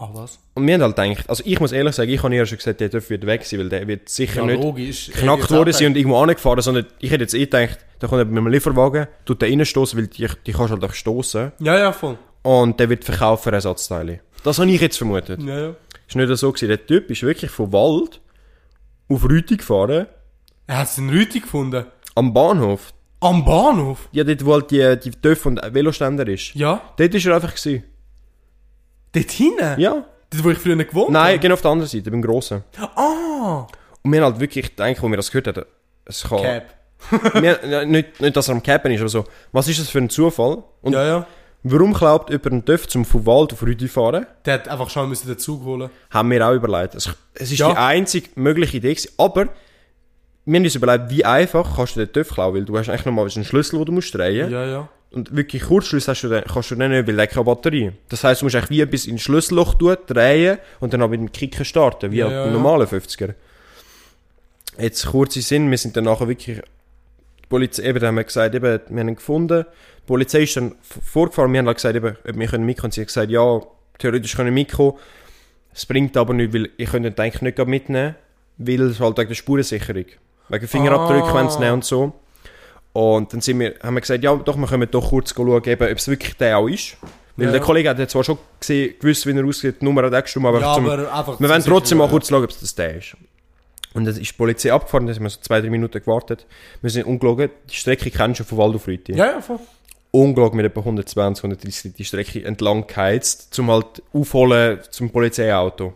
Ah, 0.00 0.10
was? 0.12 0.38
Und 0.54 0.64
wir 0.66 0.74
haben 0.74 0.82
halt 0.82 0.94
gedacht, 0.96 1.28
also 1.28 1.42
ich 1.44 1.58
muss 1.58 1.72
ehrlich 1.72 1.92
sagen, 1.94 2.08
ich 2.10 2.22
habe 2.22 2.32
ja 2.34 2.46
schon 2.46 2.58
gesagt, 2.58 2.78
der 2.80 2.88
TÜV 2.88 3.10
wird 3.10 3.26
weg 3.26 3.44
sein, 3.44 3.58
weil 3.58 3.68
der 3.68 3.88
wird 3.88 4.08
sicher 4.08 4.42
Ja, 4.42 4.46
nicht 4.46 4.62
logisch. 4.62 5.06
geknackt 5.12 5.50
worden 5.50 5.72
sein 5.72 5.88
und 5.88 5.96
irgendwo 5.96 6.18
angefahren, 6.22 6.60
sondern 6.62 6.86
ich 7.00 7.10
hätte 7.10 7.24
jetzt 7.24 7.34
eh 7.34 7.46
gedacht, 7.46 7.78
da 7.98 8.06
kommt 8.06 8.18
jemand 8.20 8.30
mit 8.34 8.42
einem 8.44 8.52
Lieferwagen, 8.52 9.08
tut 9.24 9.42
den 9.42 9.58
reinstoßen, 9.58 9.98
weil 9.98 10.06
die, 10.06 10.28
die 10.46 10.52
kannst 10.52 10.70
du 10.70 10.74
halt 10.80 10.84
auch 10.84 10.94
stoßen 10.94 11.50
Ja, 11.58 11.76
ja, 11.76 11.92
voll. 11.92 12.16
und 12.42 12.78
der 12.78 12.88
wird 12.90 13.04
verkaufen 13.04 13.52
Ersatzteile. 13.52 14.20
Das 14.44 14.60
habe 14.60 14.70
ich 14.70 14.80
jetzt 14.80 14.96
vermutet. 14.98 15.42
Ja, 15.42 15.58
ja. 15.58 15.74
Ist 16.06 16.14
nicht 16.14 16.36
so 16.38 16.52
gewesen. 16.52 16.68
Der 16.68 16.86
Typ 16.86 17.10
ist 17.10 17.22
wirklich 17.24 17.50
vom 17.50 17.72
Wald 17.72 18.20
auf 19.08 19.24
Rüti 19.28 19.56
gefahren, 19.56 20.06
Er 20.68 20.78
hat 20.78 20.86
es 20.86 20.96
in 20.98 21.10
Rüti 21.10 21.40
gefunden. 21.40 21.86
am 22.14 22.32
Bahnhof. 22.32 22.92
Am 23.20 23.44
Bahnhof? 23.44 24.08
Ja, 24.12 24.22
dort 24.22 24.44
wo 24.46 24.52
halt 24.52 24.70
die, 24.70 24.96
die 25.02 25.10
TÜV 25.10 25.46
und 25.46 25.60
Veloständer 25.74 26.28
ist. 26.28 26.54
Ja. 26.54 26.80
Dort 26.96 27.12
ist 27.14 27.26
er 27.26 27.34
einfach 27.34 27.52
gewesen. 27.56 27.82
Dort 29.12 29.30
hinten? 29.30 29.80
Ja. 29.80 30.04
Dort, 30.30 30.44
wo 30.44 30.50
ich 30.50 30.58
früher 30.58 30.76
gewohnt 30.76 31.10
Nein, 31.10 31.40
genau 31.40 31.54
auf 31.54 31.62
der 31.62 31.70
anderen 31.70 31.88
Seite, 31.88 32.10
beim 32.10 32.22
Grossen. 32.22 32.62
habe? 32.76 32.92
Ah! 32.96 33.66
Und 34.02 34.12
wir 34.12 34.20
haben 34.22 34.32
halt 34.32 34.40
wirklich 34.40 34.70
gedacht, 34.76 34.88
als 34.88 35.02
wir 35.02 35.16
das 35.16 35.30
gehört 35.30 35.56
haben, 35.56 35.66
es 36.04 36.22
kann... 36.22 36.42
Cap. 36.42 36.74
wir, 37.34 37.86
nicht, 37.86 38.20
nicht, 38.20 38.36
dass 38.36 38.48
er 38.48 38.54
am 38.54 38.62
Capen 38.62 38.90
ist, 38.92 39.00
aber 39.00 39.08
so, 39.08 39.24
was 39.52 39.68
ist 39.68 39.78
das 39.78 39.88
für 39.88 39.98
ein 39.98 40.10
Zufall? 40.10 40.64
Und 40.82 40.94
ja, 40.94 41.06
ja. 41.06 41.26
warum 41.62 41.92
glaubt 41.94 42.28
jemand 42.30 42.46
einen 42.46 42.64
TÜV 42.64 42.88
zum 42.88 43.04
vom 43.04 43.24
Wald 43.24 43.52
auf 43.52 43.62
Rüdi 43.62 43.86
fahren? 43.86 44.26
Der 44.44 44.54
hat 44.54 44.68
einfach 44.68 44.90
schon 44.90 45.08
müssen 45.08 45.28
den 45.28 45.38
Zug 45.38 45.62
holen. 45.64 45.90
Haben 46.10 46.30
wir 46.30 46.46
auch 46.46 46.54
überlegt. 46.54 46.96
Es, 46.96 47.08
es 47.34 47.52
ist 47.52 47.58
Ja. 47.58 47.70
die 47.70 47.76
einzige 47.76 48.28
mögliche 48.34 48.78
Idee 48.78 48.94
gewesen, 48.94 49.12
aber 49.16 49.48
wir 50.44 50.56
haben 50.58 50.64
uns 50.64 50.74
überlegt, 50.74 51.10
wie 51.10 51.24
einfach 51.24 51.76
kannst 51.76 51.94
du 51.94 52.00
den 52.04 52.12
TÜV 52.12 52.34
klauen, 52.34 52.54
weil 52.54 52.64
du 52.64 52.76
hast 52.76 52.88
eigentlich 52.88 53.04
nochmal 53.04 53.28
einen 53.32 53.44
Schlüssel, 53.44 53.76
den 53.78 53.84
du 53.86 53.92
musst 53.92 54.12
drehen 54.14 54.50
Ja, 54.50 54.66
ja. 54.66 54.88
Und 55.10 55.34
wirklich 55.34 55.62
Kurzschluss 55.62 56.06
hast 56.08 56.22
du 56.22 56.28
dann, 56.28 56.44
kannst 56.44 56.70
du 56.70 56.74
dann 56.74 56.90
nicht, 56.90 57.06
weil 57.06 57.16
der 57.16 57.26
keine 57.26 57.44
Batterie. 57.44 57.92
Das 58.08 58.24
heisst, 58.24 58.42
du 58.42 58.46
musst 58.46 58.56
eigentlich 58.56 58.70
wie 58.70 58.80
etwas 58.82 59.06
in 59.06 59.14
ein 59.14 59.18
Schlüsselloch 59.18 59.74
tun, 59.74 59.96
drehen 60.06 60.58
und 60.80 60.92
dann 60.92 61.00
auch 61.02 61.08
mit 61.08 61.20
dem 61.20 61.32
Kicken 61.32 61.64
starten, 61.64 62.10
wie 62.12 62.18
Ja, 62.18 62.30
ja, 62.30 62.46
normaler 62.50 62.84
50er. 62.84 63.34
Jetzt 64.78 65.06
kurze 65.06 65.40
Sinn, 65.42 65.70
wir 65.70 65.78
sind 65.78 65.96
dann 65.96 66.04
nachher 66.04 66.28
wirklich, 66.28 66.58
die 66.58 67.46
Polizei, 67.48 67.84
eben, 67.84 67.98
dann 68.00 68.08
haben 68.08 68.16
wir 68.16 68.24
gesagt, 68.24 68.54
eben, 68.54 68.80
wir 68.88 69.00
haben 69.00 69.08
ihn 69.08 69.16
gefunden, 69.16 69.64
die 69.98 70.06
Polizei 70.06 70.42
ist 70.42 70.56
dann 70.56 70.74
vorgefahren, 71.04 71.52
wir 71.52 71.58
haben 71.58 71.66
halt 71.66 71.78
gesagt, 71.78 71.96
eben, 71.96 72.16
ob 72.28 72.38
wir 72.38 72.46
können 72.46 72.64
mitkommen, 72.66 72.92
sie 72.92 73.00
hat 73.00 73.08
gesagt, 73.08 73.30
ja, 73.30 73.60
theoretisch 73.98 74.36
können 74.36 74.54
wir 74.54 74.62
mitkommen, 74.62 74.92
es 75.74 75.86
bringt 75.86 76.16
aber 76.16 76.34
nicht, 76.34 76.52
weil 76.52 76.68
ich 76.76 76.90
könnte 76.90 77.08
ihn 77.08 77.14
eigentlich 77.16 77.42
nicht 77.42 77.66
mitnehmen, 77.66 78.14
weil 78.58 78.82
es 78.82 79.00
halt 79.00 79.16
wegen 79.18 79.28
der 79.28 79.34
Spurensicherung, 79.34 80.04
wegen 80.48 80.68
Fingerabdrücken 80.68 81.30
Ah. 81.36 81.50
sie 81.50 81.58
nehmen 81.60 81.72
und 81.74 81.84
so. 81.84 82.12
Und 82.98 83.32
dann 83.32 83.40
sind 83.40 83.60
wir, 83.60 83.76
haben 83.80 83.94
wir 83.94 84.00
gesagt, 84.00 84.24
ja, 84.24 84.34
doch, 84.34 84.56
wir 84.56 84.66
können 84.66 84.88
doch 84.90 85.10
kurz 85.10 85.32
schauen, 85.32 85.48
ob 85.50 85.66
es 85.68 86.08
wirklich 86.08 86.36
der 86.36 86.58
auch 86.58 86.66
ist. 86.66 86.96
Weil 87.36 87.46
Ja. 87.46 87.52
der 87.52 87.60
Kollege 87.60 87.90
hat 87.90 88.10
zwar 88.10 88.24
schon 88.24 88.38
gesehen, 88.58 88.94
gewusst, 88.98 89.24
wie 89.24 89.30
er 89.30 89.44
aussieht, 89.44 89.76
die 89.80 89.84
Nummer 89.84 90.02
hat 90.10 90.24
gestimmt, 90.24 90.46
aber, 90.46 90.60
ja, 90.60 90.74
zum, 90.74 90.88
aber 90.88 91.38
wir 91.38 91.48
wollen 91.48 91.62
trotzdem 91.62 91.98
mal 91.98 92.08
kurz 92.08 92.28
schauen, 92.28 92.42
ob 92.42 92.50
es 92.50 92.58
das 92.58 92.74
der 92.74 92.96
ist. 92.96 93.16
Und 93.94 94.04
dann 94.04 94.16
ist 94.16 94.28
die 94.32 94.36
Polizei 94.36 94.72
abgefahren, 94.72 95.06
dann 95.06 95.14
haben 95.14 95.22
wir 95.22 95.30
so 95.30 95.38
zwei, 95.40 95.60
drei 95.60 95.70
Minuten 95.70 96.00
gewartet. 96.00 96.44
Wir 96.82 96.90
sind 96.90 97.06
ungelogen, 97.06 97.50
die 97.70 97.74
Strecke 97.76 98.10
kennst 98.10 98.40
du 98.40 98.44
von 98.44 98.58
Wald 98.58 98.74
auf 98.74 98.88
Rüti. 98.88 99.12
Ja, 99.12 99.26
ja, 99.26 99.40
voll. 99.40 99.60
Ungelogen 100.10 100.56
mit 100.56 100.66
etwa 100.66 100.80
120, 100.80 101.44
130 101.44 101.94
die 101.94 102.04
Strecke 102.04 102.44
entlang 102.44 102.84
geheizt, 102.88 103.54
zum 103.54 103.70
halt 103.70 104.02
aufholen 104.12 104.80
zum 104.90 105.10
Polizeiauto. 105.10 105.94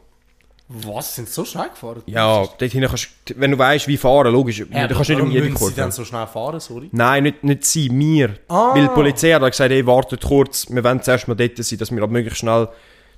Was? 0.69 1.15
Sind 1.17 1.29
sie 1.29 1.35
so 1.35 1.45
schnell 1.45 1.69
gefahren? 1.69 2.03
Ja, 2.07 2.45
dort 2.47 2.61
hinten 2.61 2.89
kannst 2.89 3.09
du, 3.27 3.35
wenn 3.37 3.51
du 3.51 3.59
weißt, 3.59 3.89
wie 3.89 3.97
fahren, 3.99 4.33
logisch, 4.33 4.59
Ja, 4.71 4.87
du 4.87 4.95
kannst 4.95 5.11
nicht 5.11 5.19
um 5.21 5.27
warum 5.27 5.31
jede 5.33 5.45
müssen 5.45 5.57
sie 5.57 5.65
Kurve. 5.65 5.75
dann 5.77 5.93
so 5.93 6.05
schnell 6.05 6.27
fahren, 6.27 6.61
sorry? 6.61 6.89
Nein, 6.93 7.25
nicht, 7.25 7.45
nicht 7.45 7.65
sie, 7.65 7.91
wir. 7.91 8.37
Ah. 8.49 8.75
Weil 8.75 8.83
die 8.83 8.89
Polizei 8.95 9.33
hat 9.33 9.43
gesagt, 9.43 9.71
hey, 9.71 9.87
wartet 9.87 10.23
kurz, 10.25 10.67
wir 10.71 10.83
wollen 10.83 11.03
zuerst 11.03 11.29
mal 11.29 11.35
dort 11.35 11.57
sein, 11.63 11.79
dass 11.79 11.91
wir 11.93 12.01
halt 12.01 12.11
möglichst 12.11 12.39
schnell, 12.41 12.69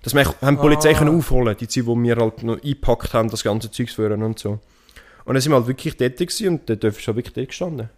dass 0.03 0.15
wir 0.15 0.25
haben 0.25 0.57
die 0.57 0.61
Polizei 0.63 0.95
Ah. 0.95 0.99
können 0.99 1.17
aufholen, 1.17 1.57
die 1.59 1.69
Zeit, 1.69 1.87
wo 1.87 1.95
wir 1.97 2.17
halt 2.17 2.43
noch 2.43 2.57
eingepackt 2.63 3.13
haben, 3.15 3.31
das 3.31 3.45
ganze 3.45 3.71
Zeugs 3.71 3.95
führen 3.95 4.23
und 4.25 4.39
so. 4.39 4.59
Und 5.25 5.35
dann 5.35 5.41
sind 5.41 5.53
wir 5.53 5.57
halt 5.57 5.69
wirklich 5.69 5.97
dort 5.97 6.17
gewesen 6.17 6.49
und 6.49 6.69
der 6.69 6.77
Dörf 6.77 6.99
ist 6.99 7.07
halt 7.07 7.17
wirklich 7.17 7.35
dort 7.35 7.49
gestanden. 7.49 7.89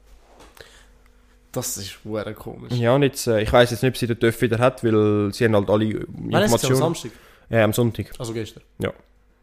Das 1.53 1.77
ist 1.79 1.97
sehr 2.05 2.35
komisch. 2.35 2.73
Ja, 2.75 2.95
und 2.95 3.03
jetzt, 3.03 3.27
äh, 3.27 3.41
ich 3.41 3.51
weiss 3.53 3.71
jetzt 3.71 3.83
nicht, 3.83 3.93
ob 3.93 3.97
sie 3.97 4.07
den 4.07 4.19
Dörf 4.19 4.41
wieder 4.43 4.59
hat, 4.59 4.85
weil 4.85 5.33
sie 5.33 5.45
haben 5.47 5.55
halt 5.57 5.71
alle 5.71 5.85
äh, 5.87 6.05
Wann 6.07 6.07
ist 6.07 6.09
es 6.09 6.15
am 6.35 6.43
Informationen. 6.43 6.77
Samstag? 6.77 7.11
Ja, 7.49 7.65
am 7.65 7.73
Sonntag. 7.73 8.07
Also 8.19 8.33
gestern. 8.35 8.63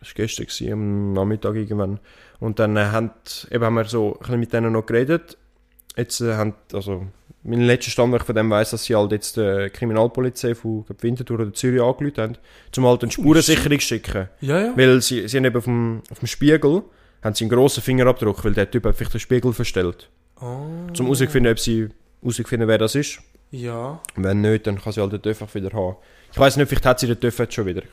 Das 0.04 0.10
war 0.10 0.16
gestern, 0.16 0.48
gewesen, 0.48 0.74
am 0.74 1.14
Nachmittag 1.14 1.56
irgendwann. 1.56 2.00
Und 2.40 2.60
dann 2.60 2.76
äh, 2.76 2.86
haben, 2.88 3.12
eben 3.50 3.64
haben 3.64 3.76
wir 3.76 3.86
so 3.86 4.14
ein 4.14 4.20
bisschen 4.20 4.40
mit 4.40 4.52
denen 4.52 4.74
noch 4.74 4.86
geredet. 4.86 5.38
Jetzt 5.96 6.20
äh, 6.20 6.34
haben, 6.34 6.56
also, 6.74 7.08
mein 7.44 7.62
letzter 7.62 7.92
Stand, 7.92 8.14
ich 8.14 8.24
von 8.24 8.36
dem 8.36 8.50
weiss, 8.50 8.72
dass 8.72 8.84
sie 8.84 8.96
halt 8.96 9.14
jetzt 9.14 9.38
die 9.38 9.70
Kriminalpolizei 9.72 10.56
von 10.56 10.84
glaub, 10.86 11.04
Winterthur 11.04 11.40
oder 11.40 11.54
Zürich 11.54 11.82
angerufen 11.82 12.18
haben, 12.18 12.38
um 12.78 12.86
halt 12.86 13.04
eine 13.04 13.12
Spurensicherung 13.12 13.80
zu 13.80 13.86
schicken. 13.86 14.28
Ja, 14.42 14.60
ja. 14.60 14.74
Weil 14.78 15.02
sie, 15.02 15.26
sie 15.28 15.38
haben 15.38 15.46
eben 15.46 15.58
auf 15.58 15.64
dem, 15.64 16.02
auf 16.12 16.20
dem 16.20 16.28
Spiegel, 16.28 16.84
haben 17.22 17.36
sie 17.36 17.46
einen 17.46 17.52
grossen 17.52 17.82
Fingerabdruck, 17.82 18.44
weil 18.44 18.54
der 18.54 18.70
Typ 18.70 18.86
hat 18.86 18.96
vielleicht 18.96 19.14
den 19.14 19.20
Spiegel 19.22 19.54
verstellt. 19.54 20.10
Ah. 20.36 20.66
Zum 20.94 21.06
herausfinden, 21.06 21.50
ob 21.50 21.60
sie 21.60 21.88
herausfinden, 22.22 22.68
wer 22.68 22.78
das 22.78 22.96
ist. 22.96 23.20
Ja. 23.52 24.02
Wenn 24.16 24.42
nicht, 24.42 24.68
dann 24.68 24.82
kann 24.82 24.92
sie 24.92 25.00
halt 25.00 25.14
den 25.14 25.32
einfach 25.32 25.54
wieder 25.56 25.72
haben. 25.72 25.96
Ich 26.32 26.40
weiss 26.40 26.58
nicht, 26.58 26.68
vielleicht 26.68 26.86
hat 26.86 27.00
sie 27.00 27.08
den 27.08 27.18
jetzt 27.22 27.54
schon 27.54 27.66
wieder. 27.66 27.84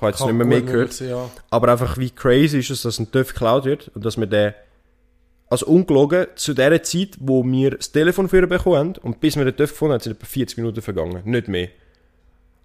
Ich 0.00 0.02
habe 0.02 0.10
jetzt 0.12 0.24
nicht 0.24 0.32
mehr, 0.34 0.46
mehr 0.46 0.62
gehört. 0.62 0.92
sein, 0.94 1.10
Ja. 1.10 1.30
Aber 1.50 1.68
einfach 1.72 1.98
wie 1.98 2.10
crazy 2.10 2.58
ist 2.60 2.70
es, 2.70 2.82
dass 2.82 2.98
ein 2.98 3.10
TÜV 3.12 3.28
geklaut 3.34 3.64
wird 3.66 3.90
und 3.94 4.04
dass 4.04 4.16
wir 4.18 4.26
den, 4.26 4.54
also 5.48 5.66
ungelogen, 5.66 6.26
zu 6.36 6.54
der 6.54 6.82
Zeit, 6.82 7.10
wo 7.20 7.44
wir 7.44 7.72
das 7.72 7.92
Telefon 7.92 8.28
für 8.28 8.38
ihn 8.42 8.48
bekommen 8.48 8.76
haben 8.76 8.92
und 9.02 9.20
bis 9.20 9.36
wir 9.36 9.44
den 9.44 9.56
TÜV 9.56 9.70
gefunden 9.70 9.92
haben, 9.94 10.00
sind 10.00 10.12
etwa 10.12 10.26
40 10.26 10.56
Minuten 10.58 10.80
vergangen. 10.80 11.20
Nicht 11.24 11.48
mehr. 11.48 11.68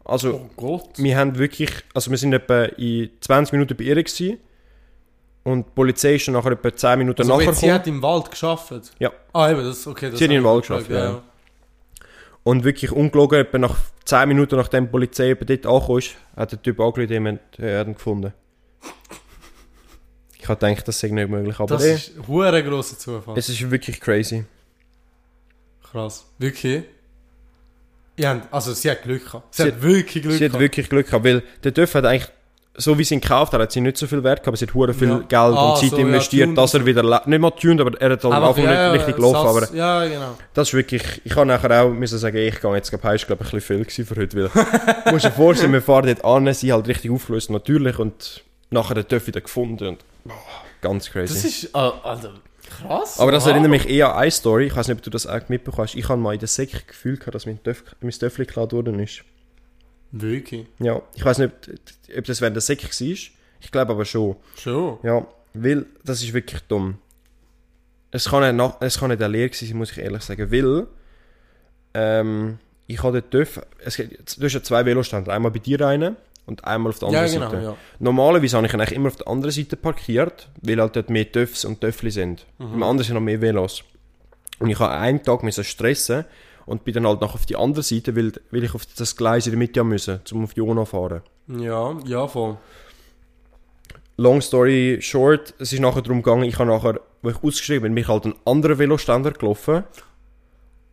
Also, 0.06 0.34
Oh 0.36 0.50
Gott. 0.56 0.90
wir 0.98 1.18
haben 1.18 1.38
wirklich, 1.38 1.72
also 1.94 2.12
wir 2.12 2.18
sind 2.18 2.32
etwa 2.34 2.66
in 2.78 3.10
20 3.22 3.54
Minuten 3.54 3.76
bei 3.76 3.84
ihr 3.86 3.96
gewesen 3.96 4.38
und 5.44 5.66
die 5.66 5.72
Polizei 5.76 6.16
ist 6.16 6.28
dann 6.28 6.36
nachher 6.36 6.52
etwa 6.52 6.74
10 6.76 7.00
Minuten 7.00 7.22
Also, 7.22 7.34
nachher 7.38 7.54
sie 7.54 7.62
gekommen. 7.62 7.74
hat 7.74 7.88
im 7.88 8.02
Wald 8.02 8.32
geschafft. 8.32 8.74
Ja. 9.00 9.12
Ah, 9.34 9.52
eben, 9.52 9.64
das 9.64 9.86
okay. 9.88 10.10
Das 10.12 10.20
Sie 10.20 10.26
hat 10.26 10.32
im 10.32 10.44
Wald 10.44 10.62
geschafft, 10.62 10.90
ja. 10.90 11.22
Und 12.46 12.64
wirklich 12.64 12.92
ungelogen, 12.92 13.40
etwa 13.40 13.58
nach 13.58 13.76
10 14.06 14.28
Minuten 14.30 14.56
nachdem 14.56 14.86
die 14.86 14.92
Polizei 14.92 15.32
etwa 15.32 15.46
dort 15.46 15.66
angekommen 15.66 15.98
ist, 16.00 16.16
hat 16.38 16.52
der 16.52 16.62
Typ 16.62 16.80
angerufen, 16.80 17.40
er 17.58 17.80
hat 17.80 17.88
ihn 17.88 17.96
gefunden. 17.96 18.34
Ich 20.38 20.48
habe 20.48 20.60
gedacht, 20.60 20.88
das 20.88 21.00
sei 21.00 21.08
nicht 21.08 21.28
möglich, 21.28 21.60
aber 21.60 21.68
Das 21.76 21.84
eh, 21.84 21.96
ist 21.96 22.12
ein 22.20 22.66
grosser 22.66 23.00
Zufall. 23.00 23.36
es 23.36 23.50
ist 23.50 23.72
wirklich 23.72 24.00
crazy. 24.00 24.46
Krass. 25.82 26.28
Wirklich? 26.38 26.84
Ja, 28.16 28.48
also 28.52 28.74
sie 28.74 28.92
hat 28.92 29.02
Glück 29.02 29.26
gehabt. 29.26 29.56
Sie, 29.56 29.64
Sie 29.64 29.70
hat 29.72 29.82
wirklich 29.82 30.22
Glück 30.22 30.38
sie 30.38 30.46
hat 30.46 30.52
gehabt. 30.52 30.62
wirklich 30.62 30.90
Glück 30.90 31.08
gehabt, 31.08 31.26
weil 31.26 31.42
der 31.64 31.72
Dörf 31.72 31.96
hat 31.96 32.06
eigentlich, 32.06 32.30
so 32.78 32.98
wie 32.98 33.04
sie 33.04 33.16
ihn 33.16 33.22
gekauft 33.22 33.54
hat, 33.54 33.62
hat 33.62 33.72
sie 33.72 33.82
nicht 33.82 33.98
so 33.98 34.08
viel 34.08 34.24
Wert 34.24 34.40
gehabt, 34.40 34.48
aber 34.50 34.58
sie 34.58 34.66
hat 34.66 34.74
hure 34.74 34.94
viel 34.94 35.08
Ja. 35.10 35.18
Geld 35.18 35.32
Ah, 35.32 35.70
und 35.72 35.78
Zeit 35.78 35.90
so, 35.92 35.98
ja, 35.98 36.04
investiert, 36.04 36.48
tuned 36.48 36.58
dass 36.58 36.74
er 36.74 36.86
wieder, 36.86 37.04
nicht 37.26 37.40
mal 37.40 37.52
tuned, 37.52 37.82
aber 37.82 38.00
er 38.02 38.12
hat 38.12 38.24
halt 38.24 38.34
Einfach, 38.34 38.50
Anfang 38.50 38.64
ja, 38.64 38.70
nicht 38.70 38.80
ja, 38.80 38.92
richtig 38.92 39.16
gelaufen, 39.16 39.48
aber 39.48 39.74
Ja, 39.74 40.06
genau. 40.06 40.38
das 40.54 40.68
ist 40.70 40.74
wirklich, 40.74 41.22
ich 41.24 41.36
habe 41.36 41.46
nachher 41.46 41.84
auch 41.84 41.90
müssen 41.90 42.18
sagen, 42.18 42.38
ich 42.38 42.60
gehe 42.60 42.76
jetzt, 42.76 42.90
glaube 42.90 43.16
ich, 43.16 43.28
glaube 43.28 43.44
ein 43.44 43.50
bisschen 43.52 43.62
viel 43.62 43.80
gewesen 43.86 44.06
für 44.06 44.16
heute, 44.16 44.38
weil, 44.54 45.12
musst 45.14 45.26
dir 45.26 45.32
vorstellen, 45.32 45.74
wir 45.74 45.82
fahren 45.82 46.08
dort 46.08 46.26
an, 46.26 46.54
sie 46.54 46.72
halt 46.74 46.88
richtig 46.88 47.12
aufgelöst, 47.12 47.50
natürlich, 47.50 47.98
und 48.00 48.44
nachher 48.70 48.96
den 49.04 49.28
wieder 49.28 49.42
gefunden 49.42 49.88
und, 49.88 50.00
oh, 50.28 50.32
ganz 50.82 51.10
crazy. 51.10 51.34
Das 51.34 51.46
ist, 51.46 51.64
äh, 51.66 51.92
also, 52.04 52.30
krass. 52.82 53.20
Aber 53.20 53.32
das 53.32 53.46
erinnert 53.46 53.70
mich 53.72 53.90
eher 53.90 54.14
an 54.14 54.20
eine 54.22 54.32
Story. 54.32 54.68
Ich 54.68 54.76
weiß 54.76 54.88
nicht, 54.88 54.98
ob 54.98 55.04
du 55.04 55.10
das 55.10 55.28
auch 55.28 55.50
mitbekommen 55.50 55.88
hast. 55.88 55.96
Ich 55.96 56.10
habe 56.10 56.20
mal 56.20 56.34
in 56.34 56.40
der 56.40 56.48
Säcke 56.48 56.74
das 56.78 56.88
Gefühl 56.88 57.18
gehabt, 57.18 57.36
dass 57.36 57.46
mein, 57.46 57.62
Töff, 57.64 57.84
mein 58.02 58.12
Töffel 58.12 58.46
geklaut 58.46 58.74
worden 58.74 59.00
ist. 59.00 59.24
Wirklich? 60.18 60.66
Ja, 60.80 61.02
ich 61.14 61.26
weiß 61.26 61.40
nicht, 61.40 61.52
ob, 62.10 62.18
ob 62.18 62.24
das 62.26 62.40
während 62.42 62.56
der 62.56 62.62
Säcke 62.62 62.88
war. 62.88 63.08
Ich 63.62 63.72
glaube 63.72 63.92
aber 63.92 64.06
schon. 64.06 64.36
Schon. 64.58 64.98
Ja, 65.04 65.26
weil 65.54 65.86
das 66.04 66.22
ist 66.24 66.34
wirklich 66.34 66.62
dumm. 66.62 67.00
Es 68.12 68.30
kann 68.30 68.42
nicht, 68.44 68.56
nach, 68.56 68.78
es 68.80 68.98
kann 69.00 69.10
nicht 69.10 69.22
eine 69.22 69.32
Lehre 69.32 69.54
sein, 69.54 69.76
muss 69.78 69.92
ich 69.92 69.98
ehrlich 69.98 70.22
sagen. 70.24 70.50
Weil 70.52 70.88
ähm, 71.94 72.60
ich. 72.88 73.00
Es, 73.84 73.98
gibt- 73.98 74.38
du 74.42 74.46
hast 74.46 74.54
ja 74.54 74.64
zwei 74.64 74.86
Velostände. 74.86 75.34
Einmal 75.34 75.52
bei 75.52 75.60
dir 75.60 75.82
einen 75.82 76.16
und 76.46 76.64
einmal 76.64 76.92
auf 76.92 77.00
der 77.00 77.10
Ja, 77.10 77.22
anderen 77.22 77.40
genau, 77.40 77.52
Seite. 77.52 77.64
ja. 77.64 77.78
Normalerweise 78.00 78.56
habe 78.58 78.68
ich 78.68 78.74
ihn 78.74 78.80
eigentlich 78.80 78.96
immer 78.96 79.08
auf 79.08 79.16
der 79.18 79.28
anderen 79.28 79.52
Seite 79.52 79.76
parkiert, 79.76 80.48
weil 80.62 80.80
halt 80.80 80.96
dort 80.96 81.10
mehr 81.10 81.30
Töffs 81.30 81.66
und 81.66 81.82
Töffli 81.82 82.12
sind. 82.12 82.46
Mhm. 82.60 82.74
Im 82.76 82.84
anderen 82.84 83.06
sind 83.06 83.16
noch 83.16 83.22
mehr 83.22 83.42
Velos. 83.42 83.84
Und 84.60 84.70
ich 84.70 84.80
habe 84.80 84.94
einen 84.94 85.22
Tag 85.24 85.44
müssen 85.44 85.64
stressen 85.66 86.24
und 86.66 86.84
bin 86.84 86.94
dann 86.94 87.08
halt 87.08 87.22
noch 87.22 87.34
auf 87.36 87.46
die 87.46 87.56
andere 87.56 87.84
Seite, 87.84 88.16
weil, 88.16 88.32
weil 88.52 88.64
ich 88.64 88.74
auf 88.76 88.86
das 88.98 89.16
Gleis 89.16 89.46
in 89.48 89.52
der 89.52 89.60
Mitte 89.60 89.84
müssen, 89.84 90.20
um 90.32 90.44
auf 90.46 90.56
Jona 90.56 90.82
zu 90.84 90.92
fahren. 90.92 91.22
Ja, 91.48 91.96
ja, 92.06 92.28
voll. 92.28 92.58
Long 94.18 94.42
story 94.42 95.00
short, 95.02 95.54
es 95.60 95.74
ist 95.74 95.80
nachher 95.82 96.02
darum 96.02 96.24
gegangen, 96.24 96.44
ich 96.44 96.58
habe 96.58 96.70
nachher, 96.70 97.02
wo 97.22 97.30
ich 97.30 97.36
ausgeschrieben 97.44 97.84
bin, 97.84 97.96
bin 97.96 98.02
ich 98.04 98.08
halt 98.08 98.24
einen 98.26 98.36
anderen 98.46 98.80
Veloständer 98.80 99.32
gelaufen, 99.32 99.84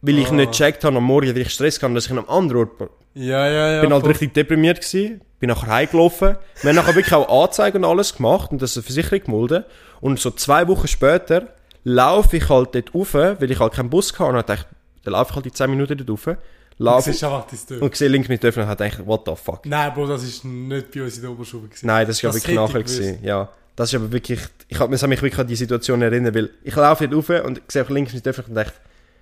weil 0.03 0.18
ich 0.18 0.29
Ah. 0.31 0.35
nicht 0.35 0.51
gecheckt 0.53 0.83
habe 0.85 0.97
am 0.97 1.05
Morgen, 1.05 1.29
weil 1.29 1.39
ich 1.39 1.51
Stress 1.51 1.81
hatte, 1.81 1.95
dass 1.95 2.07
ich 2.07 2.11
an 2.11 2.18
einem 2.18 2.29
anderen 2.29 2.68
Ort 2.68 2.91
Ja, 3.14 3.47
ja, 3.49 3.73
ja. 3.75 3.81
bin 3.81 3.93
halt 3.93 4.01
voll. 4.03 4.11
richtig 4.11 4.35
deprimiert 4.35 4.81
gewesen, 4.81 5.20
bin 5.39 5.49
nachher 5.51 5.68
heimgelaufen. 5.68 6.37
Wir 6.62 6.68
haben 6.70 6.77
nachher 6.77 6.97
wirklich 6.97 7.14
auch 7.14 7.45
Anzeigen 7.45 7.85
und 7.85 7.91
alles 7.91 8.16
gemacht 8.16 8.51
und 8.51 8.61
das 8.61 8.77
eine 8.77 8.83
Versicherung 8.83 9.20
gemulden. 9.25 9.64
Und 10.01 10.18
so 10.18 10.31
zwei 10.33 10.66
Wochen 10.66 10.89
später 10.89 11.49
laufe 11.85 12.37
ich 12.39 12.49
halt 12.49 12.75
dort 12.75 12.93
rauf, 12.95 13.14
weil 13.14 13.51
ich 13.51 13.61
halt 13.61 13.75
keinen 13.75 13.91
Bus 13.91 14.12
hatte 14.18 14.25
und 14.31 14.37
gedacht, 14.39 14.66
dann 15.05 15.13
laufe 15.13 15.31
ich 15.31 15.35
halt 15.37 15.45
die 15.47 15.53
10 15.53 15.71
Minuten 15.71 15.97
dort 15.99 16.11
rauf, 16.11 16.29
einfach 16.29 17.47
dein 17.47 17.67
Tür. 17.67 17.83
und 17.83 17.95
sehe 17.97 18.09
links 18.09 18.29
mit 18.29 18.45
Öffnen 18.45 18.65
und 18.65 18.71
habe 18.71 18.85
gedacht, 18.85 19.07
what 19.07 19.23
the 19.27 19.35
fuck. 19.37 19.67
Nein, 19.67 19.93
Bro, 19.95 20.07
das 20.07 20.23
ist 20.23 20.45
nicht 20.45 20.91
bei 20.93 21.03
uns 21.03 21.17
in 21.17 21.23
der 21.23 21.31
Oberschule 21.31 21.69
gewesen. 21.69 21.87
Nein, 21.87 22.07
das 22.07 22.17
ist 22.17 22.23
ja 22.23 22.35
wirklich 22.35 22.57
nachher 22.57 22.83
gewesen. 22.83 23.19
Ja, 23.23 23.49
das 23.77 23.91
ist 23.93 23.95
aber 24.01 24.11
wirklich, 24.13 24.41
ich 24.69 24.79
habe 24.79 24.91
mich 24.91 25.01
wirklich 25.23 25.39
an 25.39 25.47
die 25.47 25.57
Situation 25.57 26.03
erinnern, 26.03 26.35
weil 26.35 26.51
ich 26.63 26.75
laufe 26.75 27.09
dort 27.09 27.31
rauf 27.31 27.45
und 27.47 27.63
sehe 27.69 27.85
links 27.89 28.13
mit 28.13 28.27
Öffnen 28.27 28.49
und 28.49 28.55
dachte, 28.55 28.73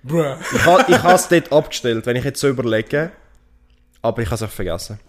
Bruh. 0.03 0.35
ich 0.55 0.65
habe 0.65 0.85
ich 0.91 1.03
es 1.03 1.27
dort 1.27 1.51
abgestellt, 1.51 2.05
wenn 2.05 2.15
ich 2.15 2.23
jetzt 2.23 2.39
so 2.39 2.47
überlege, 2.49 3.11
aber 4.01 4.21
ich 4.21 4.27
habe 4.27 4.35
es 4.35 4.43
auch 4.43 4.49
vergessen. 4.49 4.99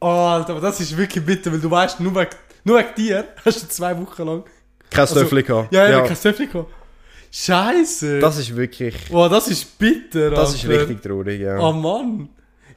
Oh, 0.00 0.06
Alter, 0.06 0.50
aber 0.52 0.60
das 0.60 0.80
ist 0.80 0.96
wirklich 0.96 1.24
bitter, 1.24 1.50
weil 1.50 1.60
du 1.60 1.70
weißt, 1.70 2.00
nur 2.00 2.14
wegen, 2.14 2.30
nur 2.64 2.78
wegen 2.78 2.94
dir 2.96 3.24
hast 3.44 3.62
du 3.62 3.68
zwei 3.68 3.98
Wochen 3.98 4.22
lang. 4.22 4.44
Kein 4.90 5.00
Also, 5.00 5.20
Töffel 5.20 5.42
gehabt. 5.42 5.72
Ja, 5.72 5.88
ja, 5.88 6.00
kein 6.02 6.16
Töffel 6.20 6.46
gehabt. 6.46 6.70
Scheiße. 7.36 8.20
Das 8.20 8.38
ist 8.38 8.54
wirklich, 8.54 8.94
oh, 9.10 9.28
das 9.28 9.48
ist 9.48 9.76
bitter, 9.76 10.30
das 10.30 10.54
ist 10.54 10.64
Alter. 10.64 10.80
richtig 10.82 11.02
traurig, 11.02 11.40
ja. 11.40 11.58
Oh 11.58 11.72
Mann. 11.72 12.28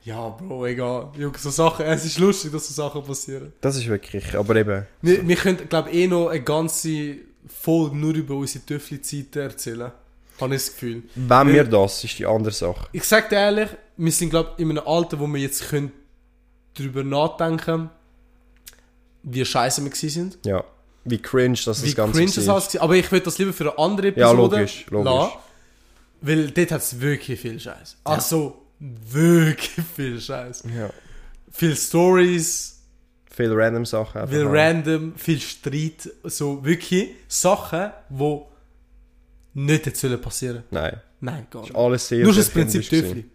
Ja, 0.04 0.30
Bro, 0.30 0.66
egal. 0.66 1.12
Junge, 1.16 1.38
so 1.38 1.52
Sachen, 1.52 1.86
es 1.86 2.06
ist 2.06 2.18
lustig, 2.18 2.52
dass 2.52 2.68
so 2.68 2.74
Sachen 2.74 3.04
passieren. 3.04 3.54
Das 3.62 3.76
ist 3.78 3.88
wirklich, 3.88 4.36
aber 4.36 4.56
eben, 4.56 4.86
Wir, 5.04 5.28
wir 5.28 5.36
können, 5.36 5.70
glaube 5.70 5.92
eh 5.92 6.08
noch 6.08 6.30
eine 6.30 6.42
ganze 6.42 7.18
Folge 7.48 7.96
nur 7.96 8.16
über 8.16 8.34
unsere 8.34 8.66
Töffli-Zeiten 8.66 9.40
erzählen. 9.40 9.92
Habe 10.42 10.56
ich 10.56 10.62
das 10.64 10.74
Gefühl. 10.74 11.04
wenn 11.14 11.54
wir 11.54 11.64
das, 11.64 12.04
ist 12.04 12.18
die 12.18 12.26
andere 12.26 12.54
Sache. 12.54 12.88
Ich 12.94 13.04
sag 13.04 13.30
dir 13.30 13.36
ehrlich, 13.36 13.70
wir 13.98 14.12
sind, 14.12 14.32
glaube 14.32 14.54
in 14.58 14.72
einem 14.72 14.88
Alter, 14.88 15.20
wo 15.20 15.28
wir 15.28 15.40
jetzt 15.40 15.70
können 15.70 15.92
darüber 16.74 17.04
nachdenken 17.04 17.92
wie 19.22 19.44
scheiße 19.46 19.84
wir 19.84 19.92
gewesen 19.92 20.10
sind. 20.10 20.46
Ja. 20.46 20.64
Wie 21.10 21.18
cringe 21.22 21.58
das, 21.66 21.82
Wie 21.84 21.88
das 21.88 21.96
Ganze 21.96 22.18
cringe 22.20 22.32
das 22.34 22.48
alles 22.50 22.74
war. 22.76 22.82
Aber 22.82 22.96
ich 22.96 23.12
würde 23.12 23.26
das 23.26 23.38
lieber 23.38 23.54
für 23.54 23.64
eine 23.72 23.78
andere 23.80 24.08
Ja, 24.08 24.32
Episode 24.32 24.56
logisch, 24.58 24.86
logisch. 24.90 25.12
lassen, 25.12 25.34
Weil 26.22 26.52
dort 26.52 26.72
hat 26.72 26.82
es 26.82 27.00
wirklich 27.00 27.40
viel 27.40 27.60
Scheiß. 27.60 27.98
Also, 28.04 28.62
wirklich 28.80 29.86
viel 29.96 30.20
Scheiß. 30.20 30.64
Ja. 30.78 30.90
Viel 31.52 31.76
Stories, 31.76 32.74
Viele 33.32 33.56
random 33.56 33.86
Sachen. 33.86 34.28
viel 34.28 34.46
random, 34.48 35.14
viel 35.16 35.40
Streit. 35.40 36.10
So 36.24 36.64
wirklich 36.66 37.10
Sachen, 37.28 37.92
die 38.10 38.40
nicht 39.54 39.96
sollen 39.96 40.20
passieren. 40.20 40.64
Nein. 40.72 41.00
Nein, 41.20 41.48
gar 41.50 41.62
nicht. 41.62 41.76
Alles 41.76 42.08
sehr 42.08 42.24
Nur 42.24 42.34
das 42.34 42.50
Prinzip 42.50 42.88
Töffli. 42.90 43.26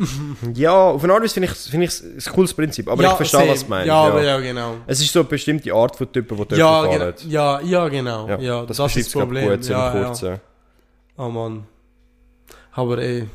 Ja, 0.54 0.72
auf 0.72 1.04
eine 1.04 1.12
Art 1.12 1.30
finde 1.30 1.46
ich 1.48 1.52
es 1.52 1.68
find 1.68 2.26
ein 2.26 2.32
cooles 2.32 2.54
Prinzip, 2.54 2.88
aber 2.88 3.02
ich 3.04 3.10
verstehe, 3.10 3.40
same. 3.40 3.52
was 3.52 3.64
du 3.64 3.68
meinst. 3.70 3.86
Ja, 3.86 3.94
aber 4.02 4.22
ja, 4.22 4.38
genau. 4.40 4.76
Es 4.86 5.00
ist 5.00 5.12
so 5.12 5.20
eine 5.20 5.28
bestimmte 5.28 5.72
Art 5.72 5.96
von 5.96 6.10
Typen, 6.12 6.36
die 6.36 6.42
Töpfe 6.44 6.56
Ja, 6.58 6.82
fahren. 6.84 7.14
genau. 7.16 7.30
Ja, 7.32 7.60
ja, 7.60 7.88
genau. 7.88 8.28
Ja, 8.28 8.38
Ja, 8.38 8.66
das, 8.66 8.76
das, 8.78 8.96
ist 8.96 9.06
das 9.06 9.12
Problem. 9.12 9.48
gut, 9.50 9.64
so 9.64 9.72
ja, 9.72 10.12
ja. 10.12 10.40
Oh 11.16 11.28
Mann. 11.28 11.66
Aber 12.72 12.98
ey, 12.98 13.26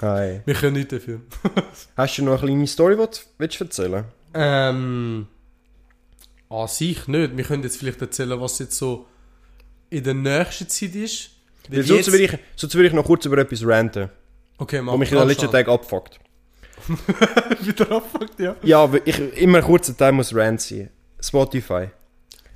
Hi. 0.00 0.40
wir 0.44 0.54
können 0.54 0.74
nichts 0.76 0.92
dafür. 0.92 1.20
Hast 1.96 2.18
du 2.18 2.24
noch 2.24 2.32
eine 2.42 2.50
kleine 2.52 2.66
Story, 2.66 2.96
die 2.96 3.02
du 3.02 3.18
willst 3.38 3.60
erzählen 3.60 4.04
Ähm, 4.34 5.26
an 6.50 6.68
sich 6.68 7.08
nicht. 7.08 7.36
Wir 7.36 7.44
können 7.44 7.62
jetzt 7.62 7.78
vielleicht 7.78 8.00
erzählen, 8.00 8.40
was 8.40 8.58
jetzt 8.58 8.76
so 8.76 9.06
in 9.90 10.04
der 10.04 10.14
nächsten 10.14 10.68
Zeit 10.68 10.94
ist. 10.94 11.30
Weil 11.68 11.82
sonst 11.82 12.12
würde 12.12 12.24
ich, 12.24 12.38
sonst 12.56 12.74
würde 12.74 12.88
ich 12.88 12.94
noch 12.94 13.04
kurz 13.04 13.24
über 13.24 13.38
etwas 13.38 13.66
ranten, 13.66 14.10
Okay, 14.58 14.80
mach 14.82 14.92
was 14.92 14.98
mich 15.00 15.12
in 15.12 15.18
den 15.18 15.28
letzten 15.28 15.50
Tagen 15.50 15.70
abfuckt. 15.70 16.20
Wieder 17.60 17.90
abfuckt, 17.90 18.38
ja. 18.38 18.54
Ja, 18.62 18.90
ich 19.04 19.18
immer 19.40 19.58
ein 19.58 19.64
kurzer 19.64 19.96
Teil 19.96 20.12
muss 20.12 20.34
Rant 20.34 20.60
sein. 20.60 20.90
Spotify. 21.20 21.88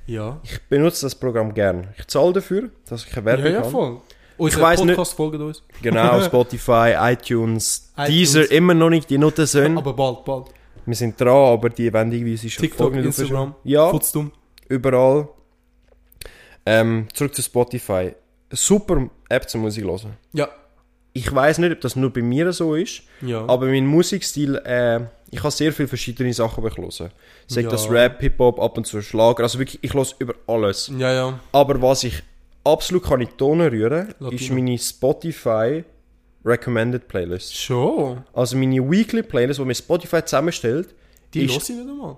Ja. 0.05 0.39
Ich 0.43 0.61
benutze 0.69 1.05
das 1.05 1.15
Programm 1.15 1.53
gern. 1.53 1.89
Ich 1.97 2.07
zahle 2.07 2.33
dafür, 2.33 2.69
dass 2.87 3.05
ich 3.05 3.11
keine 3.11 3.31
Ja, 3.31 3.37
Werbung 3.37 3.51
ja, 3.53 3.59
habe. 3.59 3.69
voll. 3.71 4.01
Unser 4.37 4.61
weiss 4.61 4.79
nicht- 4.83 4.95
Podcast 4.95 5.13
folgt 5.15 5.39
uns. 5.39 5.63
Genau, 5.81 6.21
Spotify, 6.25 6.93
iTunes, 6.97 7.91
iTunes. 7.97 8.07
Deezer, 8.33 8.51
immer 8.51 8.73
noch 8.73 8.89
nicht 8.89 9.09
die 9.09 9.17
Noten 9.17 9.45
sind. 9.45 9.77
Aber 9.77 9.93
bald, 9.93 10.23
bald. 10.25 10.45
Wir 10.85 10.95
sind 10.95 11.19
dran, 11.19 11.27
aber 11.53 11.69
die 11.69 11.91
wollen 11.93 12.11
irgendwie 12.11 12.37
sie 12.37 12.49
schon 12.49 12.61
TikTok, 12.61 12.93
folgen. 12.93 13.03
Instagram, 13.05 13.55
Ja, 13.63 13.89
Futzdumm. 13.89 14.31
überall. 14.69 15.27
Ähm, 16.65 17.07
zurück 17.13 17.35
zu 17.35 17.41
Spotify. 17.41 18.13
Super 18.51 19.09
App 19.27 19.49
zum 19.49 19.61
Musik 19.61 19.83
hören. 19.85 20.17
Ja. 20.33 20.47
Ich 21.13 21.33
weiß 21.33 21.57
nicht, 21.57 21.71
ob 21.71 21.81
das 21.81 21.95
nur 21.95 22.11
bei 22.13 22.21
mir 22.21 22.51
so 22.53 22.75
ist, 22.75 23.01
Ja. 23.21 23.43
aber 23.47 23.65
mein 23.65 23.85
Musikstil, 23.87 24.55
äh, 24.63 25.01
ich 25.31 25.39
habe 25.39 25.51
sehr 25.51 25.73
viele 25.73 25.87
verschiedene 25.87 26.33
Sachen, 26.33 26.63
die 26.63 26.69
ich 26.69 26.77
höre. 26.77 26.89
Sagt 27.47 27.63
Ja. 27.65 27.69
das 27.69 27.89
Rap, 27.89 28.21
Hip-Hop, 28.21 28.59
ab 28.59 28.77
und 28.77 28.85
zu 28.85 29.01
Schlager, 29.01 29.43
also 29.43 29.57
wirklich, 29.59 29.79
ich 29.81 29.93
höre 29.93 30.05
über 30.19 30.35
alles. 30.47 30.91
ja, 30.97 31.11
ja. 31.13 31.39
Aber 31.51 31.81
was 31.81 32.03
ich 32.03 32.21
absolut 32.63 33.03
kann 33.03 33.21
in 33.21 33.27
die 33.27 33.33
Tonne 33.37 33.71
rühren, 33.71 34.09
Latino. 34.19 34.29
ist 34.31 34.51
meine 34.51 34.77
Spotify 34.77 35.83
Recommended 36.45 37.07
Playlist. 37.07 37.55
Schon. 37.57 38.23
Also 38.33 38.55
meine 38.55 38.79
Weekly 38.89 39.23
Playlist, 39.23 39.59
die 39.59 39.65
mir 39.65 39.75
Spotify 39.75 40.23
zusammenstellt, 40.23 40.93
Die 41.33 41.45
los 41.47 41.69
ich 41.69 41.75
nicht 41.75 41.89
einmal. 41.89 42.17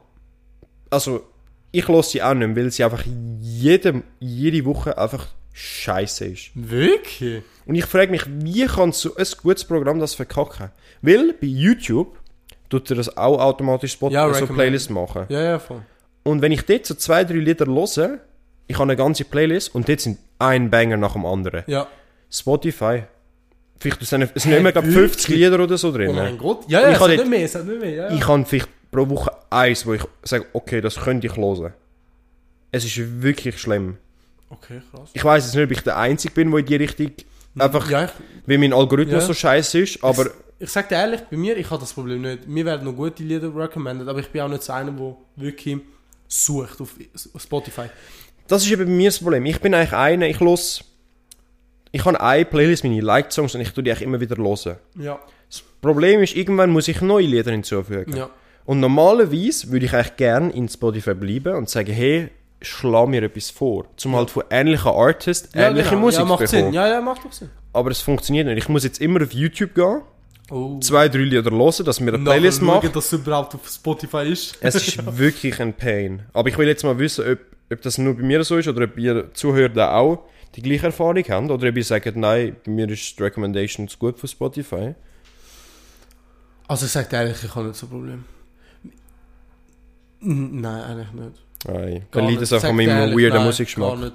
also 0.89 1.23
ich 1.71 1.87
höre 1.87 2.03
sie 2.03 2.21
auch 2.21 2.33
nicht, 2.33 2.55
weil 2.55 2.69
sie 2.71 2.83
einfach 2.83 3.03
jede, 3.41 4.03
jede 4.19 4.63
Woche 4.65 4.97
einfach 4.97 5.27
scheiße 5.53 6.25
ist. 6.25 6.51
Wirklich? 6.53 7.43
Und 7.71 7.75
ich 7.75 7.85
frage 7.85 8.11
mich, 8.11 8.23
wie 8.27 8.65
kann 8.65 8.91
so 8.91 9.15
ein 9.15 9.25
gutes 9.41 9.63
Programm 9.63 10.01
das 10.01 10.13
verkacken? 10.13 10.71
Weil 11.01 11.31
bei 11.31 11.47
YouTube 11.47 12.19
tut 12.69 12.89
er 12.89 12.97
das 12.97 13.15
auch 13.15 13.39
automatisch 13.39 13.93
Spotify 13.93 14.15
Ja, 14.15 14.33
so. 14.33 14.45
Playlist 14.45 14.89
machen. 14.89 15.23
Ja, 15.29 15.41
ja, 15.41 15.57
voll. 15.57 15.81
Und 16.23 16.41
wenn 16.41 16.51
ich 16.51 16.63
dort 16.63 16.85
so 16.85 16.95
zwei, 16.95 17.23
drei 17.23 17.35
Lieder 17.35 17.67
höre, 17.67 18.19
ich 18.67 18.75
habe 18.75 18.83
eine 18.83 18.97
ganze 18.97 19.23
Playlist 19.23 19.73
und 19.73 19.87
dort 19.87 20.01
sind 20.01 20.17
ein 20.37 20.69
Banger 20.69 20.97
nach 20.97 21.13
dem 21.13 21.25
anderen. 21.25 21.63
Ja. 21.65 21.87
Spotify. 22.29 23.03
Vielleicht 23.79 24.05
sind 24.05 24.23
es 24.23 24.43
sind 24.43 24.51
Hä, 24.51 24.57
immer 24.57 24.73
glaub, 24.73 24.83
wirklich? 24.83 25.11
50 25.11 25.27
Lieder 25.29 25.63
oder 25.63 25.77
so 25.77 25.93
drin. 25.93 26.09
Oh 26.09 26.13
mein 26.13 26.37
Gott. 26.37 26.65
Ja, 26.67 26.81
ja, 26.81 26.91
ich 26.91 26.99
es 26.99 27.07
nicht 27.07 27.29
mehr, 27.29 27.45
es 27.45 27.55
hat 27.55 27.65
nicht 27.65 27.79
mehr. 27.79 27.89
Ja, 27.89 28.09
ja. 28.09 28.15
Ich 28.17 28.27
habe 28.27 28.43
vielleicht 28.43 28.67
pro 28.91 29.07
Woche 29.07 29.31
eins, 29.49 29.85
wo 29.85 29.93
ich 29.93 30.03
sage, 30.23 30.45
okay, 30.51 30.81
das 30.81 30.99
könnte 30.99 31.27
ich 31.27 31.37
hören. 31.37 31.71
Es 32.69 32.83
ist 32.83 33.21
wirklich 33.21 33.57
schlimm. 33.61 33.95
Okay, 34.49 34.81
krass. 34.91 35.09
Ich 35.13 35.23
weiß 35.23 35.45
jetzt 35.45 35.55
nicht, 35.55 35.63
ob 35.63 35.71
ich 35.71 35.83
der 35.83 35.95
Einzige 35.95 36.33
bin, 36.33 36.51
der 36.51 36.59
in 36.59 36.65
die 36.65 36.75
Richtung 36.75 37.11
einfach, 37.57 37.89
Ja, 37.89 38.05
ich, 38.05 38.11
wie 38.45 38.57
mein 38.57 38.73
Algorithmus 38.73 39.21
Ja. 39.23 39.27
so 39.27 39.33
scheiße 39.33 39.79
ist, 39.79 40.03
aber 40.03 40.27
ich 40.59 40.69
sag 40.69 40.89
dir 40.89 40.95
ehrlich, 40.95 41.21
bei 41.29 41.37
mir, 41.37 41.57
ich 41.57 41.69
habe 41.69 41.81
das 41.81 41.93
Problem 41.93 42.21
nicht. 42.21 42.47
Mir 42.47 42.65
werden 42.65 42.85
noch 42.85 42.93
gute 42.93 43.23
Lieder 43.23 43.53
recommended, 43.55 44.07
aber 44.07 44.19
ich 44.19 44.29
bin 44.29 44.41
auch 44.41 44.47
nicht 44.47 44.63
so 44.63 44.73
einer, 44.73 44.91
der 44.91 45.15
wirklich 45.35 45.79
sucht 46.27 46.79
auf 46.81 46.95
Spotify. 47.37 47.87
Das 48.47 48.63
ist 48.63 48.71
eben 48.71 48.85
bei 48.85 48.91
mir 48.91 49.09
das 49.09 49.19
Problem. 49.19 49.45
Ich 49.45 49.59
bin 49.59 49.73
eigentlich 49.73 49.93
einer, 49.93 50.27
ich 50.27 50.39
los. 50.39 50.83
Ich 51.91 52.05
habe 52.05 52.21
eine 52.21 52.45
Playlist, 52.45 52.83
meine 52.83 53.01
Liked-Songs, 53.01 53.55
und 53.55 53.61
ich 53.61 53.71
tue 53.71 53.83
die 53.83 53.91
eigentlich 53.91 54.03
immer 54.07 54.21
wieder 54.21 54.37
hören. 54.37 54.77
Ja. 54.97 55.19
Das 55.49 55.61
Problem 55.81 56.21
ist, 56.21 56.35
irgendwann 56.35 56.69
muss 56.69 56.87
ich 56.87 57.01
neue 57.01 57.25
Lieder 57.25 57.51
hinzufügen. 57.51 58.15
Ja. 58.15 58.29
Und 58.65 58.79
normalerweise 58.79 59.71
würde 59.71 59.85
ich 59.87 59.93
eigentlich 59.93 60.15
gerne 60.15 60.51
in 60.53 60.69
Spotify 60.69 61.13
bleiben 61.15 61.55
und 61.55 61.69
sagen, 61.69 61.91
hey, 61.91 62.29
schlag 62.61 63.07
mir 63.07 63.23
etwas 63.23 63.49
vor. 63.49 63.85
Zum 63.97 64.15
halt 64.15 64.29
von 64.29 64.43
ähnlichen 64.49 64.91
Artists 64.91 65.49
ähnliche 65.55 65.89
genau. 65.89 66.01
Musik 66.01 66.19
ja, 66.19 66.25
macht 66.25 66.39
bekommen. 66.39 66.63
Sinn. 66.65 66.73
Ja, 66.73 66.87
ja, 66.87 67.01
macht 67.01 67.25
doch 67.25 67.31
Sinn. 67.31 67.49
Aber 67.73 67.91
es 67.91 68.01
funktioniert 68.01 68.47
nicht. 68.47 68.57
Ich 68.57 68.69
muss 68.69 68.83
jetzt 68.83 68.99
immer 69.01 69.21
auf 69.23 69.33
YouTube 69.33 69.73
gehen, 69.75 70.01
Oh. 70.53 70.79
zwei, 70.81 71.07
drei 71.07 71.19
Lieder 71.19 71.49
hören, 71.49 71.85
dass 71.85 72.01
mir 72.01 72.13
eine 72.13 72.21
Playlist 72.25 72.61
nachher 72.61 72.73
schauen, 72.73 72.83
macht. 72.83 72.95
dass 72.97 73.05
es 73.05 73.13
überhaupt 73.13 73.55
auf 73.55 73.69
Spotify 73.69 74.29
ist. 74.29 74.57
Es 74.59 74.75
ist 74.75 75.17
wirklich 75.17 75.61
ein 75.61 75.73
Pain. 75.73 76.23
Aber 76.33 76.49
ich 76.49 76.57
will 76.57 76.67
jetzt 76.67 76.83
mal 76.83 76.99
wissen, 76.99 77.25
ob, 77.25 77.39
ob 77.71 77.81
das 77.81 77.97
nur 77.97 78.15
bei 78.15 78.23
mir 78.23 78.43
so 78.43 78.57
ist 78.57 78.67
oder 78.67 78.83
ob 78.83 78.97
ihr 78.97 79.33
Zuhörer 79.33 79.69
da 79.69 79.93
auch 79.95 80.25
die 80.55 80.61
gleiche 80.61 80.87
Erfahrung 80.87 81.23
habt 81.29 81.49
oder 81.51 81.69
ob 81.69 81.77
ihr 81.77 81.83
sagt, 81.85 82.17
nein, 82.17 82.57
bei 82.65 82.71
mir 82.71 82.89
ist 82.89 83.17
die 83.17 83.23
Recommendation 83.23 83.87
zu 83.87 83.97
gut 83.97 84.19
von 84.19 84.27
Spotify. 84.27 84.93
Also 86.67 86.85
ich 86.85 86.91
sag 86.91 87.09
dir 87.09 87.17
ehrlich, 87.17 87.37
ich 87.41 87.55
habe 87.55 87.67
nicht 87.67 87.77
so 87.77 87.85
ein 87.85 87.89
Problem. 87.89 88.25
Nein, 90.19 90.83
eigentlich 90.83 91.11
nicht. 91.13 91.43
Nein. 91.67 92.05
Dann 92.11 92.27
liegt 92.27 92.41
es 92.41 92.53
einfach 92.53 92.69
dir 92.69 92.75
meinem 92.75 93.15
weirden 93.15 93.43
Musikgeschmack. 93.43 94.13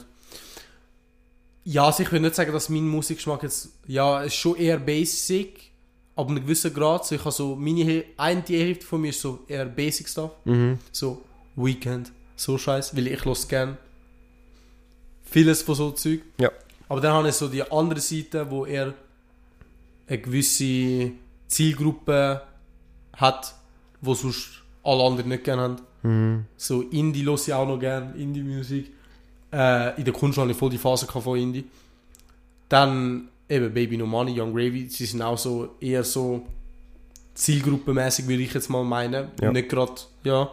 Ja, 1.65 1.87
also 1.87 2.03
ich 2.03 2.13
will 2.13 2.21
nicht 2.21 2.35
sagen, 2.35 2.53
dass 2.53 2.69
mein 2.69 2.87
Musikgeschmack 2.87 3.43
jetzt, 3.43 3.71
ja, 3.87 4.23
ist 4.23 4.37
schon 4.37 4.57
eher 4.57 4.79
basic, 4.79 5.73
aber 6.15 6.31
einen 6.31 6.43
gewissen 6.43 6.73
Grad. 6.73 7.05
So, 7.05 7.17
ich 7.17 7.21
habe 7.21 7.33
so, 7.33 7.57
meine 7.57 8.05
eine 8.17 8.43
Hälfte 8.47 8.87
von 8.87 9.01
mir 9.01 9.09
ist 9.09 9.21
so 9.21 9.41
eher 9.49 9.67
basic 9.67 10.09
Stuff. 10.09 10.31
Mhm. 10.45 10.79
So, 10.93 11.23
Weekend, 11.57 12.13
so 12.37 12.57
scheiß, 12.57 12.97
weil 12.97 13.09
ich 13.09 13.25
los 13.25 13.49
gern 13.49 13.79
vieles 15.25 15.63
von 15.63 15.75
so 15.75 15.91
Zeug. 15.91 16.21
Ja. 16.39 16.51
Aber 16.89 17.01
dann 17.01 17.13
habe 17.13 17.29
ich 17.29 17.35
so 17.35 17.49
die 17.49 17.69
andere 17.71 18.01
Seite, 18.01 18.49
wo 18.49 18.65
er 18.65 18.95
eine 20.07 20.19
gewisse 20.19 21.13
Zielgruppe 21.49 22.43
hat, 23.15 23.55
wo 24.01 24.15
sonst 24.15 24.63
alle 24.85 25.03
anderen 25.03 25.31
nicht 25.31 25.45
gerne 25.45 25.63
haben. 25.63 25.77
Mhm. 26.07 26.45
So 26.57 26.83
Indie 26.83 27.25
höre 27.25 27.35
ich 27.35 27.53
auch 27.53 27.67
noch 27.67 27.79
gern, 27.79 28.15
Indie-Musik. 28.15 28.93
Äh, 29.53 29.99
in 29.99 30.05
der 30.05 30.15
Kunst 30.15 30.39
habe 30.39 30.51
ich 30.51 30.57
voll 30.57 30.71
die 30.71 30.79
Phase 30.79 31.07
von 31.07 31.39
Indie. 31.39 31.65
Dann 32.69 33.29
eben 33.49 33.73
Baby 33.75 33.97
No 33.97 34.07
Money, 34.07 34.41
Young 34.41 34.55
Gravy, 34.55 34.89
sie 34.89 35.07
sind 35.07 35.23
auch 35.23 35.39
so 35.39 35.75
eher 35.81 36.05
so 36.05 36.47
zielgruppenmäßig, 37.35 38.27
würde 38.29 38.43
ich 38.43 38.55
jetzt 38.55 38.71
mal 38.71 38.85
meinen. 38.85 39.29
Ja. 39.41 39.53
Nicht 39.53 39.69
gerade, 39.69 39.95
ja. 40.23 40.51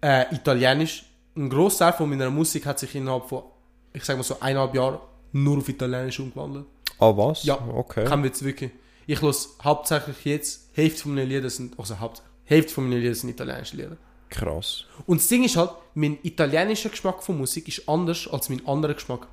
Äh, 0.00 0.34
Italienisch. 0.34 1.04
Ein 1.36 1.48
Großteil 1.48 1.92
von 1.92 2.08
meiner 2.08 2.30
Musik 2.30 2.66
hat 2.66 2.78
sich 2.78 2.94
innerhalb 2.94 3.28
von, 3.28 3.42
ich 3.92 4.04
sag 4.04 4.16
mal 4.16 4.22
so 4.22 4.38
eineinhalb 4.38 4.74
Jahren 4.74 4.98
nur 5.32 5.58
auf 5.58 5.68
Italienisch 5.68 6.20
umgewandelt. 6.20 6.66
Ah, 6.98 7.12
was? 7.16 7.44
Ja. 7.44 7.58
Okay. 7.74 8.04
Kann 8.04 8.22
jetzt 8.24 8.44
wirklich. 8.44 8.70
Ich 9.06 9.20
los 9.20 9.56
hauptsächlich 9.64 10.24
jetzt, 10.24 10.68
Hälfte 10.74 11.02
von 11.02 11.14
meinen 11.14 11.28
Liedern 11.28 11.50
sind, 11.50 11.78
also 11.78 11.96
Hälfte 12.44 12.72
von 12.72 12.84
meinen 12.84 13.00
Liedern 13.00 13.14
sind 13.14 13.30
italienische 13.30 13.76
Lieder. 13.76 13.96
Krass. 14.32 14.86
Und 15.06 15.20
das 15.20 15.28
Ding 15.28 15.44
ist 15.44 15.56
halt, 15.56 15.70
mein 15.94 16.18
italienischer 16.22 16.88
Geschmack 16.88 17.22
von 17.22 17.36
Musik 17.36 17.68
ist 17.68 17.86
anders 17.86 18.26
als 18.28 18.48
mein 18.48 18.66
anderer 18.66 18.94
Geschmack. 18.94 19.28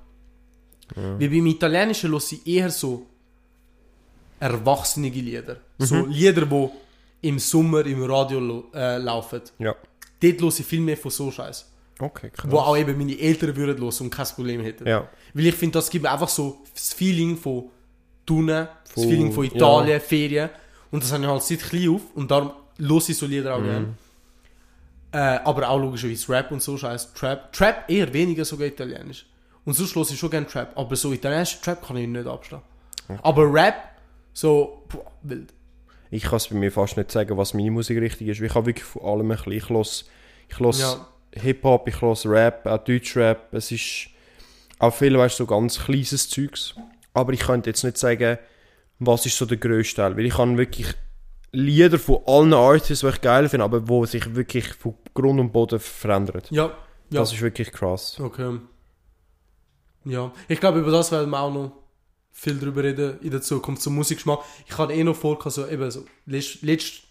Weil 0.96 1.30
beim 1.30 1.46
Italienischen 1.46 2.12
höre 2.12 2.22
ich 2.32 2.46
eher 2.46 2.70
so 2.70 3.06
erwachsene 4.40 5.10
Lieder. 5.10 5.58
So 5.78 6.06
Lieder, 6.06 6.46
die 6.46 6.70
im 7.22 7.40
Sommer 7.40 7.86
im 7.86 8.04
Radio 8.04 8.66
äh, 8.74 8.98
laufen. 8.98 9.42
Ja. 9.60 9.76
Dort 10.20 10.42
höre 10.42 10.48
ich 10.50 10.66
viel 10.66 10.82
mehr 10.82 10.98
von 10.98 11.12
so 11.12 11.32
Scheiß. 11.32 11.72
Okay, 12.00 12.30
krass. 12.30 12.52
Wo 12.52 12.58
auch 12.58 12.78
eben 12.78 12.98
meine 12.98 13.18
Eltern 13.18 13.56
würden 13.56 13.82
hören 13.82 13.94
und 14.00 14.10
kein 14.10 14.26
Problem 14.26 14.62
hätten. 14.62 14.88
Ja. 14.88 15.08
Weil 15.34 15.48
ich 15.48 15.56
finde, 15.56 15.80
das 15.80 15.90
gibt 15.90 16.04
mir 16.04 16.12
einfach 16.12 16.30
so 16.30 16.60
das 16.74 16.94
Feeling 16.94 17.38
von 17.38 17.70
Tunen, 18.26 18.68
das 18.96 19.04
Feeling 19.04 19.32
von 19.32 19.46
Italien, 19.46 20.02
Ferien. 20.02 20.50
Und 20.92 21.04
das 21.04 21.12
habe 21.12 21.24
ich 21.24 21.30
halt 21.30 21.44
seit 21.44 21.60
klein 21.60 21.90
auf 21.90 22.02
und 22.16 22.32
darum 22.32 22.52
höre 22.78 22.98
ich 23.10 23.18
so 23.18 23.26
Lieder 23.26 23.56
auch 23.56 23.62
gerne. 23.62 23.94
Äh, 25.12 25.18
aber 25.18 25.70
auch 25.70 25.80
logischerweise 25.80 26.32
Rap 26.32 26.52
und 26.52 26.62
so 26.62 26.78
scheiß 26.78 27.14
Trap. 27.14 27.52
Trap 27.52 27.90
eher 27.90 28.14
weniger 28.14 28.46
sogar 28.46 28.68
italienisch. 28.68 29.26
Und 29.66 29.74
sonst 29.74 29.96
höre 29.96 30.04
ich 30.04 30.20
schon 30.20 30.30
gerne 30.30 30.48
Trap. 30.48 30.78
Aber 30.78 30.96
so 30.96 31.12
italienische 31.12 31.62
Trap 31.62 31.86
kann 31.86 31.98
ich 31.98 32.08
nicht 32.08 32.28
abstehen. 32.28 32.62
Aber 33.24 33.52
Rap, 33.52 33.76
so, 34.34 34.86
boah, 34.88 35.12
wild. 35.24 35.54
Ich 36.12 36.24
kann 36.24 36.38
es 36.38 36.48
bei 36.48 36.56
mir 36.56 36.72
fast 36.72 36.98
nicht 36.98 37.12
sagen, 37.12 37.38
was 37.38 37.54
meine 37.54 37.72
Musikrichtung 37.72 38.28
ist. 38.28 38.42
Ich 38.42 38.56
habe 38.56 38.68
wirklich 38.68 38.86
von 38.86 39.04
allem 39.04 39.32
ein 39.32 39.38
bisschen. 39.38 40.08
Ich 40.48 40.60
los 40.60 40.80
Ja. 40.80 41.08
Hip-Hop, 41.34 41.88
ich 41.88 42.02
los 42.02 42.26
Rap, 42.26 42.66
auch 42.66 42.84
Deutschrap. 42.84 43.54
Es 43.54 43.72
ist 43.72 44.08
auch 44.80 44.94
viel, 44.94 45.18
weißt 45.18 45.40
du, 45.40 45.44
so 45.44 45.48
ganz 45.48 45.80
kleines 45.80 46.30
Zeugs. 46.30 46.74
Aber 47.14 47.34
ich 47.34 47.42
könnte 47.42 47.70
jetzt 47.70 47.84
nicht 47.84 47.98
sagen, 47.98 48.40
was 49.00 49.26
ist 49.26 49.38
so 49.38 49.46
der 49.46 49.58
grösste 49.58 49.98
Teil. 49.98 50.18
Weil 50.18 50.26
ich 50.26 50.34
kann 50.36 50.58
wirklich 50.58 50.94
Lieder 51.52 51.98
von 51.98 52.20
allen 52.28 52.54
Artists, 52.54 53.02
die 53.02 53.08
ich 53.08 53.22
geil 53.22 53.50
finde, 53.50 53.64
aber 53.64 53.88
wo 53.88 54.06
sich 54.06 54.36
wirklich 54.36 54.68
von 54.74 54.94
Grund 55.14 55.40
und 55.40 55.52
Boden 55.52 55.80
verändern. 55.80 56.44
Ja, 56.52 56.66
ja. 56.66 56.72
Das 57.10 57.34
ist 57.34 57.42
wirklich 57.42 57.72
krass. 57.72 58.20
Okay. 58.20 58.60
Ja, 60.06 60.32
ich 60.48 60.60
glaube, 60.60 60.80
über 60.80 60.92
das 60.92 61.12
werden 61.12 61.30
wir 61.30 61.40
auch 61.40 61.52
noch 61.54 61.72
viel 62.32 62.58
drüber 62.58 62.84
reden 62.84 63.20
in 63.22 63.32
der 63.32 63.42
Zukunft, 63.42 63.82
zum 63.82 63.96
Musikgeschmack. 63.96 64.40
Ich 64.68 64.78
habe 64.78 64.94
eh 64.94 65.04
noch 65.04 65.16
vor, 65.16 65.44
also 65.44 65.68
eben 65.68 65.90
so, 65.92 66.06
letzte, 66.26 66.66
letzte 66.66 67.02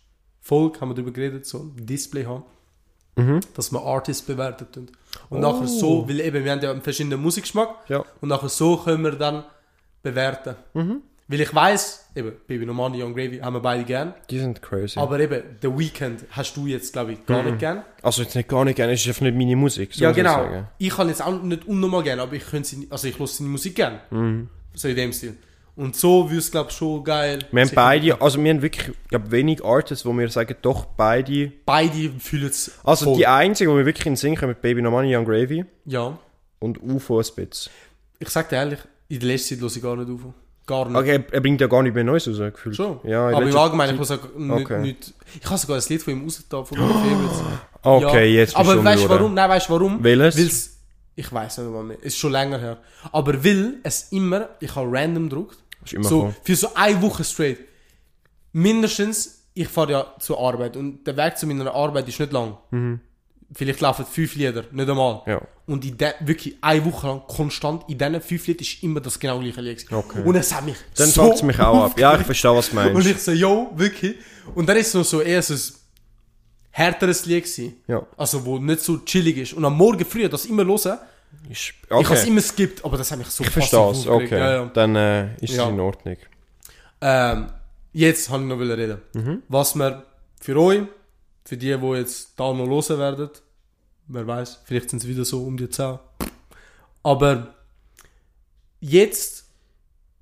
Folge 0.40 0.80
haben 0.80 0.90
wir 0.90 0.94
darüber 0.94 1.10
geredet, 1.10 1.44
so 1.46 1.58
ein 1.58 1.86
Display 1.86 2.24
haben, 2.24 2.44
Mhm. 3.16 3.40
dass 3.54 3.72
man 3.72 3.82
Artists 3.82 4.22
bewertet. 4.24 4.76
Und, 4.76 4.92
und 5.28 5.38
Oh. 5.38 5.52
nachher 5.52 5.66
so, 5.66 6.08
weil 6.08 6.20
eben, 6.20 6.44
wir 6.44 6.52
haben 6.52 6.62
ja 6.62 6.70
einen 6.70 6.82
verschiedenen 6.82 7.20
Musikgeschmack, 7.20 7.88
Ja. 7.88 8.04
und 8.20 8.28
nachher 8.28 8.48
so 8.48 8.76
können 8.76 9.02
wir 9.02 9.12
dann 9.16 9.42
bewerten. 10.02 10.54
Mhm. 10.74 11.02
Weil 11.30 11.42
ich 11.42 11.54
weiß 11.54 12.06
eben, 12.16 12.32
Baby 12.46 12.64
No 12.64 12.72
Money, 12.72 13.02
Young 13.02 13.12
Gravy 13.14 13.38
haben 13.38 13.52
wir 13.54 13.60
beide 13.60 13.84
gern, 13.84 14.14
Die 14.30 14.38
sind 14.38 14.62
crazy. 14.62 14.98
aber 14.98 15.20
eben, 15.20 15.42
The 15.60 15.68
Weeknd 15.68 16.24
hast 16.30 16.56
du 16.56 16.66
jetzt, 16.66 16.92
glaube 16.94 17.12
ich, 17.12 17.26
gar 17.26 17.42
Mhm. 17.42 17.48
nicht 17.50 17.58
gern. 17.58 17.82
also 18.02 18.22
jetzt 18.22 18.34
nicht 18.34 18.48
gar 18.48 18.64
nicht 18.64 18.76
gerne, 18.76 18.94
es 18.94 19.02
ist 19.02 19.08
einfach 19.08 19.22
nicht 19.22 19.36
meine 19.36 19.54
Musik. 19.56 19.92
so 19.92 20.02
Ja, 20.04 20.10
ich 20.10 20.16
genau. 20.16 20.32
sagen. 20.36 20.68
Ich 20.78 20.88
kann 20.90 21.08
jetzt 21.08 21.22
auch 21.22 21.42
nicht 21.42 21.66
unnormal 21.68 22.02
gern, 22.02 22.18
aber 22.20 22.32
ich 22.32 22.46
könnte 22.46 22.66
sie, 22.68 22.86
also 22.90 23.06
ich 23.08 23.18
höre 23.18 23.26
seine 23.26 23.50
Musik 23.50 23.74
gern. 23.74 24.00
Mhm. 24.10 24.48
So 24.74 24.88
in 24.88 24.96
dem 24.96 25.12
Stil. 25.12 25.36
Und 25.76 25.94
so 25.94 26.24
würde 26.28 26.38
es, 26.38 26.50
glaube 26.50 26.70
ich, 26.70 26.76
schon 26.76 27.04
geil. 27.04 27.38
Wir 27.52 27.62
haben 27.62 27.70
beide, 27.74 28.20
also 28.20 28.42
wir 28.42 28.50
haben 28.50 28.62
wirklich, 28.62 28.88
ich 28.88 29.08
glaube, 29.10 29.30
wenig 29.30 29.62
Artists, 29.64 30.04
wo 30.04 30.12
wir 30.12 30.28
sagen, 30.30 30.56
doch 30.62 30.86
beide. 30.86 31.52
Beide 31.66 32.10
fühlen 32.18 32.48
es. 32.48 32.72
Also 32.82 33.04
voll. 33.04 33.16
die 33.18 33.26
einzige, 33.28 33.70
wo 33.70 33.76
wir 33.76 33.86
wirklich 33.86 34.06
in 34.06 34.12
den 34.14 34.16
Sinn 34.16 34.34
kommen, 34.34 34.50
mit 34.52 34.62
Baby 34.62 34.82
No 34.82 34.90
Money, 34.90 35.14
Young 35.14 35.24
Gravy 35.26 35.64
Ja. 35.84 36.18
und 36.58 36.82
UFO 36.82 37.18
ein 37.20 37.26
bisschen. 37.36 37.70
Ich 38.18 38.28
sag 38.30 38.48
dir 38.48 38.56
ehrlich, 38.56 38.80
in 39.08 39.20
der 39.20 39.28
letzten 39.28 39.54
Zeit 39.54 39.60
höre 39.60 39.76
ich 39.76 39.82
gar 39.82 39.94
nicht 39.96 40.10
auf. 40.10 40.32
Gar 40.68 40.84
nicht. 40.88 40.96
Okay, 40.96 41.24
er, 41.32 41.40
bringt 41.40 41.60
ja 41.60 41.66
gar 41.66 41.82
nicht 41.82 41.94
mehr 41.94 42.04
Neues 42.04 42.28
raus, 42.28 42.38
gefühlt. 42.52 42.76
Schon. 42.76 43.00
Ja, 43.02 43.28
aber 43.30 43.42
im 43.42 43.56
Allgemeinen, 43.56 43.98
ich 44.00 44.06
Zeit- 44.06 44.22
muss 44.22 44.32
auch 44.34 44.38
nicht, 44.38 44.64
Okay. 44.66 44.80
nicht. 44.82 45.14
Ich 45.40 45.46
habe 45.46 45.58
sogar 45.58 45.76
ein 45.78 45.82
Lied 45.88 46.02
von 46.02 46.12
ihm 46.12 46.22
rausgetan, 46.24 46.64
von 46.66 46.78
meinen 46.78 46.90
Favorites. 46.92 47.42
Okay, 47.82 48.32
Ja. 48.34 48.40
jetzt 48.40 48.54
Aber 48.56 48.84
weißt 48.84 49.04
du 49.04 49.08
warum? 49.08 49.34
Nein, 49.34 49.48
weißt 49.50 49.68
du 49.68 49.72
warum? 49.72 50.04
Welches? 50.04 50.36
Weil's, 50.36 50.76
ich 51.16 51.32
weiß 51.32 51.58
nicht 51.58 51.70
mal 51.72 51.82
mehr. 51.84 52.02
Ist 52.02 52.18
schon 52.18 52.32
länger 52.32 52.58
her. 52.58 52.78
Aber 53.12 53.42
will 53.42 53.78
es 53.82 54.12
immer, 54.12 54.50
ich 54.60 54.74
habe 54.76 54.88
random 54.92 55.28
gedruckt. 55.28 55.58
Ist 55.84 55.94
immer 55.94 56.04
So, 56.08 56.34
für 56.44 56.54
so 56.56 56.68
eine 56.74 57.00
Woche 57.02 57.24
straight. 57.24 57.58
Mindestens, 58.52 59.44
ich 59.54 59.68
fahre 59.68 59.92
ja 59.92 60.06
zur 60.18 60.38
Arbeit 60.40 60.76
und 60.76 61.04
der 61.06 61.16
Weg 61.16 61.36
zu 61.38 61.46
meiner 61.46 61.72
Arbeit 61.74 62.08
ist 62.08 62.18
nicht 62.20 62.32
lang. 62.32 62.58
Vielleicht 63.54 63.80
laufen 63.80 64.04
fünf 64.04 64.34
Lieder, 64.34 64.64
nicht 64.72 64.88
einmal. 64.88 65.22
Ja. 65.26 65.40
Und 65.66 65.84
in 65.84 65.96
der, 65.96 66.14
wirklich 66.20 66.56
eine 66.60 66.84
Woche 66.84 67.06
lang 67.06 67.22
konstant, 67.26 67.82
in 67.88 67.96
diesen 67.96 68.20
fünf 68.20 68.46
Liedern 68.46 68.62
ist 68.62 68.82
immer 68.82 69.00
das 69.00 69.18
genau 69.18 69.38
gleiche 69.40 69.60
Lied. 69.62 69.86
Okay. 69.90 70.22
Und 70.22 70.34
es 70.36 70.54
hat 70.54 70.64
mich 70.66 70.76
Dann 70.96 71.08
so 71.08 71.24
fuckt 71.24 71.36
es 71.36 71.42
mich 71.42 71.58
auch 71.58 71.84
ab. 71.84 71.98
Ja, 71.98 72.18
ich 72.18 72.26
verstehe, 72.26 72.54
was 72.54 72.70
du 72.70 72.78
Und 72.78 72.92
meinst. 72.92 73.08
ich 73.08 73.18
so, 73.18 73.32
yo, 73.32 73.70
wirklich. 73.74 74.16
Und 74.54 74.68
dann 74.68 74.76
ist 74.76 74.88
es 74.88 74.94
noch 74.94 75.04
so 75.04 75.22
eher 75.22 75.42
so 75.42 75.54
ein 75.54 75.60
härteres 76.70 77.24
Lied 77.24 77.44
gewesen. 77.44 77.76
Ja. 77.86 78.06
Also, 78.16 78.44
wo 78.44 78.58
nicht 78.58 78.80
so 78.80 78.98
chillig 78.98 79.38
ist. 79.38 79.52
Und 79.54 79.64
am 79.64 79.76
Morgen 79.76 80.04
früh 80.04 80.28
das 80.28 80.44
immer 80.44 80.64
hören. 80.64 80.98
Ist, 81.50 81.72
Ich 81.84 81.90
habe 81.90 82.02
es 82.02 82.10
okay. 82.10 82.28
immer 82.28 82.40
skippt, 82.40 82.84
aber 82.84 82.96
das 82.98 83.10
hat 83.10 83.18
mich 83.18 83.28
so 83.28 83.44
Ich 83.44 83.50
verstehe 83.50 83.90
es, 83.90 84.06
okay. 84.06 84.38
Ja, 84.38 84.52
ja. 84.52 84.64
Dann 84.66 84.96
äh, 84.96 85.34
ist 85.40 85.52
es 85.52 85.58
in 85.58 85.80
Ordnung. 85.80 86.16
Ähm, 87.00 87.46
jetzt 87.92 88.28
habe 88.30 88.42
ich 88.42 88.48
noch 88.48 88.58
reden. 88.58 88.98
Mhm. 89.14 89.42
Was 89.48 89.74
wir 89.74 90.04
für 90.40 90.56
euch, 90.56 90.82
für 91.48 91.56
die, 91.56 91.74
die 91.74 91.86
jetzt 91.94 92.38
da 92.38 92.52
noch 92.52 92.68
hören 92.68 92.98
werden, 92.98 93.30
wer 94.06 94.26
weiß, 94.26 94.60
vielleicht 94.66 94.90
sind 94.90 94.98
es 94.98 95.08
wieder 95.08 95.24
so 95.24 95.44
um 95.44 95.56
die 95.56 95.70
10. 95.70 95.98
Aber 97.02 97.54
jetzt, 98.80 99.46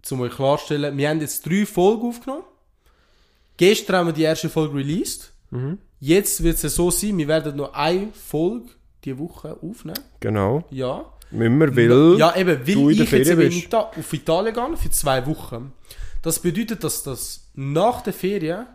zum 0.02 0.20
euch 0.20 0.36
klarstellen, 0.36 0.96
wir 0.96 1.08
haben 1.08 1.20
jetzt 1.20 1.44
drei 1.44 1.66
Folgen 1.66 2.06
aufgenommen. 2.06 2.44
Gestern 3.56 3.96
haben 3.96 4.06
wir 4.06 4.12
die 4.12 4.22
erste 4.22 4.48
Folge 4.48 4.76
released. 4.76 5.32
Mhm. 5.50 5.78
Jetzt 5.98 6.44
wird 6.44 6.62
es 6.62 6.76
so 6.76 6.92
sein, 6.92 7.18
wir 7.18 7.26
werden 7.26 7.56
noch 7.56 7.74
eine 7.74 8.12
Folge 8.12 8.68
die 9.04 9.18
Woche 9.18 9.58
aufnehmen. 9.60 9.98
Genau. 10.20 10.62
Ja. 10.70 11.12
Wenn 11.32 11.58
man 11.58 11.74
will. 11.74 12.14
Ja, 12.20 12.36
eben, 12.36 12.64
du 12.64 12.86
weil 12.86 12.92
in 12.92 12.98
der 12.98 13.04
ich 13.04 13.10
jetzt 13.10 13.10
Ferien 13.10 13.40
eben 13.40 13.62
bist. 13.62 13.74
auf 13.74 14.12
Italien 14.12 14.54
gehe 14.54 14.76
für 14.76 14.90
zwei 14.90 15.26
Wochen. 15.26 15.72
Das 16.22 16.38
bedeutet, 16.38 16.84
dass 16.84 17.02
das 17.02 17.50
nach 17.54 18.02
der 18.02 18.12
Ferien 18.12 18.66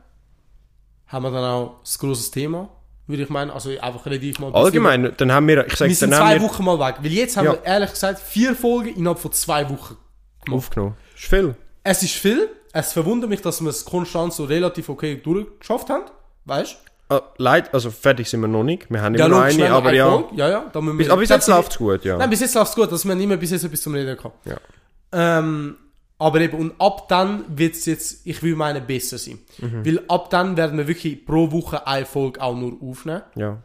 haben 1.12 1.24
wir 1.24 1.32
dann 1.32 1.44
auch 1.44 1.80
das 1.84 1.98
großes 2.00 2.32
Thema 2.32 2.70
würde 3.08 3.24
ich 3.24 3.30
meinen. 3.30 3.52
Also 3.52 3.72
einfach 3.72 4.06
relativ 4.06 4.40
mal... 4.40 4.48
bisschen- 4.52 4.64
Allgemein, 4.66 5.14
dann 5.18 5.32
haben 5.34 5.46
wir, 5.48 5.68
ich 5.68 5.76
sag, 5.76 5.90
Wir 5.90 5.96
sind 5.96 6.14
zwei 6.14 6.36
wir 6.36 6.42
Wochen 6.44 6.64
mal 6.64 6.80
weg. 6.80 6.96
Weil 7.02 7.12
jetzt 7.12 7.36
haben 7.36 7.46
Ja. 7.46 7.54
wir 7.54 7.64
ehrlich 7.66 7.90
gesagt 7.90 8.20
vier 8.20 8.56
Folgen 8.56 8.96
innerhalb 8.96 9.20
von 9.20 9.32
zwei 9.34 9.70
Wochen 9.70 9.98
gemacht. 10.46 10.58
aufgenommen. 10.58 10.96
Ist 11.16 11.26
viel. 11.26 11.56
Es 11.84 12.04
ist 12.04 12.14
viel. 12.14 12.48
Es 12.72 12.94
verwundert 12.94 13.30
mich, 13.30 13.42
dass 13.42 13.60
wir 13.62 13.70
es 13.70 13.84
konstant 13.84 14.32
so 14.34 14.46
relativ 14.46 14.88
okay 14.88 15.18
durchgeschafft 15.22 15.90
haben. 15.90 16.06
Weißt 16.46 16.78
Ah, 17.10 17.22
leid, 17.38 17.74
also 17.74 17.92
fertig 17.92 18.30
sind 18.30 18.40
wir 18.40 18.48
noch 18.48 18.64
nicht. 18.64 18.90
Wir 18.90 19.02
haben 19.02 19.16
Ja, 19.16 19.26
immer 19.26 19.40
noch 19.40 19.44
eine, 19.44 19.70
aber 19.72 19.90
eine 19.90 19.98
ja. 19.98 20.24
Ja, 20.34 20.50
ja. 20.50 20.66
Da 20.72 20.80
müssen 20.80 20.98
wir, 20.98 21.12
aber 21.12 21.20
bis 21.20 21.30
jetzt 21.30 21.50
läuft 21.50 21.74
es 21.74 21.78
gut, 21.78 22.06
ja. 22.06 22.18
Nein, 22.18 22.30
bis 22.30 22.40
jetzt 22.40 22.56
läuft 22.56 22.70
es 22.70 22.76
gut, 22.76 22.90
dass 22.90 23.04
wir 23.06 23.14
nicht 23.16 23.28
mehr 23.28 23.36
bis 23.36 23.52
jetzt 23.52 23.66
etwas 23.66 23.82
zum 23.82 23.94
Reden 23.96 24.16
gehabt. 24.16 24.38
Ja. 24.48 24.56
Ähm, 25.12 25.76
aber 26.22 26.40
eben, 26.42 26.58
und 26.58 26.74
ab 26.80 27.08
dann 27.10 27.44
wird 27.58 27.74
es 27.74 27.86
jetzt, 27.88 28.26
ich 28.28 28.42
will 28.44 28.56
meine, 28.56 28.80
besser 28.80 29.18
sein. 29.18 29.40
Mhm. 29.60 29.86
Weil 29.86 30.02
ab 30.08 30.30
dann 30.30 30.56
werden 30.56 30.78
wir 30.78 30.88
wirklich 30.88 31.26
pro 31.26 31.52
Woche 31.52 31.88
eine 31.88 32.06
Folge 32.06 32.40
auch 32.42 32.56
nur 32.56 32.78
aufnehmen. 32.82 33.24
ja, 33.36 33.62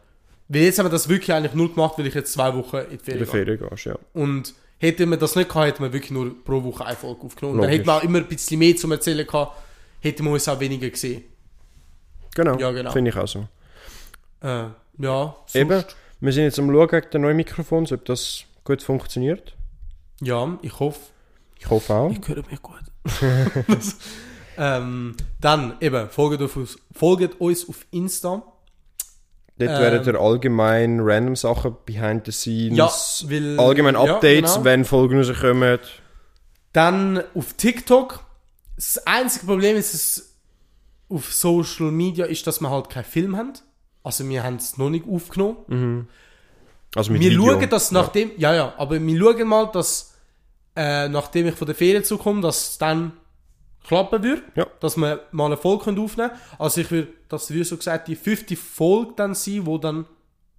Weil 0.47 0.61
jetzt 0.63 0.79
haben 0.79 0.87
wir 0.87 0.89
das 0.89 1.07
wirklich 1.07 1.31
eigentlich 1.33 1.53
nur 1.53 1.71
gemacht, 1.73 1.93
weil 1.97 2.07
ich 2.07 2.15
jetzt 2.15 2.33
zwei 2.33 2.53
Wochen 2.55 2.77
in 2.77 2.85
die 2.89 2.93
in 2.95 2.99
Ferien 2.99 3.17
der 3.19 3.27
gehe. 3.27 3.27
Ferien 3.27 3.69
gehst, 3.69 3.85
ja. 3.85 3.95
Und 4.13 4.53
hätten 4.79 5.09
wir 5.09 5.17
das 5.17 5.35
nicht 5.35 5.49
gehabt, 5.49 5.67
hätten 5.67 5.83
wir 5.83 5.93
wirklich 5.93 6.11
nur 6.11 6.43
pro 6.43 6.63
Woche 6.63 6.85
eine 6.85 6.95
Folge 6.95 7.21
aufgenommen. 7.21 7.55
Und 7.59 7.61
dann 7.61 7.69
Logisch. 7.71 7.77
hätten 7.79 7.87
wir 7.87 7.95
auch 7.95 8.03
immer 8.03 8.17
ein 8.19 8.27
bisschen 8.27 8.57
mehr 8.59 8.75
zum 8.75 8.91
Erzählen 8.91 9.25
gehabt, 9.27 9.57
hätten 10.01 10.23
wir 10.25 10.31
uns 10.31 10.47
auch 10.47 10.59
weniger 10.59 10.89
gesehen. 10.89 11.23
Genau, 12.35 12.57
Ja, 12.57 12.71
genau. 12.71 12.91
finde 12.91 13.11
ich 13.11 13.17
auch 13.17 13.27
so. 13.27 13.47
Äh, 14.41 14.65
ja, 14.99 15.35
sonst, 15.45 15.55
Eben, 15.55 15.83
wir 16.19 16.33
sind 16.33 16.43
jetzt 16.45 16.57
am 16.59 16.71
Schauen 16.71 16.87
gegen 16.87 17.09
den 17.11 17.21
neuen 17.21 17.37
Mikrofon, 17.37 17.87
ob 17.91 18.05
das 18.05 18.43
gut 18.63 18.81
funktioniert. 18.81 19.55
Ja, 20.21 20.57
ich 20.63 20.79
hoffe, 20.79 20.99
Ich 21.59 21.69
hoffe 21.69 21.93
auch. 21.93 22.11
ich 22.11 22.27
höre 22.27 22.43
mich 22.49 22.61
gut. 22.61 22.75
ähm, 24.57 25.15
dann 25.39 25.75
eben, 25.81 26.09
folgt, 26.09 26.41
auf, 26.41 26.55
uns- 26.55 26.77
folgt 26.91 27.39
uns 27.39 27.67
auf 27.67 27.85
Insta. 27.91 28.43
Dort 29.59 29.71
ähm, 29.71 29.79
werden 29.79 30.05
ihr 30.13 30.19
allgemein 30.19 30.99
random 31.01 31.35
Sachen 31.35 31.75
behind 31.85 32.25
the 32.25 32.31
scenes, 32.31 32.77
Ja, 32.77 33.29
weil, 33.29 33.59
allgemein 33.59 33.95
ja, 33.95 34.01
Updates, 34.01 34.53
genau. 34.53 34.65
wenn 34.65 34.85
Folgen 34.85 35.17
rauskommen. 35.23 35.79
Dann 36.73 37.23
auf 37.33 37.53
TikTok. 37.53 38.23
Das 38.75 38.99
einzige 39.07 39.47
Problem 39.47 39.75
ist, 39.77 39.93
es 39.95 40.35
auf 41.09 41.33
Social 41.33 41.91
Media 41.91 42.25
ist, 42.25 42.45
dass 42.45 42.61
wir 42.61 42.69
halt 42.69 42.89
keinen 42.89 43.05
Film 43.05 43.35
haben. 43.35 43.53
Also 44.03 44.27
wir 44.29 44.43
haben 44.43 44.57
es 44.57 44.77
noch 44.77 44.89
nicht 44.91 45.05
aufgenommen. 45.07 46.07
Also 46.95 47.11
mit 47.11 47.21
wir 47.21 47.31
Video. 47.31 47.45
schauen, 47.53 47.69
dass 47.69 47.91
nachdem, 47.91 48.31
ja. 48.37 48.53
ja, 48.53 48.73
aber 48.77 49.01
wir 49.01 49.19
schauen 49.19 49.47
mal, 49.47 49.65
dass 49.71 50.13
äh, 50.77 51.09
nachdem 51.09 51.47
ich 51.47 51.55
von 51.55 51.65
der 51.65 51.75
Ferien 51.75 52.03
zukomme, 52.03 52.41
dass 52.41 52.69
es 52.69 52.77
dann 52.77 53.13
klappen 53.83 54.21
wird, 54.21 54.43
Ja. 54.55 54.67
dass 54.79 54.95
wir 54.95 55.21
mal 55.31 55.45
eine 55.47 55.57
Folge 55.57 55.89
aufnehmen 55.89 56.09
können. 56.15 56.31
Also 56.59 56.81
ich 56.81 56.91
würde, 56.91 57.07
das 57.29 57.51
wie 57.51 57.63
so 57.63 57.75
gesagt, 57.77 58.07
die 58.07 58.15
50 58.15 58.57
Folge 58.57 59.13
dann 59.15 59.33
sein, 59.33 59.65
wo 59.65 59.77
dann 59.77 60.05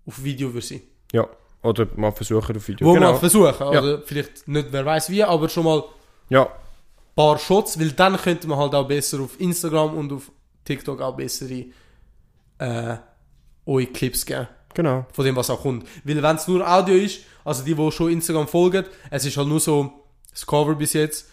auf 0.07 0.23
Video 0.25 0.53
wird 0.53 0.65
sein. 0.65 0.81
Ja, 1.13 1.27
oder 1.63 1.87
mal 1.97 2.11
versuchen 2.13 2.57
auf 2.57 2.69
Video. 2.69 2.87
Wo 2.87 2.95
genau. 2.95 3.13
wir 3.13 3.19
versuchen, 3.19 3.55
also 3.63 3.99
vielleicht 4.05 4.49
nicht, 4.49 4.69
wer 4.71 4.85
weiß 4.85 5.11
wie, 5.11 5.23
aber 5.23 5.49
schon 5.49 5.65
mal 5.65 5.85
Ja, 6.31 6.49
paar 7.15 7.39
Shots, 7.39 7.79
weil 7.79 7.93
dann 7.93 8.17
könnte 8.17 8.47
man 8.49 8.59
halt 8.59 8.75
auch 8.75 8.87
besser 8.87 9.21
auf 9.21 9.39
Instagram 9.41 9.97
und 9.97 10.13
auf 10.13 10.31
TikTok 10.65 11.01
auch 11.01 11.17
bessere 11.17 11.65
äh, 12.59 12.97
Clips 13.93 14.25
geben. 14.25 14.49
genau. 14.75 15.05
Von 15.13 15.25
dem, 15.25 15.37
was 15.37 15.51
auch 15.51 15.61
kommt. 15.61 15.87
Weil 16.05 16.23
wenn 16.23 16.37
es 16.37 16.47
nur 16.49 16.67
Audio 16.67 16.95
ist, 16.95 17.21
also 17.45 17.65
die, 17.65 17.75
die 17.75 17.93
schon 17.93 18.11
Instagram 18.13 18.47
folgen, 18.47 18.85
es 19.11 19.25
ist 19.25 19.37
halt 19.37 19.49
nur 19.49 19.61
so 19.61 19.98
das 20.39 20.47
Cover 20.47 20.75
bis 20.75 20.93
jetzt 20.93 21.29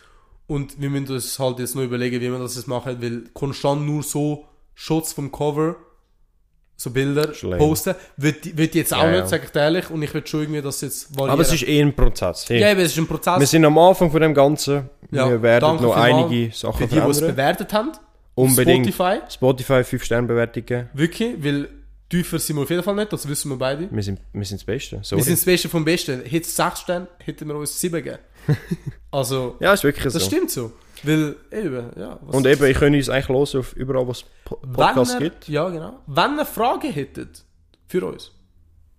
und 0.48 0.80
wir 0.80 0.90
müssen 0.90 1.12
uns 1.14 1.38
halt 1.40 1.60
jetzt 1.60 1.76
noch 1.76 1.84
überlegen, 1.84 2.20
wie 2.22 2.32
wir 2.32 2.40
das 2.40 2.56
jetzt 2.56 2.68
machen, 2.68 2.98
weil 3.02 3.24
konstant 3.34 3.86
nur 3.86 4.04
so 4.04 4.46
Shots 4.74 5.14
vom 5.14 5.32
Cover, 5.32 5.76
so 6.78 6.90
Bilder 6.92 7.34
Schlimm. 7.34 7.58
posten, 7.58 7.96
wird, 8.18 8.58
wird 8.58 8.76
jetzt 8.76 8.94
auch 8.94 9.04
Ja, 9.04 9.12
nicht, 9.12 9.20
ja. 9.22 9.28
sag 9.28 9.44
ich 9.46 9.56
ehrlich, 9.56 9.90
und 9.90 10.02
ich 10.02 10.14
würde 10.14 10.28
schon 10.28 10.42
irgendwie 10.42 10.62
das 10.62 10.82
jetzt 10.82 11.10
variieren. 11.16 11.32
Aber 11.32 11.42
es 11.42 11.54
ist 11.54 11.66
eh 11.68 11.82
ein 11.82 11.96
Prozess. 11.96 12.46
Hey, 12.50 12.60
ja, 12.60 12.72
eben, 12.72 12.82
es 12.82 12.92
ist 12.92 12.98
ein 12.98 13.08
Prozess. 13.08 13.40
wir 13.40 13.48
sind 13.48 13.64
am 13.64 13.78
Anfang 13.78 14.12
von 14.12 14.22
dem 14.22 14.34
Ganzen. 14.34 14.90
Ja, 15.12 15.30
wir 15.30 15.42
werden 15.42 15.82
noch 15.82 15.96
einige 15.96 16.52
für 16.52 16.58
Sachen 16.58 16.80
die, 16.90 16.96
die 16.96 16.98
es 17.00 17.18
verändern. 17.20 17.28
bewertet 17.36 17.74
haben. 17.74 17.92
Unbedingt. 18.36 18.88
Spotify. 18.94 19.20
Spotify 19.32 19.84
5 19.86 20.04
Sterne 20.04 20.28
Bewertungen. 20.28 20.90
Wirklich, 20.94 21.42
weil 21.42 21.70
tiefer 22.10 22.40
sind 22.40 22.56
wir 22.58 22.64
auf 22.64 22.70
jeden 22.70 22.84
Fall 22.84 22.96
nicht, 22.96 23.12
das 23.14 23.28
wissen 23.28 23.50
wir 23.50 23.58
beide. 23.58 23.88
Wir 23.92 24.04
sind, 24.04 24.20
wir 24.34 24.46
sind 24.46 24.60
das 24.62 24.66
Beste. 24.66 25.00
Sorry. 25.04 25.20
Wir 25.22 25.26
sind 25.26 25.38
das 25.38 25.46
Beste 25.46 25.70
vom 25.70 25.84
Besten. 25.86 26.22
Hätte 26.22 26.38
es 26.46 26.56
6 26.56 26.80
Sterne, 26.82 27.08
hätten 27.20 27.48
wir 27.48 27.56
uns 27.56 27.80
7 27.80 27.96
gegeben. 28.04 28.20
Also, 29.12 29.56
ja, 29.62 29.72
ist 29.74 29.84
wirklich 29.86 30.04
das 30.04 30.14
so. 30.14 30.20
stimmt 30.20 30.52
so. 30.52 30.74
Weil, 31.04 31.38
eben, 31.52 31.90
ja. 31.98 32.20
was- 32.22 32.36
Und 32.36 32.46
eben, 32.48 32.66
ich 32.66 32.78
kann 32.78 32.94
uns 32.94 33.08
eigentlich 33.10 33.30
hören 33.30 33.60
auf 33.62 33.74
überall, 33.74 34.06
Po- 34.44 34.56
Podcasts 34.58 35.14
ihr, 35.14 35.20
gibt. 35.22 35.48
Ja, 35.48 35.70
genau. 35.70 36.00
Wenn 36.06 36.38
ihr 36.38 36.46
Fragen 36.46 36.92
hättet 36.92 37.46
für 37.88 38.06
uns, 38.06 38.32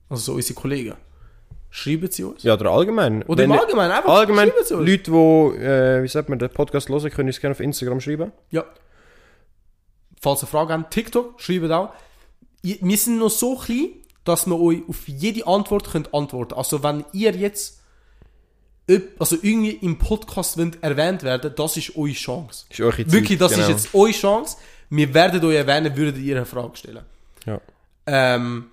also 0.09 0.23
so 0.23 0.33
unsere 0.35 0.59
Kollegen, 0.59 0.95
schreiben 1.69 2.11
sie 2.11 2.25
uns. 2.25 2.43
Ja, 2.45 2.55
oder 2.55 2.71
allgemein. 2.71 3.25
Oder 3.25 3.45
im 3.45 3.53
Allgemeinen, 3.53 3.93
einfach 3.93 4.09
Allgemein, 4.11 4.49
schreiben 4.49 4.65
sie 4.65 4.75
uns. 4.75 4.89
Leute, 4.89 5.11
die, 5.11 5.63
äh, 5.65 6.03
wie 6.03 6.09
sagt 6.09 6.31
man, 6.31 6.39
den 6.39 6.49
Podcast 6.49 6.89
hören, 6.89 7.11
können 7.11 7.29
uns 7.29 7.39
gerne 7.41 7.53
auf 7.53 7.61
Instagram 7.61 8.01
schreiben. 8.01 8.33
Ja. 8.51 8.65
Falls 10.21 10.43
ihr 10.43 10.47
Fragen 10.47 10.73
habt, 10.73 10.95
TikTok, 10.95 11.41
schreibt 11.43 11.71
auch. 11.71 11.93
Wir 12.63 12.97
sind 12.99 13.19
noch 13.19 13.31
so 13.31 13.57
klein, 13.57 13.91
dass 14.25 14.47
wir 14.47 14.59
euch 14.61 14.83
auf 14.89 15.07
jede 15.09 15.47
Antwort 15.47 15.91
könnt 15.91 16.13
antworten. 16.13 16.55
Also 16.55 16.83
wenn 16.83 17.05
ihr 17.13 17.33
jetzt 17.35 17.81
also 19.19 19.37
irgendwie 19.43 19.73
im 19.73 19.99
Podcast 19.99 20.59
erwähnt 20.81 21.23
werden, 21.25 21.53
das 21.57 21.77
ist 21.77 21.97
eure 21.97 22.13
Chance. 22.13 22.67
Ist 22.71 22.81
eure 22.81 22.97
Zeit, 22.99 23.13
Wirklich, 23.13 23.39
das 23.39 23.53
genau. 23.53 23.65
ist 23.65 23.69
jetzt 23.71 23.95
eure 23.95 24.13
Chance. 24.13 24.57
Wir 24.91 25.13
werden 25.13 25.45
euch 25.45 25.57
erwähnen, 25.57 25.97
würdet 25.97 26.19
ihr 26.19 26.37
eine 26.37 26.47
Frage 26.47 26.77
stellen. 26.77 27.05
Ja. 27.45 27.61
Ähm, 28.07 28.71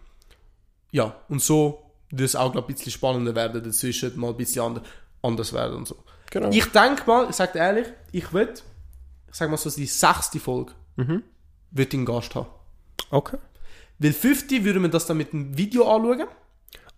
ja, 0.91 1.15
und 1.29 1.41
so 1.41 1.83
wird 2.11 2.27
es 2.29 2.35
auch 2.35 2.51
glaub, 2.51 2.69
ein 2.69 2.75
bisschen 2.75 2.91
spannender 2.91 3.33
werden 3.33 3.63
dazwischen, 3.63 4.15
mal 4.19 4.29
ein 4.29 4.37
bisschen 4.37 4.63
ander, 4.63 4.83
anders 5.23 5.51
werden 5.53 5.77
und 5.77 5.87
so. 5.87 5.95
Genau. 6.29 6.49
Ich 6.51 6.65
denke 6.65 7.03
mal, 7.07 7.27
ich 7.29 7.35
sag 7.35 7.53
dir 7.53 7.59
ehrlich, 7.59 7.87
ich 8.11 8.31
will, 8.33 8.53
ich 9.27 9.35
sag 9.35 9.49
mal 9.49 9.57
so, 9.57 9.69
die 9.71 9.87
sechste 9.87 10.39
Folge, 10.39 10.73
Mhm. 10.95 11.23
wird 11.71 11.93
einen 11.95 12.05
Gast 12.05 12.35
haben. 12.35 12.45
Okay. 13.09 13.37
Weil 14.03 14.13
50 14.13 14.63
würden 14.63 14.81
wir 14.83 14.89
das 14.89 15.05
dann 15.05 15.17
mit 15.17 15.33
einem 15.33 15.57
Video 15.57 15.83
anschauen. 15.87 16.27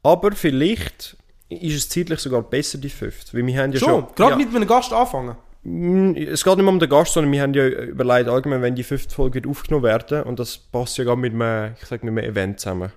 Aber 0.04 0.32
vielleicht 0.34 1.16
ist 1.50 1.76
es 1.76 1.90
zeitlich 1.90 2.20
sogar 2.20 2.42
besser, 2.42 2.78
die 2.80 2.90
fünfte. 2.90 3.38
Weil 3.38 3.46
wir 3.46 3.62
haben 3.62 3.72
ja 3.72 3.80
Schon, 3.80 3.88
schon... 3.90 4.08
gerade 4.16 4.32
ja, 4.32 4.38
mit 4.38 4.56
einem 4.56 4.68
Gast 4.68 4.92
anfangen. 4.92 5.36
Mm, 5.64 6.14
Es 6.16 6.44
geht 6.44 6.56
nicht 6.56 6.64
mehr 6.64 6.74
um 6.74 6.80
den 6.80 6.90
Gast, 6.90 7.14
sondern 7.14 7.32
wir 7.32 7.42
haben 7.42 7.54
ja 7.54 7.66
überlegt, 7.68 8.30
allgemein, 8.30 8.62
wenn 8.62 8.76
die 8.76 8.84
fünfte 8.84 9.14
Folge 9.14 9.36
wird 9.36 9.48
aufgenommen 9.48 9.84
werden 9.84 10.24
und 10.24 10.40
das 10.40 10.58
passt 10.58 10.98
ja 10.98 11.04
gerade 11.04 11.20
mit 11.22 11.34
einem, 11.34 11.74
ich 11.80 11.88
sag, 11.88 12.04
mit 12.04 12.12
einem 12.12 12.30
Event 12.30 12.60
zusammen. 12.60 12.92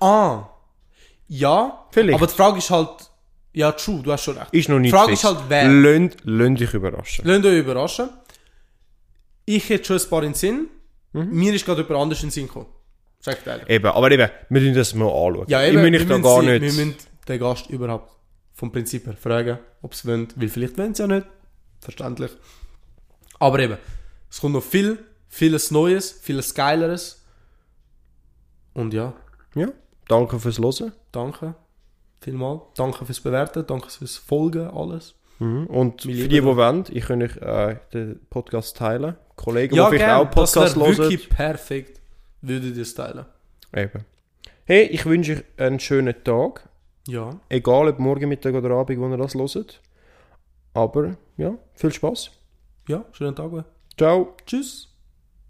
Ah, 0.00 0.48
ja, 1.28 1.86
Vielleicht. 1.90 2.16
aber 2.18 2.26
die 2.26 2.34
Frage 2.34 2.58
ist 2.58 2.70
halt, 2.70 2.90
ja, 3.54 3.72
true, 3.72 4.02
du 4.02 4.12
hast 4.12 4.24
schon 4.24 4.36
recht. 4.36 4.52
Ist 4.52 4.68
noch 4.68 4.78
nicht 4.78 4.92
Die 4.92 4.96
Frage 4.96 5.10
fix. 5.10 5.20
ist 5.20 5.24
halt, 5.28 5.38
wer. 5.48 5.68
Lönnt, 5.68 6.16
lönnt 6.24 6.60
dich 6.60 6.72
überraschen. 6.74 7.24
Lasst 7.26 7.44
euch 7.44 7.58
überraschen. 7.58 8.08
Ich 9.44 9.68
hätte 9.68 9.84
schon 9.84 9.96
ein 9.98 10.10
paar 10.10 10.22
in 10.22 10.30
den 10.30 10.34
Sinn. 10.34 10.68
Mhm. 11.12 11.28
Mir 11.30 11.54
ist 11.54 11.64
gerade 11.66 11.82
jemand 11.82 12.00
anders 12.02 12.22
in 12.22 12.28
den 12.28 12.32
Sinn 12.32 12.46
gekommen. 12.46 12.66
Sag 13.20 13.38
ich 13.38 13.44
dir 13.44 13.50
ehrlich. 13.50 13.68
Eben, 13.70 13.86
aber 13.86 14.10
eben, 14.10 14.30
wir 14.48 14.60
müssen 14.60 14.74
das 14.74 14.94
mal 14.94 15.06
anschauen. 15.06 15.44
Ja, 15.48 15.62
eben, 15.62 15.94
ich 15.94 16.00
da 16.02 16.08
müssen 16.08 16.22
gar 16.22 16.40
sie- 16.40 16.46
nicht... 16.46 16.62
Wir 16.62 16.84
müssen 16.84 16.96
den 17.28 17.38
Gast 17.40 17.70
überhaupt 17.70 18.10
vom 18.54 18.72
Prinzip 18.72 19.06
her 19.06 19.16
fragen, 19.16 19.58
ob 19.82 19.94
sie 19.94 20.08
wollen. 20.08 20.28
Weil 20.36 20.48
vielleicht 20.48 20.76
wollen 20.78 20.94
sie 20.94 21.02
ja 21.02 21.06
nicht. 21.06 21.26
Verständlich. 21.80 22.30
Aber 23.38 23.58
eben, 23.60 23.76
es 24.30 24.40
kommt 24.40 24.54
noch 24.54 24.62
viel, 24.62 24.98
vieles 25.28 25.70
Neues, 25.70 26.12
vieles 26.20 26.54
Geileres. 26.54 27.24
Und 28.74 28.94
ja, 28.94 29.12
Ja, 29.54 29.68
danke 30.08 30.38
fürs 30.40 30.58
Hören. 30.58 30.92
danke 31.12 31.54
vielmal. 32.20 32.62
Danke 32.76 33.04
fürs 33.04 33.20
Bewerten, 33.20 33.66
danke 33.66 33.90
fürs 33.90 34.16
Folgen, 34.16 34.68
alles. 34.68 35.14
Mhm. 35.40 35.66
Und 35.66 36.02
für 36.02 36.08
die, 36.08 36.28
die 36.28 36.44
wollen, 36.44 36.84
ich 36.90 37.04
kann 37.06 37.22
euch 37.22 37.36
äh, 37.38 37.76
den 37.92 38.20
Podcast 38.30 38.76
teilen. 38.76 39.16
Kollegen, 39.44 39.74
Ja, 39.74 39.84
die 39.84 39.96
vielleicht 39.96 40.06
gerne. 40.06 40.20
auch 40.22 40.30
Podcast 40.30 40.56
das 40.56 40.76
wäre 40.76 40.86
hören. 40.86 40.98
wirklich 40.98 41.28
perfekt. 41.28 42.00
Würdet 42.40 42.76
ihr 42.76 42.82
es 42.82 42.94
teilen. 42.94 43.24
Eben. 43.74 44.04
Hey, 44.64 44.84
ich 44.84 45.04
wünsche 45.06 45.32
euch 45.32 45.44
einen 45.56 45.80
schönen 45.80 46.14
Tag. 46.24 46.68
Ja. 47.08 47.30
Egal 47.48 47.88
ob 47.88 47.98
morgen, 47.98 48.28
Mittag 48.28 48.54
oder 48.54 48.70
Abend, 48.70 48.98
wo 49.00 49.08
ihr 49.08 49.16
das 49.16 49.34
hört. 49.34 49.80
Aber 50.74 51.16
ja, 51.36 51.54
viel 51.74 51.92
Spaß. 51.92 52.30
Ja, 52.88 53.04
schönen 53.12 53.34
Tag. 53.34 53.50
Ciao. 53.96 54.36
Tschüss. 54.46 54.91